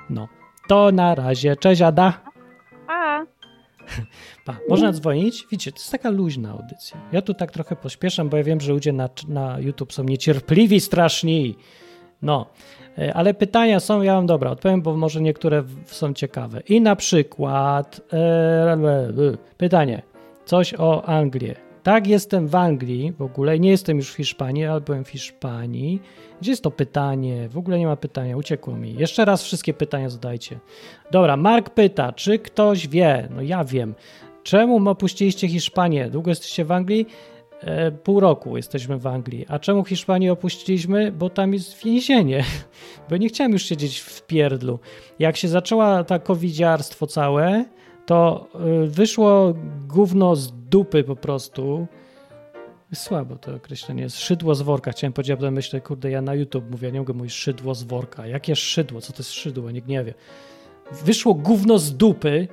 No. 0.10 0.28
To 0.68 0.92
na 0.92 1.16
razie. 1.16 1.56
Cześć 1.56 1.82
Ada. 1.82 2.25
Pa, 4.46 4.58
można 4.70 4.92
dzwonić? 4.92 5.48
Widzicie, 5.52 5.72
to 5.72 5.78
jest 5.78 5.92
taka 5.92 6.10
luźna 6.10 6.52
audycja. 6.52 6.98
Ja 7.12 7.22
tu 7.22 7.34
tak 7.34 7.52
trochę 7.52 7.76
pośpieszam, 7.76 8.30
bo 8.30 8.38
ja 8.38 8.44
wiem, 8.44 8.62
że 8.62 8.74
ludzie 8.74 8.94
na, 8.94 9.10
na 9.28 9.60
YouTube 9.60 9.94
są 9.94 10.04
niecierpliwi 10.04 10.80
straszni. 10.80 11.56
No, 12.22 12.46
e, 12.98 13.14
ale 13.14 13.34
pytania 13.34 13.80
są, 13.80 14.02
ja 14.02 14.14
mam 14.14 14.26
dobra, 14.26 14.52
odpowiem, 14.52 14.82
bo 14.82 14.98
może 14.98 15.22
niektóre 15.22 15.64
są 15.86 16.14
ciekawe. 16.14 16.62
I 16.70 16.82
na 16.82 16.96
przykład 16.96 18.02
e, 18.14 18.78
pytanie, 19.58 20.02
coś 20.46 20.74
o 20.74 21.06
Anglię. 21.06 21.65
Tak, 21.86 22.08
jestem 22.08 22.48
w 22.48 22.56
Anglii 22.56 23.14
w 23.18 23.22
ogóle, 23.22 23.60
nie 23.60 23.70
jestem 23.70 23.98
już 23.98 24.12
w 24.12 24.16
Hiszpanii, 24.16 24.66
ale 24.66 24.82
byłem 24.82 25.04
w 25.06 25.10
Hiszpanii. 25.10 26.02
Gdzie 26.42 26.52
jest 26.52 26.64
to 26.64 26.72
pytanie? 26.72 27.50
W 27.50 27.58
ogóle 27.58 27.80
nie 27.80 27.88
ma 27.88 27.96
pytania, 27.96 28.38
uciekło 28.38 28.76
mi. 28.78 28.96
Jeszcze 28.96 29.26
raz 29.26 29.44
wszystkie 29.44 29.74
pytania 29.74 30.10
zadajcie. 30.10 30.60
Dobra, 31.12 31.38
Mark 31.38 31.70
pyta, 31.70 32.12
czy 32.14 32.40
ktoś 32.40 32.88
wie, 32.88 33.28
no 33.36 33.42
ja 33.42 33.64
wiem, 33.64 33.96
czemu 34.44 34.90
opuściliście 34.90 35.48
Hiszpanię? 35.48 36.10
Długo 36.10 36.32
jesteście 36.32 36.66
w 36.66 36.72
Anglii? 36.72 37.08
E, 37.62 37.92
pół 37.92 38.20
roku 38.20 38.58
jesteśmy 38.58 38.98
w 38.98 39.08
Anglii. 39.08 39.46
A 39.50 39.60
czemu 39.60 39.86
Hiszpanię 39.86 40.32
opuściliśmy? 40.32 41.12
Bo 41.12 41.30
tam 41.30 41.54
jest 41.54 41.84
więzienie. 41.84 42.44
Bo 43.10 43.18
nie 43.18 43.28
chciałem 43.28 43.52
już 43.52 43.64
siedzieć 43.64 44.00
w 44.00 44.22
pierdlu. 44.22 44.80
Jak 45.20 45.38
się 45.38 45.48
zaczęła 45.48 46.04
ta 46.04 46.20
covidziarstwo 46.20 47.08
całe, 47.08 47.66
to 48.06 48.48
y, 48.84 48.88
wyszło 48.88 49.54
gówno 49.88 50.36
z 50.36 50.52
dupy 50.52 51.04
po 51.04 51.16
prostu. 51.16 51.88
Słabo 52.94 53.36
to 53.36 53.56
określenie 53.56 54.04
jest. 54.04 54.20
Szydło 54.20 54.56
z 54.56 54.62
worka. 54.62 54.92
Chciałem 54.92 55.14
powiedzieć, 55.14 55.32
a 55.34 55.38
potem 55.38 55.54
myślę, 55.54 55.82
kurde, 55.82 56.12
ja 56.12 56.22
na 56.22 56.34
YouTube 56.36 56.72
mówię, 56.72 56.92
nie 56.92 57.00
mogę 57.00 57.14
mówić 57.14 57.34
szydło 57.34 57.76
z 57.76 57.84
worka. 57.84 58.28
Jakie 58.28 58.56
szydło? 58.56 59.02
Co 59.02 59.14
to 59.14 59.20
jest 59.20 59.32
szydło? 59.32 59.72
Nikt 59.72 59.88
nie 59.88 60.04
wie. 60.04 60.14
Wyszło 60.92 61.34
gówno 61.34 61.80
z 61.80 61.98
dupy, 61.98 62.48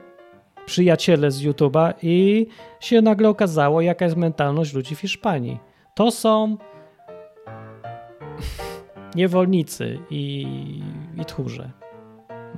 przyjaciele 0.67 1.31
z 1.31 1.43
YouTube'a 1.43 1.95
i 2.03 2.47
się 2.81 3.03
nagle 3.03 3.29
okazało, 3.29 3.81
jaka 3.81 4.05
jest 4.05 4.17
mentalność 4.17 4.75
ludzi 4.75 4.97
w 4.97 5.01
Hiszpanii. 5.01 5.59
To 5.95 6.11
są 6.11 6.57
niewolnicy 9.17 9.99
i, 10.11 10.47
i 11.21 11.25
tchórze. 11.25 11.71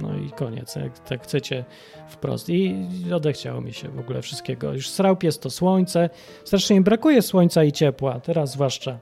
No 0.01 0.17
i 0.17 0.31
koniec, 0.31 0.77
jak 0.77 0.99
tak 0.99 1.23
chcecie 1.23 1.65
wprost. 2.09 2.49
I 2.49 2.87
odechciało 3.15 3.61
mi 3.61 3.73
się 3.73 3.89
w 3.89 3.99
ogóle 3.99 4.23
wszystkiego. 4.23 4.73
Już 4.73 4.89
srał 4.89 5.17
pies 5.17 5.39
to 5.39 5.51
słońce. 5.51 6.11
Strasznie 6.45 6.77
mi 6.77 6.83
brakuje 6.83 7.23
słońca 7.23 7.65
i 7.65 7.73
ciepła, 7.73 8.21
teraz 8.21 8.53
zwłaszcza. 8.53 8.99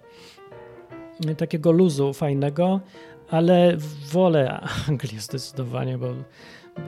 Takiego 1.37 1.73
luzu 1.73 2.13
fajnego, 2.13 2.81
ale 3.31 3.77
wolę 4.13 4.61
Anglię 4.89 5.21
zdecydowanie, 5.29 5.99
bo, 5.99 6.15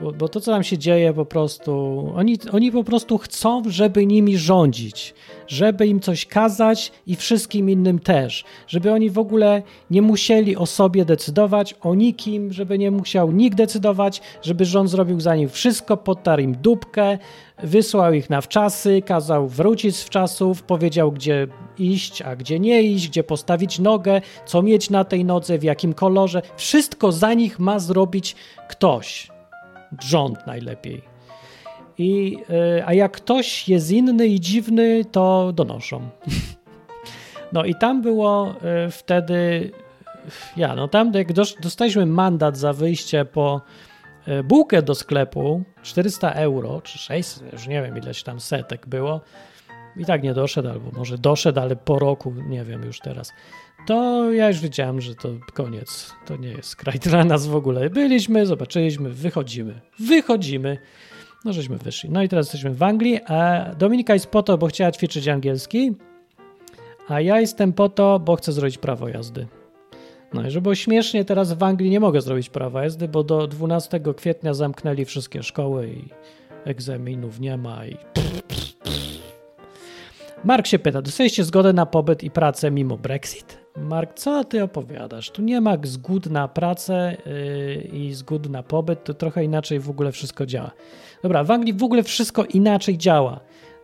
bo, 0.01 0.11
bo 0.11 0.29
to, 0.29 0.41
co 0.41 0.51
tam 0.51 0.63
się 0.63 0.77
dzieje, 0.77 1.13
po 1.13 1.25
prostu. 1.25 1.71
Oni, 2.15 2.37
oni 2.51 2.71
po 2.71 2.83
prostu 2.83 3.17
chcą, 3.17 3.63
żeby 3.67 4.05
nimi 4.05 4.37
rządzić, 4.37 5.13
żeby 5.47 5.87
im 5.87 5.99
coś 5.99 6.25
kazać 6.25 6.91
i 7.07 7.15
wszystkim 7.15 7.69
innym 7.69 7.99
też. 7.99 8.43
Żeby 8.67 8.91
oni 8.91 9.09
w 9.09 9.19
ogóle 9.19 9.61
nie 9.89 10.01
musieli 10.01 10.57
o 10.57 10.65
sobie 10.65 11.05
decydować, 11.05 11.75
o 11.81 11.95
nikim, 11.95 12.53
żeby 12.53 12.77
nie 12.77 12.91
musiał 12.91 13.31
nikt 13.31 13.57
decydować, 13.57 14.21
żeby 14.41 14.65
rząd 14.65 14.89
zrobił 14.89 15.19
za 15.19 15.35
nim 15.35 15.49
wszystko, 15.49 15.97
potarł 15.97 16.41
im 16.41 16.55
dupkę, 16.55 17.17
wysłał 17.63 18.13
ich 18.13 18.29
na 18.29 18.41
wczasy, 18.41 19.01
kazał 19.01 19.47
wrócić 19.47 19.95
z 19.95 20.03
wczasów, 20.03 20.63
powiedział, 20.63 21.11
gdzie 21.11 21.47
iść, 21.77 22.21
a 22.21 22.35
gdzie 22.35 22.59
nie 22.59 22.83
iść, 22.83 23.09
gdzie 23.09 23.23
postawić 23.23 23.79
nogę, 23.79 24.21
co 24.45 24.61
mieć 24.61 24.89
na 24.89 25.03
tej 25.03 25.25
nodze, 25.25 25.57
w 25.57 25.63
jakim 25.63 25.93
kolorze. 25.93 26.41
Wszystko 26.55 27.11
za 27.11 27.33
nich 27.33 27.59
ma 27.59 27.79
zrobić 27.79 28.35
ktoś. 28.69 29.34
Rząd 29.99 30.47
najlepiej. 30.47 31.01
I, 31.97 32.37
y, 32.77 32.85
a 32.85 32.93
jak 32.93 33.11
ktoś 33.11 33.69
jest 33.69 33.91
inny 33.91 34.27
i 34.27 34.39
dziwny, 34.39 35.05
to 35.11 35.51
donoszą. 35.53 36.01
No 37.53 37.65
i 37.65 37.75
tam 37.75 38.01
było 38.01 38.55
y, 38.87 38.91
wtedy, 38.91 39.71
ja, 40.57 40.75
no 40.75 40.87
tam 40.87 41.13
jak 41.13 41.33
dos- 41.33 41.55
dostaliśmy 41.61 42.05
mandat 42.05 42.57
za 42.57 42.73
wyjście 42.73 43.25
po 43.25 43.61
y, 44.27 44.43
bułkę 44.43 44.81
do 44.81 44.95
sklepu, 44.95 45.63
400 45.83 46.31
euro, 46.31 46.81
czy 46.81 46.97
600, 46.97 47.53
już 47.53 47.67
nie 47.67 47.81
wiem 47.81 47.97
ileś 47.97 48.23
tam 48.23 48.39
setek 48.39 48.87
było, 48.87 49.21
i 49.97 50.05
tak 50.05 50.23
nie 50.23 50.33
doszedł, 50.33 50.69
albo 50.69 50.91
może 50.91 51.17
doszedł, 51.17 51.59
ale 51.59 51.75
po 51.75 51.99
roku, 51.99 52.33
nie 52.49 52.63
wiem 52.63 52.83
już 52.83 52.99
teraz, 52.99 53.33
to 53.85 54.31
ja 54.31 54.47
już 54.47 54.59
wiedziałem, 54.59 55.01
że 55.01 55.15
to 55.15 55.29
koniec, 55.53 56.13
to 56.25 56.37
nie 56.37 56.49
jest 56.49 56.75
kraj 56.75 56.99
dla 56.99 57.23
nas 57.23 57.47
w 57.47 57.55
ogóle. 57.55 57.89
Byliśmy, 57.89 58.45
zobaczyliśmy, 58.45 59.09
wychodzimy, 59.09 59.81
wychodzimy, 59.99 60.77
no 61.45 61.53
żeśmy 61.53 61.77
wyszli. 61.77 62.09
No 62.09 62.23
i 62.23 62.29
teraz 62.29 62.45
jesteśmy 62.45 62.73
w 62.73 62.83
Anglii, 62.83 63.19
a 63.27 63.65
Dominika 63.77 64.13
jest 64.13 64.27
po 64.27 64.43
to, 64.43 64.57
bo 64.57 64.67
chciała 64.67 64.91
ćwiczyć 64.91 65.27
angielski, 65.27 65.95
a 67.07 67.21
ja 67.21 67.39
jestem 67.39 67.73
po 67.73 67.89
to, 67.89 68.19
bo 68.19 68.35
chcę 68.35 68.51
zrobić 68.51 68.77
prawo 68.77 69.07
jazdy. 69.07 69.47
No 70.33 70.47
i 70.47 70.51
żeby 70.51 70.61
było 70.61 70.75
śmiesznie, 70.75 71.25
teraz 71.25 71.53
w 71.53 71.63
Anglii 71.63 71.89
nie 71.89 71.99
mogę 71.99 72.21
zrobić 72.21 72.49
prawa 72.49 72.83
jazdy, 72.83 73.07
bo 73.07 73.23
do 73.23 73.47
12 73.47 73.99
kwietnia 74.17 74.53
zamknęli 74.53 75.05
wszystkie 75.05 75.43
szkoły 75.43 75.87
i 75.87 76.09
egzaminów 76.65 77.39
nie 77.39 77.57
ma 77.57 77.85
i... 77.85 77.97
Mark 80.43 80.67
się 80.67 80.79
pyta, 80.79 81.01
dostaliście 81.01 81.43
zgodę 81.43 81.73
na 81.73 81.85
pobyt 81.85 82.23
i 82.23 82.31
pracę 82.31 82.71
mimo 82.71 82.97
Brexit? 82.97 83.65
Mark, 83.77 84.13
co 84.13 84.43
ty 84.43 84.63
opowiadasz? 84.63 85.31
Tu 85.31 85.41
nie 85.41 85.61
ma 85.61 85.77
zgód 85.83 86.29
na 86.29 86.47
pracę 86.47 87.17
yy, 87.25 87.75
i 87.75 88.13
zgód 88.13 88.49
na 88.49 88.63
pobyt, 88.63 89.03
to 89.03 89.13
trochę 89.13 89.43
inaczej 89.43 89.79
w 89.79 89.89
ogóle 89.89 90.11
wszystko 90.11 90.45
działa. 90.45 90.71
Dobra, 91.23 91.43
w 91.43 91.51
Anglii 91.51 91.73
w 91.73 91.83
ogóle 91.83 92.03
wszystko 92.03 92.45
inaczej 92.45 92.97
działa. 92.97 93.39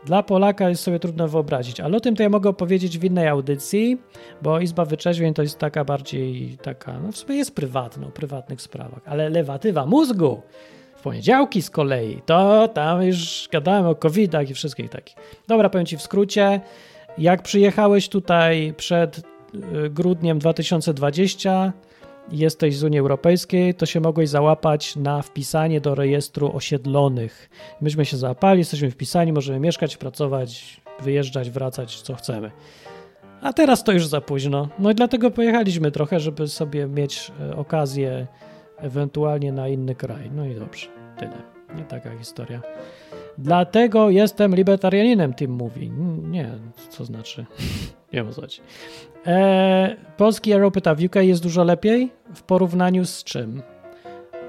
Dla 0.06 0.24
Polaka 0.24 0.70
jest 0.70 0.84
sobie 0.84 1.00
trudno 1.00 1.28
wyobrazić, 1.28 1.80
ale 1.80 1.98
o 1.98 2.00
tym 2.00 2.16
to 2.16 2.24
ja 2.24 2.30
mogę 2.30 2.50
opowiedzieć 2.50 3.00
w 3.00 3.04
innej 3.04 3.28
audycji, 3.28 3.98
bo 4.42 4.60
Izba 4.60 4.86
Wyczeźwień 4.86 5.34
to 5.34 5.42
jest 5.42 5.58
taka 5.58 5.86
bardziej 5.86 6.58
taka, 6.62 7.00
no 7.00 7.12
w 7.12 7.18
sumie 7.18 7.36
jest 7.36 7.56
prywatna, 7.56 8.08
o 8.08 8.12
prywatnych 8.12 8.62
sprawach, 8.62 9.02
ale 9.06 9.30
lewatywa 9.30 9.86
mózgu 9.86 10.42
poniedziałki 11.02 11.62
z 11.62 11.70
kolei, 11.70 12.22
to 12.26 12.68
tam 12.68 13.04
już 13.04 13.50
gadałem 13.52 13.86
o 13.86 13.96
covidach 13.96 14.50
i 14.50 14.54
wszystkich 14.54 14.90
takich. 14.90 15.16
Dobra, 15.48 15.70
powiem 15.70 15.86
Ci 15.86 15.98
w 15.98 16.02
skrócie, 16.02 16.62
jak 17.18 17.42
przyjechałeś 17.42 18.10
tutaj 18.10 18.74
przed 18.78 19.18
y, 19.18 19.90
grudniem 19.90 20.40
2020 20.40 21.74
jesteś 22.32 22.78
z 22.78 22.84
Unii 22.84 23.00
Europejskiej, 23.00 23.74
to 23.74 23.86
się 23.86 24.00
mogłeś 24.00 24.30
załapać 24.30 24.96
na 24.96 25.22
wpisanie 25.22 25.82
do 25.82 25.96
rejestru 25.96 26.56
osiedlonych. 26.56 27.50
Myśmy 27.82 28.06
się 28.06 28.18
załapali, 28.18 28.60
jesteśmy 28.60 28.92
wpisani, 28.92 29.34
możemy 29.34 29.60
mieszkać, 29.60 29.98
pracować, 29.98 30.82
wyjeżdżać, 31.02 31.50
wracać, 31.50 32.02
co 32.02 32.16
chcemy. 32.16 32.52
A 33.42 33.54
teraz 33.54 33.84
to 33.84 33.92
już 33.92 34.08
za 34.08 34.22
późno. 34.22 34.70
No 34.80 34.92
i 34.92 34.96
dlatego 34.96 35.32
pojechaliśmy 35.32 35.92
trochę, 35.92 36.20
żeby 36.20 36.48
sobie 36.48 36.88
mieć 36.88 37.32
e, 37.40 37.56
okazję 37.56 38.28
ewentualnie 38.82 39.52
na 39.52 39.68
inny 39.68 39.96
kraj. 39.96 40.32
No 40.36 40.46
i 40.46 40.56
dobrze, 40.56 40.88
tyle. 41.18 41.38
Nie 41.76 41.84
taka 41.84 42.18
historia. 42.18 42.62
Dlatego 43.38 44.10
jestem 44.10 44.56
libertarianinem, 44.56 45.34
Tim 45.34 45.52
mówi. 45.52 45.92
Nie, 46.24 46.50
co 46.90 47.06
znaczy? 47.06 47.46
nie 48.14 48.24
wiem 48.24 48.34
co 48.34 48.42
chodzi. 48.42 48.62
E, 49.28 49.96
Polski 50.18 50.54
Arrow 50.54 50.74
pyta, 50.74 50.96
w 50.96 51.04
UK 51.04 51.16
jest 51.16 51.44
dużo 51.44 51.64
lepiej? 51.64 52.12
W 52.34 52.44
porównaniu 52.44 53.06
z 53.06 53.24
czym? 53.24 53.62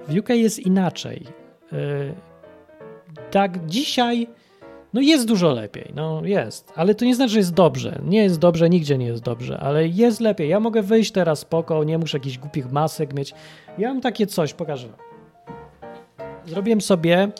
W 0.08 0.18
UK 0.18 0.28
jest 0.28 0.58
inaczej. 0.58 1.26
E, 1.72 1.76
tak, 3.30 3.66
dzisiaj 3.66 4.26
no 4.94 5.00
jest 5.00 5.28
dużo 5.28 5.52
lepiej, 5.52 5.92
no 5.94 6.24
jest, 6.24 6.72
ale 6.76 6.94
to 6.94 7.04
nie 7.04 7.14
znaczy, 7.14 7.32
że 7.32 7.38
jest 7.38 7.54
dobrze. 7.54 8.00
Nie 8.04 8.22
jest 8.22 8.38
dobrze, 8.38 8.70
nigdzie 8.70 8.98
nie 8.98 9.06
jest 9.06 9.22
dobrze, 9.22 9.58
ale 9.60 9.88
jest 9.88 10.20
lepiej. 10.20 10.48
Ja 10.48 10.60
mogę 10.60 10.82
wyjść 10.82 11.12
teraz 11.12 11.38
spoko, 11.38 11.84
nie 11.84 11.98
muszę 11.98 12.18
jakichś 12.18 12.38
głupich 12.38 12.72
masek 12.72 13.14
mieć. 13.14 13.34
Ja 13.78 13.88
mam 13.88 14.00
takie 14.00 14.26
coś, 14.26 14.54
pokażę. 14.54 14.88
Zrobiłem 16.46 16.80
sobie 16.80 17.32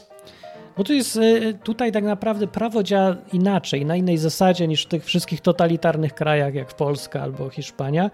bo 0.76 0.84
tu 0.84 0.92
jest, 0.92 1.16
y, 1.16 1.59
tutaj 1.64 1.92
tak 1.92 2.05
naprawdę 2.05 2.46
prawo 2.46 2.82
działa 2.82 3.16
inaczej, 3.32 3.86
na 3.86 3.96
innej 3.96 4.18
zasadzie 4.18 4.68
niż 4.68 4.84
w 4.84 4.88
tych 4.88 5.05
wszystkich 5.05 5.40
totalitarnych 5.40 6.14
krajach 6.14 6.55
jak 6.55 6.74
Polska 6.74 7.22
albo 7.22 7.50
Hiszpania. 7.50 8.11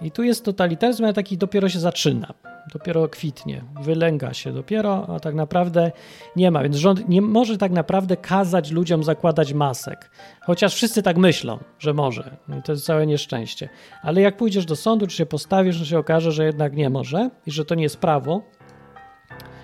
I 0.00 0.10
tu 0.10 0.22
jest 0.22 0.44
totalitaryzm, 0.44 1.04
ale 1.04 1.12
taki 1.12 1.38
dopiero 1.38 1.68
się 1.68 1.78
zaczyna, 1.78 2.34
dopiero 2.72 3.08
kwitnie, 3.08 3.64
wylęga 3.80 4.34
się 4.34 4.52
dopiero, 4.52 5.06
a 5.08 5.20
tak 5.20 5.34
naprawdę 5.34 5.92
nie 6.36 6.50
ma. 6.50 6.62
Więc 6.62 6.76
rząd 6.76 7.08
nie 7.08 7.22
może 7.22 7.58
tak 7.58 7.72
naprawdę 7.72 8.16
kazać 8.16 8.70
ludziom 8.70 9.04
zakładać 9.04 9.52
masek. 9.52 10.10
Chociaż 10.40 10.74
wszyscy 10.74 11.02
tak 11.02 11.16
myślą, 11.16 11.58
że 11.78 11.94
może. 11.94 12.36
I 12.58 12.62
to 12.62 12.72
jest 12.72 12.84
całe 12.84 13.06
nieszczęście. 13.06 13.68
Ale 14.02 14.20
jak 14.20 14.36
pójdziesz 14.36 14.64
do 14.64 14.76
sądu, 14.76 15.06
czy 15.06 15.16
się 15.16 15.26
postawisz, 15.26 15.78
to 15.78 15.84
się 15.84 15.98
okaże, 15.98 16.32
że 16.32 16.44
jednak 16.44 16.76
nie 16.76 16.90
może 16.90 17.30
i 17.46 17.50
że 17.50 17.64
to 17.64 17.74
nie 17.74 17.82
jest 17.82 17.96
prawo, 17.96 18.42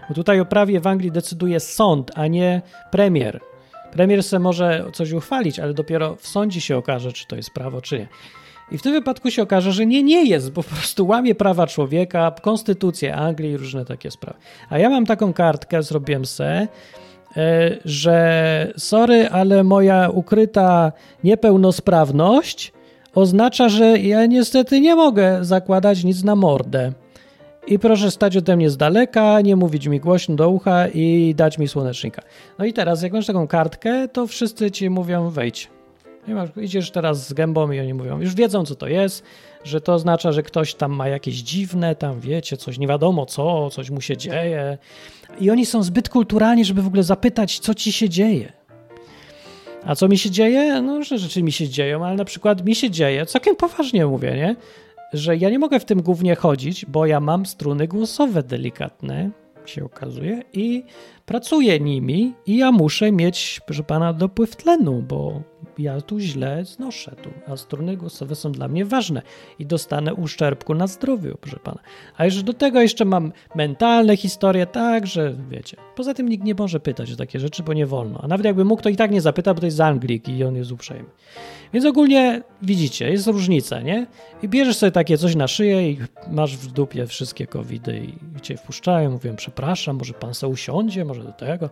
bo 0.09 0.15
tutaj 0.15 0.41
o 0.41 0.45
prawie 0.45 0.81
w 0.81 0.87
Anglii 0.87 1.13
decyduje 1.13 1.61
sąd, 1.61 2.11
a 2.15 2.27
nie 2.27 2.63
premier. 2.91 3.41
Premier 3.93 4.23
se 4.23 4.39
może 4.39 4.85
coś 4.93 5.13
uchwalić, 5.13 5.61
ale 5.61 5.75
dopiero 5.75 6.17
w 6.17 6.27
sądzie 6.27 6.61
się 6.61 6.77
okaże, 6.77 7.13
czy 7.13 7.27
to 7.27 7.37
jest 7.37 7.51
prawo, 7.51 7.81
czy 7.81 7.99
nie. 7.99 8.09
I 8.73 8.79
w 8.79 8.83
tym 8.83 8.93
wypadku 8.93 9.31
się 9.31 9.43
okaże, 9.43 9.73
że 9.73 9.87
nie, 9.87 10.03
nie 10.03 10.25
jest, 10.25 10.53
bo 10.53 10.63
po 10.63 10.71
prostu 10.75 11.07
łamie 11.07 11.35
prawa 11.35 11.67
człowieka, 11.67 12.33
konstytucję 12.43 13.17
Anglii 13.17 13.51
i 13.51 13.57
różne 13.57 13.85
takie 13.85 14.11
sprawy. 14.11 14.39
A 14.71 14.79
ja 14.79 14.91
mam 14.91 15.07
taką 15.07 15.33
kartkę, 15.33 15.83
zrobiłem 15.83 16.27
se, 16.27 16.69
e, 17.37 17.79
że 17.85 18.73
sorry, 18.77 19.29
ale 19.29 19.65
moja 19.65 20.09
ukryta 20.09 20.93
niepełnosprawność 21.25 22.73
oznacza, 23.15 23.69
że 23.69 23.99
ja 23.99 24.27
niestety 24.27 24.81
nie 24.81 24.97
mogę 24.97 25.45
zakładać 25.45 26.05
nic 26.05 26.25
na 26.25 26.37
mordę. 26.37 26.93
I 27.67 27.79
proszę 27.79 28.11
stać 28.11 28.37
ode 28.37 28.57
mnie 28.57 28.71
z 28.71 28.77
daleka, 28.77 29.41
nie 29.41 29.57
mówić 29.57 29.87
mi 29.87 30.01
głośno 30.01 30.35
do 30.35 30.49
ucha 30.49 30.89
i 30.89 31.35
dać 31.37 31.59
mi 31.59 31.69
słonecznika. 31.69 32.23
No 32.59 32.65
i 32.65 32.73
teraz, 32.73 33.03
jak 33.03 33.13
masz 33.13 33.27
taką 33.27 33.47
kartkę, 33.47 34.09
to 34.09 34.27
wszyscy 34.27 34.71
ci 34.71 34.91
mówią 34.91 35.31
wejdź. 35.31 35.74
Idziesz 36.57 36.91
teraz 36.91 37.29
z 37.29 37.33
gębą 37.33 37.71
i 37.71 37.81
oni 37.81 37.95
mówią, 37.95 38.21
już 38.21 38.35
wiedzą 38.35 38.65
co 38.65 38.75
to 38.75 38.89
jest, 38.89 39.25
że 39.65 39.81
to 39.81 39.95
oznacza, 39.95 40.33
że 40.33 40.43
ktoś 40.43 40.75
tam 40.75 40.93
ma 40.93 41.09
jakieś 41.09 41.35
dziwne, 41.35 41.97
tam 41.97 42.21
wiecie, 42.21 42.57
coś 42.57 42.79
nie 42.79 42.87
wiadomo 42.87 43.27
co, 43.27 43.71
coś 43.71 43.91
mu 43.91 44.01
się 44.01 44.17
dzieje. 44.17 44.79
I 45.41 45.51
oni 45.51 45.67
są 45.67 45.83
zbyt 45.83 46.09
kulturalni, 46.09 46.65
żeby 46.65 46.83
w 46.83 46.87
ogóle 46.87 47.03
zapytać, 47.03 47.59
co 47.59 47.75
ci 47.75 47.93
się 47.93 48.09
dzieje. 48.09 48.53
A 49.85 49.95
co 49.95 50.09
mi 50.09 50.19
się 50.19 50.31
dzieje? 50.31 50.83
No, 50.83 50.99
różne 50.99 51.19
rzeczy 51.19 51.43
mi 51.43 51.53
się 51.53 51.69
dzieją, 51.69 52.05
ale 52.07 52.17
na 52.17 52.25
przykład 52.25 52.65
mi 52.65 52.75
się 52.75 52.91
dzieje, 52.91 53.27
całkiem 53.27 53.57
poważnie 53.57 54.07
mówię, 54.07 54.33
nie? 54.37 54.57
że 55.15 55.37
ja 55.37 55.51
nie 55.51 55.59
mogę 55.59 55.81
w 55.81 55.85
tym 55.85 56.03
głównie 56.03 56.35
chodzić, 56.35 56.87
bo 56.87 57.07
ja 57.07 57.21
mam 57.21 57.47
struny 57.47 57.89
głosowe 57.89 58.43
delikatne, 58.43 59.31
się 59.67 59.85
okazuje, 59.85 60.43
i 60.53 60.85
pracuję 61.27 61.81
nimi 61.81 62.35
i 62.47 62.57
ja 62.57 62.73
muszę 62.73 63.13
mieć, 63.13 63.61
proszę 63.67 63.83
pana, 63.83 64.13
dopływ 64.13 64.57
tlenu, 64.57 65.03
bo 65.09 65.43
ja 65.79 66.01
tu 66.01 66.19
źle 66.19 66.65
znoszę 66.65 67.17
tu, 67.23 67.31
a 67.53 67.57
struny 67.57 67.97
głosowe 67.97 68.35
są 68.35 68.53
dla 68.53 68.69
mnie 68.69 68.85
ważne 68.85 69.23
i 69.59 69.67
dostanę 69.67 70.15
uszczerbku 70.15 70.75
na 70.75 70.87
zdrowiu, 70.87 71.37
proszę 71.41 71.59
pana. 71.65 71.81
A 72.17 72.25
już 72.25 72.43
do 72.43 72.53
tego 72.53 72.81
jeszcze 72.81 73.05
mam 73.05 73.33
mentalne 73.55 74.17
historie, 74.17 74.67
tak, 74.67 75.07
że 75.07 75.35
wiecie. 75.51 75.77
Poza 75.97 76.15
tym 76.15 76.29
nikt 76.29 76.45
nie 76.45 76.55
może 76.55 76.81
pytać 76.81 77.13
o 77.13 77.17
takie 77.17 77.41
rzeczy, 77.41 77.63
bo 77.63 77.73
nie 77.73 77.87
wolno. 77.87 78.21
A 78.23 78.27
nawet 78.27 78.47
jakby 78.47 78.65
mógł, 78.65 78.83
to 78.83 78.89
i 78.89 78.97
tak 78.97 79.11
nie 79.11 79.21
zapyta, 79.21 79.55
bo 79.55 79.61
to 79.61 79.67
jest 79.67 79.81
Anglik 79.81 80.29
i 80.29 80.45
on 80.45 80.57
jest 80.57 80.73
uprzejmy. 80.73 81.09
Więc 81.73 81.87
ogólnie 81.87 82.43
widzicie, 82.63 83.11
jest 83.11 83.27
różnica, 83.27 83.81
nie? 83.81 84.07
I 84.43 84.49
bierzesz 84.49 84.77
sobie 84.77 84.93
takie 84.93 85.19
coś 85.19 85.37
na 85.37 85.49
szyję 85.49 85.91
i 85.91 85.99
masz 86.31 86.57
w 86.57 86.73
dupie 86.73 87.07
wszystkie 87.07 87.47
covidy 87.47 87.99
i 87.99 88.41
cię 88.41 88.57
wpuszczają, 88.57 89.11
mówią 89.11 89.37
przepraszam, 89.37 89.97
może 89.97 90.15
pan 90.15 90.35
se 90.35 90.49
usiądzie, 90.49 91.05
może 91.05 91.25
do 91.25 91.33
tego. 91.33 91.71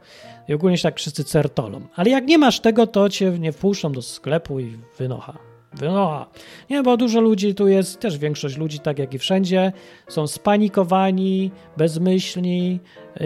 I 0.49 0.55
ogólnie 0.55 0.77
się 0.77 0.83
tak 0.83 0.97
wszyscy 0.97 1.25
certolą. 1.25 1.81
Ale 1.97 2.11
jak 2.11 2.27
nie 2.27 2.39
masz 2.39 2.61
tego, 2.61 2.87
to 2.87 3.09
cię 3.09 3.39
nie 3.39 3.53
wpuszczą 3.53 3.92
do 3.93 4.03
sklepu 4.03 4.61
i 4.61 4.79
wynocha. 4.99 5.39
Wynocha. 5.75 6.27
Nie, 6.71 6.83
bo 6.83 6.97
dużo 6.97 7.21
ludzi 7.21 7.55
tu 7.55 7.69
jest, 7.69 8.01
też 8.01 8.19
większość 8.19 8.57
ludzi, 8.57 8.79
tak 8.79 8.99
jak 8.99 9.15
i 9.15 9.19
wszędzie, 9.19 9.73
są 10.09 10.27
spanikowani, 10.27 11.51
bezmyślni, 11.77 12.81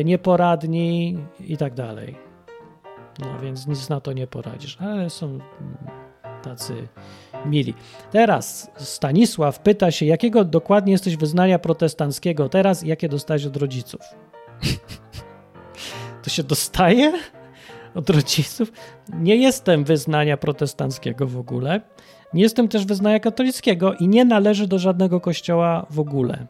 nieporadni 0.05 1.19
i 1.41 1.57
tak 1.57 1.75
dalej. 1.75 2.17
No 3.19 3.39
więc 3.43 3.67
nic 3.67 3.89
na 3.89 4.01
to 4.01 4.13
nie 4.13 4.27
poradzisz, 4.27 4.79
ale 4.81 5.11
są 5.11 5.39
tacy 6.43 6.89
mili. 7.47 7.75
Teraz 8.11 8.71
Stanisław 8.77 9.61
pyta 9.61 9.91
się, 9.91 10.07
jakiego 10.07 10.45
dokładnie 10.45 10.93
jesteś 10.93 11.17
wyznania 11.17 11.59
protestanckiego 11.59 12.49
teraz 12.49 12.85
i 12.85 12.89
jakie 12.89 13.09
dostałeś 13.09 13.47
od 13.47 13.57
rodziców? 13.57 14.01
to 16.23 16.31
się 16.31 16.43
dostaje 16.43 17.13
od 17.97 18.11
rodziców? 18.11 18.73
Nie 19.15 19.37
jestem 19.37 19.85
wyznania 19.85 20.37
protestanckiego 20.37 21.27
w 21.27 21.39
ogóle. 21.39 21.81
Nie 22.35 22.43
jestem 22.43 22.69
też 22.69 22.85
wyznania 22.85 23.21
katolickiego 23.21 23.95
i 23.95 24.09
nie 24.09 24.25
należy 24.25 24.67
do 24.67 24.79
żadnego 24.79 25.21
kościoła 25.21 25.87
w 25.91 26.01
ogóle. 26.01 26.47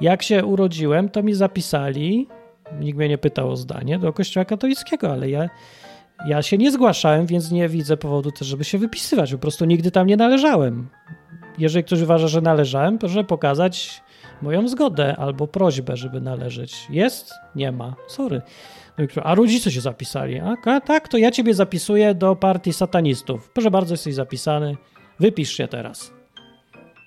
Jak 0.00 0.22
się 0.22 0.44
urodziłem, 0.44 1.08
to 1.08 1.22
mi 1.22 1.34
zapisali, 1.34 2.28
nikt 2.80 2.98
mnie 2.98 3.08
nie 3.08 3.18
pytał 3.18 3.50
o 3.50 3.56
zdanie, 3.56 3.98
do 3.98 4.12
kościoła 4.12 4.44
katolickiego, 4.44 5.12
ale 5.12 5.30
ja 5.30 5.48
ja 6.26 6.42
się 6.42 6.58
nie 6.58 6.72
zgłaszałem, 6.72 7.26
więc 7.26 7.50
nie 7.50 7.68
widzę 7.68 7.96
powodu 7.96 8.32
też, 8.32 8.48
żeby 8.48 8.64
się 8.64 8.78
wypisywać. 8.78 9.32
Po 9.32 9.38
prostu 9.38 9.64
nigdy 9.64 9.90
tam 9.90 10.06
nie 10.06 10.16
należałem. 10.16 10.88
Jeżeli 11.58 11.84
ktoś 11.84 12.00
uważa, 12.00 12.28
że 12.28 12.40
należałem, 12.40 12.98
proszę 12.98 13.24
pokazać 13.24 14.02
moją 14.42 14.68
zgodę 14.68 15.16
albo 15.16 15.46
prośbę, 15.46 15.96
żeby 15.96 16.20
należeć. 16.20 16.86
Jest? 16.90 17.32
Nie 17.54 17.72
ma. 17.72 17.94
Sorry. 18.08 18.42
A 19.22 19.34
rodzice 19.34 19.70
się 19.70 19.80
zapisali. 19.80 20.40
A, 20.40 20.80
tak, 20.80 21.08
to 21.08 21.18
ja 21.18 21.30
ciebie 21.30 21.54
zapisuję 21.54 22.14
do 22.14 22.36
partii 22.36 22.72
satanistów. 22.72 23.50
Proszę 23.50 23.70
bardzo, 23.70 23.94
jesteś 23.94 24.14
zapisany. 24.14 24.76
Wypisz 25.20 25.52
się 25.52 25.68
teraz. 25.68 26.12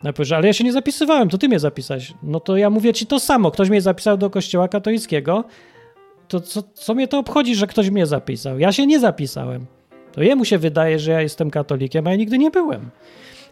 No 0.03 0.11
ale 0.35 0.47
ja 0.47 0.53
się 0.53 0.63
nie 0.63 0.73
zapisywałem, 0.73 1.29
to 1.29 1.37
ty 1.37 1.47
mnie 1.47 1.59
zapisałeś. 1.59 2.13
No 2.23 2.39
to 2.39 2.57
ja 2.57 2.69
mówię 2.69 2.93
ci 2.93 3.05
to 3.05 3.19
samo. 3.19 3.51
Ktoś 3.51 3.69
mnie 3.69 3.81
zapisał 3.81 4.17
do 4.17 4.29
kościoła 4.29 4.67
katolickiego, 4.67 5.43
to 6.27 6.39
co, 6.39 6.63
co 6.73 6.93
mnie 6.93 7.07
to 7.07 7.19
obchodzi, 7.19 7.55
że 7.55 7.67
ktoś 7.67 7.89
mnie 7.89 8.05
zapisał? 8.05 8.59
Ja 8.59 8.71
się 8.71 8.87
nie 8.87 8.99
zapisałem. 8.99 9.65
To 10.11 10.21
jemu 10.21 10.45
się 10.45 10.57
wydaje, 10.57 10.99
że 10.99 11.11
ja 11.11 11.21
jestem 11.21 11.51
katolikiem, 11.51 12.07
a 12.07 12.11
ja 12.11 12.15
nigdy 12.15 12.37
nie 12.37 12.51
byłem. 12.51 12.89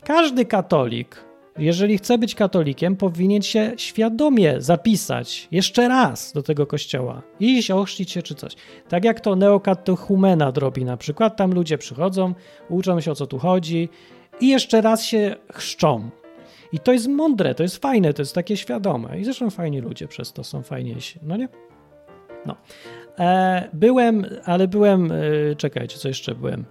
Każdy 0.04 0.46
katolik 0.46 1.24
jeżeli 1.60 1.98
chce 1.98 2.18
być 2.18 2.36
katolikiem, 2.36 2.96
powinien 2.96 3.42
się 3.42 3.72
świadomie 3.78 4.62
zapisać 4.62 5.48
jeszcze 5.52 5.88
raz 5.88 6.34
do 6.34 6.44
tego 6.44 6.68
kościoła. 6.68 7.22
Iść, 7.40 7.72
ochrzcić 7.72 8.12
się 8.12 8.22
czy 8.22 8.36
coś. 8.36 8.56
Tak 8.90 9.06
jak 9.06 9.20
to 9.20 9.36
neokatechumenat 9.36 10.58
robi 10.58 10.86
na 10.86 10.98
przykład. 10.98 11.38
Tam 11.38 11.54
ludzie 11.54 11.78
przychodzą, 11.78 12.34
uczą 12.70 13.02
się 13.02 13.12
o 13.12 13.16
co 13.16 13.28
tu 13.28 13.38
chodzi 13.40 13.90
i 14.40 14.48
jeszcze 14.48 14.82
raz 14.82 15.04
się 15.04 15.36
chrzczą. 15.54 16.10
I 16.72 16.80
to 16.80 16.94
jest 16.94 17.08
mądre, 17.08 17.56
to 17.56 17.64
jest 17.64 17.78
fajne, 17.78 18.14
to 18.14 18.22
jest 18.22 18.36
takie 18.36 18.58
świadome. 18.58 19.20
I 19.20 19.26
zresztą 19.26 19.50
fajni 19.50 19.82
ludzie 19.82 20.08
przez 20.08 20.34
to 20.34 20.44
są 20.44 20.64
fajniejsi, 20.64 21.20
no 21.24 21.38
nie? 21.38 21.48
No. 22.46 22.56
E, 23.20 23.70
byłem, 23.74 24.26
ale 24.46 24.68
byłem, 24.68 25.12
e, 25.12 25.56
czekajcie, 25.56 25.98
co 25.98 26.08
jeszcze 26.08 26.36
byłem? 26.36 26.66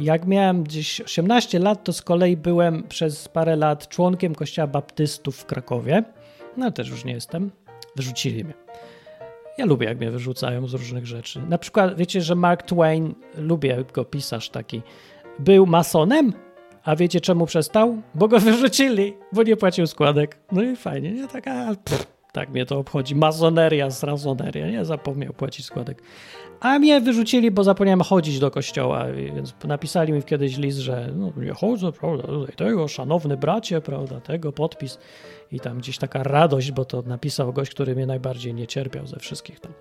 Jak 0.00 0.26
miałem 0.26 0.62
gdzieś 0.62 1.00
18 1.00 1.58
lat, 1.58 1.84
to 1.84 1.92
z 1.92 2.02
kolei 2.02 2.36
byłem 2.36 2.82
przez 2.82 3.28
parę 3.28 3.56
lat 3.56 3.88
członkiem 3.88 4.34
kościoła 4.34 4.66
baptystów 4.66 5.36
w 5.36 5.46
Krakowie. 5.46 6.04
No 6.56 6.70
też 6.70 6.88
już 6.88 7.04
nie 7.04 7.12
jestem. 7.12 7.50
Wyrzucili 7.96 8.44
mnie. 8.44 8.54
Ja 9.58 9.66
lubię, 9.66 9.86
jak 9.86 9.98
mnie 9.98 10.10
wyrzucają 10.10 10.66
z 10.66 10.74
różnych 10.74 11.06
rzeczy. 11.06 11.42
Na 11.48 11.58
przykład, 11.58 11.96
wiecie, 11.96 12.20
że 12.20 12.34
Mark 12.34 12.62
Twain, 12.62 13.14
lubię 13.36 13.84
go 13.92 14.04
pisarz 14.04 14.50
taki, 14.50 14.82
był 15.38 15.66
masonem, 15.66 16.32
a 16.84 16.96
wiecie 16.96 17.20
czemu 17.20 17.46
przestał? 17.46 18.02
Bo 18.14 18.28
go 18.28 18.40
wyrzucili, 18.50 19.14
bo 19.32 19.42
nie 19.42 19.56
płacił 19.56 19.86
składek. 19.86 20.38
No 20.52 20.62
i 20.62 20.76
fajnie, 20.76 21.12
nie? 21.12 21.28
Taka, 21.28 21.74
pff, 21.84 22.11
tak 22.32 22.50
mnie 22.50 22.66
to 22.66 22.78
obchodzi. 22.78 23.14
Masoneria 23.14 23.90
z 23.90 24.02
razoneria, 24.02 24.70
nie? 24.70 24.84
Zapomniał 24.84 25.32
płacić 25.32 25.66
składek. 25.66 26.02
A 26.60 26.78
mnie 26.78 27.00
wyrzucili, 27.00 27.50
bo 27.50 27.64
zapomniałem 27.64 28.00
chodzić 28.00 28.38
do 28.38 28.50
kościoła, 28.50 29.06
więc 29.12 29.54
napisali 29.64 30.12
mi 30.12 30.22
kiedyś 30.22 30.56
list, 30.56 30.78
że 30.78 31.12
no, 31.16 31.32
nie 31.36 31.52
chodzę, 31.52 31.92
prawda, 31.92 32.22
tutaj 32.22 32.56
tego, 32.56 32.88
szanowny 32.88 33.36
bracie, 33.36 33.80
prawda, 33.80 34.20
tego, 34.20 34.52
podpis 34.52 34.98
i 35.52 35.60
tam 35.60 35.78
gdzieś 35.78 35.98
taka 35.98 36.22
radość, 36.22 36.72
bo 36.72 36.84
to 36.84 37.02
napisał 37.02 37.52
gość, 37.52 37.70
który 37.70 37.94
mnie 37.94 38.06
najbardziej 38.06 38.54
nie 38.54 38.66
cierpiał 38.66 39.06
ze 39.06 39.18
wszystkich 39.18 39.60
tam. 39.60 39.72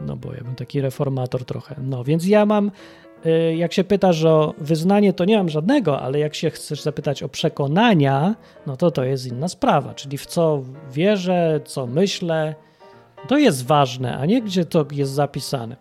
No 0.00 0.16
bo 0.16 0.34
ja 0.34 0.44
bym 0.44 0.54
taki 0.54 0.80
reformator 0.80 1.44
trochę. 1.44 1.74
No 1.82 2.04
więc 2.04 2.26
ja 2.26 2.46
mam, 2.46 2.70
jak 3.56 3.72
się 3.72 3.84
pytasz 3.84 4.24
o 4.24 4.54
wyznanie, 4.58 5.12
to 5.12 5.24
nie 5.24 5.36
mam 5.36 5.48
żadnego, 5.48 6.00
ale 6.00 6.18
jak 6.18 6.34
się 6.34 6.50
chcesz 6.50 6.82
zapytać 6.82 7.22
o 7.22 7.28
przekonania, 7.28 8.34
no 8.66 8.76
to 8.76 8.90
to 8.90 9.04
jest 9.04 9.26
inna 9.26 9.48
sprawa, 9.48 9.94
czyli 9.94 10.18
w 10.18 10.26
co 10.26 10.62
wierzę, 10.90 11.60
co 11.64 11.86
myślę, 11.86 12.54
to 13.28 13.38
jest 13.38 13.66
ważne, 13.66 14.18
a 14.18 14.26
nie 14.26 14.42
gdzie 14.42 14.64
to 14.64 14.86
jest 14.92 15.12
zapisane. 15.12 15.76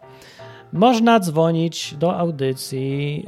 Można 0.74 1.20
dzwonić 1.20 1.96
do 1.96 2.18
audycji 2.18 3.26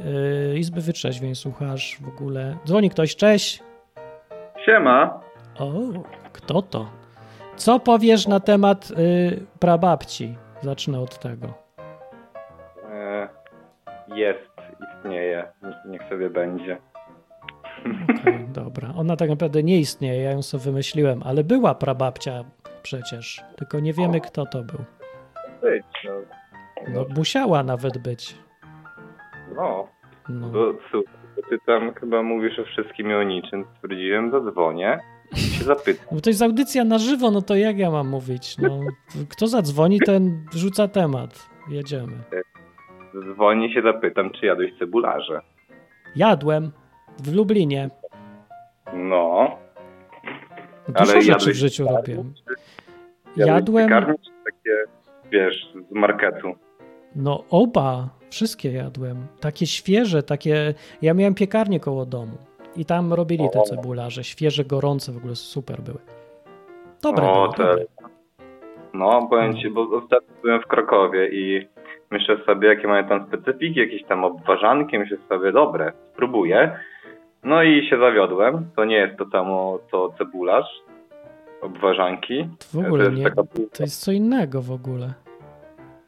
yy, 0.50 0.58
Izby 0.58 0.80
Wytrzeźwień, 0.80 1.34
słuchasz 1.34 1.98
w 2.00 2.08
ogóle. 2.08 2.56
Dzwoni 2.66 2.90
ktoś, 2.90 3.16
cześć. 3.16 3.62
Siema. 4.66 5.20
O, 5.58 5.72
kto 6.32 6.62
to? 6.62 6.86
Co 7.56 7.80
powiesz 7.80 8.26
na 8.26 8.40
temat 8.40 8.90
yy, 8.90 9.46
prababci? 9.58 10.36
Zacznę 10.62 11.00
od 11.00 11.18
tego. 11.18 11.65
E, 14.12 14.18
jest, 14.18 14.50
istnieje. 14.96 15.52
Niech 15.88 16.02
sobie 16.08 16.30
będzie. 16.30 16.78
Okej, 18.20 18.46
dobra. 18.48 18.92
Ona 18.96 19.16
tak 19.16 19.28
naprawdę 19.28 19.62
nie 19.62 19.78
istnieje, 19.78 20.22
ja 20.22 20.30
ją 20.30 20.42
sobie 20.42 20.64
wymyśliłem, 20.64 21.22
ale 21.24 21.44
była 21.44 21.74
prababcia 21.74 22.44
przecież, 22.82 23.42
tylko 23.56 23.80
nie 23.80 23.92
wiemy 23.92 24.20
kto 24.20 24.46
to 24.46 24.62
był. 24.62 24.78
Być, 25.62 25.84
no. 26.04 26.12
No, 26.94 27.06
musiała 27.16 27.62
nawet 27.62 27.98
być. 27.98 28.36
No. 29.56 29.88
No. 30.28 30.50
To, 30.50 30.72
słuchaj, 30.90 31.14
ty 31.50 31.58
tam 31.66 31.94
chyba 31.94 32.22
mówisz 32.22 32.58
o 32.58 32.64
wszystkim 32.64 33.10
i 33.10 33.14
o 33.14 33.22
niczym. 33.22 33.64
Stwierdziłem, 33.76 34.30
zadzwonię 34.30 34.98
i 35.32 35.36
się 35.38 35.64
zapytam. 35.64 36.06
Bo 36.12 36.20
to 36.20 36.30
jest 36.30 36.42
audycja 36.42 36.84
na 36.84 36.98
żywo, 36.98 37.30
no 37.30 37.42
to 37.42 37.56
jak 37.56 37.78
ja 37.78 37.90
mam 37.90 38.08
mówić? 38.08 38.58
No, 38.58 38.80
kto 39.28 39.46
zadzwoni, 39.46 40.00
ten 40.06 40.46
rzuca 40.54 40.88
temat. 40.88 41.48
Jedziemy. 41.70 42.12
Dzwonię 43.34 43.74
się 43.74 43.82
zapytam, 43.82 44.30
czy 44.30 44.46
jadłeś 44.46 44.78
cebularze. 44.78 45.40
Jadłem 46.16 46.72
w 47.18 47.34
Lublinie. 47.34 47.90
No. 48.92 49.56
Dużo 50.88 51.12
Ale 51.12 51.22
rzeczy 51.22 51.50
w 51.50 51.56
życiu 51.56 51.86
robię. 51.88 52.24
Jadłem, 53.36 53.88
piekarnie, 53.88 54.14
czy 54.14 54.30
takie, 54.44 54.76
wiesz, 55.30 55.68
z 55.90 55.94
marketu? 55.94 56.54
no 57.16 57.44
oba, 57.50 58.08
wszystkie 58.30 58.72
jadłem. 58.72 59.26
Takie 59.40 59.66
świeże, 59.66 60.22
takie... 60.22 60.74
Ja 61.02 61.14
miałem 61.14 61.34
piekarnię 61.34 61.80
koło 61.80 62.06
domu 62.06 62.36
i 62.76 62.84
tam 62.84 63.12
robili 63.12 63.50
te 63.52 63.62
cebularze. 63.62 64.24
Świeże, 64.24 64.64
gorące, 64.64 65.12
w 65.12 65.16
ogóle 65.16 65.36
super 65.36 65.82
były. 65.82 65.98
Dobre 67.02 67.24
o, 67.30 67.34
były, 67.34 67.68
dobre. 67.68 67.86
No, 68.94 69.26
powiem 69.30 69.56
ci, 69.56 69.70
bo 69.70 69.80
ostatnio 69.80 70.34
byłem 70.42 70.60
w 70.60 70.66
Krakowie 70.66 71.28
i 71.28 71.68
myślę 72.10 72.36
sobie, 72.46 72.68
jakie 72.68 72.88
mają 72.88 73.04
tam 73.04 73.26
specyfiki, 73.26 73.80
jakieś 73.80 74.04
tam 74.04 74.24
obwarzanki, 74.24 74.98
myślę 74.98 75.16
sobie, 75.28 75.52
dobre, 75.52 75.92
spróbuję. 76.12 76.78
No 77.44 77.62
i 77.62 77.88
się 77.88 77.98
zawiodłem. 77.98 78.66
To 78.76 78.84
nie 78.84 78.96
jest 78.96 79.18
to 79.18 79.26
samo, 79.30 79.78
co 79.90 80.12
cebularz, 80.18 80.66
obwarzanki. 81.60 82.48
W 82.74 82.78
ogóle 82.78 83.04
to 83.04 83.10
jest 83.10 83.22
nie, 83.22 83.30
taka 83.30 83.42
to 83.72 83.82
jest 83.82 84.04
co 84.04 84.12
innego 84.12 84.62
w 84.62 84.70
ogóle. 84.70 85.14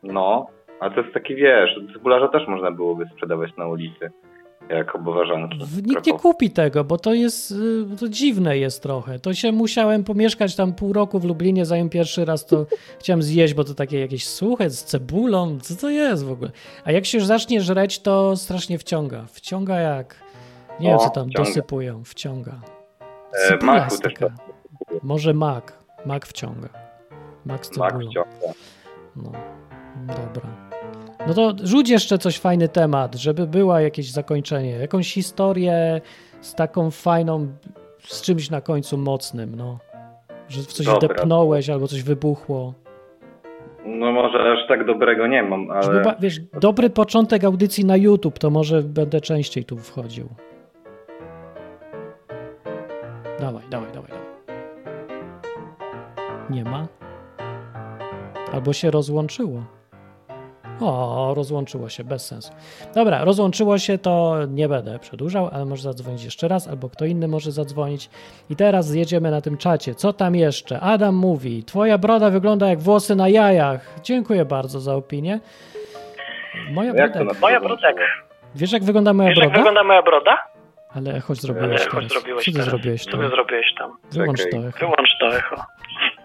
No, 0.02 0.46
a 0.80 0.90
to 0.90 1.00
jest 1.00 1.14
taki, 1.14 1.34
wiesz, 1.34 1.80
cebularza 1.92 2.28
też 2.28 2.48
można 2.48 2.70
byłoby 2.70 3.06
sprzedawać 3.14 3.56
na 3.56 3.66
ulicy, 3.66 4.10
Nikt 5.86 6.06
nie 6.06 6.12
kupi 6.18 6.50
tego, 6.50 6.84
bo 6.84 6.98
to 6.98 7.14
jest, 7.14 7.50
y, 7.50 7.96
to 8.00 8.08
dziwne 8.08 8.58
jest 8.58 8.82
trochę. 8.82 9.18
To 9.18 9.34
się 9.34 9.52
musiałem 9.52 10.04
pomieszkać 10.04 10.56
tam 10.56 10.72
pół 10.74 10.92
roku 10.92 11.18
w 11.20 11.24
Lublinie, 11.24 11.66
zanim 11.66 11.88
pierwszy 11.88 12.24
raz 12.24 12.46
to 12.46 12.66
chciałem 13.00 13.22
zjeść, 13.22 13.54
bo 13.54 13.64
to 13.64 13.74
takie 13.74 14.00
jakieś 14.00 14.26
suche 14.28 14.70
z 14.70 14.84
cebulą, 14.84 15.58
co 15.60 15.74
to 15.76 15.90
jest 15.90 16.24
w 16.24 16.32
ogóle? 16.32 16.50
A 16.84 16.92
jak 16.92 17.04
się 17.06 17.18
już 17.18 17.26
zacznie 17.26 17.60
żreć, 17.60 17.98
to 17.98 18.36
strasznie 18.36 18.78
wciąga. 18.78 19.24
Wciąga 19.32 19.76
jak, 19.80 20.16
nie 20.80 20.88
wiem 20.88 20.96
O, 20.96 21.00
co 21.04 21.10
tam 21.10 21.28
wciąga. 21.30 21.48
dosypują, 21.48 22.04
wciąga. 22.04 22.60
E, 23.50 23.64
maku 23.66 23.90
też 23.98 24.14
taka. 24.14 24.34
Może 25.02 25.34
mak, 25.34 25.78
mak 26.06 26.26
wciąga. 26.26 26.68
Mak 27.44 27.66
z 27.66 27.76
Mak 27.76 27.92
cebulą. 27.92 28.10
wciąga. 28.10 28.28
No, 29.16 29.32
dobra. 30.06 30.67
No 31.26 31.34
to 31.34 31.52
rzuć 31.62 31.90
jeszcze 31.90 32.18
coś 32.18 32.38
fajny 32.38 32.68
temat, 32.68 33.14
żeby 33.14 33.46
była 33.46 33.80
jakieś 33.80 34.10
zakończenie, 34.10 34.70
jakąś 34.70 35.12
historię 35.14 36.00
z 36.40 36.54
taką 36.54 36.90
fajną, 36.90 37.46
z 38.04 38.22
czymś 38.22 38.50
na 38.50 38.60
końcu 38.60 38.98
mocnym, 38.98 39.54
no. 39.56 39.78
Że 40.48 40.62
w 40.62 40.66
coś 40.66 40.86
Dobra. 40.86 41.08
wdepnąłeś 41.08 41.70
albo 41.70 41.88
coś 41.88 42.02
wybuchło. 42.02 42.74
No 43.84 44.12
może 44.12 44.52
aż 44.52 44.68
tak 44.68 44.86
dobrego 44.86 45.26
nie 45.26 45.42
mam, 45.42 45.60
Żeby, 45.82 45.94
ale 45.96 46.02
ba- 46.04 46.16
wiesz, 46.20 46.40
dobry 46.60 46.90
początek 46.90 47.44
audycji 47.44 47.84
na 47.84 47.96
YouTube, 47.96 48.38
to 48.38 48.50
może 48.50 48.82
będę 48.82 49.20
częściej 49.20 49.64
tu 49.64 49.78
wchodził. 49.78 50.28
Dawaj, 53.40 53.64
dawaj, 53.70 53.88
dawaj, 53.94 54.10
dawaj. 54.10 54.28
Nie 56.50 56.64
ma? 56.64 56.86
Albo 58.52 58.72
się 58.72 58.90
rozłączyło. 58.90 59.62
O, 60.80 61.32
rozłączyło 61.36 61.88
się, 61.88 62.04
bez 62.04 62.26
sensu. 62.26 62.52
Dobra, 62.94 63.24
rozłączyło 63.24 63.78
się, 63.78 63.98
to 63.98 64.36
nie 64.48 64.68
będę 64.68 64.98
przedłużał, 64.98 65.48
ale 65.52 65.64
może 65.64 65.82
zadzwonić 65.82 66.24
jeszcze 66.24 66.48
raz, 66.48 66.68
albo 66.68 66.88
kto 66.88 67.04
inny 67.04 67.28
może 67.28 67.52
zadzwonić. 67.52 68.10
I 68.50 68.56
teraz 68.56 68.86
zjedziemy 68.86 69.30
na 69.30 69.40
tym 69.40 69.56
czacie. 69.56 69.94
Co 69.94 70.12
tam 70.12 70.34
jeszcze? 70.34 70.80
Adam 70.80 71.14
mówi, 71.14 71.64
twoja 71.64 71.98
broda 71.98 72.30
wygląda 72.30 72.68
jak 72.68 72.78
włosy 72.80 73.14
na 73.16 73.28
jajach. 73.28 73.94
Dziękuję 74.02 74.44
bardzo 74.44 74.80
za 74.80 74.94
opinię. 74.94 75.40
Moja 76.72 76.92
Jak 76.94 77.12
broda... 77.12 77.30
Moja 77.40 77.60
brodek. 77.60 77.96
Wiesz 78.54 78.72
jak 78.72 78.84
wygląda 78.84 79.12
moja 79.12 79.28
Wiesz, 79.28 79.38
jak 79.38 79.46
broda? 79.48 79.58
wygląda 79.58 79.84
moja 79.84 80.02
broda? 80.02 80.38
Ale 80.94 81.14
echo 81.14 81.34
zrobiłeś 81.34 81.80
Echo 81.82 81.96
teraz. 81.96 82.12
zrobiłeś 82.12 82.44
Co 82.44 82.50
ty 82.50 82.52
teraz. 82.56 82.68
zrobiłeś 82.68 83.04
Co 83.04 83.10
tam? 83.10 83.20
ty 83.20 83.28
zrobiłeś 83.28 83.74
tam? 83.78 83.96
Wyłącz 84.12 84.38
to 84.50 84.56
echo. 84.58 84.78
Wyłącz 84.78 85.10
to 85.20 85.36
echo. 85.36 85.56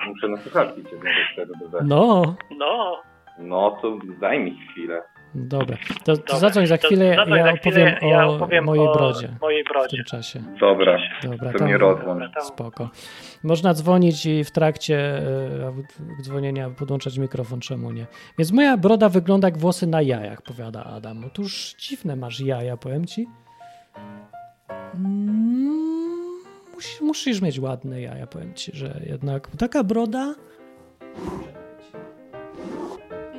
muszę 0.08 0.28
na 0.28 0.38
słuchawki 0.38 0.84
cię 0.84 0.90
wtedy 1.34 1.54
No, 1.84 2.36
No. 2.58 3.02
No 3.40 3.78
to 3.82 3.98
daj 4.22 4.40
mi 4.40 4.58
chwilę. 4.72 5.02
dobra. 5.36 5.78
To, 6.04 6.18
to 6.18 6.38
zadzwoń 6.38 6.68
za 6.68 6.78
to 6.78 6.88
chwilę, 6.88 7.16
zadzwoń 7.16 7.38
ja 7.38 7.44
za 7.46 7.52
chwilę, 7.52 7.86
opowiem 7.98 8.10
ja 8.12 8.28
o 8.28 8.36
opowiem 8.36 8.64
mojej 8.66 8.88
o 8.88 8.94
brodzie 8.94 9.30
mojej 9.42 9.64
w 9.64 9.68
brodzie. 9.68 9.98
tym 9.98 10.06
czasie. 10.06 10.44
Dobra, 10.60 10.98
Dobra, 11.24 11.52
to 11.52 11.58
tam- 11.58 11.68
mnie 11.68 11.78
rozłącz. 11.78 12.32
Spoko. 12.42 12.90
Można 13.44 13.74
dzwonić 13.74 14.26
i 14.26 14.44
w 14.44 14.52
trakcie 14.52 14.98
e, 14.98 15.74
dzwonienia 16.22 16.70
podłączać 16.70 17.18
mikrofon, 17.18 17.60
czemu 17.60 17.92
nie? 17.92 18.06
Więc 18.38 18.52
moja 18.52 18.78
broda 18.78 19.10
wygląda 19.10 19.48
jak 19.48 19.58
włosy 19.58 19.88
na 19.88 20.02
jajach, 20.02 20.42
powiada 20.42 20.84
Adam. 20.84 21.24
Otóż 21.26 21.76
dziwne 21.80 22.16
masz 22.16 22.40
jaja, 22.40 22.78
powiem 22.78 23.06
ci. 23.06 23.28
Mm, 24.96 25.84
Musisz, 26.74 27.02
musisz 27.02 27.42
mieć 27.42 27.60
ładne 27.60 28.02
jaja, 28.02 28.28
powiem 28.28 28.54
ci, 28.54 28.72
że 28.76 29.00
jednak 29.06 29.48
taka 29.58 29.84
broda... 29.84 30.36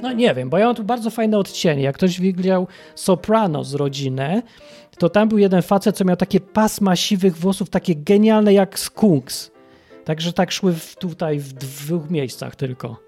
No 0.02 0.12
nie 0.12 0.34
wiem, 0.34 0.50
bo 0.50 0.58
ja 0.58 0.66
mam 0.66 0.74
tu 0.74 0.84
bardzo 0.84 1.10
fajne 1.10 1.38
odcienie. 1.38 1.82
Jak 1.82 1.94
ktoś 1.94 2.20
widział 2.20 2.66
Soprano 2.94 3.64
z 3.64 3.74
rodzinę, 3.74 4.42
to 4.98 5.08
tam 5.08 5.28
był 5.28 5.38
jeden 5.38 5.62
facet, 5.62 5.96
co 5.96 6.04
miał 6.04 6.16
takie 6.16 6.40
pasma 6.40 6.96
siwych 6.96 7.36
włosów, 7.36 7.70
takie 7.70 7.94
genialne 7.94 8.52
jak 8.52 8.78
skunks. 8.78 9.50
Także 10.04 10.32
tak 10.32 10.52
szły 10.52 10.72
w, 10.72 10.96
tutaj 10.96 11.38
w 11.38 11.52
dwóch 11.52 12.10
miejscach 12.10 12.56
tylko. 12.56 13.04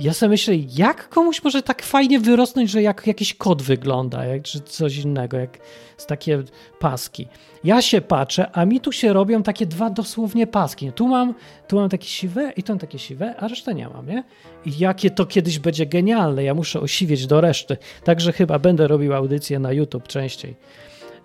Ja 0.00 0.12
sobie 0.12 0.30
myślę, 0.30 0.54
jak 0.76 1.08
komuś 1.08 1.44
może 1.44 1.62
tak 1.62 1.82
fajnie 1.82 2.20
wyrosnąć, 2.20 2.70
że 2.70 2.82
jak 2.82 3.06
jakiś 3.06 3.34
kot 3.34 3.62
wygląda, 3.62 4.24
jak, 4.24 4.42
czy 4.42 4.60
coś 4.60 4.96
innego, 4.96 5.36
jak 5.36 5.58
z 5.96 6.06
takie 6.06 6.42
paski. 6.78 7.28
Ja 7.64 7.82
się 7.82 8.00
patrzę, 8.00 8.50
a 8.52 8.64
mi 8.64 8.80
tu 8.80 8.92
się 8.92 9.12
robią 9.12 9.42
takie 9.42 9.66
dwa 9.66 9.90
dosłownie 9.90 10.46
paski. 10.46 10.92
Tu 10.92 11.08
mam, 11.08 11.34
tu 11.68 11.76
mam 11.76 11.88
takie 11.88 12.06
siwe 12.06 12.52
i 12.56 12.62
tu 12.62 12.72
mam 12.72 12.78
takie 12.78 12.98
siwe, 12.98 13.36
a 13.36 13.48
resztę 13.48 13.74
nie 13.74 13.88
mam, 13.88 14.06
nie? 14.06 14.24
I 14.66 14.78
jakie 14.78 15.10
to 15.10 15.26
kiedyś 15.26 15.58
będzie 15.58 15.86
genialne, 15.86 16.44
ja 16.44 16.54
muszę 16.54 16.80
osiwieć 16.80 17.26
do 17.26 17.40
reszty. 17.40 17.76
Także 18.04 18.32
chyba 18.32 18.58
będę 18.58 18.88
robił 18.88 19.14
audycję 19.14 19.58
na 19.58 19.72
YouTube 19.72 20.08
częściej. 20.08 20.56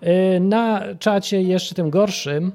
Yy, 0.02 0.40
Na 0.40 0.82
czacie 0.98 1.42
jeszcze 1.42 1.74
tym 1.74 1.90
gorszym 1.90 2.52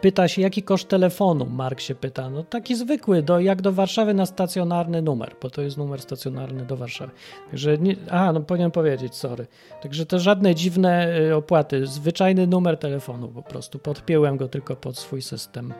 pyta 0.00 0.28
się, 0.28 0.42
jaki 0.42 0.62
koszt 0.62 0.88
telefonu, 0.88 1.46
Mark 1.46 1.80
się 1.80 1.94
pyta. 1.94 2.30
No 2.30 2.42
taki 2.42 2.74
zwykły, 2.74 3.22
do, 3.22 3.40
jak 3.40 3.62
do 3.62 3.72
Warszawy 3.72 4.14
na 4.14 4.26
stacjonarny 4.26 5.02
numer, 5.02 5.36
bo 5.42 5.50
to 5.50 5.62
jest 5.62 5.76
numer 5.76 6.00
stacjonarny 6.00 6.64
do 6.64 6.76
Warszawy. 6.76 7.12
Także, 7.50 7.78
nie, 7.78 7.96
aha, 8.10 8.32
no 8.32 8.40
powinienem 8.40 8.70
powiedzieć, 8.70 9.14
sorry. 9.14 9.46
Także 9.82 10.06
to 10.06 10.18
żadne 10.18 10.54
dziwne 10.54 11.18
y, 11.18 11.36
opłaty, 11.36 11.86
zwyczajny 11.86 12.46
numer 12.46 12.78
telefonu 12.78 13.28
po 13.28 13.42
prostu. 13.42 13.78
Podpięłem 13.78 14.36
go 14.36 14.48
tylko 14.48 14.76
pod 14.76 14.98
swój 14.98 15.22
system 15.22 15.74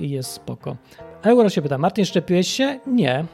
i 0.00 0.10
jest 0.10 0.30
spoko. 0.30 0.76
Euro 1.22 1.48
się 1.48 1.62
pyta, 1.62 1.78
Martin, 1.78 2.04
szczepiłeś 2.04 2.48
się? 2.48 2.80
Nie. 2.86 3.24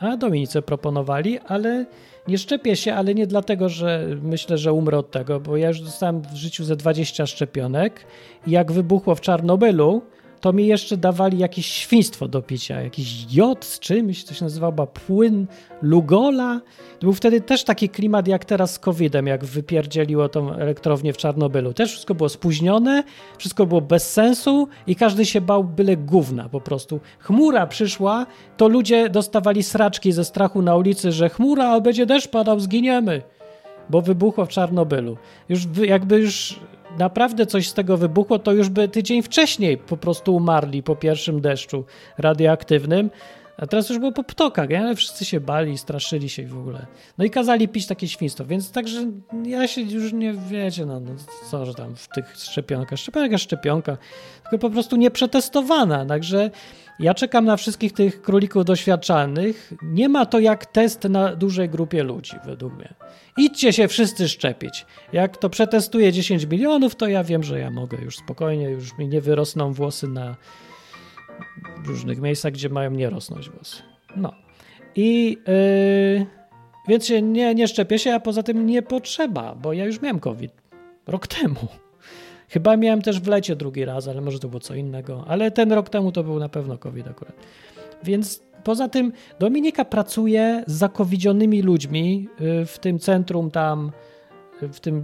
A 0.00 0.16
Dominice 0.16 0.62
proponowali, 0.62 1.38
ale 1.38 1.86
nie 2.28 2.38
szczepię 2.38 2.76
się, 2.76 2.94
ale 2.94 3.14
nie 3.14 3.26
dlatego, 3.26 3.68
że 3.68 4.06
myślę, 4.22 4.58
że 4.58 4.72
umrę 4.72 4.98
od 4.98 5.10
tego, 5.10 5.40
bo 5.40 5.56
ja 5.56 5.68
już 5.68 5.80
dostałem 5.80 6.20
w 6.20 6.36
życiu 6.36 6.64
ze 6.64 6.76
20 6.76 7.26
szczepionek. 7.26 8.04
Jak 8.46 8.72
wybuchło 8.72 9.14
w 9.14 9.20
Czarnobylu, 9.20 10.02
to 10.40 10.52
mi 10.52 10.66
jeszcze 10.66 10.96
dawali 10.96 11.38
jakieś 11.38 11.66
świństwo 11.66 12.28
do 12.28 12.42
picia, 12.42 12.82
jakiś 12.82 13.34
jod 13.34 13.64
z 13.64 13.78
czymś, 13.78 14.24
to 14.24 14.34
się 14.34 14.44
nazywał 14.44 14.70
chyba 14.70 14.86
płyn 14.86 15.46
Lugola. 15.82 16.60
To 16.98 17.06
był 17.06 17.12
wtedy 17.12 17.40
też 17.40 17.64
taki 17.64 17.88
klimat 17.88 18.28
jak 18.28 18.44
teraz 18.44 18.72
z 18.72 18.78
COVID-em, 18.78 19.26
jak 19.26 19.44
wypierdzieliło 19.44 20.28
tą 20.28 20.52
elektrownię 20.52 21.12
w 21.12 21.16
Czarnobylu. 21.16 21.72
Też 21.72 21.90
wszystko 21.90 22.14
było 22.14 22.28
spóźnione, 22.28 23.04
wszystko 23.38 23.66
było 23.66 23.80
bez 23.80 24.12
sensu 24.12 24.68
i 24.86 24.96
każdy 24.96 25.26
się 25.26 25.40
bał 25.40 25.64
byle 25.64 25.96
gówna 25.96 26.48
po 26.48 26.60
prostu. 26.60 27.00
Chmura 27.18 27.66
przyszła, 27.66 28.26
to 28.56 28.68
ludzie 28.68 29.08
dostawali 29.08 29.62
sraczki 29.62 30.12
ze 30.12 30.24
strachu 30.24 30.62
na 30.62 30.76
ulicy, 30.76 31.12
że 31.12 31.28
chmura, 31.28 31.68
a 31.68 31.80
będzie 31.80 32.06
deszcz 32.06 32.28
padał, 32.28 32.60
zginiemy 32.60 33.22
bo 33.90 34.02
wybuchło 34.02 34.46
w 34.46 34.48
Czarnobylu. 34.48 35.16
Już 35.48 35.60
jakby 35.82 36.18
już 36.18 36.60
naprawdę 36.98 37.46
coś 37.46 37.68
z 37.68 37.74
tego 37.74 37.96
wybuchło, 37.96 38.38
to 38.38 38.52
już 38.52 38.68
by 38.68 38.88
tydzień 38.88 39.22
wcześniej 39.22 39.78
po 39.78 39.96
prostu 39.96 40.36
umarli 40.36 40.82
po 40.82 40.96
pierwszym 40.96 41.40
deszczu 41.40 41.84
radioaktywnym. 42.18 43.10
A 43.56 43.66
teraz 43.66 43.88
już 43.88 43.98
było 43.98 44.12
po 44.12 44.24
ptokach, 44.24 44.68
nie? 44.68 44.96
wszyscy 44.96 45.24
się 45.24 45.40
bali, 45.40 45.78
straszyli 45.78 46.28
się 46.28 46.42
i 46.42 46.46
w 46.46 46.58
ogóle. 46.58 46.86
No 47.18 47.24
i 47.24 47.30
kazali 47.30 47.68
pić 47.68 47.86
takie 47.86 48.08
świństwo, 48.08 48.44
więc 48.44 48.72
także 48.72 49.10
ja 49.44 49.68
się 49.68 49.80
już 49.80 50.12
nie 50.12 50.32
wiecie, 50.32 50.86
no, 50.86 51.00
no 51.00 51.10
co, 51.50 51.66
że 51.66 51.74
tam 51.74 51.96
w 51.96 52.08
tych 52.08 52.36
szczepionkach, 52.36 52.98
szczepionka, 52.98 53.38
szczepionka, 53.38 53.96
tylko 54.42 54.58
po 54.58 54.70
prostu 54.70 54.96
nieprzetestowana, 54.96 56.06
także 56.06 56.50
ja 57.00 57.14
czekam 57.14 57.44
na 57.44 57.56
wszystkich 57.56 57.92
tych 57.92 58.22
królików 58.22 58.64
doświadczalnych. 58.64 59.72
Nie 59.82 60.08
ma 60.08 60.26
to 60.26 60.38
jak 60.38 60.66
test 60.66 61.04
na 61.04 61.36
dużej 61.36 61.68
grupie 61.68 62.02
ludzi, 62.02 62.36
według 62.44 62.74
mnie. 62.74 62.94
Idźcie 63.36 63.72
się 63.72 63.88
wszyscy 63.88 64.28
szczepić. 64.28 64.86
Jak 65.12 65.36
to 65.36 65.50
przetestuję 65.50 66.12
10 66.12 66.44
milionów, 66.44 66.96
to 66.96 67.06
ja 67.06 67.24
wiem, 67.24 67.42
że 67.42 67.58
ja 67.58 67.70
mogę 67.70 67.98
już 67.98 68.16
spokojnie, 68.16 68.70
już 68.70 68.98
mi 68.98 69.08
nie 69.08 69.20
wyrosną 69.20 69.72
włosy 69.72 70.08
na 70.08 70.36
różnych 71.86 72.20
miejscach, 72.20 72.52
gdzie 72.52 72.68
mają 72.68 72.90
nie 72.90 73.10
rosnąć 73.10 73.50
włosy. 73.50 73.82
No. 74.16 74.32
I 74.96 75.38
yy, 76.18 76.26
więc 76.88 77.06
się 77.06 77.22
nie, 77.22 77.54
nie 77.54 77.68
szczepię 77.68 77.98
się, 77.98 78.14
a 78.14 78.20
poza 78.20 78.42
tym 78.42 78.66
nie 78.66 78.82
potrzeba, 78.82 79.54
bo 79.54 79.72
ja 79.72 79.84
już 79.84 80.00
miałem 80.00 80.20
COVID 80.20 80.52
rok 81.06 81.26
temu. 81.26 81.68
Chyba 82.48 82.76
miałem 82.76 83.02
też 83.02 83.20
w 83.20 83.28
lecie 83.28 83.56
drugi 83.56 83.84
raz, 83.84 84.08
ale 84.08 84.20
może 84.20 84.38
to 84.38 84.48
było 84.48 84.60
co 84.60 84.74
innego. 84.74 85.24
Ale 85.28 85.50
ten 85.50 85.72
rok 85.72 85.88
temu 85.88 86.12
to 86.12 86.24
był 86.24 86.38
na 86.38 86.48
pewno 86.48 86.78
COVID 86.78 87.08
akurat. 87.08 87.34
Więc 88.02 88.42
poza 88.64 88.88
tym 88.88 89.12
Dominika 89.38 89.84
pracuje 89.84 90.64
z 90.66 90.72
zakowidzionymi 90.72 91.62
ludźmi 91.62 92.28
y, 92.40 92.66
w 92.66 92.78
tym 92.78 92.98
centrum 92.98 93.50
tam, 93.50 93.92
y, 94.62 94.68
w 94.68 94.80
tym, 94.80 95.00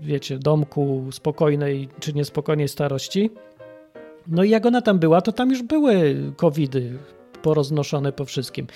wiecie, 0.00 0.38
domku 0.38 1.08
spokojnej 1.12 1.88
czy 2.00 2.12
niespokojnej 2.12 2.68
starości. 2.68 3.30
No 4.26 4.44
i 4.44 4.50
jak 4.50 4.66
ona 4.66 4.82
tam 4.82 4.98
była, 4.98 5.20
to 5.20 5.32
tam 5.32 5.50
już 5.50 5.62
były 5.62 6.16
covidy 6.36 6.98
poroznoszone 7.42 8.12
po 8.12 8.24
wszystkim. 8.24 8.66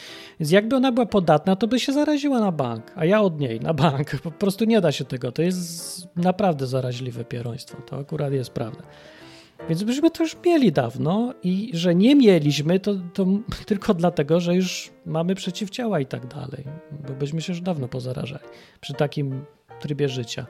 Więc 0.41 0.51
jakby 0.51 0.77
ona 0.77 0.93
była 0.93 1.07
podatna, 1.07 1.57
to 1.57 1.69
by 1.69 1.81
się 1.81 1.93
zaraziła 1.93 2.41
na 2.41 2.53
bank, 2.53 2.93
a 2.97 3.05
ja 3.05 3.21
od 3.21 3.41
niej 3.41 3.61
na 3.61 3.75
bank. 3.75 4.21
Po 4.21 4.31
prostu 4.31 4.65
nie 4.65 4.81
da 4.81 4.93
się 4.93 5.05
tego. 5.05 5.33
To 5.33 5.43
jest 5.43 6.09
naprawdę 6.17 6.67
zaraźliwe 6.67 7.25
pieroństwo. 7.25 7.77
To 7.87 7.97
akurat 7.97 8.33
jest 8.33 8.51
prawda. 8.51 8.83
Więc 9.69 9.83
byśmy 9.83 10.11
to 10.11 10.23
już 10.23 10.37
mieli 10.47 10.73
dawno 10.73 11.35
i 11.43 11.71
że 11.75 11.95
nie 11.95 12.15
mieliśmy, 12.15 12.81
to, 12.81 12.95
to 13.15 13.27
tylko 13.67 13.95
dlatego, 13.95 14.41
że 14.41 14.55
już 14.55 14.91
mamy 15.07 15.35
przeciwciała 15.35 16.01
i 16.01 16.07
tak 16.07 16.27
dalej. 16.27 16.65
Bo 17.09 17.15
byśmy 17.15 17.43
się 17.43 17.53
już 17.53 17.63
dawno 17.63 17.89
pozarażali 17.89 18.45
przy 18.81 18.95
takim 18.95 19.45
trybie 19.81 20.09
życia. 20.09 20.47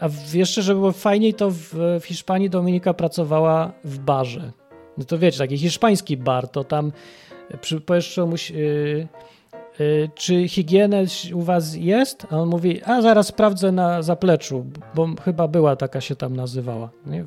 A 0.00 0.08
jeszcze, 0.32 0.62
żeby 0.62 0.80
było 0.80 0.92
fajniej, 0.92 1.34
to 1.34 1.50
w, 1.50 1.74
w 2.00 2.04
Hiszpanii 2.04 2.50
Dominika 2.50 2.94
pracowała 2.94 3.72
w 3.84 3.98
barze. 3.98 4.52
No 4.98 5.04
to 5.04 5.18
wiecie, 5.18 5.38
taki 5.38 5.58
hiszpański 5.58 6.16
bar, 6.16 6.48
to 6.48 6.64
tam 6.64 6.92
powiesz 7.86 8.14
czemuś, 8.14 8.50
yy, 8.50 9.08
yy, 9.78 10.10
czy 10.14 10.48
higienę 10.48 11.04
u 11.34 11.42
was 11.42 11.74
jest? 11.74 12.26
A 12.30 12.36
on 12.36 12.48
mówi, 12.48 12.82
a 12.82 13.02
zaraz 13.02 13.26
sprawdzę 13.26 13.72
na 13.72 14.02
zapleczu, 14.02 14.66
bo 14.94 15.08
chyba 15.24 15.48
była 15.48 15.76
taka 15.76 16.00
się 16.00 16.16
tam 16.16 16.36
nazywała. 16.36 16.90
Nie 17.06 17.24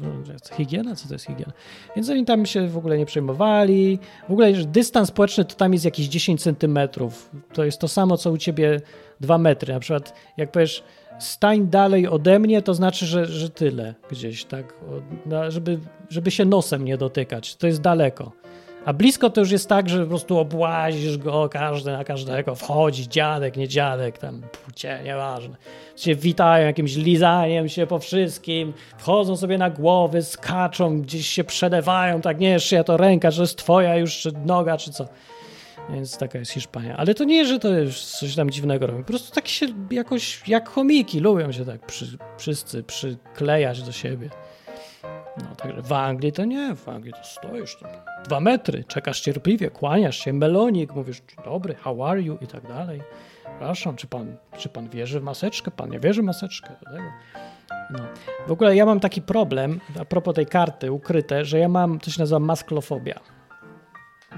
higiena? 0.58 0.96
Co 0.96 1.08
to 1.08 1.14
jest 1.14 1.26
higiena? 1.26 1.54
Więc 1.96 2.10
oni 2.10 2.26
tam 2.26 2.46
się 2.46 2.68
w 2.68 2.78
ogóle 2.78 2.98
nie 2.98 3.06
przejmowali. 3.06 4.00
W 4.30 4.32
ogóle 4.32 4.54
dystans 4.54 5.10
społeczny 5.10 5.46
to 5.46 5.56
tam 5.56 5.74
jest 5.74 5.86
jakieś 5.86 6.08
10 6.08 6.42
centymetrów. 6.42 7.30
To 7.54 7.64
jest 7.64 7.80
to 7.80 7.88
samo, 7.88 8.18
co 8.18 8.32
u 8.32 8.38
ciebie 8.38 8.82
2 9.22 9.38
metry. 9.38 9.74
Na 9.74 9.80
przykład 9.80 10.14
jak 10.38 10.52
powiesz, 10.52 10.84
stań 11.20 11.68
dalej 11.68 12.08
ode 12.08 12.40
mnie, 12.40 12.62
to 12.62 12.74
znaczy, 12.74 13.06
że, 13.06 13.26
że 13.26 13.50
tyle 13.50 13.94
gdzieś, 14.12 14.46
tak? 14.46 14.74
Żeby, 15.50 15.80
żeby 16.10 16.32
się 16.32 16.46
nosem 16.46 16.86
nie 16.86 16.98
dotykać. 16.98 17.56
To 17.56 17.68
jest 17.68 17.82
daleko. 17.82 18.32
A 18.86 18.94
blisko 18.94 19.30
to 19.30 19.42
już 19.42 19.52
jest 19.52 19.70
tak, 19.70 19.90
że 19.90 20.04
po 20.04 20.10
prostu 20.10 20.38
obłazisz 20.38 21.18
go, 21.18 21.50
każdy 21.50 21.92
na 21.92 22.04
każdego 22.04 22.56
wchodzi, 22.56 23.10
dziadek, 23.10 23.58
nie 23.58 23.68
dziadek, 23.68 24.18
tam 24.18 24.42
płcie, 24.66 25.00
nieważne. 25.06 25.56
Się 25.96 26.16
witają 26.16 26.66
jakimś 26.66 26.96
lizaniem 26.96 27.70
się 27.70 27.88
po 27.88 28.00
wszystkim, 28.00 28.74
wchodzą 28.98 29.38
sobie 29.38 29.58
na 29.58 29.70
głowy, 29.70 30.22
skaczą, 30.22 31.02
gdzieś 31.02 31.28
się 31.28 31.44
przelewają, 31.44 32.22
tak 32.22 32.40
nie 32.40 32.58
ja 32.72 32.84
to 32.84 32.98
ręka, 32.98 33.32
że 33.32 33.44
jest 33.44 33.58
twoja 33.58 33.96
już, 33.96 34.18
czy 34.18 34.32
noga, 34.46 34.78
czy 34.78 34.92
co. 34.92 35.08
Więc 35.90 36.18
taka 36.18 36.40
jest 36.40 36.52
Hiszpania. 36.52 36.98
Ale 36.98 37.16
to 37.16 37.24
nie, 37.24 37.46
że 37.46 37.60
to 37.60 37.74
jest 37.74 38.12
coś 38.12 38.36
tam 38.36 38.50
dziwnego 38.50 38.88
robią. 38.88 39.00
Po 39.00 39.08
prostu 39.08 39.36
tak 39.36 39.48
się 39.48 39.66
jakoś, 39.92 40.48
jak 40.48 40.70
chomiki, 40.70 41.20
lubią 41.20 41.52
się 41.52 41.66
tak 41.66 41.86
przy, 41.86 42.06
wszyscy 42.38 42.84
przyklejać 42.84 43.82
do 43.84 43.92
siebie. 43.92 44.30
No 45.38 45.56
także 45.56 45.82
w 45.82 45.94
Anglii 45.94 46.32
to 46.32 46.46
nie, 46.46 46.76
w 46.76 46.90
Anglii 46.90 47.14
to 47.14 47.24
stoisz 47.24 47.76
tam 47.76 47.90
dwa 48.24 48.40
metry, 48.40 48.84
czekasz 48.84 49.22
cierpliwie, 49.22 49.70
kłaniasz 49.70 50.18
się, 50.18 50.34
melonik, 50.34 50.96
mówisz 50.96 51.22
dobry, 51.46 51.76
how 51.76 52.06
are 52.06 52.22
you 52.22 52.38
i 52.42 52.48
tak 52.48 52.68
dalej. 52.68 53.02
Przepraszam, 53.44 53.96
czy 53.96 54.08
pan, 54.08 54.36
czy 54.58 54.70
pan 54.70 54.90
wierzy 54.90 55.20
w 55.20 55.24
maseczkę? 55.24 55.72
Pan 55.72 55.90
nie 55.90 56.00
wierzy 56.00 56.22
w 56.22 56.26
maseczkę? 56.26 56.70
No. 57.92 58.00
W 58.48 58.52
ogóle 58.52 58.76
ja 58.76 58.86
mam 58.86 59.00
taki 59.00 59.22
problem, 59.22 59.80
a 60.02 60.06
propos 60.06 60.36
tej 60.36 60.46
karty 60.46 60.92
ukryte, 60.92 61.46
że 61.46 61.60
ja 61.60 61.70
mam, 61.70 62.00
to 62.00 62.12
się 62.12 62.20
nazywa 62.20 62.40
masklofobia. 62.40 63.20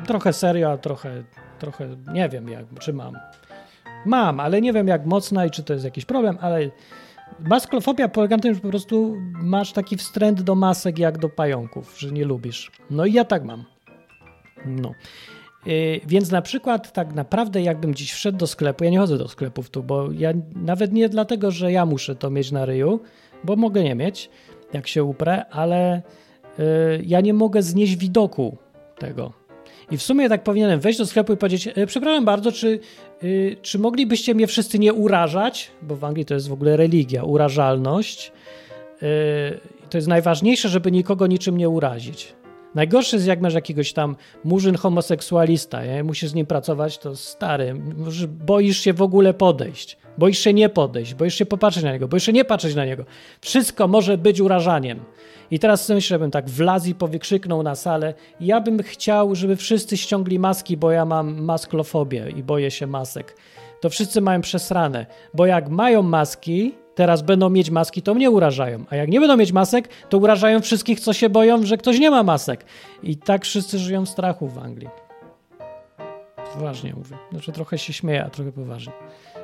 Trochę 0.05 0.33
serio, 0.33 0.71
a 0.71 0.77
trochę, 0.77 1.23
trochę 1.59 1.87
nie 2.13 2.29
wiem 2.29 2.49
jak, 2.49 2.65
czy 2.79 2.93
mam. 2.93 3.17
Mam, 4.05 4.39
ale 4.39 4.61
nie 4.61 4.73
wiem 4.73 4.87
jak 4.87 5.05
mocna 5.05 5.45
i 5.45 5.51
czy 5.51 5.63
to 5.63 5.73
jest 5.73 5.85
jakiś 5.85 6.05
problem, 6.05 6.37
ale 6.41 6.69
Masklofobia 7.39 8.07
polega 8.07 8.35
na 8.37 8.41
tym, 8.41 8.53
że 8.53 8.61
po 8.61 8.69
prostu 8.69 9.15
masz 9.33 9.73
taki 9.73 9.97
wstręt 9.97 10.41
do 10.41 10.55
masek 10.55 10.99
jak 10.99 11.17
do 11.17 11.29
pająków, 11.29 11.99
że 11.99 12.11
nie 12.11 12.25
lubisz. 12.25 12.71
No 12.89 13.05
i 13.05 13.13
ja 13.13 13.25
tak 13.25 13.43
mam. 13.43 13.63
No. 14.65 14.91
Yy, 15.65 16.01
więc 16.07 16.31
na 16.31 16.41
przykład 16.41 16.93
tak 16.93 17.13
naprawdę 17.13 17.61
jakbym 17.61 17.95
dziś 17.95 18.13
wszedł 18.13 18.37
do 18.37 18.47
sklepu, 18.47 18.83
ja 18.83 18.89
nie 18.89 18.99
chodzę 18.99 19.17
do 19.17 19.27
sklepów 19.27 19.69
tu, 19.69 19.83
bo 19.83 20.11
ja 20.11 20.33
nawet 20.55 20.93
nie 20.93 21.09
dlatego, 21.09 21.51
że 21.51 21.71
ja 21.71 21.85
muszę 21.85 22.15
to 22.15 22.29
mieć 22.29 22.51
na 22.51 22.65
ryju, 22.65 22.99
bo 23.43 23.55
mogę 23.55 23.83
nie 23.83 23.95
mieć, 23.95 24.29
jak 24.73 24.87
się 24.87 25.03
uprę, 25.03 25.45
ale 25.45 26.01
yy, 26.57 26.65
ja 27.05 27.21
nie 27.21 27.33
mogę 27.33 27.61
znieść 27.61 27.95
widoku 27.95 28.57
tego. 28.97 29.44
I 29.91 29.97
w 29.97 30.03
sumie 30.03 30.29
tak 30.29 30.43
powinienem 30.43 30.79
wejść 30.79 30.99
do 30.99 31.05
sklepu 31.05 31.33
i 31.33 31.37
powiedzieć, 31.37 31.69
e, 31.75 31.85
przepraszam 31.85 32.25
bardzo, 32.25 32.51
czy, 32.51 32.79
y, 33.23 33.57
czy 33.61 33.79
moglibyście 33.79 34.35
mnie 34.35 34.47
wszyscy 34.47 34.79
nie 34.79 34.93
urażać, 34.93 35.71
bo 35.81 35.95
w 35.95 36.03
Anglii 36.03 36.25
to 36.25 36.33
jest 36.33 36.49
w 36.49 36.53
ogóle 36.53 36.77
religia, 36.77 37.23
urażalność. 37.23 38.31
Yy, 39.01 39.07
to 39.89 39.97
jest 39.97 40.07
najważniejsze, 40.07 40.69
żeby 40.69 40.91
nikogo 40.91 41.27
niczym 41.27 41.57
nie 41.57 41.69
urazić. 41.69 42.35
Najgorsze 42.75 43.15
jest, 43.15 43.27
jak 43.27 43.41
masz 43.41 43.53
jakiegoś 43.53 43.93
tam 43.93 44.15
murzyn 44.43 44.75
homoseksualista, 44.75 45.85
nie? 45.85 46.03
musisz 46.03 46.29
z 46.29 46.33
nim 46.33 46.45
pracować, 46.45 46.97
to 46.97 47.15
stary, 47.15 47.75
boisz 48.27 48.79
się 48.79 48.93
w 48.93 49.01
ogóle 49.01 49.33
podejść, 49.33 49.97
boisz 50.17 50.39
się 50.39 50.53
nie 50.53 50.69
podejść, 50.69 51.13
boisz 51.13 51.35
się 51.35 51.45
popatrzeć 51.45 51.83
na 51.83 51.91
niego, 51.91 52.07
boisz 52.07 52.23
się 52.23 52.33
nie 52.33 52.45
patrzeć 52.45 52.75
na 52.75 52.85
niego. 52.85 53.05
Wszystko 53.41 53.87
może 53.87 54.17
być 54.17 54.41
urażaniem. 54.41 54.99
I 55.51 55.59
teraz 55.59 55.89
myślę, 55.89 56.15
żebym 56.15 56.31
tak 56.31 56.49
wlazł 56.49 56.89
i 56.89 56.95
powykrzyknął 56.95 57.63
na 57.63 57.75
salę. 57.75 58.13
Ja 58.39 58.61
bym 58.61 58.83
chciał, 58.83 59.35
żeby 59.35 59.55
wszyscy 59.55 59.97
ściągli 59.97 60.39
maski, 60.39 60.77
bo 60.77 60.91
ja 60.91 61.05
mam 61.05 61.43
masklofobię 61.43 62.29
i 62.35 62.43
boję 62.43 62.71
się 62.71 62.87
masek. 62.87 63.35
To 63.81 63.89
wszyscy 63.89 64.21
mają 64.21 64.41
przesrane, 64.41 65.05
bo 65.33 65.45
jak 65.45 65.69
mają 65.69 66.01
maski, 66.01 66.73
teraz 66.95 67.21
będą 67.21 67.49
mieć 67.49 67.69
maski, 67.69 68.01
to 68.01 68.13
mnie 68.13 68.31
urażają. 68.31 68.85
A 68.89 68.95
jak 68.95 69.09
nie 69.09 69.19
będą 69.19 69.37
mieć 69.37 69.51
masek, 69.51 69.89
to 70.09 70.17
urażają 70.17 70.61
wszystkich, 70.61 70.99
co 70.99 71.13
się 71.13 71.29
boją, 71.29 71.65
że 71.65 71.77
ktoś 71.77 71.99
nie 71.99 72.11
ma 72.11 72.23
masek. 72.23 72.65
I 73.03 73.17
tak 73.17 73.45
wszyscy 73.45 73.79
żyją 73.79 74.05
w 74.05 74.09
strachu 74.09 74.47
w 74.47 74.57
Anglii. 74.57 74.89
Poważnie 76.53 76.93
mówię. 76.93 77.17
Znaczy 77.31 77.51
trochę 77.51 77.77
się 77.77 77.93
śmieję, 77.93 78.23
a 78.25 78.29
trochę 78.29 78.51
poważnie. 78.51 78.93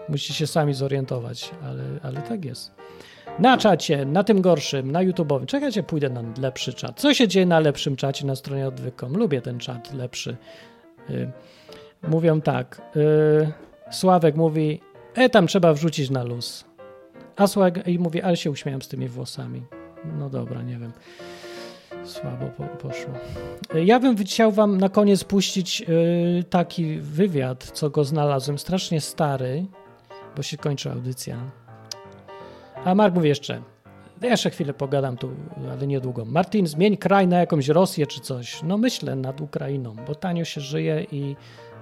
Musicie 0.09 0.33
się 0.33 0.47
sami 0.47 0.73
zorientować, 0.73 1.51
ale, 1.63 1.83
ale 2.03 2.21
tak 2.21 2.45
jest. 2.45 2.71
Na 3.41 3.57
czacie, 3.57 4.05
na 4.05 4.23
tym 4.23 4.41
gorszym, 4.41 4.91
na 4.91 4.99
YouTube'owym. 4.99 5.45
Czekajcie, 5.45 5.83
pójdę 5.83 6.09
na 6.09 6.23
lepszy 6.41 6.73
czat. 6.73 6.99
Co 6.99 7.13
się 7.13 7.27
dzieje 7.27 7.45
na 7.45 7.59
lepszym 7.59 7.95
czacie 7.95 8.25
na 8.25 8.35
stronie 8.35 8.67
odwykom? 8.67 9.17
Lubię 9.17 9.41
ten 9.41 9.59
czat 9.59 9.93
lepszy. 9.93 10.37
Y, 11.09 11.31
mówią 12.07 12.41
tak. 12.41 12.81
Y, 12.95 13.51
Sławek 13.91 14.35
mówi, 14.35 14.81
e, 15.15 15.29
tam 15.29 15.47
trzeba 15.47 15.73
wrzucić 15.73 16.09
na 16.09 16.23
luz. 16.23 16.65
A 17.35 17.47
Sławek 17.47 17.87
i 17.87 17.99
mówi, 17.99 18.21
ale 18.21 18.37
się 18.37 18.51
uśmiałem 18.51 18.81
z 18.81 18.87
tymi 18.87 19.07
włosami. 19.07 19.61
No 20.19 20.29
dobra, 20.29 20.61
nie 20.61 20.77
wiem. 20.77 20.91
Słabo 22.03 22.45
po, 22.57 22.63
poszło. 22.63 23.13
Y, 23.75 23.85
Ja 23.85 23.99
bym 23.99 24.17
chciał 24.17 24.51
wam 24.51 24.77
na 24.77 24.89
koniec 24.89 25.23
puścić 25.23 25.83
taki 26.49 26.99
wywiad, 26.99 27.63
co 27.73 27.89
go 27.89 28.03
znalazłem, 28.03 28.59
strasznie 28.59 29.01
stary, 29.01 29.65
bo 30.35 30.43
się 30.43 30.57
kończy 30.57 30.91
audycja. 30.91 31.60
A 32.85 32.95
Mark 32.95 33.15
mówi 33.15 33.29
jeszcze, 33.29 33.61
jeszcze 34.21 34.49
chwilę 34.49 34.73
pogadam 34.73 35.17
tu, 35.17 35.29
ale 35.71 35.87
niedługo. 35.87 36.25
Martin, 36.25 36.67
zmień 36.67 36.97
kraj 36.97 37.27
na 37.27 37.39
jakąś 37.39 37.67
Rosję 37.67 38.07
czy 38.07 38.19
coś. 38.19 38.63
No 38.63 38.77
myślę 38.77 39.15
nad 39.15 39.41
Ukrainą, 39.41 39.95
bo 40.07 40.15
tanio 40.15 40.45
się 40.45 40.61
żyje 40.61 41.05
i 41.11 41.35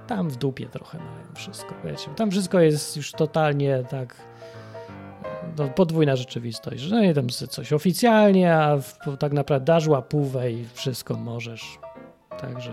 tam 0.08 0.30
w 0.30 0.36
dupie 0.36 0.66
trochę 0.66 0.98
mają 0.98 1.36
wszystko, 1.36 1.76
wiecie. 1.86 2.10
Tam 2.16 2.32
wszystko 2.32 2.60
jest 2.60 2.98
już 2.98 3.12
totalnie 3.12 3.84
tak 3.90 4.16
no, 5.58 5.68
podwójna 5.68 6.16
rzeczywistość, 6.16 6.82
że 6.82 7.02
nie 7.02 7.14
tam 7.14 7.30
coś 7.30 7.74
oficjalnie, 7.74 8.56
a 8.56 8.78
w, 8.78 8.98
tak 9.20 9.34
naprawdę 9.34 9.66
dasz 9.66 9.88
łapówę 9.88 10.52
i 10.52 10.66
wszystko 10.74 11.18
możesz. 11.18 11.80
Także 12.42 12.72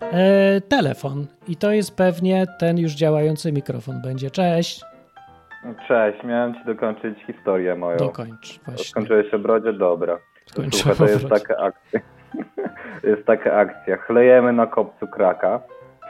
e, 0.00 0.60
telefon 0.60 1.26
i 1.48 1.56
to 1.56 1.70
jest 1.70 1.94
pewnie 1.94 2.46
ten 2.58 2.78
już 2.78 2.92
działający 2.92 3.52
mikrofon 3.52 4.02
będzie. 4.02 4.30
Cześć. 4.30 4.95
Cześć, 5.88 6.22
miałem 6.24 6.54
ci 6.54 6.64
dokończyć 6.64 7.18
historię 7.26 7.74
moją. 7.74 7.96
Dokończ, 7.96 8.60
właśnie. 8.66 8.84
Skończyłeś 8.84 9.34
o 9.34 9.38
brodzie? 9.38 9.72
Dobra. 9.72 10.18
Skończyłem 10.46 10.96
to 10.96 11.04
jest 11.04 11.28
taka 11.28 11.56
akcja. 11.56 12.00
jest 13.10 13.26
taka 13.26 13.52
akcja. 13.52 13.96
Chlejemy 13.96 14.52
na 14.52 14.66
kopcu 14.66 15.06
kraka. 15.06 15.60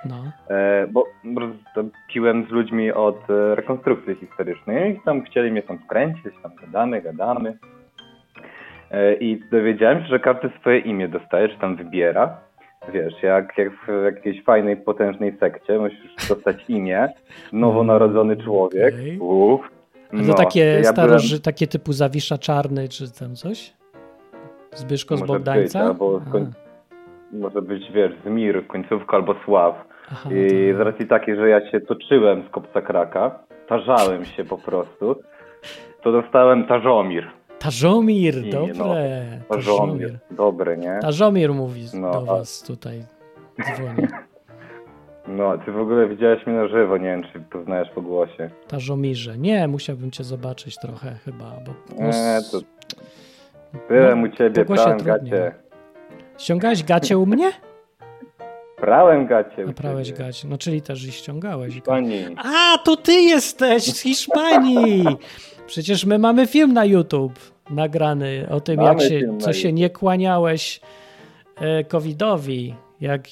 No. 0.04 0.32
E, 0.50 0.86
bo 0.86 1.04
piłem 2.09 2.46
z 2.46 2.50
ludźmi 2.50 2.92
od 2.92 3.30
e, 3.30 3.54
rekonstrukcji 3.54 4.14
historycznej 4.14 4.96
i 4.96 5.00
tam 5.00 5.22
chcieli 5.22 5.50
mnie 5.50 5.62
tam 5.62 5.78
wkręcić, 5.78 6.34
tam 6.42 6.54
gadamy, 6.54 7.02
gadamy. 7.02 7.59
E, 8.90 9.14
I 9.14 9.40
dowiedziałem 9.50 10.02
się, 10.02 10.07
że 10.09 10.20
każdy 10.20 10.50
swoje 10.61 10.78
imię 10.78 11.09
dostaje, 11.09 11.48
czy 11.48 11.59
tam 11.59 11.76
wybiera. 11.76 12.36
Wiesz, 12.93 13.22
jak, 13.22 13.59
jak 13.59 13.72
w 13.72 14.05
jakiejś 14.05 14.45
fajnej, 14.45 14.76
potężnej 14.76 15.37
sekcie 15.41 15.78
musisz 15.78 16.28
dostać 16.28 16.57
imię, 16.68 17.09
nowonarodzony 17.53 18.37
człowiek. 18.37 18.95
Okej. 18.95 19.18
Uff. 19.18 19.61
A 20.12 20.16
to 20.16 20.22
No, 20.22 20.34
takie 20.34 20.61
ja 20.64 20.84
staroży, 20.84 21.28
byłem- 21.28 21.43
takie 21.43 21.66
typu 21.66 21.93
Zawisza 21.93 22.39
Czarny 22.39 22.89
czy 22.89 23.12
tam 23.18 23.34
coś? 23.34 23.72
Zbyszko 24.74 25.16
z 25.16 25.22
Bogdańca? 25.22 25.78
Być, 25.78 25.89
albo 25.89 26.20
skoń... 26.28 26.47
Może 27.32 27.62
być, 27.62 27.93
wiesz, 27.93 28.12
Zmir, 28.24 28.66
końcówka 28.66 29.16
albo 29.16 29.34
Sław. 29.45 29.74
Aha, 30.12 30.30
I 30.32 30.74
z 30.76 30.80
racji 30.80 31.07
takiej, 31.07 31.37
że 31.37 31.49
ja 31.49 31.70
się 31.70 31.80
toczyłem 31.80 32.43
z 32.49 32.51
kopca 32.51 32.82
kraka, 32.82 33.39
tarzałem 33.68 34.24
się 34.24 34.45
po 34.45 34.59
prostu, 34.59 35.16
to 36.03 36.12
dostałem 36.12 36.66
Tarzomir. 36.66 37.26
Tarzomir, 37.59 38.50
dobre. 38.50 38.74
no. 38.74 38.94
Tarzomir. 39.48 40.18
Dobre, 40.30 40.76
nie? 40.76 40.98
Tarzomir 41.02 41.54
mówi 41.54 41.84
No, 41.94 42.11
do 42.12 42.18
a- 42.18 42.24
was 42.24 42.62
tutaj. 42.62 43.02
Dzwoni. 43.74 44.09
No, 45.28 45.59
ty 45.59 45.72
w 45.72 45.78
ogóle 45.78 46.09
widziałeś 46.09 46.46
mnie 46.46 46.57
na 46.57 46.68
żywo, 46.68 46.96
nie 46.96 47.04
wiem, 47.04 47.22
czy 47.32 47.40
poznajesz 47.40 47.88
po 47.94 48.02
głosie. 48.02 48.50
Tarzomirze. 48.68 49.38
Nie, 49.38 49.68
musiałbym 49.68 50.11
cię 50.11 50.24
zobaczyć 50.24 50.76
trochę 50.78 51.14
chyba, 51.24 51.44
bo. 51.66 51.94
Nie, 52.04 52.38
to... 52.52 52.59
Byłem 53.88 54.20
No, 54.20 54.26
u 54.28 54.30
ciebie, 54.30 54.64
prałem 54.64 54.98
gacie. 54.98 55.54
Ściągałeś 56.38 56.84
gacie 56.84 57.18
u 57.18 57.26
mnie? 57.26 57.50
Prałem 58.76 59.26
gacie 59.26 59.64
Naprawiałeś 59.66 60.08
ciebie. 60.08 60.18
gacie. 60.18 60.48
No 60.48 60.58
czyli 60.58 60.82
też 60.82 61.04
i 61.04 61.12
ściągałeś. 61.12 61.80
Pani. 61.80 62.24
A, 62.36 62.78
to 62.78 62.96
ty 62.96 63.12
jesteś 63.12 63.82
z 63.84 64.00
Hiszpanii! 64.00 65.04
Przecież 65.66 66.04
my 66.04 66.18
mamy 66.18 66.46
film 66.46 66.72
na 66.72 66.84
YouTube 66.84 67.38
nagrany 67.70 68.46
o 68.50 68.60
tym, 68.60 68.76
Mamy 68.76 68.88
jak 68.88 69.00
się, 69.12 69.38
co 69.38 69.52
się 69.52 69.72
nie 69.72 69.90
kłaniałeś 69.90 70.80
e, 71.56 71.84
covidowi. 71.84 72.74
Jak, 73.00 73.22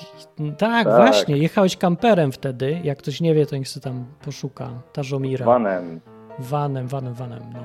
tak, 0.59 0.85
Tak. 0.87 0.97
właśnie, 0.97 1.37
jechałeś 1.37 1.77
kamperem 1.77 2.33
wtedy. 2.33 2.81
Jak 2.85 2.99
ktoś 2.99 3.21
nie 3.21 3.35
wie, 3.35 3.47
to 3.47 3.57
niech 3.57 3.69
sobie 3.69 3.85
tam 3.85 4.05
poszuka. 4.25 4.71
Tarzomira. 4.93 5.47
Vanem. 5.47 6.01
Vanem, 6.39 6.87
vanem, 6.89 7.15
vanem, 7.15 7.43
no. 7.55 7.61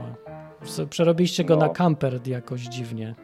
Przerobiliście 0.89 1.43
go 1.43 1.55
No. 1.55 1.61
na 1.67 1.69
kamper 1.73 2.27
jakoś 2.27 2.61
dziwnie. 2.61 3.15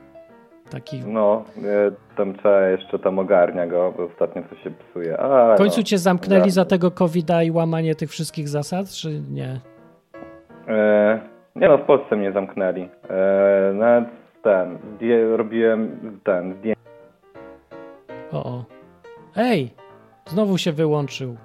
Taki... 0.69 1.03
No, 1.05 1.43
e, 1.57 1.91
tam 2.17 2.35
trzeba 2.35 2.67
jeszcze 2.67 2.99
tam 2.99 3.19
ogarnia 3.19 3.67
go, 3.67 3.93
bo 3.97 4.03
ostatnio 4.03 4.41
to 4.49 4.55
się 4.55 4.71
psuje. 4.71 5.19
A, 5.19 5.55
W 5.55 5.57
końcu 5.57 5.79
no. 5.79 5.83
cię 5.83 5.97
zamknęli 5.97 6.51
za 6.51 6.65
tego 6.65 6.91
covida 6.91 7.43
i 7.43 7.51
łamanie 7.51 7.95
tych 7.95 8.09
wszystkich 8.09 8.49
zasad, 8.49 8.89
czy 8.89 9.21
nie? 9.31 9.59
E, 10.67 11.19
nie 11.55 11.67
no, 11.67 11.77
w 11.77 11.81
Polsce 11.81 12.15
mnie 12.15 12.31
zamknęli. 12.31 12.89
E, 13.09 13.73
nawet 13.73 14.05
ten, 14.43 14.77
zdję, 14.95 15.37
robiłem 15.37 15.99
ten, 16.23 16.53
zdjęcie. 16.59 16.81
O, 18.31 18.43
o. 18.43 18.65
Ej, 19.35 19.69
znowu 20.27 20.57
się 20.57 20.71
wyłączył. 20.71 21.35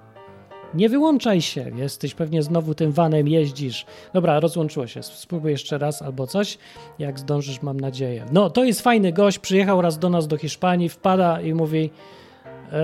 Nie 0.74 0.88
wyłączaj 0.88 1.40
się, 1.40 1.70
jesteś 1.76 2.14
pewnie 2.14 2.42
znowu 2.42 2.74
tym 2.74 2.92
vanem 2.92 3.28
jeździsz. 3.28 3.86
Dobra, 4.12 4.40
rozłączyło 4.40 4.86
się. 4.86 5.02
Spróbuj 5.02 5.50
jeszcze 5.50 5.78
raz 5.78 6.02
albo 6.02 6.26
coś, 6.26 6.58
jak 6.98 7.18
zdążysz, 7.18 7.62
mam 7.62 7.80
nadzieję. 7.80 8.24
No, 8.32 8.50
to 8.50 8.64
jest 8.64 8.80
fajny 8.82 9.12
gość, 9.12 9.38
przyjechał 9.38 9.82
raz 9.82 9.98
do 9.98 10.08
nas 10.08 10.28
do 10.28 10.36
Hiszpanii, 10.36 10.88
wpada 10.88 11.40
i 11.40 11.54
mówi 11.54 11.90
e, 12.72 12.78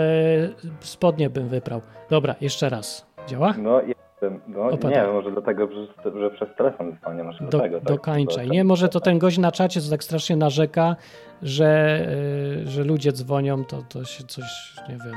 spodnie 0.80 1.30
bym 1.30 1.48
wyprał. 1.48 1.80
Dobra, 2.10 2.34
jeszcze 2.40 2.68
raz. 2.68 3.06
Działa? 3.28 3.54
No, 3.58 3.80
jestem, 3.80 4.40
no 4.48 4.70
nie 4.70 4.78
tak. 4.78 5.12
może 5.12 5.30
dlatego, 5.30 5.68
że, 5.72 6.20
że 6.20 6.30
przez 6.30 6.48
telefon 6.58 6.96
dzwonię, 7.00 7.24
może 7.24 7.44
Do, 7.44 7.50
dlatego. 7.50 7.76
tak, 7.80 7.88
dokańczaj. 7.88 8.46
to- 8.46 8.52
Nie, 8.52 8.64
może 8.64 8.88
to 8.88 9.00
ten 9.00 9.18
gość 9.18 9.38
na 9.38 9.52
czacie, 9.52 9.80
co 9.80 9.90
tak 9.90 10.04
strasznie 10.04 10.36
narzeka, 10.36 10.96
że, 11.42 11.66
e, 12.64 12.66
że 12.70 12.84
ludzie 12.84 13.12
dzwonią, 13.12 13.64
to, 13.64 13.82
to 13.88 14.04
się 14.04 14.24
coś, 14.24 14.74
nie 14.88 14.94
wiem, 15.04 15.14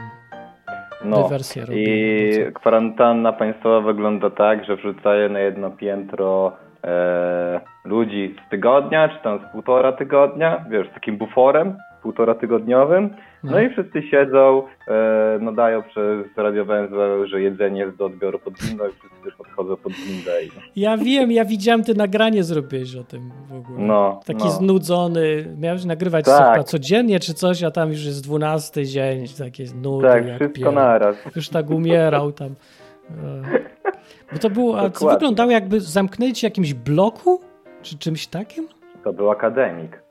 No, 1.06 1.30
robi. 1.68 1.84
i 1.84 2.32
co. 2.46 2.60
kwarantanna 2.60 3.34
państwowa 3.34 3.82
wygląda 3.82 4.30
tak, 4.30 4.66
że 4.66 4.76
wrzucaje 4.76 5.30
na 5.30 5.40
jedno 5.40 5.72
piętro 5.72 6.52
e, 6.84 7.62
ludzi 7.86 8.36
z 8.48 8.50
tygodnia, 8.50 9.10
czy 9.10 9.24
tam 9.24 9.40
z 9.40 9.52
półtora 9.52 9.92
tygodnia, 9.92 10.66
wiesz, 10.70 10.90
z 10.90 10.94
takim 10.94 11.18
buforem 11.18 11.78
półtora 12.04 12.36
tygodniowym. 12.36 13.10
No, 13.44 13.52
No. 13.52 13.60
i 13.60 13.70
wszyscy 13.70 14.02
siedzą, 14.12 14.64
e, 14.88 15.40
nadają 15.42 15.84
przez 15.84 16.26
radiowęzeł, 16.38 17.28
że 17.28 17.42
jedzenie 17.42 17.82
jest 17.82 17.98
do 17.98 18.06
odbioru 18.06 18.40
pod 18.40 18.54
windą 18.62 18.84
i 18.88 18.92
wszyscy 18.92 19.38
podchodzą 19.38 19.78
pod 19.78 19.94
windę. 19.94 20.44
I... 20.44 20.50
Ja 20.82 20.98
wiem, 20.98 21.32
ja 21.32 21.46
widziałem 21.46 21.84
ty 21.84 21.94
nagranie 21.96 22.44
zrobiłeś 22.44 22.96
o 22.96 23.04
tym 23.04 23.32
w 23.50 23.54
ogóle. 23.54 23.80
No, 23.80 24.20
Taki 24.26 24.44
no. 24.46 24.50
znudzony, 24.52 25.56
miałeś 25.58 25.86
nagrywać 25.86 26.26
Tak. 26.26 26.64
codziennie 26.64 27.20
czy 27.20 27.34
coś, 27.34 27.64
a 27.64 27.72
tam 27.72 27.90
już 27.90 28.06
jest 28.06 28.24
dwunasty 28.24 28.86
dzień, 28.86 29.26
takie 29.38 29.64
nudy 29.82 30.08
Tak, 30.08 30.24
wszystko 30.26 30.70
pier- 30.70 30.74
naraz. 30.74 31.16
Już 31.36 31.50
tak 31.50 31.70
umierał 31.70 32.32
tam. 32.32 32.50
E, 33.10 33.70
Bo 34.34 34.40
to 34.40 34.50
było, 34.50 34.80
a 34.80 34.90
Dokładnie. 34.90 35.16
wyglądało 35.16 35.52
jakby 35.52 35.80
zamknęli 35.82 36.34
cię 36.34 36.48
jakimś 36.48 36.74
bloku? 36.74 37.42
Czy 37.82 37.98
czymś 37.98 38.28
takim? 38.28 38.68
To 39.04 39.14
był 39.14 39.32
akademik. 39.32 40.02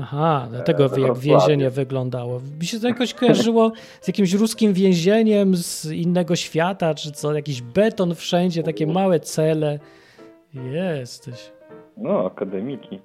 Aha, 0.00 0.46
dlatego 0.50 0.82
jak 0.82 0.92
Wrocławiu. 0.92 1.20
więzienie 1.20 1.70
wyglądało. 1.70 2.40
Mi 2.60 2.66
się 2.66 2.80
to 2.80 2.88
jakoś 2.88 3.14
kojarzyło 3.14 3.72
z 4.00 4.08
jakimś 4.08 4.32
ruskim 4.34 4.72
więzieniem 4.72 5.56
z 5.56 5.92
innego 5.92 6.36
świata, 6.36 6.94
czy 6.94 7.12
co, 7.12 7.34
jakiś 7.34 7.62
beton 7.62 8.14
wszędzie, 8.14 8.62
takie 8.62 8.86
małe 8.86 9.20
cele. 9.20 9.78
Jesteś. 10.72 11.52
No, 11.96 12.26
akademiki. 12.26 13.00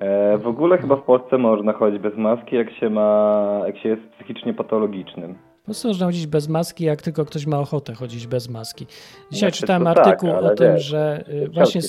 E, 0.00 0.38
w 0.38 0.46
ogóle 0.46 0.78
chyba 0.78 0.96
w 0.96 1.02
Polsce 1.02 1.38
można 1.38 1.72
chodzić 1.72 2.00
bez 2.00 2.16
maski, 2.16 2.56
jak 2.56 2.70
się 2.70 2.90
ma, 2.90 3.60
jak 3.66 3.78
się 3.78 3.88
jest 3.88 4.02
psychicznie 4.02 4.54
patologicznym. 4.54 5.38
Po 5.70 5.72
prostu 5.72 5.88
można 5.88 6.06
chodzić 6.06 6.26
bez 6.26 6.48
maski, 6.48 6.84
jak 6.84 7.02
tylko 7.02 7.24
ktoś 7.24 7.46
ma 7.46 7.58
ochotę 7.58 7.94
chodzić 7.94 8.26
bez 8.26 8.48
maski. 8.48 8.86
Dzisiaj 9.30 9.50
Znaczy, 9.50 9.60
czytałem 9.60 9.84
to 9.84 9.94
tak, 9.94 10.06
artykuł 10.06 10.30
ale 10.30 10.52
o 10.52 10.54
tym, 10.54 10.74
wiesz, 10.74 10.84
że 10.84 11.24
y, 11.28 11.48
właśnie 11.48 11.80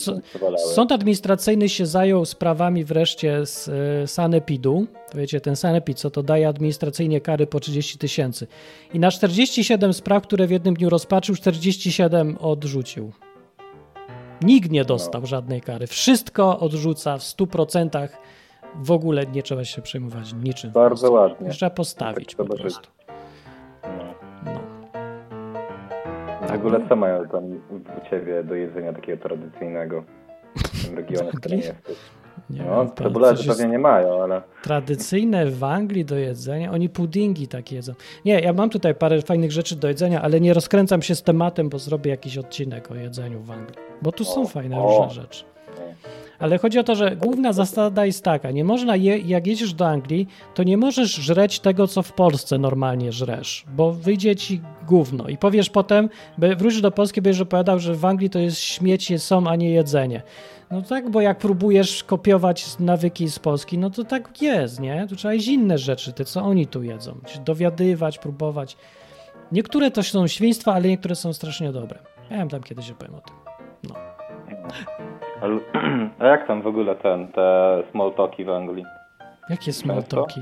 sąd 0.58 0.92
administracyjny 0.92 1.70
się 1.70 1.86
zajął 1.86 2.26
sprawami 2.26 2.84
wreszcie 2.84 3.46
z 3.46 3.68
y, 3.68 4.08
sanepidu. 4.08 4.86
Wiecie, 5.16 5.42
ten 5.42 5.56
sanepid, 5.56 6.00
co 6.00 6.10
to 6.10 6.24
daje 6.24 6.48
administracyjnie 6.48 7.22
kary 7.22 7.48
po 7.48 7.60
30 7.60 7.98
tysięcy. 7.98 8.48
I 8.94 9.00
na 9.00 9.12
47 9.12 9.94
spraw, 9.94 10.24
które 10.24 10.48
w 10.48 10.52
jednym 10.52 10.74
dniu 10.74 10.90
rozpatrzył, 10.90 11.36
47 11.36 12.38
odrzucił. 12.38 13.12
Nikt 14.42 14.72
nie 14.72 14.86
dostał 14.86 15.26
żadnej 15.26 15.62
kary. 15.62 15.88
Wszystko 15.88 16.60
odrzuca 16.60 17.18
w 17.18 17.22
100%. 17.22 18.08
W 18.76 18.92
ogóle 18.92 19.26
nie 19.26 19.44
trzeba 19.44 19.66
się 19.66 19.82
przejmować 19.82 20.34
niczym. 20.34 20.72
Bardzo 20.72 21.12
ładnie. 21.12 21.50
Trzeba 21.50 21.70
postawić 21.70 22.36
Tak 22.36 22.48
po 22.48 22.56
prostu. 22.56 22.90
No. 23.84 24.62
W 26.48 26.52
ogóle 26.52 26.80
co 26.90 26.96
mają 26.96 27.28
tam 27.28 27.44
u 27.72 28.10
ciebie 28.10 28.44
do 28.44 28.56
jedzenia 28.56 28.94
takiego 28.94 29.24
tradycyjnego 29.24 30.04
w 30.56 30.86
tym 30.86 30.96
regionie, 30.96 31.32
w 31.32 31.36
którym 31.36 31.60
jesteś? 31.60 31.98
Nie 32.50 32.64
No, 32.64 32.86
pewnie 33.48 33.68
nie 33.68 33.80
mają, 33.80 34.24
ale... 34.24 34.42
Tradycyjne 34.64 35.46
w 35.46 35.64
Anglii 35.64 36.06
do 36.06 36.16
jedzenia. 36.16 36.72
Oni 36.72 36.90
puddingi 36.90 37.48
takie 37.48 37.76
jedzą. 37.76 37.94
Nie, 38.26 38.40
ja 38.40 38.54
mam 38.54 38.70
tutaj 38.70 38.96
parę 38.96 39.22
fajnych 39.22 39.52
rzeczy 39.52 39.76
do 39.76 39.88
jedzenia, 39.88 40.22
ale 40.22 40.42
nie 40.42 40.54
rozkręcam 40.54 41.02
się 41.02 41.16
z 41.16 41.24
tematem, 41.24 41.70
bo 41.70 41.80
zrobię 41.80 42.12
jakiś 42.12 42.38
odcinek 42.38 42.92
o 42.92 42.96
jedzeniu 42.96 43.42
w 43.42 43.52
Anglii. 43.52 43.78
Bo 44.02 44.12
tu 44.12 44.26
są 44.26 44.48
fajne 44.48 44.82
o. 44.82 44.88
różne 44.88 45.22
rzeczy. 45.22 45.51
Ale 46.40 46.58
chodzi 46.58 46.80
o 46.80 46.84
to, 46.84 46.96
że 46.96 47.16
główna 47.16 47.54
zasada 47.54 48.06
jest 48.06 48.24
taka, 48.24 48.52
nie 48.52 48.64
można, 48.64 48.96
je, 48.96 49.18
jak 49.18 49.48
jedziesz 49.48 49.74
do 49.74 49.88
Anglii, 49.88 50.28
to 50.54 50.64
nie 50.64 50.78
możesz 50.78 51.14
żreć 51.16 51.60
tego, 51.60 51.88
co 51.88 52.04
w 52.04 52.14
Polsce 52.14 52.58
normalnie 52.58 53.12
żresz, 53.12 53.66
bo 53.76 53.92
wyjdzie 53.92 54.36
ci 54.36 54.62
gówno 54.88 55.28
i 55.28 55.38
powiesz 55.38 55.70
potem, 55.70 56.10
by- 56.38 56.56
wrócisz 56.56 56.82
do 56.82 56.92
Polski, 56.92 57.22
będziesz 57.22 57.42
opowiadał, 57.42 57.80
że 57.80 57.96
w 57.96 58.06
Anglii 58.06 58.30
to 58.30 58.40
jest 58.40 58.58
śmieci 58.60 59.20
są, 59.20 59.48
a 59.48 59.56
nie 59.56 59.70
jedzenie. 59.70 60.22
No 60.72 60.82
tak, 60.82 61.10
bo 61.10 61.22
jak 61.22 61.38
próbujesz 61.38 62.04
kopiować 62.04 62.80
nawyki 62.80 63.30
z 63.30 63.40
Polski, 63.40 63.78
no 63.78 63.90
to 63.90 64.04
tak 64.04 64.42
jest, 64.42 64.80
nie? 64.80 65.06
Tu 65.10 65.16
trzeba 65.16 65.34
jeść 65.34 65.48
inne 65.48 65.78
rzeczy, 65.78 66.14
te 66.14 66.26
co 66.26 66.42
oni 66.42 66.68
tu 66.68 66.84
jedzą. 66.84 67.16
Dowiadywać, 67.46 68.18
próbować. 68.18 68.78
Niektóre 69.52 69.92
to 69.92 70.04
są 70.04 70.28
świństwa, 70.28 70.74
ale 70.74 70.88
niektóre 70.88 71.16
są 71.16 71.34
strasznie 71.34 71.72
dobre. 71.72 72.00
Ja 72.30 72.38
wiem 72.38 72.50
tam 72.50 72.64
kiedyś 72.64 72.92
opowiem 72.92 73.16
o 73.16 73.22
tym. 73.22 73.36
No. 73.90 73.96
A 76.20 76.26
jak 76.26 76.48
tam 76.48 76.62
w 76.62 76.68
ogóle 76.68 76.96
ten, 76.96 77.28
te 77.28 77.78
small 77.92 78.14
talki 78.14 78.46
w 78.46 78.50
Anglii? 78.50 78.86
Jakie 79.50 79.74
small 79.74 80.04
talki? 80.04 80.42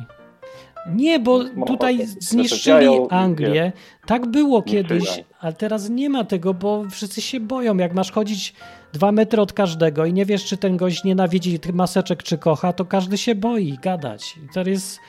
Nie, 0.88 1.20
bo 1.20 1.43
tutaj 1.68 1.97
talki. 1.97 2.14
zniszczyli 2.20 2.88
Anglię. 3.10 3.72
Tak 4.06 4.28
było 4.28 4.62
kiedyś, 4.62 5.24
ale 5.39 5.54
teraz 5.54 5.89
nie 5.89 6.10
ma 6.10 6.24
tego, 6.24 6.54
bo 6.54 6.84
wszyscy 6.89 7.22
się 7.22 7.39
boją. 7.39 7.78
Jak 7.78 7.93
masz 7.93 8.12
chodzić 8.12 8.54
dwa 8.93 9.12
metry 9.12 9.41
od 9.41 9.54
każdego 9.54 10.06
i 10.06 10.14
nie 10.14 10.26
wiesz, 10.26 10.45
czy 10.45 10.58
ten 10.58 10.78
gość 10.78 11.04
nienawidzi 11.04 11.60
tych 11.60 11.74
maseczek, 11.74 12.24
czy 12.24 12.38
kocha, 12.38 12.74
to 12.74 12.86
każdy 12.86 13.18
się 13.18 13.36
boi 13.36 13.78
gadać. 13.82 14.38
I 14.45 14.54
to 14.54 14.70
jest, 14.70 15.00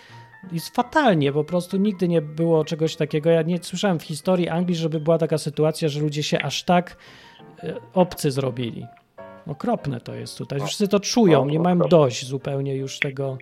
jest 0.53 0.77
fatalnie, 0.77 1.33
po 1.33 1.45
prostu 1.45 1.77
nigdy 1.77 2.09
nie 2.09 2.23
było 2.23 2.65
czegoś 2.65 2.97
takiego. 2.97 3.31
Ja 3.31 3.43
nie 3.43 3.59
słyszałem 3.63 3.99
w 3.99 4.03
historii 4.03 4.49
Anglii, 4.49 4.77
żeby 4.77 5.01
była 5.01 5.19
taka 5.19 5.39
sytuacja, 5.39 5.89
że 5.89 6.01
ludzie 6.01 6.23
się 6.23 6.43
aż 6.43 6.63
tak 6.63 6.97
e, 7.63 7.75
obcy 7.95 8.31
zrobili. 8.31 8.87
Okropne 9.47 10.01
to 10.01 10.15
jest 10.15 10.39
tutaj. 10.39 10.61
Wszyscy 10.61 10.89
to 10.89 11.01
czują, 11.01 11.47
nie 11.47 11.61
mają 11.61 11.79
dość 11.79 12.27
zupełnie 12.27 12.77
już 12.77 12.99
tego. 12.99 13.39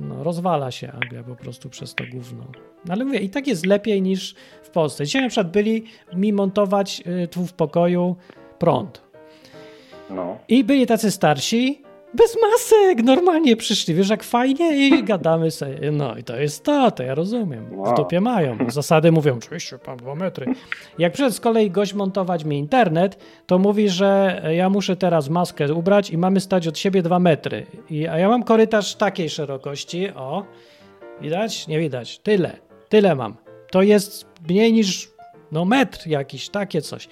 No, 0.00 0.24
rozwala 0.24 0.70
się 0.70 0.92
Anglia 0.92 1.22
po 1.22 1.36
prostu 1.36 1.70
przez 1.70 1.94
to 1.94 2.04
gówno. 2.12 2.44
No, 2.84 2.92
ale 2.92 3.04
mówię, 3.04 3.18
i 3.18 3.30
tak 3.30 3.46
jest 3.46 3.66
lepiej 3.66 4.02
niż 4.02 4.34
w 4.62 4.70
Polsce. 4.70 5.06
Dzisiaj 5.06 5.22
na 5.22 5.28
przykład 5.28 5.50
byli 5.50 5.84
mi 6.14 6.32
montować 6.32 7.02
y, 7.24 7.28
tu 7.28 7.46
w 7.46 7.52
pokoju 7.52 8.16
prąd. 8.58 9.02
No. 10.10 10.38
I 10.48 10.64
byli 10.64 10.86
tacy 10.86 11.10
starsi, 11.10 11.82
bez 12.14 12.36
masek, 12.42 13.04
normalnie 13.04 13.56
przyszli. 13.56 13.94
Wiesz, 13.94 14.08
jak 14.08 14.22
fajnie 14.22 14.88
i 14.88 15.04
gadamy 15.04 15.50
sobie. 15.50 15.90
No 15.92 16.16
i 16.16 16.24
to 16.24 16.36
jest 16.36 16.64
to, 16.64 16.90
to 16.90 17.02
ja 17.02 17.14
rozumiem. 17.14 17.82
W 17.84 17.96
dupie 17.96 18.20
mają. 18.20 18.58
Zasady 18.68 19.12
mówią, 19.12 19.36
oczywiście, 19.36 19.78
pan 19.78 19.96
dwa 19.96 20.14
metry. 20.14 20.46
Jak 20.98 21.12
przyszedł 21.12 21.36
z 21.36 21.40
kolei 21.40 21.70
gość 21.70 21.94
montować 21.94 22.44
mi 22.44 22.58
internet, 22.58 23.18
to 23.46 23.58
mówi, 23.58 23.88
że 23.88 24.42
ja 24.56 24.70
muszę 24.70 24.96
teraz 24.96 25.28
maskę 25.28 25.74
ubrać 25.74 26.10
i 26.10 26.18
mamy 26.18 26.40
stać 26.40 26.68
od 26.68 26.78
siebie 26.78 27.02
dwa 27.02 27.18
metry. 27.18 27.66
I, 27.90 28.06
a 28.06 28.18
ja 28.18 28.28
mam 28.28 28.42
korytarz 28.42 28.94
takiej 28.94 29.30
szerokości, 29.30 30.10
o, 30.10 30.44
widać? 31.20 31.66
Nie 31.66 31.78
widać. 31.78 32.18
Tyle, 32.18 32.56
tyle 32.88 33.14
mam. 33.14 33.36
To 33.70 33.82
jest 33.82 34.26
mniej 34.48 34.72
niż, 34.72 35.10
no 35.52 35.64
metr 35.64 36.06
jakiś, 36.06 36.48
takie 36.48 36.82
coś. 36.82 37.08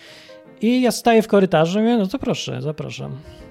I 0.60 0.82
ja 0.82 0.90
staję 0.90 1.22
w 1.22 1.28
korytarzu 1.28 1.78
i 1.78 1.82
mówię, 1.82 1.96
no 1.96 2.06
to 2.06 2.18
proszę, 2.18 2.62
zapraszam. 2.62 3.41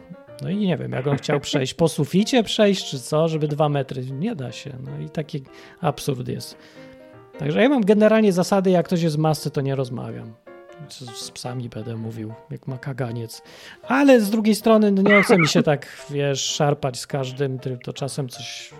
No 0.42 0.50
i 0.50 0.58
nie 0.58 0.78
wiem, 0.78 0.92
jak 0.92 1.08
on 1.08 1.18
chciał 1.18 1.40
przejść, 1.40 1.74
po 1.74 1.88
suficie 1.88 2.44
przejść, 2.44 2.90
czy 2.90 3.00
co, 3.00 3.28
żeby 3.28 3.48
dwa 3.48 3.70
metry. 3.70 4.06
Nie 4.06 4.36
da 4.36 4.52
się. 4.52 4.74
No 4.86 5.06
i 5.06 5.10
taki 5.10 5.44
absurd 5.82 6.28
jest. 6.28 6.58
Także 7.40 7.62
ja 7.62 7.70
mam 7.70 7.82
generalnie 7.82 8.34
zasady, 8.34 8.70
jak 8.70 8.86
ktoś 8.86 9.02
jest 9.02 9.16
w 9.16 9.20
masce, 9.20 9.52
to 9.52 9.62
nie 9.62 9.76
rozmawiam. 9.76 10.34
Z, 10.90 11.00
z 11.00 11.32
psami 11.32 11.70
będę 11.70 11.96
mówił, 11.96 12.34
jak 12.52 12.68
ma 12.68 12.78
kaganiec. 12.78 13.42
Ale 13.84 14.22
z 14.22 14.30
drugiej 14.30 14.56
strony 14.56 14.92
no 14.92 15.02
nie 15.02 15.24
chce 15.24 15.38
mi 15.38 15.48
się 15.48 15.64
tak, 15.64 15.88
wiesz, 16.10 16.46
szarpać 16.46 17.00
z 17.00 17.08
każdym, 17.08 17.60
tylko 17.60 17.94
czasem 17.94 18.30
coś 18.30 18.74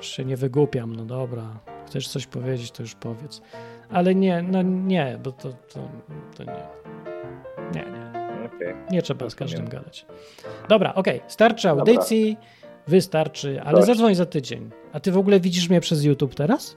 się 0.00 0.24
nie 0.24 0.36
wygłupiam. 0.36 0.96
No 0.96 1.04
dobra, 1.04 1.60
chcesz 1.86 2.08
coś 2.08 2.26
powiedzieć, 2.26 2.70
to 2.70 2.82
już 2.82 2.94
powiedz. 2.94 3.42
Ale 3.90 4.14
nie, 4.14 4.42
no 4.42 4.62
nie, 4.62 5.18
bo 5.24 5.32
to, 5.32 5.52
to, 5.52 5.88
to 6.36 6.44
nie. 6.44 6.66
Nie, 7.74 7.90
nie. 7.90 8.03
Okej. 8.64 8.74
Nie 8.90 9.02
trzeba 9.02 9.30
z 9.30 9.34
każdym 9.34 9.68
gadać. 9.68 10.06
Dobra, 10.68 10.94
okej, 10.94 11.20
starczy 11.26 11.68
Dobra. 11.68 11.80
audycji, 11.80 12.36
wystarczy, 12.88 13.62
ale 13.62 13.74
Dość. 13.74 13.86
zadzwoń 13.86 14.14
za 14.14 14.26
tydzień. 14.26 14.70
A 14.92 15.00
ty 15.00 15.12
w 15.12 15.18
ogóle 15.18 15.40
widzisz 15.40 15.70
mnie 15.70 15.80
przez 15.80 16.04
YouTube 16.04 16.34
teraz? 16.34 16.76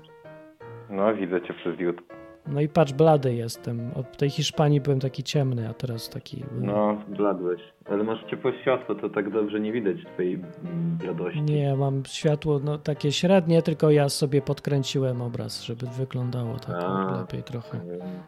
No, 0.89 1.15
widzę 1.15 1.41
cię 1.41 1.53
przez 1.53 1.79
YouTube. 1.79 2.17
No 2.47 2.61
i 2.61 2.69
patrz, 2.69 2.93
blady 2.93 3.33
jestem. 3.33 3.91
Od 3.95 4.17
tej 4.17 4.29
Hiszpanii 4.29 4.81
byłem 4.81 4.99
taki 4.99 5.23
ciemny, 5.23 5.69
a 5.69 5.73
teraz 5.73 6.09
taki... 6.09 6.43
No, 6.61 7.01
bladłeś. 7.07 7.61
Ale 7.85 8.03
masz 8.03 8.23
ciepłe 8.29 8.53
światło, 8.61 8.95
to 8.95 9.09
tak 9.09 9.31
dobrze 9.31 9.59
nie 9.59 9.71
widać 9.71 9.97
twojej 10.13 10.33
mm, 10.33 10.97
bladości. 10.97 11.41
Nie, 11.41 11.75
mam 11.75 12.03
światło 12.05 12.59
no, 12.63 12.77
takie 12.77 13.11
średnie, 13.11 13.61
tylko 13.61 13.91
ja 13.91 14.09
sobie 14.09 14.41
podkręciłem 14.41 15.21
obraz, 15.21 15.63
żeby 15.63 15.87
wyglądało 15.87 16.59
tak 16.59 16.75
A. 16.75 17.17
lepiej 17.19 17.43
trochę. 17.43 17.79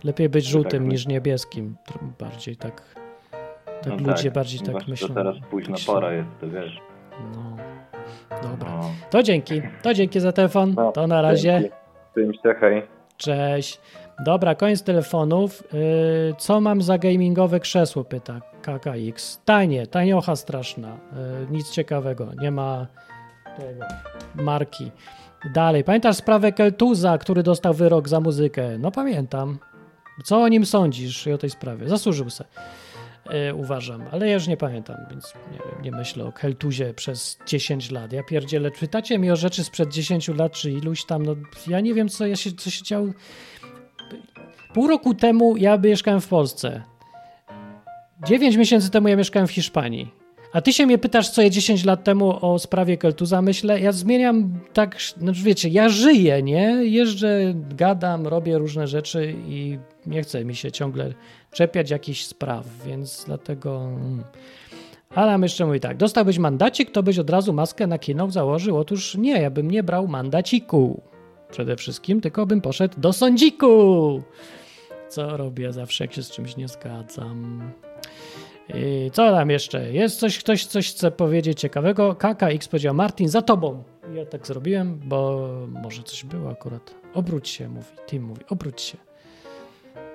Lepiej 0.04 0.30
być 0.30 0.46
żółtym 0.46 0.84
tak 0.84 0.92
niż 0.92 1.08
niebieskim. 1.08 1.76
Bardziej 2.20 2.56
tak... 2.56 2.99
Tak 3.82 4.02
No 4.02 4.12
ludzie 4.12 4.32
bardziej 4.32 4.60
tak 4.60 4.88
myślą. 4.88 5.08
To 5.08 5.14
teraz 5.14 5.36
późna 5.50 5.72
myślą. 5.72 5.94
pora 5.94 6.14
jest, 6.14 6.30
to 6.40 6.50
wiesz. 6.50 6.80
No. 7.36 7.58
Dobra. 8.42 8.72
No. 8.72 8.92
To 9.10 9.24
dzięki. 9.24 9.62
To 9.82 9.94
dzięki 9.94 10.20
za 10.20 10.32
telefon. 10.32 10.76
To 10.94 11.08
na 11.08 11.22
razie. 11.22 11.72
Dzięki. 12.16 12.40
Się, 12.44 12.54
hej. 12.60 12.84
Cześć. 13.18 13.82
Dobra, 14.26 14.56
koniec 14.56 14.84
telefonów. 14.84 15.64
Yy, 15.74 15.80
co 16.38 16.62
mam 16.62 16.82
za 16.82 16.98
gamingowe 16.98 17.60
krzesło? 17.60 18.04
Pyta 18.04 18.42
KKX. 18.62 19.42
Tanie, 19.46 19.88
taniocha 19.88 20.36
straszna. 20.36 20.88
Yy, 20.88 21.48
nic 21.52 21.72
ciekawego. 21.72 22.28
Nie 22.42 22.52
ma 22.52 22.88
tego, 23.58 23.86
marki. 24.36 24.92
Dalej. 25.54 25.84
Pamiętasz 25.84 26.16
sprawę 26.16 26.52
Keltuza, 26.52 27.18
który 27.18 27.44
dostał 27.44 27.74
wyrok 27.74 28.10
za 28.10 28.20
muzykę? 28.20 28.78
No 28.78 28.92
pamiętam. 28.92 29.58
Co 30.24 30.42
o 30.42 30.48
nim 30.48 30.66
sądzisz 30.66 31.28
i 31.28 31.32
o 31.32 31.38
tej 31.38 31.50
sprawie? 31.50 31.90
Zasłużył 31.90 32.30
se. 32.30 32.46
Yy, 33.30 33.54
uważam, 33.54 34.04
ale 34.12 34.28
ja 34.28 34.34
już 34.34 34.48
nie 34.48 34.58
pamiętam, 34.58 34.98
więc 35.10 35.34
nie 35.52 35.60
nie 35.84 35.98
myślę 35.98 36.26
o 36.26 36.32
Keltuzie 36.32 36.94
przez 36.94 37.38
10 37.46 37.92
lat. 37.92 38.14
Ja 38.14 38.24
pierdzielę, 38.24 38.72
czytacie 38.72 39.20
mi 39.20 39.32
o 39.32 39.36
rzeczy 39.36 39.64
sprzed 39.64 39.90
10 39.90 40.28
lat, 40.28 40.52
czy 40.52 40.72
iluś 40.72 41.06
tam, 41.06 41.26
no 41.26 41.36
ja 41.68 41.80
nie 41.80 41.94
wiem, 41.94 42.10
co, 42.10 42.28
ja 42.28 42.36
się, 42.36 42.52
co 42.52 42.70
się 42.70 42.84
działo. 42.84 43.08
Pół 44.74 44.88
roku 44.88 45.14
temu 45.14 45.58
ja 45.58 45.78
mieszkałem 45.78 46.22
w 46.22 46.28
Polsce. 46.28 46.84
9 48.28 48.56
miesięcy 48.56 48.90
temu 48.92 49.08
ja 49.08 49.16
mieszkałem 49.16 49.48
w 49.48 49.52
Hiszpanii. 49.52 50.19
A 50.54 50.62
ty 50.62 50.74
się 50.74 50.86
mnie 50.86 50.98
pytasz, 50.98 51.30
co 51.30 51.42
je 51.42 51.52
10 51.52 51.86
lat 51.86 52.04
temu 52.04 52.46
o 52.46 52.60
sprawie 52.60 52.98
Keltuza 52.98 53.42
myślę. 53.42 53.80
Ja 53.80 53.92
zmieniam 53.92 54.60
tak, 54.74 54.98
no 55.22 55.32
wiecie, 55.36 55.70
ja 55.70 55.90
żyję, 55.90 56.44
nie? 56.44 56.66
Jeżdżę, 56.84 57.54
gadam, 57.56 58.28
robię 58.28 58.58
różne 58.58 58.88
rzeczy 58.88 59.36
i 59.48 59.80
nie 60.06 60.22
chce 60.22 60.46
mi 60.46 60.56
się 60.56 60.72
ciągle 60.72 61.14
czepiać 61.52 61.90
jakichś 61.92 62.26
spraw, 62.26 62.66
więc 62.86 63.24
dlatego... 63.26 63.82
mm. 63.82 64.24
Adam 65.16 65.44
jeszcze 65.44 65.66
mówi 65.66 65.80
tak, 65.80 65.98
dostałbyś 65.98 66.38
mandacik, 66.38 66.92
to 66.92 67.04
byś 67.04 67.20
od 67.20 67.30
razu 67.30 67.54
maskę 67.54 67.88
na 67.88 68.00
kino 68.00 68.32
założył? 68.32 68.78
Otóż 68.78 69.16
nie, 69.16 69.42
ja 69.42 69.50
bym 69.50 69.72
nie 69.72 69.84
brał 69.84 70.08
mandaciku 70.08 71.02
przede 71.52 71.76
wszystkim, 71.76 72.22
tylko 72.22 72.46
bym 72.46 72.62
poszedł 72.62 73.00
do 73.00 73.14
sądziku. 73.14 74.24
Co 75.10 75.38
robię 75.38 75.74
zawsze, 75.74 76.04
jak 76.04 76.14
się 76.14 76.24
z 76.24 76.32
czymś 76.32 76.58
nie 76.58 76.68
zgadzam. 76.68 77.72
I 78.74 79.12
co 79.14 79.32
tam 79.32 79.50
jeszcze? 79.50 79.92
Jest 79.92 80.20
coś, 80.20 80.40
ktoś 80.40 80.66
coś 80.66 80.90
chce 80.90 81.12
powiedzieć 81.12 81.60
ciekawego? 81.60 82.16
KKX 82.16 82.68
powiedział, 82.68 82.94
Martin, 82.94 83.28
za 83.28 83.42
tobą. 83.42 83.84
Ja 84.14 84.26
tak 84.26 84.48
zrobiłem, 84.48 85.00
bo 85.06 85.50
może 85.84 86.04
coś 86.04 86.26
było 86.26 86.50
akurat. 86.52 86.96
Obróć 87.14 87.50
się, 87.50 87.70
mówi. 87.70 87.88
Tim 88.08 88.24
mówi, 88.24 88.42
obróć 88.50 88.82
się. 88.82 88.98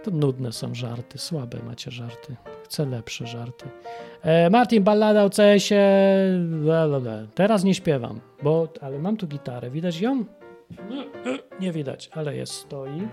To 0.03 0.11
nudne 0.11 0.53
są 0.53 0.75
żarty, 0.75 1.19
słabe 1.19 1.59
macie 1.67 1.91
żarty. 1.91 2.37
Chcę 2.65 2.87
lepsze 2.87 3.27
żarty. 3.27 3.69
E, 4.23 4.51
Martin, 4.51 4.83
ballada 4.83 5.25
o 5.25 5.31
CS-ie. 5.31 5.81
Teraz 7.35 7.65
nie 7.65 7.75
śpiewam, 7.75 8.21
bo, 8.43 8.69
ale 8.81 8.99
mam 8.99 9.17
tu 9.17 9.27
gitarę. 9.27 9.71
Widać 9.71 10.01
ją? 10.01 10.25
Nie 11.61 11.73
widać, 11.73 12.11
ale 12.13 12.37
jest, 12.37 12.53
stoi. 12.53 13.09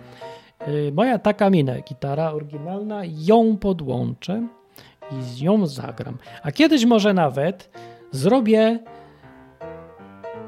E, 0.60 0.92
moja 0.92 1.20
taka 1.20 1.50
minę, 1.50 1.82
gitara 1.82 2.32
oryginalna, 2.32 3.02
ją 3.06 3.58
podłączę 3.58 4.48
i 5.20 5.24
z 5.24 5.42
nią 5.42 5.68
zagram. 5.68 6.18
A 6.44 6.52
kiedyś 6.52 6.86
może 6.86 7.14
nawet 7.14 7.70
zrobię 8.12 8.80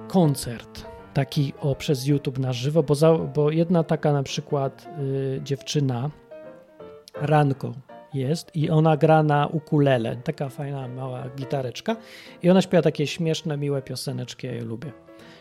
koncert 0.08 0.86
taki 1.14 1.54
o 1.62 1.76
przez 1.76 2.08
YouTube 2.08 2.40
na 2.40 2.54
żywo, 2.54 2.84
bo, 2.84 2.96
za, 2.96 3.14
bo 3.14 3.52
jedna 3.52 3.84
taka 3.84 4.14
na 4.14 4.24
przykład 4.24 4.88
y, 5.00 5.42
dziewczyna 5.44 6.10
Ranko 7.22 7.74
jest 8.14 8.56
i 8.56 8.70
ona 8.70 8.98
gra 8.98 9.24
na 9.24 9.48
ukulele, 9.48 10.16
taka 10.16 10.50
fajna 10.50 10.88
mała 10.88 11.24
gitareczka 11.38 11.96
i 12.44 12.50
ona 12.50 12.62
śpiewa 12.62 12.82
takie 12.82 13.08
śmieszne, 13.08 13.58
miłe 13.58 13.82
pioseneczki, 13.82 14.48
ja 14.48 14.54
je 14.54 14.62
lubię. 14.62 14.92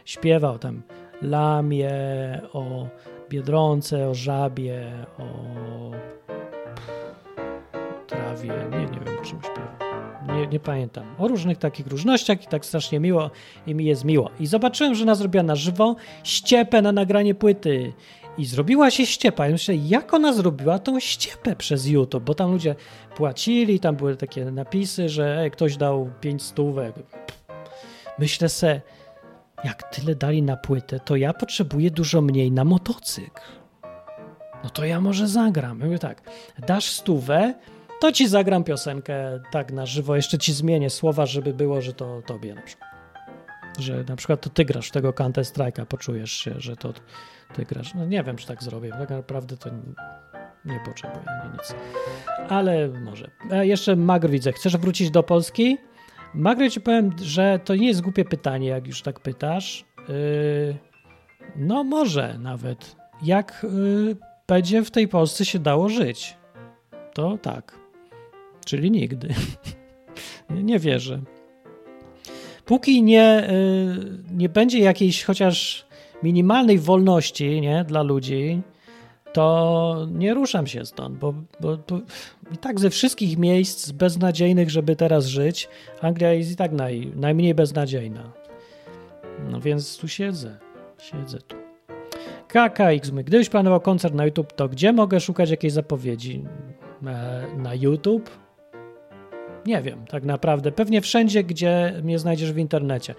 Śpiewa 0.04 0.50
o 0.50 0.58
tam 0.58 0.82
lamie, 1.22 1.90
o 2.52 2.88
biedronce, 3.28 4.08
o 4.08 4.14
żabie, 4.14 4.92
o 5.18 5.24
nie, 8.70 8.78
nie 8.78 9.00
wiem 9.00 9.24
czym 9.24 9.38
śpiewa. 9.42 9.92
Nie, 10.34 10.46
nie 10.46 10.60
pamiętam. 10.60 11.04
O 11.18 11.28
różnych 11.28 11.58
takich 11.58 11.86
różnościach 11.86 12.44
i 12.44 12.46
tak 12.46 12.66
strasznie 12.66 13.00
miło 13.00 13.30
i 13.66 13.74
mi 13.74 13.84
jest 13.84 14.04
miło. 14.04 14.30
I 14.40 14.46
zobaczyłem, 14.46 14.94
że 14.94 15.02
ona 15.02 15.14
zrobiła 15.14 15.42
na 15.42 15.56
żywo 15.56 15.96
ściepę 16.24 16.82
na 16.82 16.92
nagranie 16.92 17.34
płyty. 17.34 17.92
I 18.38 18.44
zrobiła 18.44 18.90
się 18.90 19.06
ściepa. 19.06 19.48
I 19.48 19.52
myślę, 19.52 19.74
jak 19.74 20.14
ona 20.14 20.32
zrobiła 20.32 20.78
tą 20.78 21.00
ściepę 21.00 21.56
przez 21.56 21.86
YouTube, 21.86 22.24
bo 22.24 22.34
tam 22.34 22.52
ludzie 22.52 22.74
płacili, 23.16 23.80
tam 23.80 23.96
były 23.96 24.16
takie 24.16 24.44
napisy, 24.44 25.08
że 25.08 25.50
ktoś 25.52 25.76
dał 25.76 26.10
5 26.20 26.42
stówek. 26.42 26.94
Myślę 28.18 28.48
se, 28.48 28.80
jak 29.64 29.82
tyle 29.82 30.14
dali 30.14 30.42
na 30.42 30.56
płytę, 30.56 31.00
to 31.00 31.16
ja 31.16 31.32
potrzebuję 31.32 31.90
dużo 31.90 32.22
mniej 32.22 32.52
na 32.52 32.64
motocykl. 32.64 33.42
No 34.64 34.70
to 34.70 34.84
ja 34.84 35.00
może 35.00 35.28
zagram. 35.28 35.80
Ja 35.80 35.86
mówię 35.86 35.98
tak, 35.98 36.22
dasz 36.66 36.90
stówę, 36.90 37.54
to 38.02 38.12
ci 38.12 38.28
zagram 38.28 38.64
piosenkę 38.64 39.40
tak 39.50 39.72
na 39.72 39.86
żywo, 39.86 40.16
jeszcze 40.16 40.38
ci 40.38 40.52
zmienię 40.52 40.90
słowa, 40.90 41.26
żeby 41.26 41.54
było, 41.54 41.80
że 41.80 41.92
to 41.92 42.22
tobie 42.26 42.54
na 42.54 42.62
przykład. 42.62 42.90
Że 43.78 44.04
na 44.08 44.16
przykład 44.16 44.40
to 44.40 44.50
ty 44.50 44.64
grasz 44.64 44.90
tego 44.90 45.12
Counter 45.12 45.44
Strike'a, 45.44 45.86
poczujesz 45.86 46.32
się, 46.32 46.54
że 46.58 46.76
to 46.76 46.92
ty 47.54 47.64
grasz. 47.64 47.94
No 47.94 48.06
nie 48.06 48.22
wiem, 48.22 48.36
czy 48.36 48.46
tak 48.46 48.62
zrobię, 48.62 48.90
tak 48.90 49.10
naprawdę 49.10 49.56
to 49.56 49.70
nie 50.64 50.80
potrzebuję 50.84 51.24
ani 51.42 51.52
nic. 51.52 51.74
Ale 52.48 52.88
może. 52.88 53.30
A 53.50 53.56
jeszcze 53.56 53.96
Magr 53.96 54.30
widzę, 54.30 54.52
chcesz 54.52 54.76
wrócić 54.76 55.10
do 55.10 55.22
Polski? 55.22 55.78
Magry 56.34 56.70
ci 56.70 56.80
powiem, 56.80 57.10
że 57.22 57.60
to 57.64 57.74
nie 57.74 57.88
jest 57.88 58.00
głupie 58.00 58.24
pytanie, 58.24 58.68
jak 58.68 58.86
już 58.86 59.02
tak 59.02 59.20
pytasz. 59.20 59.84
Yy, 60.08 60.76
no 61.56 61.84
może 61.84 62.38
nawet. 62.38 62.96
Jak 63.22 63.66
yy, 64.06 64.16
będzie 64.48 64.84
w 64.84 64.90
tej 64.90 65.08
Polsce 65.08 65.44
się 65.44 65.58
dało 65.58 65.88
żyć? 65.88 66.36
To 67.14 67.38
tak. 67.38 67.81
Czyli 68.64 68.90
nigdy. 68.90 69.28
nie 70.50 70.78
wierzę. 70.78 71.20
Póki 72.64 73.02
nie, 73.02 73.48
yy, 73.50 74.36
nie 74.36 74.48
będzie 74.48 74.78
jakiejś 74.78 75.24
chociaż 75.24 75.86
minimalnej 76.22 76.78
wolności 76.78 77.60
nie, 77.60 77.84
dla 77.84 78.02
ludzi, 78.02 78.62
to 79.32 80.06
nie 80.10 80.34
ruszam 80.34 80.66
się 80.66 80.84
stąd, 80.84 81.18
bo, 81.18 81.34
bo, 81.60 81.78
bo, 81.88 81.98
i 82.52 82.58
tak 82.58 82.80
ze 82.80 82.90
wszystkich 82.90 83.38
miejsc 83.38 83.90
beznadziejnych, 83.90 84.70
żeby 84.70 84.96
teraz 84.96 85.26
żyć, 85.26 85.68
Anglia 86.00 86.32
jest 86.32 86.50
i 86.50 86.56
tak 86.56 86.72
naj, 86.72 87.12
najmniej 87.16 87.54
beznadziejna. 87.54 88.32
No 89.50 89.60
więc 89.60 89.98
tu 89.98 90.08
siedzę. 90.08 90.58
Siedzę 90.98 91.38
tu. 91.38 91.56
KKX, 92.48 93.10
gdybyś 93.10 93.48
planował 93.48 93.80
koncert 93.80 94.14
na 94.14 94.24
YouTube, 94.24 94.52
to 94.52 94.68
gdzie 94.68 94.92
mogę 94.92 95.20
szukać 95.20 95.50
jakiejś 95.50 95.72
zapowiedzi? 95.72 96.44
E, 97.06 97.46
na 97.56 97.74
YouTube? 97.74 98.30
Nie 99.66 99.82
wiem, 99.82 100.04
tak 100.06 100.24
naprawdę. 100.24 100.72
Pewnie 100.72 101.00
wszędzie, 101.00 101.44
gdzie 101.44 102.00
mnie 102.02 102.18
znajdziesz 102.18 102.52
w 102.52 102.58
internecie. 102.58 103.14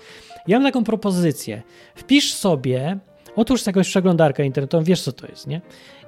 Ja 0.47 0.59
mam 0.59 0.71
taką 0.71 0.83
propozycję. 0.83 1.61
Wpisz 1.95 2.33
sobie, 2.33 2.97
otwórz 3.35 3.65
jakąś 3.67 3.89
przeglądarkę 3.89 4.45
internetową, 4.45 4.83
wiesz 4.83 5.01
co 5.01 5.11
to 5.11 5.27
jest, 5.27 5.47
nie? 5.47 5.61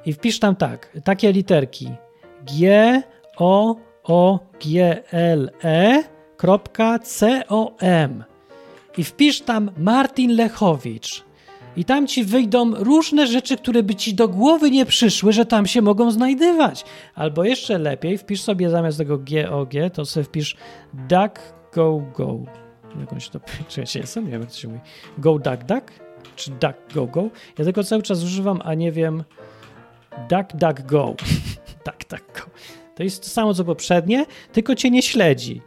I 0.06 0.14
wpisz 0.14 0.40
tam 0.40 0.56
tak, 0.56 0.98
takie 1.04 1.32
literki 1.32 1.92
G, 2.42 3.02
O, 3.38 3.76
O, 4.04 4.40
G, 4.66 5.04
L, 5.12 5.52
E, 5.64 6.04
C, 7.04 7.44
O, 7.48 7.76
M. 7.80 8.24
I 8.98 9.04
wpisz 9.04 9.42
tam 9.42 9.72
Martin 9.78 10.36
Lechowicz. 10.36 11.25
I 11.78 11.86
tam 11.86 12.08
ci 12.08 12.24
wyjdą 12.24 12.76
różne 12.76 13.28
rzeczy, 13.28 13.58
które 13.58 13.84
by 13.84 13.96
ci 13.96 14.14
do 14.14 14.28
głowy 14.28 14.72
nie 14.72 14.86
przyszły, 14.86 15.34
że 15.34 15.46
tam 15.46 15.68
się 15.68 15.82
mogą 15.82 16.12
znajdywać. 16.12 16.86
Albo 17.16 17.44
jeszcze 17.44 17.78
lepiej, 17.78 18.18
wpisz 18.18 18.42
sobie 18.42 18.70
zamiast 18.70 18.98
tego 18.98 19.18
GOG, 19.18 19.74
to 19.94 20.06
sobie 20.06 20.24
wpisz 20.24 20.56
duck 20.94 21.40
go 21.74 22.02
go. 22.18 22.40
Jakąś 23.00 23.30
to, 23.30 23.40
czy 23.70 23.80
ja 23.80 23.86
się 23.86 24.00
jestem? 24.00 24.26
Nie 24.26 24.32
wiem, 24.32 24.42
jak 24.42 24.52
to 24.52 24.58
się 24.58 24.68
mówi. 24.68 24.80
Go 25.18 25.40
duck 25.40 25.64
duck? 25.64 25.92
Czy 26.36 26.52
duck 26.52 26.94
go 26.94 27.08
go? 27.08 27.30
Ja 27.58 27.66
tego 27.66 27.84
cały 27.84 28.02
czas 28.02 28.24
używam, 28.24 28.60
a 28.64 28.74
nie 28.74 28.92
wiem. 28.92 29.24
Duck 30.30 30.54
duck 30.54 30.82
go. 30.82 31.16
duck 31.86 32.10
duck 32.10 32.40
go. 32.40 32.52
To 32.96 33.04
jest 33.04 33.24
to 33.24 33.30
samo 33.30 33.54
co 33.54 33.64
poprzednie, 33.64 34.26
tylko 34.52 34.76
cię 34.76 34.92
nie 34.92 35.02
śledzi. 35.02 35.62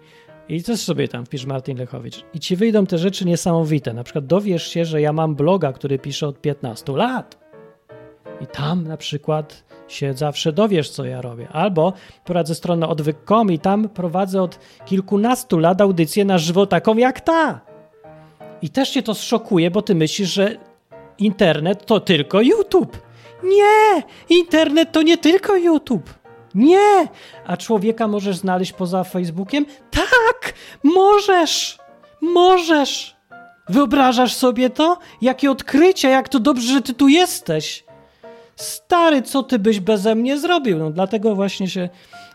I 0.48 0.62
też 0.62 0.80
sobie 0.80 1.08
tam 1.08 1.26
wpisz 1.26 1.46
Martin 1.46 1.78
Lechowicz. 1.78 2.24
I 2.34 2.40
ci 2.40 2.56
wyjdą 2.56 2.86
te 2.86 2.98
rzeczy 2.98 3.24
niesamowite. 3.24 3.92
Na 3.92 4.04
przykład 4.04 4.26
dowiesz 4.26 4.68
się, 4.68 4.84
że 4.84 5.00
ja 5.00 5.12
mam 5.12 5.34
bloga, 5.34 5.72
który 5.72 5.98
piszę 5.98 6.28
od 6.28 6.40
15 6.40 6.92
lat. 6.92 7.38
I 8.40 8.46
tam 8.46 8.84
na 8.84 8.96
przykład 8.96 9.64
się 9.88 10.14
zawsze 10.14 10.52
dowiesz, 10.52 10.90
co 10.90 11.04
ja 11.04 11.20
robię. 11.20 11.48
Albo 11.48 11.92
prowadzę 12.24 12.54
stronę 12.54 12.88
odwyk.com 12.88 13.52
i 13.52 13.58
tam 13.58 13.88
prowadzę 13.88 14.42
od 14.42 14.58
kilkunastu 14.86 15.58
lat 15.58 15.80
audycję 15.80 16.24
na 16.24 16.38
żywo 16.38 16.66
taką 16.66 16.96
jak 16.96 17.20
ta. 17.20 17.60
I 18.62 18.70
też 18.70 18.90
cię 18.90 19.02
to 19.02 19.14
szokuje, 19.14 19.70
bo 19.70 19.82
ty 19.82 19.94
myślisz, 19.94 20.32
że 20.32 20.56
internet 21.18 21.86
to 21.86 22.00
tylko 22.00 22.40
YouTube. 22.40 22.98
Nie! 23.44 24.02
Internet 24.38 24.92
to 24.92 25.02
nie 25.02 25.18
tylko 25.18 25.56
YouTube. 25.56 26.17
Nie! 26.58 27.08
A 27.46 27.56
człowieka 27.56 28.08
możesz 28.08 28.36
znaleźć 28.36 28.72
poza 28.72 29.04
Facebookiem? 29.04 29.66
Tak! 29.90 30.54
Możesz! 30.82 31.78
Możesz! 32.20 33.16
Wyobrażasz 33.68 34.34
sobie 34.34 34.70
to? 34.70 34.98
Jakie 35.22 35.50
odkrycie, 35.50 36.08
jak 36.08 36.28
to 36.28 36.40
dobrze, 36.40 36.72
że 36.72 36.82
ty 36.82 36.94
tu 36.94 37.08
jesteś. 37.08 37.84
Stary, 38.56 39.22
co 39.22 39.42
ty 39.42 39.58
byś 39.58 39.80
beze 39.80 40.14
mnie 40.14 40.38
zrobił? 40.38 40.78
No 40.78 40.90
dlatego 40.90 41.34
właśnie 41.34 41.68
się 41.68 41.88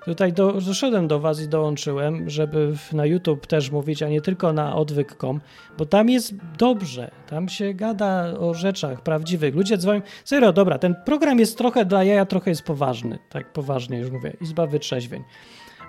tutaj 0.05 0.33
do, 0.33 0.53
doszedłem 0.53 1.07
do 1.07 1.19
was 1.19 1.41
i 1.41 1.47
dołączyłem, 1.47 2.29
żeby 2.29 2.73
na 2.93 3.05
YouTube 3.05 3.47
też 3.47 3.71
mówić, 3.71 4.03
a 4.03 4.09
nie 4.09 4.21
tylko 4.21 4.53
na 4.53 4.75
odwyk.com, 4.75 5.41
bo 5.77 5.85
tam 5.85 6.09
jest 6.09 6.33
dobrze, 6.57 7.11
tam 7.27 7.49
się 7.49 7.73
gada 7.73 8.33
o 8.39 8.53
rzeczach 8.53 9.01
prawdziwych. 9.01 9.55
Ludzie 9.55 9.77
dzwonią, 9.77 10.01
serio, 10.25 10.53
dobra, 10.53 10.77
ten 10.77 10.95
program 11.05 11.39
jest 11.39 11.57
trochę 11.57 11.85
dla 11.85 12.03
jaja, 12.03 12.25
trochę 12.25 12.51
jest 12.51 12.63
poważny, 12.63 13.19
tak 13.29 13.53
poważnie 13.53 13.99
już 13.99 14.11
mówię, 14.11 14.33
Izba 14.41 14.67
Wytrzeźwień. 14.67 15.23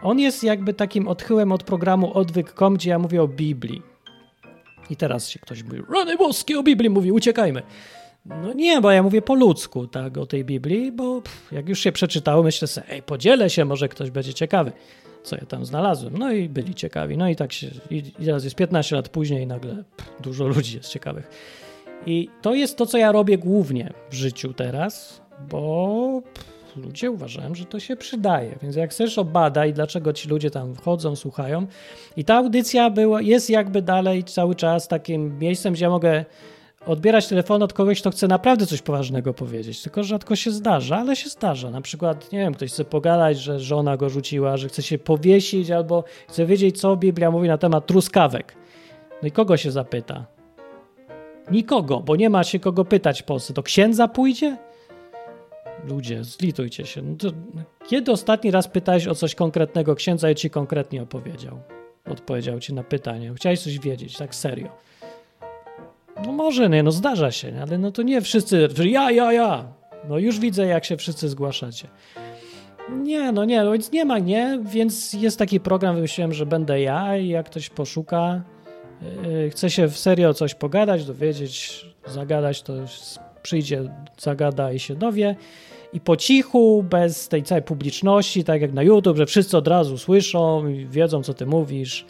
On 0.03 0.19
jest 0.19 0.45
jakby 0.45 0.75
takim 0.75 1.09
odchyłem 1.09 1.53
od 1.53 1.63
programu 1.63 2.19
odwyk.com, 2.19 2.75
gdzie 2.75 2.91
ja 2.91 2.99
mówię 2.99 3.23
o 3.23 3.29
Biblii. 3.29 3.83
I 4.91 4.97
teraz 4.97 5.29
się 5.29 5.39
ktoś 5.39 5.63
mówi, 5.63 5.83
rany 5.95 6.17
boskie 6.17 6.59
o 6.59 6.63
Biblii 6.63 6.91
mówi, 6.91 7.13
uciekajmy. 7.13 7.63
No 8.27 8.53
nie, 8.53 8.81
bo 8.81 8.91
ja 8.91 9.03
mówię 9.03 9.23
po 9.23 9.35
ludzku, 9.35 9.87
tak, 9.87 10.19
o 10.19 10.27
tej 10.27 10.45
Biblii, 10.45 10.93
bo 10.93 11.23
pff, 11.23 11.53
jak 11.53 11.69
już 11.69 11.81
się 11.81 11.93
przeczytało, 11.93 12.43
myślę 12.43 12.69
sobie, 12.69 12.87
ej, 12.91 13.03
podzielę 13.03 13.51
się, 13.51 13.65
może 13.65 13.89
ktoś 13.89 14.11
będzie 14.11 14.35
ciekawy, 14.35 14.73
co 15.23 15.37
ja 15.37 15.47
tam 15.47 15.65
znalazłem. 15.65 16.19
No 16.19 16.33
i 16.33 16.49
byli 16.49 16.75
ciekawi. 16.75 17.17
No 17.17 17.29
i 17.29 17.37
tak 17.37 17.53
się, 17.53 17.67
i, 17.91 18.03
teraz 18.03 18.45
jest 18.45 18.57
15 18.57 18.97
lat 18.97 19.09
później 19.09 19.43
i 19.43 19.47
nagle 19.47 19.85
pff, 19.97 20.23
dużo 20.23 20.47
ludzi 20.47 20.77
jest 20.77 20.89
ciekawych. 20.89 21.31
I 22.07 22.29
to 22.43 22.55
jest 22.55 22.77
to, 22.77 22.87
co 22.87 22.99
ja 22.99 23.13
robię 23.13 23.39
głównie 23.39 23.93
w 24.11 24.15
życiu 24.15 24.53
teraz, 24.53 25.23
bo 25.51 26.23
pff, 26.35 26.55
ludzie 26.77 27.11
uważają, 27.11 27.55
że 27.55 27.65
to 27.65 27.81
się 27.81 27.97
przydaje. 27.97 28.59
Więc 28.63 28.77
jak 28.77 28.91
chcesz 28.91 29.19
obadaj, 29.19 29.73
dlaczego 29.73 30.13
ci 30.13 30.29
ludzie 30.29 30.51
tam 30.51 30.75
wchodzą, 30.75 31.17
słuchają. 31.17 31.67
I 32.17 32.25
ta 32.25 32.35
audycja 32.35 32.91
była, 32.91 33.23
jest 33.23 33.51
jakby 33.51 33.83
dalej 33.83 34.25
cały 34.25 34.55
czas 34.55 34.89
takim 34.89 35.39
miejscem, 35.39 35.75
gdzie 35.75 35.85
ja 35.85 35.91
mogę 35.91 36.25
odbierać 36.87 37.27
telefon 37.27 37.63
od 37.63 37.73
kogoś, 37.73 38.01
kto 38.01 38.11
chce 38.11 38.29
naprawdę 38.29 38.67
coś 38.67 38.83
poważnego 38.83 39.35
powiedzieć. 39.35 39.83
Tylko 39.83 40.05
rzadko 40.05 40.37
się 40.37 40.51
zdarza, 40.51 40.97
ale 40.97 41.17
się 41.17 41.29
zdarza. 41.29 41.71
Na 41.71 41.81
przykład, 41.81 42.33
nie 42.33 42.39
wiem, 42.39 42.55
ktoś 42.55 42.73
chce 42.73 42.85
pogadać, 42.85 43.39
że 43.39 43.61
żona 43.61 43.97
go 43.97 44.09
rzuciła, 44.09 44.57
że 44.57 44.69
chce 44.69 44.83
się 44.83 44.99
powiesić, 44.99 45.71
albo 45.71 46.05
chce 46.29 46.47
wiedzieć, 46.47 46.81
co 46.81 46.97
Biblia 46.97 47.31
mówi 47.31 47.49
na 47.49 47.59
temat 47.59 47.87
truskawek. 47.87 48.55
No 49.23 49.29
i 49.29 49.31
kogo 49.31 49.57
się 49.57 49.71
zapyta? 49.71 50.27
Nikogo, 51.51 52.01
bo 52.01 52.17
nie 52.17 52.31
ma 52.31 52.45
się 52.45 52.59
kogo 52.59 52.85
pytać 52.85 53.23
Polsce. 53.23 53.55
To 53.55 53.63
księdza 53.63 54.09
pójdzie? 54.09 54.57
Ludzie, 55.89 56.25
zlitujcie 56.25 56.87
się. 56.87 57.03
No 57.03 57.17
to, 57.17 57.29
kiedy 57.89 58.13
ostatni 58.13 58.51
raz 58.51 58.69
pytałeś 58.69 59.07
o 59.07 59.15
coś 59.15 59.35
konkretnego 59.35 59.95
księdza 59.95 60.31
i 60.31 60.35
ci 60.35 60.51
konkretnie 60.51 61.03
opowiedział? 61.03 61.59
Odpowiedział 62.11 62.61
ci 62.61 62.75
na 62.75 62.83
pytanie. 62.83 63.33
Chciałeś 63.37 63.61
coś 63.61 63.79
wiedzieć, 63.79 64.17
tak 64.17 64.35
serio. 64.35 64.69
No 66.27 66.33
może 66.33 66.69
nie, 66.69 66.83
no 66.83 66.93
zdarza 66.93 67.31
się, 67.31 67.53
ale 67.63 67.79
no 67.79 67.93
to 67.93 68.03
nie 68.03 68.21
wszyscy, 68.21 68.69
ja, 68.85 69.11
ja, 69.11 69.33
ja. 69.33 69.65
No 70.09 70.19
już 70.19 70.39
widzę, 70.39 70.67
jak 70.67 70.85
się 70.85 70.97
wszyscy 70.97 71.29
zgłaszacie. 71.29 71.89
Nie, 73.03 73.33
no 73.33 73.45
nie, 73.45 73.65
no 73.65 73.73
więc 73.73 73.93
nie 73.93 74.05
ma 74.05 74.19
nie, 74.19 74.61
więc 74.65 75.13
jest 75.13 75.39
taki 75.39 75.61
program, 75.61 75.95
wymyśliłem, 75.95 76.33
że 76.33 76.47
będę 76.47 76.81
ja 76.81 77.17
i 77.17 77.29
jak 77.29 77.47
ktoś 77.47 77.71
poszuka, 77.71 78.43
yy, 79.23 79.51
chce 79.51 79.71
się 79.71 79.89
w 79.89 79.99
serio 79.99 80.35
coś 80.35 80.55
pogadać, 80.55 81.05
dowiedzieć, 81.05 81.85
zagadać, 82.07 82.63
to 82.63 82.73
przyjdzie, 83.43 83.83
zagada 84.19 84.73
i 84.73 84.79
się 84.79 84.95
dowie. 84.95 85.37
I 85.93 86.01
po 86.01 86.17
cichu, 86.17 86.83
bez 86.83 87.29
tej 87.29 87.43
całej 87.43 87.63
publiczności, 87.63 88.45
tak 88.45 88.63
jak 88.63 88.73
na 88.73 88.83
YouTube, 88.83 89.17
że 89.17 89.27
wszyscy 89.27 89.57
od 89.57 89.69
razu 89.69 89.99
słyszą 89.99 90.69
i 90.69 90.87
wiedzą, 90.87 91.23
co 91.23 91.35
ty 91.35 91.47
mówisz. 91.47 92.07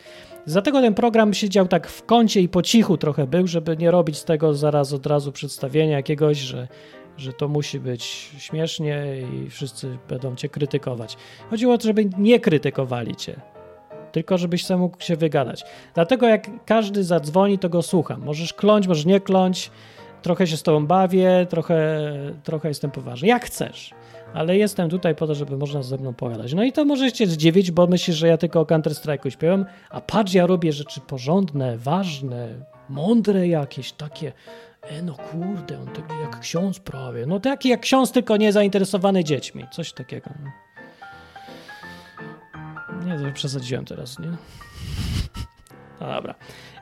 Dlatego 0.46 0.80
ten 0.80 0.94
program 0.94 1.34
siedział 1.34 1.68
tak 1.68 1.88
w 1.88 2.06
kącie 2.06 2.40
i 2.40 2.48
po 2.48 2.62
cichu 2.62 2.96
trochę 2.96 3.26
był, 3.26 3.46
żeby 3.46 3.76
nie 3.76 3.90
robić 3.90 4.16
z 4.16 4.24
tego 4.24 4.54
zaraz 4.54 4.92
od 4.92 5.06
razu 5.06 5.32
przedstawienia 5.32 5.96
jakiegoś, 5.96 6.38
że, 6.38 6.68
że 7.16 7.32
to 7.32 7.48
musi 7.48 7.80
być 7.80 8.04
śmiesznie 8.38 9.04
i 9.32 9.50
wszyscy 9.50 9.98
będą 10.08 10.36
cię 10.36 10.48
krytykować. 10.48 11.16
Chodziło 11.50 11.74
o 11.74 11.78
to, 11.78 11.84
żeby 11.84 12.10
nie 12.18 12.40
krytykowali 12.40 13.16
cię, 13.16 13.40
tylko 14.12 14.38
żebyś 14.38 14.64
sam 14.64 14.80
mógł 14.80 15.02
się 15.02 15.16
wygadać. 15.16 15.64
Dlatego 15.94 16.28
jak 16.28 16.50
każdy 16.66 17.04
zadzwoni, 17.04 17.58
to 17.58 17.68
go 17.68 17.82
słucham. 17.82 18.20
Możesz 18.20 18.52
kląć, 18.52 18.86
możesz 18.86 19.04
nie 19.04 19.20
kląć, 19.20 19.70
trochę 20.22 20.46
się 20.46 20.56
z 20.56 20.62
tobą 20.62 20.86
bawię, 20.86 21.46
trochę, 21.50 22.00
trochę 22.42 22.68
jestem 22.68 22.90
poważny. 22.90 23.28
Jak 23.28 23.44
chcesz. 23.44 23.94
Ale 24.34 24.56
jestem 24.56 24.90
tutaj 24.90 25.14
po 25.14 25.26
to, 25.26 25.34
żeby 25.34 25.56
można 25.56 25.82
ze 25.82 25.98
mną 25.98 26.14
pogadać. 26.14 26.54
No 26.54 26.64
i 26.64 26.72
to 26.72 26.84
możecie 26.84 27.26
zdziwić, 27.26 27.70
bo 27.70 27.86
myślisz, 27.86 28.16
że 28.16 28.28
ja 28.28 28.36
tylko 28.36 28.60
o 28.60 28.64
Counter-Strike'u 28.64 29.30
śpiewam, 29.30 29.64
a 29.90 30.00
patrz, 30.00 30.34
ja 30.34 30.46
robię 30.46 30.72
rzeczy 30.72 31.00
porządne, 31.00 31.78
ważne, 31.78 32.48
mądre 32.88 33.48
jakieś, 33.48 33.92
takie 33.92 34.32
e 34.82 35.02
no 35.02 35.14
kurde, 35.14 35.80
on 35.80 35.86
taki 35.86 36.20
jak 36.22 36.40
ksiądz 36.40 36.78
prawie. 36.78 37.26
No 37.26 37.40
taki 37.40 37.68
jak 37.68 37.80
ksiądz, 37.80 38.12
tylko 38.12 38.36
nie 38.36 38.52
zainteresowany 38.52 39.24
dziećmi. 39.24 39.64
Coś 39.72 39.92
takiego. 39.92 40.30
Nie, 43.06 43.18
to 43.18 43.34
przesadziłem 43.34 43.84
teraz, 43.84 44.18
nie? 44.18 44.30
No 46.00 46.14
dobra. 46.14 46.34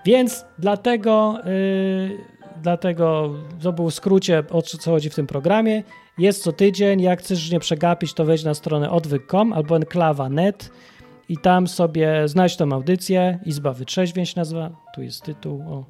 Więc 0.05 0.45
dlatego, 0.59 1.39
yy, 1.45 2.19
dlatego 2.63 3.35
to 3.63 3.73
był 3.73 3.91
w 3.91 3.95
skrócie 3.95 4.45
o 4.51 4.63
co 4.63 4.91
chodzi 4.91 5.11
w 5.11 5.15
tym 5.15 5.27
programie. 5.27 5.83
Jest 6.19 6.43
co 6.43 6.53
tydzień, 6.53 7.01
jak 7.01 7.21
chcesz 7.21 7.51
nie 7.51 7.61
przegapić, 7.61 8.15
to 8.15 8.25
wejdź 8.25 8.45
na 8.45 8.55
stronę 8.55 8.91
odwyk.com 8.91 9.53
albo 9.53 9.77
enklawa.net 9.77 10.71
i 11.29 11.37
tam 11.37 11.69
sobie 11.69 12.29
znajdź 12.29 12.57
tą 12.57 12.73
audycję, 12.73 13.39
Izba 13.45 13.73
Wytrzeźwień 13.73 14.27
się 14.27 14.35
nazywa, 14.37 14.71
tu 14.95 15.03
jest 15.03 15.23
tytuł, 15.23 15.63
o, 15.69 15.85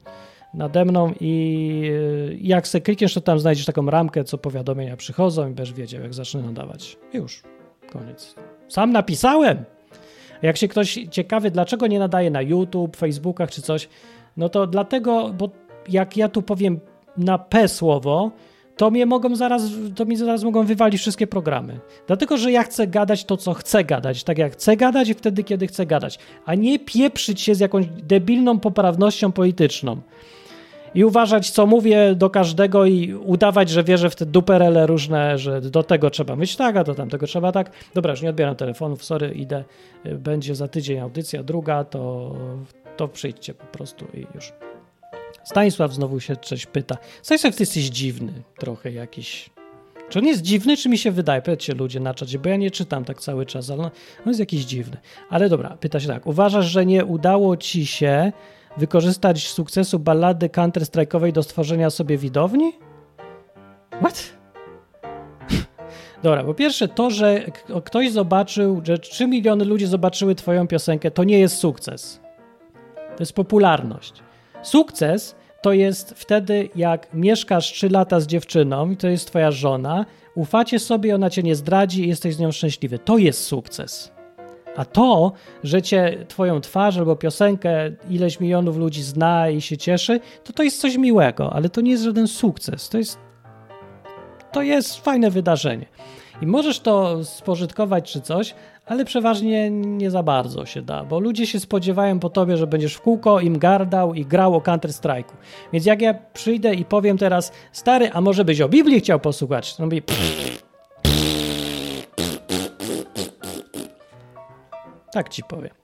nade 0.55 0.85
mną 0.85 1.12
i 1.20 1.82
y, 2.31 2.39
jak 2.40 2.69
se 2.69 2.81
klikniesz, 2.81 3.15
to 3.15 3.20
tam 3.20 3.39
znajdziesz 3.39 3.66
taką 3.66 3.86
ramkę, 3.86 4.24
co 4.24 4.39
powiadomienia 4.39 4.97
przychodzą 4.97 5.51
i 5.51 5.55
będziesz 5.55 5.74
wiedział, 5.74 6.03
jak 6.03 6.15
zacznę 6.15 6.43
nadawać. 6.43 6.97
Już, 7.12 7.43
koniec. 7.90 8.35
Sam 8.69 8.93
napisałem! 8.93 9.65
Jak 10.43 10.57
się 10.57 10.69
ktoś 10.69 10.99
ciekawy, 11.11 11.51
dlaczego 11.51 11.86
nie 11.86 11.99
nadaje 11.99 12.31
na 12.31 12.43
YouTube, 12.43 12.97
Facebookach 12.97 13.51
czy 13.51 13.62
coś, 13.62 13.89
no 14.36 14.49
to 14.49 14.66
dlatego, 14.66 15.35
bo 15.39 15.51
jak 15.89 16.16
ja 16.16 16.28
tu 16.28 16.43
powiem 16.43 16.81
na 17.16 17.39
P 17.39 17.69
słowo, 17.69 18.31
to 18.77 18.90
mnie 18.90 19.07
mogą 19.07 19.36
zaraz, 19.36 19.62
to 19.97 20.05
mi 20.05 20.16
zaraz 20.16 20.44
mogą 20.44 20.66
wywalić 20.66 21.01
wszystkie 21.01 21.27
programy. 21.27 21.81
Dlatego, 22.07 22.36
że 22.36 22.53
ja 22.53 22.62
chcę 22.62 22.86
gadać 22.86 23.24
to, 23.24 23.36
co 23.36 23.55
chcę 23.55 23.85
gadać, 23.85 24.24
tak 24.24 24.39
jak 24.39 24.53
chcę 24.53 24.77
gadać 24.77 25.09
i 25.09 25.15
wtedy, 25.15 25.44
kiedy 25.44 25.66
chcę 25.66 25.86
gadać, 25.86 26.19
a 26.44 26.55
nie 26.55 26.78
pieprzyć 26.78 27.40
się 27.40 27.55
z 27.55 27.61
jakąś 27.61 27.86
debilną 27.86 28.61
poprawnością 28.61 29.32
polityczną 29.32 30.01
i 30.94 31.05
uważać, 31.05 31.51
co 31.51 31.66
mówię 31.66 32.15
do 32.15 32.31
każdego 32.31 32.86
i 32.86 33.15
udawać, 33.15 33.70
że 33.70 33.85
wierzę 33.85 34.11
w 34.11 34.16
te 34.16 34.27
duperele 34.27 34.86
różne, 34.86 35.39
że 35.39 35.61
do 35.61 35.82
tego 35.82 36.11
trzeba 36.11 36.36
mieć 36.36 36.57
tak, 36.57 36.77
a 36.77 36.85
do 36.85 36.94
tamtego 36.94 37.27
trzeba 37.27 37.53
tak. 37.53 37.70
Dobra, 37.94 38.11
już 38.11 38.23
nie 38.23 38.31
odbieram 38.31 38.57
telefonów, 38.57 39.05
sorry, 39.05 39.32
idę, 39.32 39.65
będzie 40.05 40.55
za 40.55 40.69
tydzień 40.69 40.99
audycja 40.99 41.43
druga, 41.43 41.85
to, 41.85 42.35
to 42.97 43.09
przyjdźcie 43.09 43.55
po 43.55 43.66
prostu 43.66 44.07
i 44.15 44.27
już. 44.35 44.53
Stanisław 45.44 45.93
znowu 45.93 46.20
się 46.20 46.36
coś 46.36 46.66
pyta. 46.66 46.97
Stanisław, 47.23 47.56
ty 47.56 47.62
jesteś 47.62 47.85
dziwny 47.85 48.32
trochę 48.59 48.93
jakiś. 48.93 49.51
Czy 50.09 50.19
on 50.19 50.27
jest 50.27 50.43
dziwny, 50.43 50.77
czy 50.77 50.89
mi 50.89 50.98
się 50.98 51.10
wydaje? 51.10 51.43
Powiedzcie 51.43 51.74
ludzie 51.74 52.01
na 52.01 52.14
czacie, 52.14 52.39
bo 52.39 52.48
ja 52.48 52.56
nie 52.56 52.70
czytam 52.70 53.05
tak 53.05 53.20
cały 53.20 53.47
czas, 53.47 53.70
ale 53.70 53.82
on 53.82 53.90
jest 54.27 54.40
jakiś 54.40 54.64
dziwny. 54.64 54.97
Ale 55.31 55.48
dobra, 55.48 55.77
pyta 55.81 56.01
się 56.01 56.09
tak. 56.09 56.27
Uważasz, 56.27 56.66
że 56.66 56.86
nie 56.86 57.05
udało 57.05 57.56
ci 57.56 57.86
się 57.86 58.32
wykorzystać 58.77 59.48
sukcesu 59.48 59.98
ballady 59.98 60.48
counter-strike'owej 60.48 61.32
do 61.32 61.43
stworzenia 61.43 61.90
sobie 61.90 62.19
widowni? 62.19 62.73
What? 64.01 64.32
Dobra, 66.23 66.44
po 66.44 66.55
pierwsze 66.55 66.89
to, 66.89 67.10
że 67.10 67.44
ktoś 67.85 68.10
zobaczył, 68.10 68.81
że 68.85 68.98
3 68.98 69.27
miliony 69.27 69.64
ludzi 69.64 69.86
zobaczyły 69.86 70.35
twoją 70.35 70.66
piosenkę, 70.66 71.10
to 71.10 71.24
nie 71.24 71.39
jest 71.39 71.56
sukces. 71.56 72.20
To 72.94 73.23
jest 73.23 73.32
popularność. 73.32 74.12
Sukces 74.62 75.34
to 75.62 75.72
jest 75.72 76.14
wtedy, 76.16 76.68
jak 76.76 77.14
mieszkasz 77.14 77.72
3 77.72 77.89
lata 77.89 78.20
z 78.20 78.26
dziewczyną 78.26 78.90
i 78.90 78.97
to 78.97 79.09
jest 79.09 79.26
twoja 79.26 79.51
żona, 79.51 80.06
ufacie 80.34 80.78
sobie, 80.78 81.14
ona 81.14 81.30
cię 81.30 81.43
nie 81.43 81.55
zdradzi 81.55 82.05
i 82.05 82.09
jesteś 82.09 82.34
z 82.34 82.39
nią 82.39 82.52
szczęśliwy. 82.52 82.98
To 82.98 83.18
jest 83.18 83.44
sukces. 83.44 84.12
A 84.76 84.84
to, 84.84 85.32
że 85.64 85.82
cię 85.82 86.24
twoją 86.28 86.60
twarz 86.60 86.97
albo 86.97 87.16
piosenkę 87.16 87.70
ileś 88.10 88.40
milionów 88.40 88.76
ludzi 88.76 89.02
zna 89.02 89.48
i 89.48 89.60
się 89.60 89.76
cieszy, 89.76 90.20
to 90.44 90.52
to 90.52 90.62
jest 90.62 90.80
coś 90.80 90.97
miłego, 90.97 91.52
ale 91.52 91.68
to 91.68 91.80
nie 91.80 91.90
jest 91.90 92.05
żaden 92.05 92.28
sukces. 92.28 92.89
To 92.89 92.98
jest, 92.98 93.18
to 94.52 94.62
jest 94.62 94.97
fajne 94.97 95.30
wydarzenie. 95.30 95.86
I 96.43 96.47
możesz 96.47 96.80
to 96.80 97.24
spożytkować 97.24 98.12
czy 98.12 98.20
coś, 98.20 98.55
ale 98.86 99.04
przeważnie 99.04 99.70
nie 99.70 100.10
za 100.10 100.22
bardzo 100.22 100.66
się 100.66 100.82
da, 100.82 101.04
bo 101.04 101.20
ludzie 101.20 101.46
się 101.46 101.60
spodziewają 101.60 102.18
po 102.18 102.30
tobie, 102.30 102.56
że 102.56 102.66
będziesz 102.66 102.94
w 102.94 103.00
kółko 103.00 103.40
im 103.40 103.59
gardał 103.59 104.14
i 104.14 104.24
grał 104.24 104.54
o 104.54 104.60
Counter-Strike'u. 104.60 105.34
Więc 105.72 105.86
jak 105.86 106.02
ja 106.02 106.14
przyjdę 106.32 106.74
i 106.74 106.84
powiem 106.84 107.18
teraz, 107.18 107.52
stary, 107.72 108.10
a 108.12 108.20
może 108.20 108.44
byś 108.44 108.60
o 108.60 108.68
Biblii 108.68 109.00
chciał 109.00 109.20
posłuchać? 109.20 109.76
To 109.76 109.84
mówi, 109.84 110.02
tak 115.12 115.28
ci 115.28 115.42
powiem. 115.42 115.81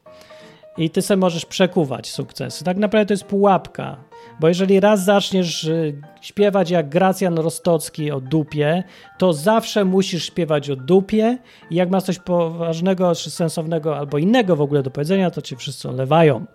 I 0.78 0.90
ty 0.90 1.02
sobie 1.02 1.18
możesz 1.18 1.46
przekuwać 1.46 2.10
sukcesy. 2.10 2.64
Tak 2.64 2.76
naprawdę 2.76 3.06
to 3.06 3.12
jest 3.12 3.24
pułapka, 3.24 3.96
bo 4.40 4.48
jeżeli 4.48 4.80
raz 4.80 5.04
zaczniesz 5.04 5.64
y, 5.64 6.00
śpiewać 6.20 6.70
jak 6.70 6.88
Gracjan 6.88 7.38
Rostocki 7.38 8.10
o 8.10 8.20
dupie, 8.20 8.84
to 9.18 9.32
zawsze 9.32 9.84
musisz 9.84 10.24
śpiewać 10.26 10.70
o 10.70 10.76
dupie 10.76 11.38
i 11.70 11.74
jak 11.74 11.90
masz 11.90 12.02
coś 12.02 12.18
poważnego, 12.18 13.14
czy 13.14 13.30
sensownego 13.30 13.96
albo 13.98 14.18
innego 14.18 14.56
w 14.56 14.60
ogóle 14.60 14.82
do 14.82 14.90
powiedzenia, 14.90 15.30
to 15.30 15.42
cię 15.42 15.56
wszyscy 15.56 15.88
olewają. 15.88 16.46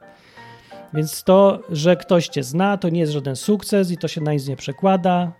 Więc 0.93 1.23
to, 1.23 1.59
że 1.69 1.95
ktoś 1.95 2.27
cię 2.27 2.43
zna, 2.43 2.77
to 2.77 2.89
nie 2.89 2.99
jest 2.99 3.13
żaden 3.13 3.35
sukces 3.35 3.91
i 3.91 3.97
to 3.97 4.07
się 4.07 4.21
na 4.21 4.33
nic 4.33 4.47
nie 4.47 4.55
przekłada. 4.55 5.31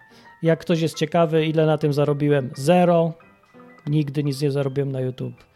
Jak 0.42 0.60
ktoś 0.60 0.82
jest 0.82 0.98
ciekawy, 0.98 1.46
ile 1.46 1.66
na 1.66 1.78
tym 1.78 1.94
zarobiłem? 1.94 2.50
Zero. 2.56 3.14
Nigdy 3.88 4.24
nic 4.24 4.42
nie 4.42 4.52
zarobiłem 4.52 4.92
na 4.92 5.02
YouTube. 5.02 5.53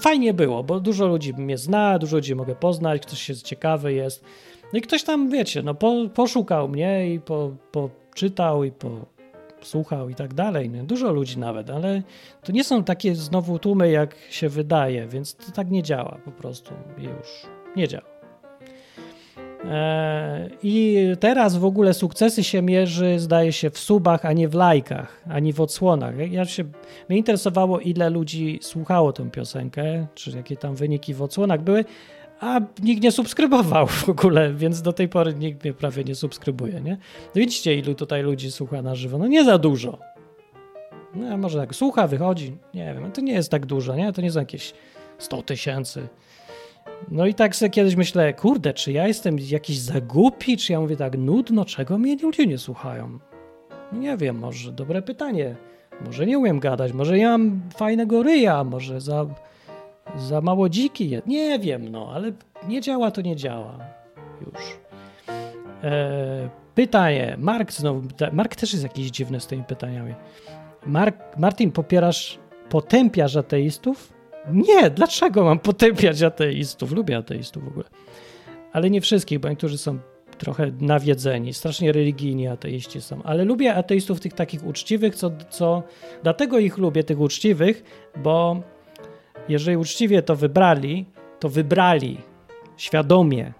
Fajnie 0.00 0.34
było, 0.34 0.64
bo 0.64 0.80
dużo 0.80 1.06
ludzi 1.06 1.34
mnie 1.34 1.58
zna, 1.58 1.98
dużo 1.98 2.16
ludzi 2.16 2.34
mogę 2.34 2.54
poznać, 2.54 3.02
ktoś 3.02 3.22
się 3.22 3.36
ciekawy 3.36 3.92
jest. 3.92 4.24
No 4.72 4.78
i 4.78 4.82
ktoś 4.82 5.02
tam, 5.04 5.30
wiecie, 5.30 5.62
no 5.62 5.74
po, 5.74 6.08
poszukał 6.14 6.68
mnie 6.68 7.14
i 7.14 7.20
po, 7.20 7.50
poczytał 7.72 8.64
i 8.64 8.72
posłuchał 9.60 10.08
i 10.08 10.14
tak 10.14 10.34
dalej. 10.34 10.70
Dużo 10.70 11.12
ludzi 11.12 11.38
nawet, 11.38 11.70
ale 11.70 12.02
to 12.42 12.52
nie 12.52 12.64
są 12.64 12.84
takie 12.84 13.14
znowu 13.14 13.58
tłumy, 13.58 13.90
jak 13.90 14.16
się 14.30 14.48
wydaje, 14.48 15.06
więc 15.06 15.34
to 15.34 15.52
tak 15.52 15.70
nie 15.70 15.82
działa 15.82 16.18
po 16.24 16.30
prostu 16.30 16.74
już. 16.98 17.46
Nie 17.76 17.88
działa. 17.88 18.19
E, 19.64 20.50
I 20.62 20.96
teraz 21.20 21.56
w 21.56 21.64
ogóle 21.64 21.94
sukcesy 21.94 22.44
się 22.44 22.62
mierzy, 22.62 23.18
zdaje 23.18 23.52
się, 23.52 23.70
w 23.70 23.78
subach, 23.78 24.24
a 24.24 24.32
nie 24.32 24.48
w 24.48 24.54
lajkach, 24.54 25.22
ani 25.30 25.52
w 25.52 25.60
odsłonach. 25.60 26.32
Ja 26.32 26.44
się, 26.44 26.64
mnie 27.08 27.18
interesowało, 27.18 27.80
ile 27.80 28.10
ludzi 28.10 28.58
słuchało 28.62 29.12
tę 29.12 29.30
piosenkę, 29.30 30.06
czy 30.14 30.30
jakie 30.30 30.56
tam 30.56 30.74
wyniki 30.74 31.14
w 31.14 31.22
odsłonach 31.22 31.62
były, 31.62 31.84
a 32.40 32.60
nikt 32.82 33.02
nie 33.02 33.12
subskrybował 33.12 33.86
w 33.86 34.08
ogóle, 34.08 34.54
więc 34.54 34.82
do 34.82 34.92
tej 34.92 35.08
pory 35.08 35.34
nikt 35.34 35.64
mnie 35.64 35.72
prawie 35.72 36.04
nie 36.04 36.14
subskrybuje, 36.14 36.80
nie? 36.80 36.98
No 37.34 37.40
widzicie, 37.40 37.74
ilu 37.74 37.94
tutaj 37.94 38.22
ludzi 38.22 38.50
słucha 38.50 38.82
na 38.82 38.94
żywo? 38.94 39.18
No 39.18 39.26
nie 39.26 39.44
za 39.44 39.58
dużo. 39.58 39.98
No 41.14 41.36
może 41.36 41.58
tak 41.58 41.74
słucha, 41.74 42.06
wychodzi, 42.06 42.56
nie 42.74 42.94
wiem, 42.94 43.12
to 43.12 43.20
nie 43.20 43.32
jest 43.32 43.50
tak 43.50 43.66
dużo, 43.66 43.96
nie? 43.96 44.12
To 44.12 44.22
nie 44.22 44.30
są 44.30 44.38
jakieś 44.38 44.72
100 45.18 45.42
tysięcy. 45.42 46.08
No 47.08 47.26
i 47.26 47.34
tak 47.34 47.56
sobie 47.56 47.70
kiedyś 47.70 47.96
myślę, 47.96 48.34
kurde, 48.34 48.74
czy 48.74 48.92
ja 48.92 49.08
jestem 49.08 49.36
jakiś 49.38 49.78
zagupi, 49.78 50.56
czy 50.56 50.72
ja 50.72 50.80
mówię 50.80 50.96
tak 50.96 51.18
nudno, 51.18 51.64
czego 51.64 51.98
mnie 51.98 52.16
ludzie 52.16 52.46
nie 52.46 52.58
słuchają? 52.58 53.18
No 53.92 53.98
nie 53.98 54.16
wiem, 54.16 54.38
może 54.38 54.72
dobre 54.72 55.02
pytanie. 55.02 55.56
Może 56.06 56.26
nie 56.26 56.38
umiem 56.38 56.60
gadać, 56.60 56.92
może 56.92 57.18
ja 57.18 57.38
mam 57.38 57.60
fajnego 57.76 58.22
ryja, 58.22 58.64
może 58.64 59.00
za, 59.00 59.26
za 60.16 60.40
mało 60.40 60.68
dziki 60.68 61.10
jest. 61.10 61.26
Nie 61.26 61.58
wiem, 61.58 61.88
no, 61.88 62.10
ale 62.14 62.32
nie 62.68 62.80
działa 62.80 63.10
to 63.10 63.20
nie 63.20 63.36
działa. 63.36 63.78
Już. 64.40 64.78
E, 65.84 66.48
pytanie. 66.74 67.36
Mark 67.38 67.72
znowu. 67.72 68.02
Mark 68.32 68.56
też 68.56 68.72
jest 68.72 68.84
jakiś 68.84 69.10
dziwny 69.10 69.40
z 69.40 69.46
tymi 69.46 69.64
pytaniami. 69.64 70.14
Mark, 70.86 71.16
Martin, 71.36 71.72
popierasz, 71.72 72.38
potępiasz 72.68 73.36
ateistów? 73.36 74.19
Nie, 74.52 74.90
dlaczego 74.90 75.44
mam 75.44 75.58
potępiać 75.58 76.22
ateistów? 76.22 76.92
Lubię 76.92 77.16
ateistów 77.16 77.64
w 77.64 77.68
ogóle. 77.68 77.84
Ale 78.72 78.90
nie 78.90 79.00
wszystkich, 79.00 79.38
bo 79.38 79.48
niektórzy 79.48 79.78
są 79.78 79.98
trochę 80.38 80.72
nawiedzeni, 80.80 81.54
strasznie 81.54 81.92
religijni 81.92 82.48
ateiści 82.48 83.00
są, 83.00 83.22
ale 83.22 83.44
lubię 83.44 83.74
ateistów 83.74 84.20
tych 84.20 84.32
takich 84.32 84.66
uczciwych, 84.66 85.14
co, 85.14 85.30
co 85.50 85.82
dlatego 86.22 86.58
ich 86.58 86.78
lubię, 86.78 87.04
tych 87.04 87.20
uczciwych, 87.20 87.82
bo 88.16 88.60
jeżeli 89.48 89.76
uczciwie 89.76 90.22
to 90.22 90.36
wybrali, 90.36 91.06
to 91.40 91.48
wybrali 91.48 92.18
świadomie, 92.76 93.52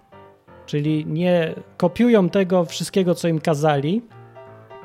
czyli 0.65 1.05
nie 1.05 1.53
kopiują 1.77 2.29
tego 2.29 2.65
wszystkiego, 2.65 3.15
co 3.15 3.27
im 3.27 3.39
kazali. 3.39 4.01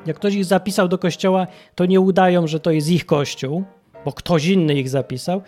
Jak 0.05 0.15
ktoś 0.15 0.33
ich 0.33 0.45
zapisał 0.45 0.87
do 0.87 0.97
kościoła, 0.97 1.47
to 1.75 1.85
nie 1.85 1.99
udają, 1.99 2.47
że 2.47 2.59
to 2.59 2.71
jest 2.71 2.89
ich 2.89 3.05
kościół, 3.05 3.63
bo 4.05 4.11
ktoś 4.11 4.45
inny 4.45 4.73
ich 4.73 4.89
zapisał, 4.89 5.41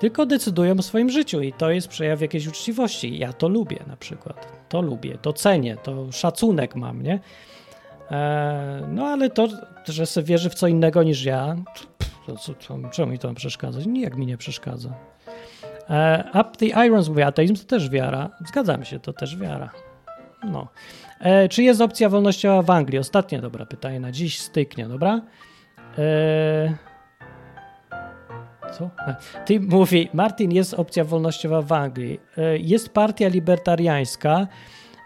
tylko 0.00 0.26
decydują 0.26 0.74
o 0.78 0.82
swoim 0.82 1.10
życiu 1.10 1.42
i 1.42 1.52
to 1.52 1.70
jest 1.70 1.88
przejaw 1.88 2.20
jakiejś 2.20 2.46
uczciwości. 2.46 3.18
Ja 3.18 3.32
to 3.32 3.48
lubię 3.48 3.78
na 3.86 3.96
przykład. 3.96 4.68
To 4.68 4.80
lubię, 4.80 5.18
to 5.22 5.32
cenię, 5.32 5.76
to 5.82 6.12
szacunek 6.12 6.76
mam, 6.76 7.02
nie? 7.02 7.20
Eee, 8.10 8.82
no 8.88 9.06
ale 9.06 9.30
to, 9.30 9.48
że 9.88 10.06
sobie 10.06 10.26
wierzy 10.26 10.50
w 10.50 10.54
co 10.54 10.66
innego 10.66 11.02
niż 11.02 11.24
ja, 11.24 11.56
to, 12.26 12.32
to, 12.36 12.54
to, 12.54 12.88
czemu 12.90 13.12
mi 13.12 13.18
to 13.18 13.34
przeszkadza? 13.34 13.80
Nijak 13.86 14.16
mi 14.16 14.26
nie 14.26 14.36
przeszkadza. 14.36 14.94
Eee, 15.88 16.24
Up 16.30 16.50
the 16.58 16.86
Irons 16.86 17.08
mówi, 17.08 17.22
ateizm 17.22 17.56
to 17.56 17.64
też 17.64 17.90
wiara. 17.90 18.30
Zgadzam 18.48 18.84
się, 18.84 19.00
to 19.00 19.12
też 19.12 19.36
wiara. 19.36 19.70
No. 20.44 20.68
Eee, 21.20 21.48
czy 21.48 21.62
jest 21.62 21.80
opcja 21.80 22.08
wolnościowa 22.08 22.62
w 22.62 22.70
Anglii? 22.70 22.98
Ostatnie 22.98 23.40
dobra 23.40 23.66
pytanie 23.66 24.00
na 24.00 24.12
dziś 24.12 24.40
styknie, 24.40 24.88
dobra? 24.88 25.20
Eee, 25.98 26.74
co? 28.78 28.90
Ty 29.46 29.60
mówi, 29.60 30.08
Martin, 30.12 30.52
jest 30.52 30.74
opcja 30.74 31.04
wolnościowa 31.04 31.62
w 31.62 31.72
Anglii. 31.72 32.20
E, 32.36 32.58
jest 32.58 32.88
partia 32.88 33.28
libertariańska 33.28 34.46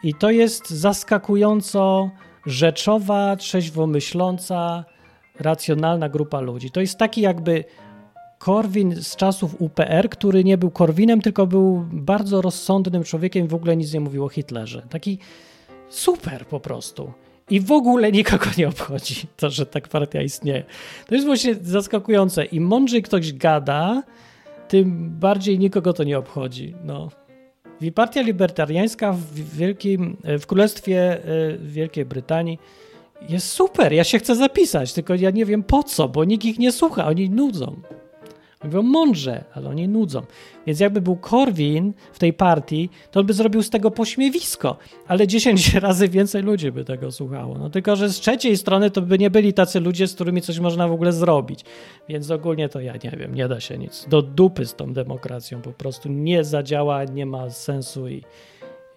i 0.02 0.14
to 0.14 0.30
jest 0.30 0.70
zaskakująco 0.70 2.10
rzeczowa, 2.46 3.36
trzeźwo 3.36 3.86
myśląca, 3.86 4.84
racjonalna 5.40 6.08
grupa 6.08 6.40
ludzi. 6.40 6.70
To 6.70 6.80
jest 6.80 6.98
taki 6.98 7.20
jakby 7.20 7.64
Korwin 8.38 9.02
z 9.02 9.16
czasów 9.16 9.60
UPR, 9.60 10.08
który 10.10 10.44
nie 10.44 10.58
był 10.58 10.70
Korwinem, 10.70 11.20
tylko 11.20 11.46
był 11.46 11.86
bardzo 11.92 12.42
rozsądnym 12.42 13.04
człowiekiem, 13.04 13.48
w 13.48 13.54
ogóle 13.54 13.76
nic 13.76 13.92
nie 13.92 14.00
mówił 14.00 14.24
o 14.24 14.28
Hitlerze. 14.28 14.82
Taki 14.90 15.18
super 15.88 16.46
po 16.46 16.60
prostu. 16.60 17.12
I 17.50 17.60
w 17.60 17.72
ogóle 17.72 18.12
nikogo 18.12 18.46
nie 18.58 18.68
obchodzi 18.68 19.14
to, 19.36 19.50
że 19.50 19.66
tak 19.66 19.88
partia 19.88 20.22
istnieje. 20.22 20.64
To 21.06 21.14
jest 21.14 21.26
właśnie 21.26 21.54
zaskakujące. 21.54 22.44
Im 22.44 22.64
mądrzej 22.64 23.02
ktoś 23.02 23.32
gada, 23.32 24.02
tym 24.68 25.10
bardziej 25.10 25.58
nikogo 25.58 25.92
to 25.92 26.04
nie 26.04 26.18
obchodzi. 26.18 26.74
No. 26.84 27.08
Partia 27.94 28.22
libertariańska 28.22 29.12
w, 29.12 29.56
wielkim, 29.56 30.16
w 30.24 30.46
Królestwie 30.46 31.24
e, 31.24 31.58
Wielkiej 31.58 32.04
Brytanii 32.04 32.58
jest 33.28 33.48
super. 33.48 33.92
Ja 33.92 34.04
się 34.04 34.18
chcę 34.18 34.36
zapisać, 34.36 34.92
tylko 34.92 35.14
ja 35.14 35.30
nie 35.30 35.44
wiem 35.44 35.62
po 35.62 35.82
co, 35.82 36.08
bo 36.08 36.24
nikt 36.24 36.44
ich 36.44 36.58
nie 36.58 36.72
słucha, 36.72 37.06
oni 37.06 37.30
nudzą. 37.30 37.82
Mówią 38.64 38.82
mądrze, 38.82 39.44
ale 39.54 39.68
oni 39.68 39.88
nudzą. 39.88 40.22
Więc 40.66 40.80
jakby 40.80 41.00
był 41.00 41.16
Korwin 41.16 41.92
w 42.12 42.18
tej 42.18 42.32
partii, 42.32 42.90
to 43.10 43.20
on 43.20 43.26
by 43.26 43.32
zrobił 43.32 43.62
z 43.62 43.70
tego 43.70 43.90
pośmiewisko, 43.90 44.76
ale 45.06 45.26
10 45.26 45.74
razy 45.86 46.08
więcej 46.08 46.42
ludzi 46.42 46.72
by 46.72 46.84
tego 46.84 47.12
słuchało. 47.12 47.58
No 47.58 47.70
tylko, 47.70 47.96
że 47.96 48.08
z 48.08 48.20
trzeciej 48.20 48.56
strony 48.56 48.90
to 48.90 49.02
by 49.02 49.18
nie 49.18 49.30
byli 49.30 49.52
tacy 49.52 49.80
ludzie, 49.80 50.06
z 50.06 50.14
którymi 50.14 50.40
coś 50.40 50.58
można 50.58 50.88
w 50.88 50.92
ogóle 50.92 51.12
zrobić. 51.12 51.64
Więc 52.08 52.30
ogólnie 52.30 52.68
to 52.68 52.80
ja 52.80 52.92
nie 53.04 53.10
wiem, 53.10 53.34
nie 53.34 53.48
da 53.48 53.60
się 53.60 53.78
nic. 53.78 54.06
Do 54.08 54.22
dupy 54.22 54.66
z 54.66 54.74
tą 54.74 54.92
demokracją 54.92 55.62
po 55.62 55.72
prostu 55.72 56.08
nie 56.08 56.44
zadziała, 56.44 57.04
nie 57.04 57.26
ma 57.26 57.50
sensu 57.50 58.08
i 58.08 58.22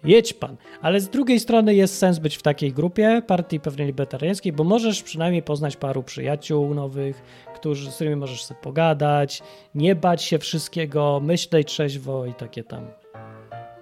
jedź 0.04 0.32
pan. 0.32 0.56
Ale 0.80 1.00
z 1.00 1.08
drugiej 1.08 1.40
strony 1.40 1.74
jest 1.74 1.98
sens 1.98 2.18
być 2.18 2.36
w 2.36 2.42
takiej 2.42 2.72
grupie, 2.72 3.22
partii 3.26 3.60
pewnie 3.60 3.86
libertariańskiej, 3.86 4.52
bo 4.52 4.64
możesz 4.64 5.02
przynajmniej 5.02 5.42
poznać 5.42 5.76
paru 5.76 6.02
przyjaciół 6.02 6.74
nowych, 6.74 7.22
którzy, 7.54 7.90
z 7.90 7.94
którymi 7.94 8.16
możesz 8.16 8.44
sobie 8.44 8.60
pogadać, 8.60 9.42
nie 9.74 9.94
bać 9.94 10.22
się 10.22 10.38
wszystkiego, 10.38 11.20
myśleć 11.24 11.68
trzeźwo 11.68 12.26
i 12.26 12.34
takie 12.34 12.64
tam. 12.64 12.86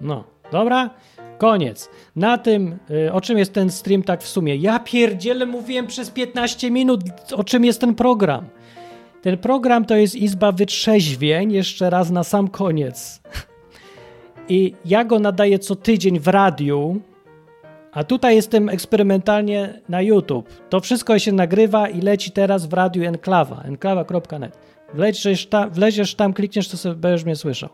No, 0.01 0.25
dobra? 0.53 0.91
Koniec. 1.39 1.91
Na 2.17 2.39
tym, 2.39 2.79
y, 2.91 3.13
o 3.13 3.21
czym 3.21 3.39
jest 3.39 3.53
ten 3.53 3.71
stream 3.71 4.03
tak 4.03 4.23
w 4.23 4.29
sumie? 4.29 4.57
Ja 4.57 4.79
pierdzielę 4.79 5.47
mówiłem 5.47 5.87
przez 5.87 6.11
15 6.11 6.71
minut, 6.71 7.01
o 7.37 7.45
czym 7.45 7.65
jest 7.65 7.81
ten 7.81 7.95
program. 7.95 8.49
Ten 9.23 9.39
program 9.39 9.85
to 9.85 9.97
jest 9.97 10.15
Izba 10.15 10.53
Wytrzeźwień, 10.53 11.53
jeszcze 11.53 11.91
raz 11.91 12.11
na 12.11 12.25
sam 12.25 12.49
koniec. 12.49 13.21
I 14.49 14.75
ja 14.85 15.05
go 15.05 15.19
nadaję 15.19 15.59
co 15.59 15.77
tydzień 15.77 16.19
w 16.21 16.29
radiu, 16.29 17.01
a 17.93 18.05
tutaj 18.05 18.37
jestem 18.37 18.69
eksperymentalnie 18.69 19.81
na 19.89 20.03
YouTube. 20.03 20.49
To 20.69 20.81
wszystko 20.81 21.19
się 21.19 21.33
nagrywa 21.33 21.89
i 21.89 22.01
leci 22.01 22.31
teraz 22.31 22.67
w 22.67 22.73
radiu 22.73 23.05
Enklawa, 23.05 23.63
enklawa.net. 23.63 24.59
Wleziesz 24.95 25.47
tam, 25.47 25.71
wleziesz 25.71 26.15
tam, 26.15 26.33
klikniesz, 26.33 26.69
to 26.69 26.77
sobie 26.77 26.95
będziesz 26.95 27.25
mnie 27.25 27.37
słyszał. 27.37 27.71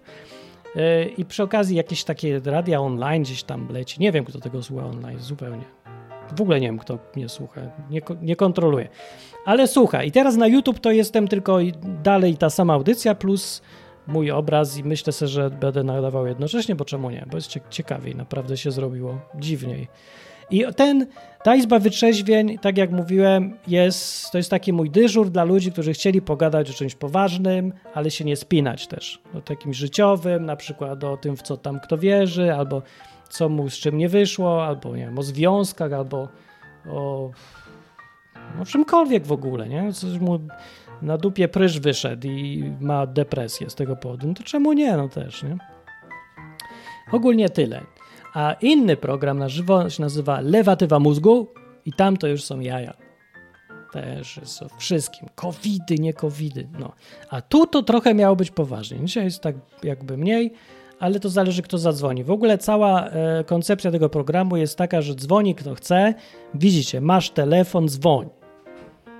Yy, 0.75 1.05
I 1.19 1.25
przy 1.25 1.43
okazji 1.43 1.77
jakieś 1.77 2.05
takie 2.05 2.41
radia 2.45 2.81
online 2.81 3.23
gdzieś 3.23 3.43
tam 3.43 3.69
leci. 3.73 4.01
Nie 4.01 4.13
wiem, 4.13 4.25
kto 4.25 4.41
tego 4.41 4.63
słucha 4.63 4.87
online, 4.87 5.19
zupełnie. 5.19 5.65
W 6.37 6.41
ogóle 6.41 6.61
nie 6.61 6.67
wiem, 6.67 6.79
kto 6.79 6.99
mnie 7.17 7.29
słucha. 7.29 7.61
Nie, 7.91 8.01
nie 8.23 8.37
kontroluję. 8.37 8.89
Ale 9.45 9.67
słucha. 9.67 10.03
I 10.05 10.11
teraz 10.11 10.37
na 10.37 10.47
YouTube 10.47 10.79
to 10.79 10.91
jestem 10.91 11.29
tylko 11.29 11.59
dalej 12.03 12.37
ta 12.37 12.51
sama 12.51 12.75
audycja, 12.75 13.15
plus 13.15 13.63
mój 14.11 14.31
obraz 14.31 14.77
i 14.77 14.85
myślę 14.85 15.13
sobie, 15.13 15.29
że 15.29 15.51
będę 15.51 15.85
nadawał 15.85 16.27
jednocześnie, 16.27 16.75
bo 16.75 16.85
czemu 16.85 17.11
nie? 17.11 17.27
Bo 17.31 17.37
jest 17.37 17.59
ciekawiej, 17.71 18.17
naprawdę 18.17 18.57
się 18.57 18.71
zrobiło 18.71 19.19
dziwniej. 19.35 19.89
I 20.51 20.65
ten, 20.77 21.07
ta 21.43 21.55
izba 21.55 21.79
wytrzeźwień, 21.79 22.59
tak 22.59 22.79
jak 22.79 22.91
mówiłem, 22.91 23.57
jest, 23.67 24.31
to 24.31 24.39
jest 24.39 24.51
taki 24.51 24.73
mój 24.73 24.91
dyżur 24.91 25.31
dla 25.31 25.45
ludzi, 25.45 25.73
którzy 25.73 25.93
chcieli 25.93 26.23
pogadać 26.23 26.71
o 26.71 26.73
czymś 26.73 26.95
poważnym, 26.95 27.73
ale 27.95 28.11
się 28.11 28.25
nie 28.25 28.37
spinać 28.37 28.87
też. 28.87 29.23
O 29.35 29.41
takim 29.41 29.75
życiowym, 29.75 30.47
na 30.47 30.57
przykład 30.57 31.05
o 31.05 31.17
tym, 31.17 31.37
w 31.37 31.43
co 31.43 31.57
tam 31.57 31.81
kto 31.81 31.99
wierzy, 31.99 32.55
albo 32.55 32.83
co 33.29 33.49
mu 33.49 33.71
z 33.71 33.75
czym 33.75 33.99
nie 33.99 34.09
wyszło, 34.09 34.67
albo 34.67 34.97
nie 34.97 35.05
wiem, 35.05 35.19
o 35.19 35.23
związkach, 35.23 35.93
albo 35.93 36.29
o, 36.89 37.31
o 38.63 38.65
czymkolwiek 38.67 39.27
w 39.27 39.33
ogóle, 39.33 39.69
nie? 39.69 39.93
Coś 39.93 40.19
mu 40.19 40.39
na 41.03 41.19
dupie 41.19 41.49
pryż 41.49 41.81
wyszedł 41.81 42.29
i 42.29 42.73
ma 42.81 43.07
depresję 43.07 43.71
z 43.71 43.75
tego 43.75 43.97
powodu, 43.97 44.27
no 44.27 44.35
to 44.35 44.43
czemu 44.43 44.73
nie? 44.73 44.97
No 44.97 45.09
też, 45.09 45.43
nie? 45.43 45.59
Ogólnie 47.13 47.49
tyle. 47.49 47.81
A 48.35 48.53
inny 48.53 48.97
program 48.97 49.39
na 49.39 49.49
żywo 49.49 49.91
się 49.91 50.03
nazywa 50.03 50.41
Lewatywa 50.41 50.99
mózgu 50.99 51.49
i 51.85 51.93
tam 51.93 52.17
to 52.17 52.27
już 52.27 52.45
są 52.45 52.61
jaja. 52.61 52.95
Też 53.93 54.37
jest 54.37 54.63
o 54.63 54.69
wszystkim. 54.79 55.29
Covidy, 55.35 55.95
nie 55.99 56.15
covidy. 56.15 56.69
No. 56.79 56.93
A 57.31 57.41
tu 57.41 57.67
to 57.67 57.83
trochę 57.83 58.15
miało 58.15 58.37
być 58.37 58.51
poważnie. 58.51 58.99
Dzisiaj 59.05 59.25
jest 59.25 59.41
tak 59.41 59.57
jakby 59.83 60.17
mniej, 60.17 60.53
ale 60.99 61.21
to 61.21 61.29
zależy 61.29 61.63
kto 61.63 61.79
zadzwoni. 61.79 62.25
W 62.25 62.31
ogóle 62.31 62.59
cała 62.59 63.09
e, 63.09 63.45
koncepcja 63.45 63.91
tego 63.91 64.09
programu 64.09 64.57
jest 64.57 64.79
taka, 64.79 65.03
że 65.03 65.15
dzwoni 65.15 65.55
kto 65.55 65.75
chce. 65.75 66.15
Widzicie, 66.55 67.01
masz 67.01 67.31
telefon, 67.31 67.89
dzwoń. 67.89 68.40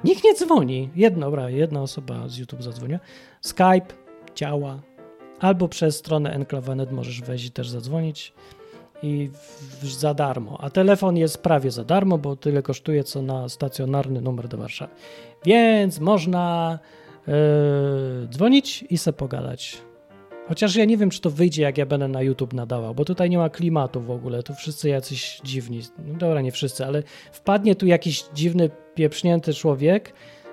Nikt 0.05 0.25
nie 0.25 0.35
dzwoni. 0.35 0.91
Jedna, 0.97 1.51
jedna 1.51 1.83
osoba 1.83 2.29
z 2.29 2.37
YouTube 2.37 2.63
zadzwonia. 2.63 3.01
Skype 3.41 3.87
działa. 4.35 4.83
Albo 5.41 5.69
przez 5.69 5.97
stronę 5.97 6.33
Enklawanet 6.33 6.93
możesz 6.93 7.21
wejść 7.21 7.45
i 7.45 7.51
też 7.51 7.69
zadzwonić 7.69 8.33
i 9.03 9.31
w, 9.83 9.85
za 9.85 10.15
darmo. 10.15 10.59
A 10.61 10.71
telefon 10.71 11.17
jest 11.17 11.43
prawie 11.43 11.71
za 11.71 11.85
darmo, 11.85 12.19
bo 12.19 12.37
tyle 12.37 12.63
kosztuje 12.63 13.05
co 13.05 13.23
na 13.23 13.49
stacjonarny 13.49 14.21
numer 14.21 14.49
do 14.49 14.57
Warszawy. 14.57 14.93
Więc 15.45 16.01
można 16.01 16.79
yy, 17.27 17.35
dzwonić 18.29 18.85
i 18.91 18.99
se 18.99 19.13
pogadać. 19.13 19.83
Chociaż 20.49 20.77
ja 20.77 20.85
nie 20.85 20.97
wiem, 20.97 21.11
czy 21.11 21.21
to 21.21 21.31
wyjdzie, 21.31 21.63
jak 21.63 21.79
ja 21.79 21.87
będę 21.87 22.09
na 22.09 22.23
YouTube 22.23 22.53
nadawał, 22.53 22.95
bo 22.95 23.05
tutaj 23.05 23.31
nie 23.31 23.39
ma 23.39 23.51
klimatu 23.51 24.01
w 24.01 24.11
ogóle, 24.11 24.43
tu 24.43 24.55
wszyscy 24.55 24.89
jacyś 24.89 25.41
dziwni. 25.45 25.81
No 26.07 26.19
dobra, 26.19 26.41
nie 26.41 26.53
wszyscy, 26.53 26.87
ale 26.87 27.03
wpadnie 27.33 27.75
tu 27.75 27.87
jakiś 27.87 28.25
dziwny, 28.35 28.71
pieprznięty 29.01 29.55
człowiek 29.55 30.13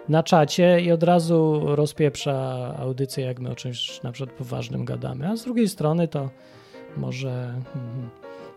na 0.10 0.24
czacie 0.24 0.82
i 0.82 0.92
od 0.92 1.04
razu 1.04 1.62
rozpieprza 1.64 2.34
audycję, 2.80 3.26
jak 3.26 3.40
my 3.40 3.52
o 3.52 3.56
czymś 3.56 4.04
na 4.04 4.12
przykład 4.12 4.38
poważnym 4.38 4.86
gadamy. 4.86 5.30
A 5.30 5.36
z 5.36 5.44
drugiej 5.44 5.68
strony 5.68 6.08
to 6.08 6.30
może, 6.98 7.54
mhm, 7.58 8.10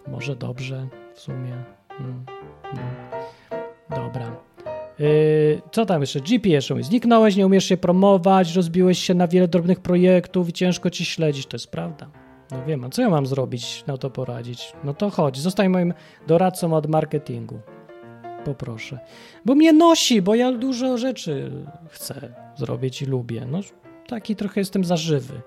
może 0.09 0.37
dobrze 0.37 0.89
w 1.15 1.21
sumie. 1.21 1.53
Mm, 2.01 2.25
no. 2.75 2.81
Dobra. 3.97 4.37
Yy, 4.99 5.63
co 5.73 5.87
tam 5.87 6.01
jeszcze? 6.01 6.21
GP 6.21 6.49
jeszcze 6.49 6.75
mówi. 6.75 6.85
Zniknąłeś, 6.85 7.37
nie 7.37 7.47
umiesz 7.47 7.65
się 7.65 7.77
promować, 7.77 8.55
rozbiłeś 8.55 8.99
się 8.99 9.15
na 9.15 9.29
wiele 9.29 9.49
drobnych 9.49 9.81
projektów 9.81 10.49
i 10.49 10.53
ciężko 10.53 10.91
ci 10.91 11.05
śledzić. 11.05 11.47
To 11.47 11.55
jest 11.55 11.71
prawda. 11.71 12.11
No 12.51 12.65
wiem, 12.67 12.85
a 12.85 12.89
co 12.89 13.03
ja 13.03 13.11
mam 13.11 13.27
zrobić, 13.27 13.85
na 13.87 13.97
to 13.97 14.11
poradzić? 14.11 14.73
No 14.85 14.95
to 14.95 15.11
chodź, 15.11 15.39
zostań 15.39 15.69
moim 15.69 15.95
doradcą 16.27 16.75
od 16.75 16.87
marketingu. 16.87 17.61
Poproszę. 18.45 18.99
Bo 19.45 19.55
mnie 19.55 19.73
nosi, 19.73 20.23
bo 20.23 20.35
ja 20.35 20.53
dużo 20.53 20.99
rzeczy 20.99 21.51
chcę 21.89 22.35
zrobić 22.57 23.03
i 23.03 23.07
lubię. 23.07 23.47
No 23.47 23.61
taki 24.07 24.37
trochę 24.37 24.61
jestem 24.61 24.85
zażywy. 24.85 25.41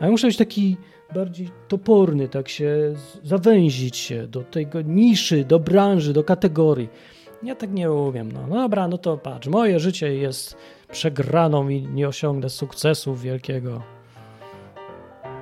A 0.00 0.04
ja 0.04 0.10
muszę 0.10 0.26
być 0.26 0.36
taki 0.36 0.76
bardziej 1.14 1.50
toporny, 1.68 2.28
tak 2.28 2.48
się 2.48 2.94
zawęzić 3.22 3.96
się 3.96 4.26
do 4.26 4.42
tego 4.42 4.82
niszy, 4.82 5.44
do 5.44 5.58
branży, 5.58 6.12
do 6.12 6.24
kategorii. 6.24 6.88
Ja 7.42 7.54
tak 7.54 7.70
nie 7.70 7.92
umiem. 7.92 8.32
No, 8.32 8.46
no 8.46 8.54
dobra, 8.56 8.88
no 8.88 8.98
to 8.98 9.16
patrz, 9.16 9.48
moje 9.48 9.80
życie 9.80 10.14
jest 10.14 10.56
przegraną 10.92 11.68
i 11.68 11.82
nie 11.82 12.08
osiągnę 12.08 12.50
sukcesu 12.50 13.14
wielkiego. 13.14 13.82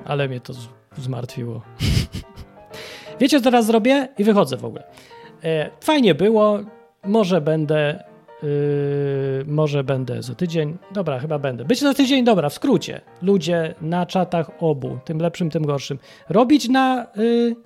Ale 0.04 0.28
mnie 0.28 0.40
to 0.40 0.52
zmartwiło. 0.98 1.62
Wiecie, 3.20 3.38
co 3.38 3.44
teraz 3.44 3.66
zrobię? 3.66 4.08
I 4.18 4.24
wychodzę 4.24 4.56
w 4.56 4.64
ogóle. 4.64 4.84
E, 5.44 5.70
fajnie 5.80 6.14
było. 6.14 6.60
Może 7.06 7.40
będę. 7.40 8.04
Yy, 8.42 9.44
może 9.46 9.84
będę 9.84 10.22
za 10.22 10.34
tydzień. 10.34 10.76
Dobra, 10.92 11.18
chyba 11.18 11.38
będę. 11.38 11.64
Być 11.64 11.80
za 11.80 11.94
tydzień, 11.94 12.24
dobra, 12.24 12.48
w 12.48 12.54
skrócie. 12.54 13.00
Ludzie 13.22 13.74
na 13.80 14.06
czatach 14.06 14.50
obu, 14.60 14.98
tym 15.04 15.18
lepszym, 15.18 15.50
tym 15.50 15.66
gorszym. 15.66 15.98
Robić 16.28 16.68
na. 16.68 17.06
Yy, 17.16 17.56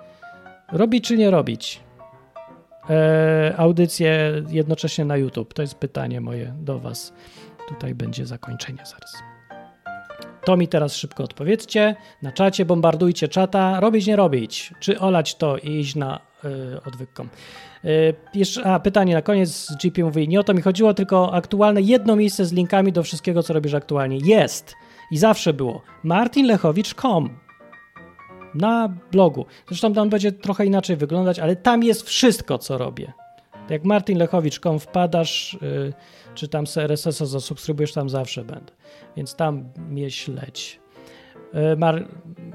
robić 0.72 1.08
czy 1.08 1.16
nie 1.16 1.30
robić? 1.30 1.80
e, 2.90 3.54
audycję 3.56 4.42
jednocześnie 4.48 5.04
na 5.04 5.16
YouTube? 5.16 5.54
To 5.54 5.62
jest 5.62 5.74
pytanie 5.74 6.20
moje 6.20 6.54
do 6.58 6.78
Was. 6.78 7.12
Tutaj 7.68 7.94
będzie 7.94 8.26
zakończenie 8.26 8.82
zaraz. 8.84 9.14
To 10.44 10.56
mi 10.56 10.68
teraz 10.68 10.96
szybko 10.96 11.24
odpowiedzcie. 11.24 11.96
Na 12.22 12.32
czacie 12.32 12.64
bombardujcie 12.64 13.28
czata. 13.28 13.80
Robić, 13.80 14.06
nie 14.06 14.16
robić. 14.16 14.74
Czy 14.80 15.00
olać 15.00 15.34
to 15.34 15.56
i 15.58 15.70
iść 15.70 15.96
na 15.96 16.20
y. 16.44 16.48
Y, 17.84 18.14
jeszcze, 18.34 18.64
a, 18.64 18.80
pytanie 18.80 19.14
na 19.14 19.22
koniec. 19.22 19.76
GP 19.82 20.04
mówi, 20.04 20.28
nie 20.28 20.40
o 20.40 20.44
to 20.44 20.54
mi 20.54 20.62
chodziło, 20.62 20.94
tylko 20.94 21.34
aktualne 21.34 21.82
jedno 21.82 22.16
miejsce 22.16 22.44
z 22.44 22.52
linkami 22.52 22.92
do 22.92 23.02
wszystkiego, 23.02 23.42
co 23.42 23.54
robisz 23.54 23.74
aktualnie. 23.74 24.16
Jest. 24.16 24.74
I 25.10 25.18
zawsze 25.18 25.52
było. 25.52 25.82
martinlechowicz.com 26.02 27.38
na 28.54 28.94
blogu. 29.12 29.46
Zresztą 29.68 29.92
tam 29.92 30.08
będzie 30.08 30.32
trochę 30.32 30.66
inaczej 30.66 30.96
wyglądać, 30.96 31.38
ale 31.38 31.56
tam 31.56 31.82
jest 31.82 32.02
wszystko, 32.02 32.58
co 32.58 32.78
robię. 32.78 33.12
Jak 33.70 33.84
martinlechowicz.com 33.84 34.78
wpadasz, 34.78 35.58
yy, 35.62 35.92
czy 36.34 36.48
tam 36.48 36.64
RSS-a 36.76 37.26
zasubskrybujesz, 37.26 37.92
tam 37.92 38.10
zawsze 38.10 38.44
będę. 38.44 38.72
Więc 39.16 39.34
tam 39.34 39.68
mnie 39.88 40.10
śledź. 40.10 40.80
Yy, 41.54 41.76
Mar 41.76 42.08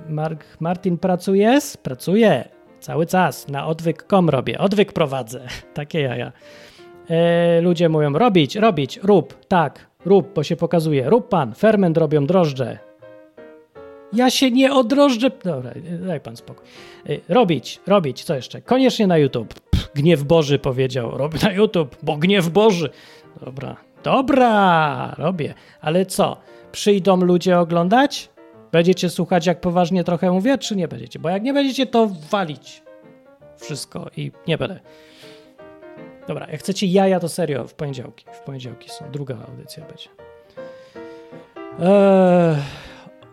Mark 0.10 0.46
Martin 0.60 0.98
pracujesz? 0.98 1.78
Pracuję. 1.78 2.55
Cały 2.80 3.06
czas. 3.06 3.48
Na 3.48 3.68
odwyk.com 3.68 4.30
robię. 4.30 4.58
Odwyk 4.60 4.94
prowadzę. 4.94 5.48
Takie 5.74 6.02
jaja. 6.02 6.32
Yy, 7.10 7.62
ludzie 7.62 7.90
mówią 7.90 8.14
robić, 8.14 8.56
robić, 8.56 9.00
rób. 9.04 9.46
Tak, 9.48 9.88
rób, 10.06 10.34
bo 10.34 10.44
się 10.44 10.56
pokazuje. 10.56 11.10
Rób 11.10 11.30
pan. 11.30 11.54
Ferment 11.54 11.98
robią 11.98 12.26
drożdże. 12.26 12.78
Ja 14.14 14.30
się 14.30 14.52
nie 14.52 14.74
odrożdżę. 14.74 15.32
Dobra, 15.44 15.72
daj 16.08 16.20
pan 16.20 16.38
spokój. 16.38 16.66
Y, 17.10 17.22
Robić, 17.30 17.80
robić, 17.88 18.24
co 18.24 18.36
jeszcze? 18.36 18.62
Koniecznie 18.62 19.08
na 19.08 19.18
YouTube. 19.18 19.54
Pff, 19.54 19.92
gniew 19.96 20.24
Boży 20.24 20.60
powiedział. 20.60 21.18
Robię 21.18 21.40
na 21.44 21.52
YouTube, 21.52 21.96
bo 22.04 22.18
gniew 22.18 22.50
Boży. 22.50 22.90
Dobra, 23.46 23.76
dobra, 24.04 25.16
robię. 25.18 25.54
Ale 25.82 26.06
co? 26.06 26.38
Przyjdą 26.72 27.18
ludzie 27.18 27.60
oglądać? 27.60 28.30
Będziecie 28.76 29.10
słuchać, 29.10 29.46
jak 29.46 29.62
poważnie 29.62 30.04
trochę 30.04 30.32
mówię, 30.32 30.58
czy 30.58 30.76
nie 30.76 30.88
będziecie? 30.88 31.20
Bo 31.20 31.30
jak 31.30 31.44
nie 31.44 31.54
będziecie, 31.54 31.86
to 31.86 32.10
walić 32.32 32.84
wszystko 33.58 34.10
i 34.18 34.32
nie 34.48 34.58
będę. 34.58 34.80
Dobra, 36.28 36.48
jak 36.52 36.60
chcecie 36.60 36.88
jaja, 36.88 37.20
to 37.20 37.30
serio, 37.30 37.68
w 37.68 37.74
poniedziałki. 37.74 38.26
W 38.34 38.40
poniedziałki 38.40 38.90
są. 38.90 39.12
Druga 39.12 39.38
audycja 39.48 39.86
będzie. 39.86 40.10
Eee, 41.80 42.56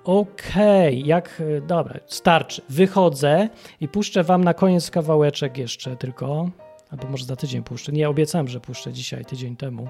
Okej, 0.04 1.06
jak. 1.06 1.40
y, 1.40 1.62
Dobra, 1.66 2.00
starczy. 2.06 2.62
Wychodzę 2.68 3.48
i 3.80 3.88
puszczę 3.88 4.22
wam 4.24 4.44
na 4.44 4.54
koniec 4.54 4.90
kawałeczek 4.90 5.58
jeszcze 5.58 5.96
tylko. 5.96 6.50
Albo 6.90 7.08
może 7.08 7.24
za 7.24 7.36
tydzień 7.36 7.62
puszczę. 7.62 7.92
Nie, 7.92 8.08
obiecałem, 8.08 8.48
że 8.48 8.60
puszczę 8.60 8.92
dzisiaj, 8.92 9.24
tydzień 9.24 9.56
temu. 9.56 9.88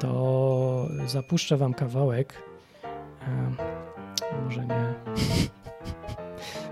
To 0.00 0.88
zapuszczę 1.06 1.56
wam 1.56 1.74
kawałek. 1.74 2.42
Em, 3.28 3.56
może 4.44 4.66
nie. 4.66 4.94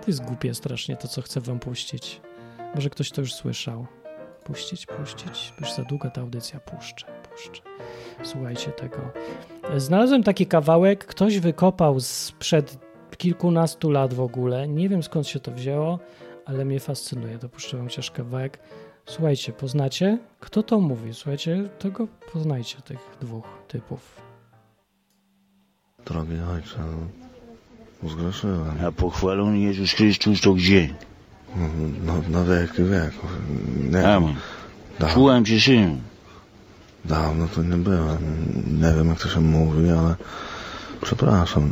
To 0.00 0.10
jest 0.10 0.24
głupie 0.24 0.54
strasznie 0.54 0.96
to, 0.96 1.08
co 1.08 1.22
chcę 1.22 1.40
wam 1.40 1.58
puścić. 1.58 2.20
Może 2.74 2.90
ktoś 2.90 3.10
to 3.10 3.20
już 3.20 3.34
słyszał. 3.34 3.86
Puścić, 4.44 4.86
puścić. 4.86 5.52
Już 5.60 5.72
za 5.72 5.82
długa 5.82 6.10
ta 6.10 6.20
audycja. 6.20 6.60
Puszczę, 6.60 7.06
puszczę. 7.30 7.62
Słuchajcie 8.22 8.70
tego. 8.70 8.96
Znalazłem 9.76 10.22
taki 10.22 10.46
kawałek, 10.46 11.04
ktoś 11.04 11.38
wykopał 11.38 12.00
sprzed 12.00 12.78
kilkunastu 13.16 13.90
lat 13.90 14.14
w 14.14 14.20
ogóle. 14.20 14.68
Nie 14.68 14.88
wiem 14.88 15.02
skąd 15.02 15.26
się 15.28 15.40
to 15.40 15.52
wzięło, 15.52 15.98
ale 16.44 16.64
mnie 16.64 16.80
fascynuje. 16.80 17.38
Dopuszczę 17.38 17.76
wam 17.76 17.86
chociaż 17.86 18.10
kawałek. 18.10 18.58
Słuchajcie, 19.06 19.52
poznacie? 19.52 20.18
Kto 20.40 20.62
to 20.62 20.80
mówi? 20.80 21.14
Słuchajcie, 21.14 21.68
tego 21.78 22.08
poznajcie, 22.32 22.82
tych 22.82 23.16
dwóch 23.20 23.44
typów. 23.68 24.22
Drogi 26.06 26.40
ojcze, 26.54 26.78
no, 26.78 27.24
zgrzeszyłem. 28.09 28.74
A 28.86 28.93
pochwalony 28.93 29.59
Jezus 29.59 29.93
Chrystus 29.93 30.40
to 30.40 30.52
gdzie? 30.55 30.89
No, 32.06 32.12
na 32.28 32.44
wieki 32.44 32.82
wieków. 32.82 33.31
Nie 33.90 34.09
Amen. 34.09 34.35
Da- 34.98 35.12
Słucham 35.14 35.44
cię, 35.44 35.60
synu. 35.60 35.98
Dawno 37.05 37.48
to 37.48 37.62
nie 37.62 37.76
byłem. 37.76 38.18
Nie 38.81 38.93
wiem, 38.97 39.09
jak 39.09 39.20
to 39.20 39.28
się 39.28 39.40
mówi, 39.40 39.90
ale 39.90 40.14
przepraszam. 41.02 41.70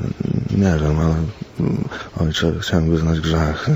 Nie 0.50 0.78
wiem, 0.82 0.98
ale 0.98 1.14
mm, 1.60 1.84
ojcze, 2.20 2.52
chciałem 2.60 2.90
wyznać 2.90 3.20
grzech. 3.20 3.70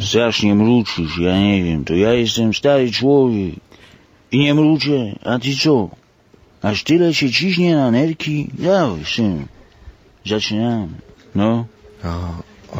Strasznie 0.00 0.54
mruczysz, 0.54 1.18
ja 1.18 1.38
nie 1.40 1.64
wiem, 1.64 1.84
to 1.84 1.94
ja 1.94 2.12
jestem 2.12 2.54
stary 2.54 2.90
człowiek. 2.90 3.54
I 4.32 4.38
nie 4.38 4.54
mruczę, 4.54 5.18
a 5.24 5.38
ty 5.38 5.56
co? 5.56 5.90
Aż 6.62 6.84
tyle 6.84 7.14
się 7.14 7.30
ciśnie 7.30 7.76
na 7.76 7.90
nerki? 7.90 8.48
Dawaj, 8.58 9.04
synu. 9.04 9.44
Zaczynamy. 10.26 10.88
No, 11.34 11.64
Ja, 12.04 12.18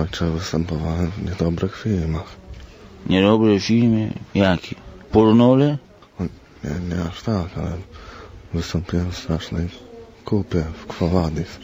ojcze, 0.01 0.31
występowałem 0.31 1.11
w 1.11 1.25
niedobrych 1.31 1.77
filmach. 1.83 2.37
niedobre 3.07 3.61
filmy. 3.61 4.11
Jakie? 4.35 4.77
Pornole? 5.13 5.79
Nie, 6.65 6.97
nie 6.97 7.03
aż 7.03 7.23
tak, 7.23 7.47
ale 7.59 7.73
wystąpiłem 8.55 9.11
w 9.11 9.17
strasznej 9.19 9.69
kupie 10.25 10.65
w 10.75 10.87
Kwowadis. 10.87 11.59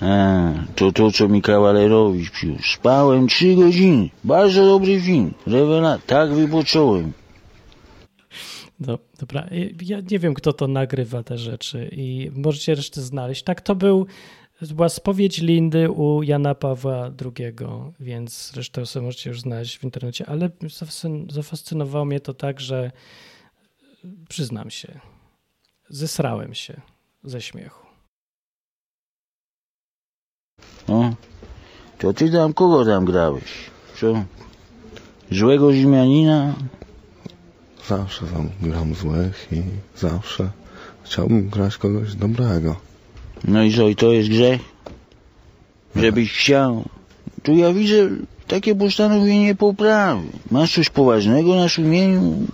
A, 0.00 0.52
to 0.76 0.92
to, 0.92 1.10
co 1.12 1.28
mi 1.28 1.42
kawalerowicz 1.42 2.30
przyniósł. 2.30 2.72
Spałem 2.74 3.26
trzy 3.28 3.54
godziny. 3.54 4.08
Bardzo 4.24 4.64
dobry 4.66 5.00
film. 5.00 5.34
Rewelacja. 5.46 6.06
Tak 6.06 6.32
wypocząłem. 6.34 7.12
No, 8.80 8.98
dobra, 9.18 9.46
ja 9.82 9.98
nie 10.10 10.18
wiem, 10.18 10.34
kto 10.34 10.52
to 10.52 10.68
nagrywa 10.68 11.22
te 11.22 11.38
rzeczy 11.38 11.88
i 11.92 12.30
możecie 12.34 12.74
resztę 12.74 13.00
znaleźć. 13.00 13.42
Tak, 13.42 13.60
to 13.60 13.74
był, 13.74 14.06
to 14.68 14.74
była 14.74 14.88
spowiedź 14.88 15.38
Lindy 15.38 15.90
u 15.90 16.22
Jana 16.22 16.54
Pawła 16.54 17.10
II, 17.24 17.54
więc 18.00 18.52
resztę 18.56 18.86
sobie 18.86 19.06
możecie 19.06 19.30
już 19.30 19.40
znaleźć 19.40 19.78
w 19.78 19.84
internecie, 19.84 20.26
ale 20.26 20.48
zafascyn- 20.48 21.32
zafascynowało 21.32 22.04
mnie 22.04 22.20
to 22.20 22.34
tak, 22.34 22.60
że 22.60 22.90
przyznam 24.28 24.70
się, 24.70 25.00
zesrałem 25.88 26.54
się 26.54 26.80
ze 27.24 27.40
śmiechu. 27.40 27.86
O, 30.88 31.10
to 31.98 32.12
ty 32.12 32.30
tam 32.30 32.52
kogo 32.52 32.84
tam 32.84 33.04
grałeś? 33.04 33.70
Co? 34.00 34.24
Złego 35.30 35.72
Rzymianina? 35.72 36.54
Zawsze 37.88 38.26
tam 38.26 38.50
gram 38.60 38.94
złych 38.94 39.48
i 39.52 39.62
zawsze 39.96 40.50
chciałbym 41.02 41.48
grać 41.48 41.76
kogoś 41.76 42.14
dobrego. 42.14 42.91
No 43.44 43.62
i 43.62 43.72
co, 43.72 43.88
i 43.88 43.96
to 43.96 44.12
jest 44.12 44.28
grzech? 44.28 44.60
Żebyś 45.96 46.32
chciał. 46.32 46.84
to 47.42 47.52
ja 47.52 47.72
widzę 47.72 48.08
takie 48.46 48.74
postanowienie 48.74 49.54
poprawy. 49.54 50.22
Masz 50.50 50.74
coś 50.74 50.90
poważnego 50.90 51.56
na 51.56 51.68
sumieniu? 51.68 52.46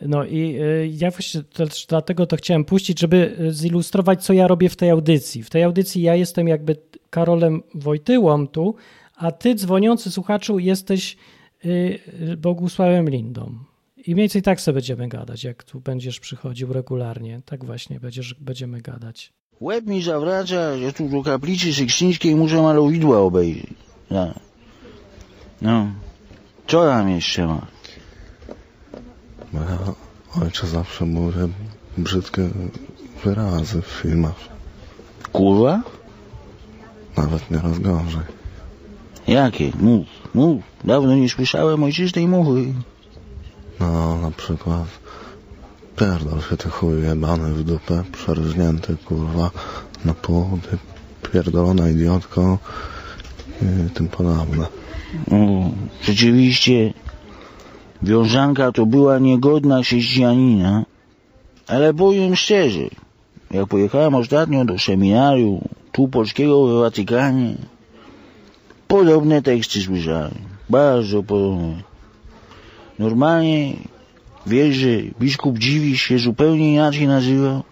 No 0.00 0.24
i 0.24 0.56
y, 0.60 0.90
ja 0.92 1.10
właśnie 1.10 1.42
też 1.42 1.86
dlatego 1.86 2.26
to 2.26 2.36
chciałem 2.36 2.64
puścić, 2.64 3.00
żeby 3.00 3.36
y, 3.40 3.52
zilustrować, 3.52 4.24
co 4.24 4.32
ja 4.32 4.46
robię 4.46 4.68
w 4.68 4.76
tej 4.76 4.90
audycji. 4.90 5.42
W 5.42 5.50
tej 5.50 5.62
audycji 5.62 6.02
ja 6.02 6.14
jestem 6.14 6.48
jakby 6.48 6.76
Karolem 7.10 7.62
Wojtyłą 7.74 8.48
tu, 8.48 8.74
a 9.16 9.32
ty, 9.32 9.54
dzwoniący 9.54 10.10
słuchaczu, 10.10 10.58
jesteś 10.58 11.16
y, 11.64 11.98
Bogusławem 12.36 13.08
Lindą. 13.08 13.67
I 14.08 14.14
mniej 14.14 14.22
więcej 14.22 14.42
tak 14.42 14.60
sobie 14.60 14.74
będziemy 14.74 15.08
gadać, 15.08 15.44
jak 15.44 15.64
tu 15.64 15.80
będziesz 15.80 16.20
przychodził 16.20 16.72
regularnie. 16.72 17.40
Tak 17.44 17.64
właśnie 17.64 18.00
będziesz, 18.00 18.34
będziemy 18.34 18.80
gadać. 18.80 19.32
Łeb 19.60 19.86
mi 19.86 20.02
zawraca, 20.02 20.78
że 20.78 20.92
tu 20.92 21.08
do 21.08 21.22
kaplicy 21.22 21.74
sykstyńskiej 21.74 22.36
muszę 22.36 22.62
malowidła 22.62 23.18
obejrzeć. 23.18 23.74
Ja. 24.10 24.34
No, 25.62 25.92
co 26.66 26.86
tam 26.86 27.10
jeszcze 27.10 27.46
ma? 27.46 27.66
Bo 29.52 29.58
ja 29.58 29.78
ojcze 30.42 30.66
zawsze 30.66 31.04
mówię 31.04 31.48
brzydkie 31.98 32.48
wyrazy 33.24 33.82
w 33.82 33.86
filmach. 33.86 34.48
Kurwa? 35.32 35.82
Nawet 37.16 37.50
nieraz 37.50 37.78
gorzej. 37.78 38.22
Jakie? 39.26 39.72
Mów, 39.80 40.06
mów. 40.34 40.62
Dawno 40.84 41.16
nie 41.16 41.28
słyszałem 41.28 41.82
ojczystej 41.82 42.28
mowy. 42.28 42.74
No, 43.80 44.18
na 44.18 44.30
przykład 44.30 44.86
pierdol 45.96 46.40
się 46.40 46.56
ty 46.56 46.68
chuj 46.68 47.02
jebany 47.02 47.54
w 47.54 47.64
dupę, 47.64 48.04
przeryżnięty 48.12 48.96
kurwa 49.04 49.50
na 50.04 50.14
pół, 50.14 50.58
ty 50.70 50.78
pierdolona 51.32 51.88
idiotko 51.88 52.58
i 53.62 53.90
tym 53.90 54.08
podobne. 54.08 54.66
O, 55.30 55.70
rzeczywiście, 56.02 56.92
wiązanka 58.02 58.72
to 58.72 58.86
była 58.86 59.18
niegodna 59.18 59.82
chrześcijanina, 59.82 60.84
ale 61.66 61.94
powiem 61.94 62.36
szczerze, 62.36 62.88
jak 63.50 63.66
pojechałem 63.66 64.14
ostatnio 64.14 64.64
do 64.64 64.78
seminarium 64.78 65.60
tu 65.92 66.08
polskiego 66.08 66.66
w 66.66 66.80
Watykanie, 66.80 67.54
podobne 68.88 69.42
teksty 69.42 69.80
słyszałem, 69.80 70.34
bardzo 70.70 71.22
podobne. 71.22 71.87
Normalnie, 72.98 73.72
wiesz, 74.46 74.76
że 74.76 74.88
biskup 75.20 75.58
Dziwisz 75.58 76.02
się 76.02 76.18
zupełnie 76.18 76.72
inaczej 76.72 77.06
nazywał, 77.06 77.62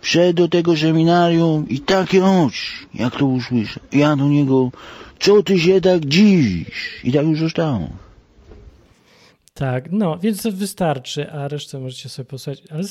wszedł 0.00 0.32
do 0.32 0.48
tego 0.48 0.76
seminarium 0.76 1.68
i 1.68 1.80
takie 1.80 2.24
oczy, 2.24 2.86
jak 2.94 3.16
to 3.16 3.26
usłyszał. 3.26 3.82
Ja 3.92 4.16
do 4.16 4.28
niego, 4.28 4.70
co 5.18 5.42
ty 5.42 5.58
się 5.58 5.80
tak 5.80 6.06
dziwisz? 6.06 7.00
I 7.04 7.12
tak 7.12 7.26
już 7.26 7.38
zostało. 7.38 7.88
Tak, 9.54 9.92
no, 9.92 10.18
więc 10.18 10.42
to 10.42 10.52
wystarczy, 10.52 11.30
a 11.30 11.48
resztę 11.48 11.78
możecie 11.78 12.08
sobie 12.08 12.26
posłuchać. 12.26 12.62
Ale 12.70 12.82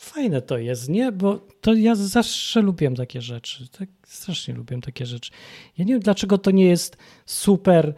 fajne 0.00 0.42
to 0.42 0.58
jest, 0.58 0.88
nie? 0.88 1.12
Bo 1.12 1.40
to 1.60 1.74
ja 1.74 1.94
zawsze 1.94 2.62
lubiłem 2.62 2.96
takie 2.96 3.22
rzeczy. 3.22 3.68
Tak 3.78 3.88
strasznie 4.06 4.54
lubiłem 4.54 4.80
takie 4.80 5.06
rzeczy. 5.06 5.30
Ja 5.78 5.84
nie 5.84 5.92
wiem, 5.92 6.02
dlaczego 6.02 6.38
to 6.38 6.50
nie 6.50 6.64
jest 6.64 6.96
super 7.26 7.94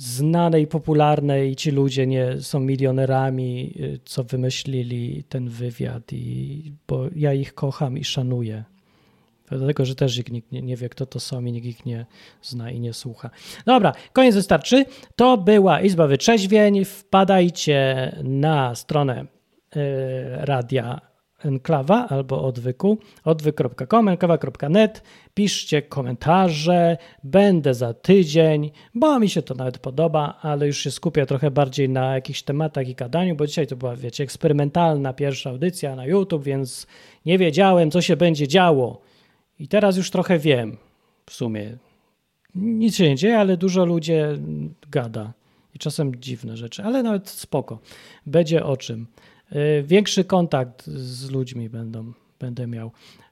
znane 0.00 0.60
i 0.60 0.66
popularne 0.66 1.46
i 1.46 1.56
ci 1.56 1.70
ludzie 1.70 2.06
nie 2.06 2.40
są 2.40 2.60
milionerami, 2.60 3.74
y, 3.80 4.00
co 4.04 4.24
wymyślili 4.24 5.24
ten 5.28 5.48
wywiad 5.48 6.12
i 6.12 6.72
bo 6.88 7.04
ja 7.16 7.32
ich 7.32 7.54
kocham 7.54 7.98
i 7.98 8.04
szanuję. 8.04 8.64
Dlatego, 9.48 9.84
że 9.84 9.94
też 9.94 10.18
ich 10.18 10.30
nikt 10.30 10.52
nie, 10.52 10.62
nie 10.62 10.76
wie, 10.76 10.88
kto 10.88 11.06
to 11.06 11.20
są 11.20 11.44
i 11.44 11.52
nikt 11.52 11.66
ich 11.66 11.86
nie 11.86 12.06
zna 12.42 12.70
i 12.70 12.80
nie 12.80 12.92
słucha. 12.92 13.30
Dobra, 13.66 13.92
koniec 14.12 14.34
wystarczy. 14.34 14.84
To 15.16 15.38
była 15.38 15.80
Izba 15.80 16.06
Wytrzeźwień. 16.06 16.84
Wpadajcie 16.84 18.12
na 18.24 18.74
stronę 18.74 19.20
y, 19.22 19.26
radia 20.30 21.09
Enklawa 21.44 22.08
albo 22.08 22.42
odwyku, 22.44 22.98
odwyk.com, 23.24 24.08
enklawa.net. 24.08 25.02
Piszcie 25.34 25.82
komentarze. 25.82 26.96
Będę 27.24 27.74
za 27.74 27.94
tydzień, 27.94 28.70
bo 28.94 29.20
mi 29.20 29.28
się 29.28 29.42
to 29.42 29.54
nawet 29.54 29.78
podoba, 29.78 30.38
ale 30.42 30.66
już 30.66 30.78
się 30.78 30.90
skupię 30.90 31.26
trochę 31.26 31.50
bardziej 31.50 31.88
na 31.88 32.14
jakichś 32.14 32.42
tematach 32.42 32.88
i 32.88 32.94
gadaniu, 32.94 33.36
bo 33.36 33.46
dzisiaj 33.46 33.66
to 33.66 33.76
była, 33.76 33.96
wiecie, 33.96 34.24
eksperymentalna 34.24 35.12
pierwsza 35.12 35.50
audycja 35.50 35.96
na 35.96 36.06
YouTube, 36.06 36.44
więc 36.44 36.86
nie 37.26 37.38
wiedziałem, 37.38 37.90
co 37.90 38.02
się 38.02 38.16
będzie 38.16 38.48
działo. 38.48 39.00
I 39.58 39.68
teraz 39.68 39.96
już 39.96 40.10
trochę 40.10 40.38
wiem 40.38 40.76
w 41.26 41.32
sumie. 41.32 41.76
Nic 42.54 42.96
się 42.96 43.08
nie 43.08 43.16
dzieje, 43.16 43.38
ale 43.38 43.56
dużo 43.56 43.84
ludzi 43.84 44.12
gada. 44.90 45.32
I 45.74 45.78
czasem 45.78 46.14
dziwne 46.14 46.56
rzeczy, 46.56 46.82
ale 46.82 47.02
nawet 47.02 47.28
spoko. 47.28 47.78
Będzie 48.26 48.64
o 48.64 48.76
czym. 48.76 49.06
Y, 49.52 49.82
Większy 49.82 50.24
kontakt 50.24 50.86
z 50.86 51.30
ludźmi 51.30 51.68
będą, 51.68 52.12
będę 52.40 52.66
miał. 52.66 52.90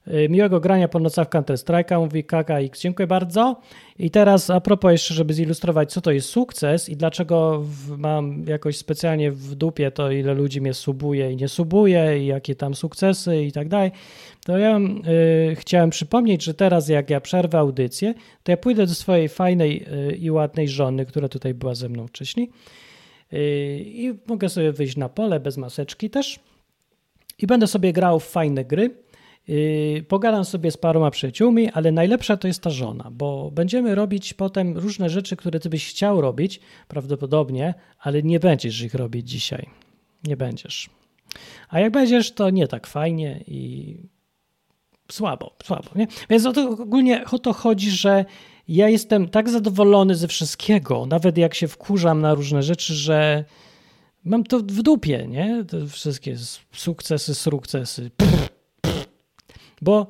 Y, 0.09 0.29
Miłego 0.29 0.61
grania 0.61 0.89
po 0.89 0.99
nocach 0.99 1.29
Counter 1.29 1.57
Strike'a, 1.57 2.01
mówi 2.01 2.25
KKX. 2.25 2.81
Dziękuję 2.81 3.07
bardzo. 3.07 3.61
I 3.99 4.11
teraz 4.11 4.51
a 4.51 4.61
propos 4.61 4.93
jeszcze, 4.93 5.15
żeby 5.15 5.35
zilustrować, 5.35 5.93
co 5.93 6.01
to 6.01 6.11
jest 6.11 6.29
sukces 6.29 6.89
i 6.89 6.97
dlaczego 6.97 7.65
mam 7.99 8.45
jakoś 8.47 8.77
specjalnie 8.77 9.33
w 9.33 9.55
dupie 9.55 9.91
to, 9.91 10.11
ile 10.11 10.35
ludzi 10.35 10.61
mnie 10.61 10.75
subuje 10.75 11.33
i 11.33 11.37
nie 11.37 11.49
subuje 11.49 12.23
i 12.23 12.27
jakie 12.27 12.55
tam 12.55 12.75
sukcesy 12.75 13.45
i 13.45 13.53
tak 13.53 13.69
dalej, 13.69 13.91
to 14.45 14.59
ja 14.59 14.79
y, 15.51 15.57
chciałem 15.57 15.91
przypomnieć, 15.91 16.45
że 16.45 16.55
teraz 16.55 16.89
jak 16.89 17.11
ja 17.11 17.21
przerwę 17.21 17.59
audycję, 17.59 18.15
to 18.43 18.53
ja 18.53 18.57
pójdę 18.57 18.87
do 18.87 18.95
swojej 18.95 19.29
fajnej 19.29 19.87
y, 20.11 20.17
i 20.17 20.31
ładnej 20.31 20.69
żony, 20.69 21.07
która 21.07 21.29
tutaj 21.29 21.55
była 21.55 21.75
ze 21.75 21.89
mną 21.89 22.07
wcześniej 22.07 22.51
i 23.33 24.15
mogę 24.27 24.49
sobie 24.49 24.73
wyjść 24.73 24.97
na 24.97 25.09
pole 25.09 25.41
bez 25.41 25.57
maseczki 25.57 26.11
też 26.11 26.41
i 27.39 27.47
będę 27.47 27.67
sobie 27.67 27.93
grał 27.93 28.21
w 28.21 28.25
fajne 28.25 28.65
gry. 28.65 28.91
Yy, 29.49 30.05
Pogadam 30.09 30.45
sobie 30.45 30.71
z 30.71 30.77
paroma 30.77 31.11
przyjaciółmi, 31.11 31.71
ale 31.71 31.93
najlepsza 31.93 32.37
to 32.37 32.49
jest 32.49 32.63
ta 32.63 32.71
żona, 32.71 33.11
bo 33.13 33.51
będziemy 33.51 33.95
robić 33.95 34.35
potem 34.35 34.79
różne 34.79 35.11
rzeczy, 35.11 35.37
które 35.37 35.61
ty 35.61 35.69
byś 35.69 35.91
chciał 35.91 36.21
robić, 36.21 36.61
prawdopodobnie, 36.89 37.75
ale 38.01 38.23
nie 38.23 38.41
będziesz 38.41 38.81
ich 38.81 38.95
robić 38.95 39.31
dzisiaj. 39.31 39.67
Nie 40.25 40.37
będziesz. 40.37 40.91
A 41.69 41.81
jak 41.81 41.93
będziesz, 41.93 42.33
to 42.33 42.51
nie 42.51 42.69
tak 42.69 42.87
fajnie 42.87 43.45
i 43.47 43.97
słabo, 45.13 45.57
słabo. 45.65 45.91
Nie? 45.95 46.07
Więc 46.31 46.47
o 46.47 46.53
to 46.53 46.71
ogólnie 46.71 47.25
o 47.25 47.39
to 47.39 47.53
chodzi, 47.53 47.91
że 47.91 48.25
ja 48.69 48.89
jestem 48.89 49.29
tak 49.29 49.49
zadowolony 49.49 50.15
ze 50.15 50.29
wszystkiego, 50.29 51.07
nawet 51.07 51.39
jak 51.39 51.55
się 51.55 51.69
wkurzam 51.69 52.21
na 52.21 52.35
różne 52.35 52.63
rzeczy, 52.63 52.95
że 52.95 53.45
mam 54.25 54.45
to 54.45 54.59
w 54.59 54.83
dupie, 54.83 55.27
nie? 55.29 55.65
Te 55.65 55.87
wszystkie 55.87 56.37
sukcesy, 56.73 57.35
sukcesy. 57.35 58.11
Bo 59.83 60.07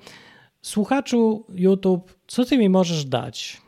słuchaczu 0.63 1.45
YouTube, 1.55 2.19
co 2.27 2.45
ty 2.45 2.59
mi 2.59 2.69
możesz 2.69 3.05
dać? 3.05 3.61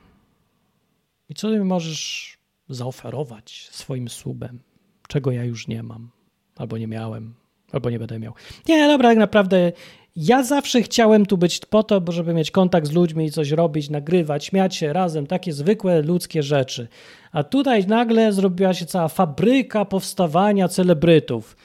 I 1.29 1.35
co 1.35 1.49
ty 1.49 1.59
mi 1.59 1.65
możesz 1.65 2.37
zaoferować 2.69 3.69
swoim 3.71 4.09
subem, 4.09 4.61
czego 5.09 5.31
ja 5.31 5.45
już 5.45 5.69
nie 5.69 5.83
mam, 5.83 6.11
albo 6.57 6.79
nie 6.79 6.87
miałem, 6.87 7.35
albo 7.73 7.91
nie 7.91 7.99
będę 7.99 8.19
miał. 8.19 8.33
Nie, 8.69 8.89
dobra, 8.89 9.09
tak 9.09 9.19
naprawdę 9.19 9.73
ja 10.17 10.43
zawsze 10.43 10.83
chciałem 10.83 11.27
tu 11.27 11.39
być 11.39 11.61
po 11.67 11.83
to, 11.83 12.03
żeby 12.09 12.35
mieć 12.35 12.51
kontakt 12.51 12.87
z 12.87 12.93
ludźmi 12.93 13.25
i 13.25 13.31
coś 13.31 13.51
robić, 13.51 13.91
nagrywać, 13.91 14.45
śmiać 14.45 14.77
się 14.77 14.93
razem, 14.93 15.27
takie 15.27 15.53
zwykłe 15.53 16.03
ludzkie 16.03 16.43
rzeczy. 16.43 16.89
A 17.33 17.45
tutaj 17.45 17.87
nagle 17.87 18.33
zrobiła 18.33 18.75
się 18.75 18.87
cała 18.87 19.09
fabryka 19.09 19.85
powstawania 19.85 20.69
celebrytów. 20.69 21.57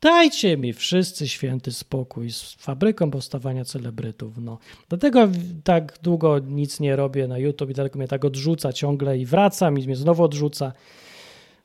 Dajcie 0.00 0.56
mi 0.56 0.72
wszyscy 0.72 1.28
święty 1.28 1.72
spokój 1.72 2.30
z 2.30 2.52
fabryką 2.52 3.10
powstawania 3.10 3.64
celebrytów. 3.64 4.38
No. 4.38 4.58
Dlatego 4.88 5.28
tak 5.64 5.98
długo 6.02 6.38
nic 6.38 6.80
nie 6.80 6.96
robię 6.96 7.28
na 7.28 7.38
YouTube 7.38 7.70
i 7.70 7.74
dlatego 7.74 7.98
mnie 7.98 8.08
tak 8.08 8.24
odrzuca 8.24 8.72
ciągle 8.72 9.18
i 9.18 9.26
wracam 9.26 9.78
i 9.78 9.86
mnie 9.86 9.96
znowu 9.96 10.24
odrzuca. 10.24 10.72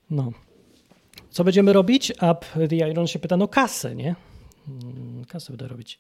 No. 0.10 0.32
Co 1.30 1.44
będziemy 1.44 1.74
robić? 1.74 2.14
A 2.20 2.36
Iron 2.92 3.08
się 3.08 3.20
pyta, 3.20 3.38
no 3.38 3.48
kasę, 3.48 3.96
nie? 3.96 4.16
Mm, 4.68 5.26
Kasę 5.26 5.54
będę 5.54 5.68
robić. 5.68 6.00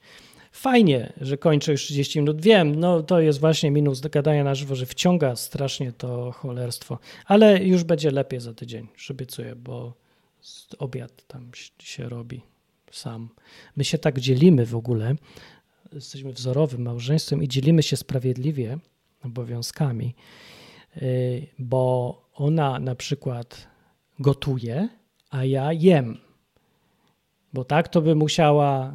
Fajnie, 0.52 1.14
że 1.22 1.38
kończę 1.38 1.72
już 1.72 1.82
30 1.82 2.20
minut. 2.20 2.42
Wiem, 2.42 2.76
no 2.76 3.04
to 3.04 3.20
jest 3.20 3.40
właśnie 3.40 3.72
minus 3.72 4.02
gadania 4.02 4.44
na 4.44 4.56
żywo, 4.56 4.76
że 4.76 4.86
wciąga 4.86 5.36
strasznie 5.36 5.92
to 5.92 6.32
cholerstwo. 6.32 7.00
Ale 7.26 7.64
już 7.64 7.84
będzie 7.84 8.12
lepiej 8.12 8.40
za 8.40 8.54
tydzień, 8.54 8.88
obiecuję, 9.10 9.56
bo 9.56 9.94
obiad 10.80 11.28
tam 11.28 11.52
się 11.80 12.10
robi 12.10 12.42
sam. 12.92 13.30
My 13.76 13.84
się 13.84 13.98
tak 13.98 14.20
dzielimy 14.20 14.66
w 14.66 14.76
ogóle. 14.76 15.16
Jesteśmy 15.94 16.34
wzorowym 16.34 16.82
małżeństwem 16.82 17.44
i 17.44 17.48
dzielimy 17.48 17.84
się 17.84 17.98
sprawiedliwie 17.98 18.78
obowiązkami, 19.24 20.16
yy, 20.96 21.48
bo 21.60 22.22
ona 22.34 22.80
na 22.80 22.96
przykład 22.96 23.68
gotuje, 24.20 24.90
a 25.30 25.46
ja 25.46 25.74
jem. 25.74 26.25
Bo 27.56 27.64
tak 27.64 27.88
to 27.88 28.02
by 28.02 28.16
musiała 28.16 28.94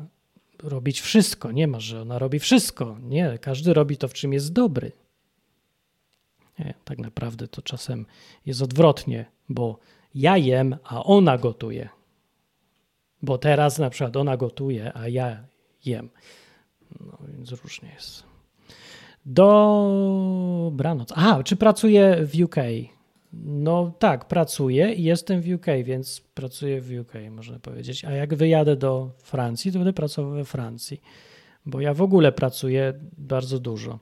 robić 0.62 1.00
wszystko. 1.00 1.52
Nie 1.52 1.66
ma, 1.66 1.80
że 1.80 2.02
ona 2.02 2.18
robi 2.18 2.38
wszystko. 2.38 2.96
Nie, 3.02 3.38
każdy 3.38 3.74
robi 3.74 3.96
to, 3.96 4.08
w 4.08 4.12
czym 4.12 4.32
jest 4.32 4.52
dobry. 4.52 4.92
Nie, 6.58 6.74
tak 6.84 6.98
naprawdę 6.98 7.48
to 7.48 7.62
czasem 7.62 8.06
jest 8.46 8.62
odwrotnie, 8.62 9.24
bo 9.48 9.78
ja 10.14 10.36
jem, 10.36 10.76
a 10.84 11.04
ona 11.04 11.38
gotuje. 11.38 11.88
Bo 13.22 13.38
teraz 13.38 13.78
na 13.78 13.90
przykład 13.90 14.16
ona 14.16 14.36
gotuje, 14.36 14.92
a 14.94 15.08
ja 15.08 15.44
jem. 15.84 16.10
No 17.00 17.18
więc 17.28 17.52
różnie 17.52 17.88
jest. 17.94 18.24
Dobranoc. 19.26 21.12
A, 21.16 21.42
czy 21.42 21.56
pracuję 21.56 22.26
w 22.26 22.42
UK? 22.42 22.56
No 23.32 23.92
tak, 23.98 24.28
pracuję 24.28 24.94
i 24.94 25.02
jestem 25.02 25.40
w 25.40 25.48
UK, 25.54 25.66
więc 25.84 26.20
pracuję 26.34 26.80
w 26.80 26.90
UK, 27.00 27.12
można 27.30 27.58
powiedzieć. 27.58 28.04
A 28.04 28.10
jak 28.10 28.34
wyjadę 28.34 28.76
do 28.76 29.10
Francji, 29.18 29.72
to 29.72 29.78
będę 29.78 29.92
pracował 29.92 30.30
we 30.32 30.44
Francji, 30.44 31.00
bo 31.66 31.80
ja 31.80 31.94
w 31.94 32.02
ogóle 32.02 32.32
pracuję 32.32 32.94
bardzo 33.18 33.58
dużo. 33.58 33.98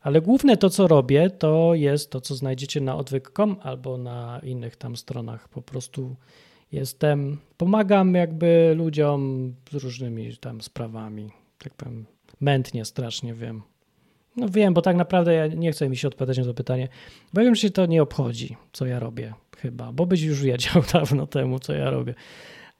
Ale 0.00 0.20
główne 0.20 0.56
to, 0.56 0.70
co 0.70 0.88
robię, 0.88 1.30
to 1.30 1.74
jest 1.74 2.10
to, 2.10 2.20
co 2.20 2.34
znajdziecie 2.34 2.80
na 2.80 2.96
odwyk.com 2.96 3.56
albo 3.62 3.98
na 3.98 4.40
innych 4.42 4.76
tam 4.76 4.96
stronach. 4.96 5.48
Po 5.48 5.62
prostu 5.62 6.16
jestem, 6.72 7.38
pomagam 7.56 8.14
jakby 8.14 8.74
ludziom 8.76 9.54
z 9.70 9.74
różnymi 9.74 10.36
tam 10.36 10.60
sprawami. 10.60 11.30
Tak 11.58 11.74
powiem, 11.74 12.06
mętnie 12.40 12.84
strasznie 12.84 13.34
wiem. 13.34 13.62
No 14.38 14.48
wiem, 14.48 14.74
bo 14.74 14.82
tak 14.82 14.96
naprawdę 14.96 15.34
ja 15.34 15.46
nie 15.46 15.72
chcę 15.72 15.88
mi 15.88 15.96
się 15.96 16.08
odpowiadać 16.08 16.38
na 16.38 16.44
to 16.44 16.54
pytanie, 16.54 16.88
bo 17.32 17.40
wiem, 17.40 17.54
że 17.54 17.60
się 17.60 17.70
to 17.70 17.86
nie 17.86 18.02
obchodzi, 18.02 18.56
co 18.72 18.86
ja 18.86 18.98
robię 18.98 19.34
chyba, 19.58 19.92
bo 19.92 20.06
byś 20.06 20.22
już 20.22 20.42
wiedział 20.42 20.82
dawno 20.92 21.26
temu, 21.26 21.58
co 21.58 21.72
ja 21.72 21.90
robię. 21.90 22.14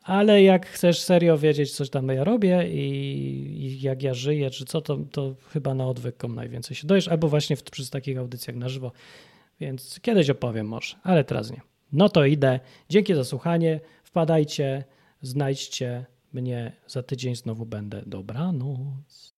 Ale 0.03 0.43
jak 0.43 0.67
chcesz 0.67 1.01
serio 1.01 1.39
wiedzieć, 1.39 1.73
co 1.73 1.87
tam 1.87 2.09
ja 2.09 2.25
robię 2.25 2.69
i, 2.69 2.81
i 3.61 3.81
jak 3.81 4.03
ja 4.03 4.15
żyję, 4.15 4.51
czy 4.51 4.65
co, 4.65 4.81
to, 4.81 4.99
to 5.13 5.35
chyba 5.53 5.75
na 5.75 5.87
odwyk.com 5.87 6.35
najwięcej 6.35 6.77
się 6.77 6.87
dojesz, 6.87 7.09
albo 7.09 7.29
właśnie 7.29 7.57
w, 7.57 7.63
przy 7.63 7.91
takich 7.91 8.19
audycjach 8.19 8.57
na 8.57 8.69
żywo. 8.69 8.93
Więc 9.61 10.01
kiedyś 10.01 10.31
opowiem 10.31 10.67
może, 10.67 10.97
ale 11.03 11.25
teraz 11.25 11.51
nie. 11.51 11.61
No 11.93 12.09
to 12.09 12.25
idę. 12.25 12.61
Dzięki 12.89 13.15
za 13.15 13.25
słuchanie. 13.25 13.81
Wpadajcie, 14.05 14.85
znajdźcie 15.23 16.07
mnie. 16.33 16.73
Za 16.87 17.03
tydzień 17.03 17.37
znowu 17.37 17.67
będę. 17.67 18.03
Dobranoc. 18.07 19.38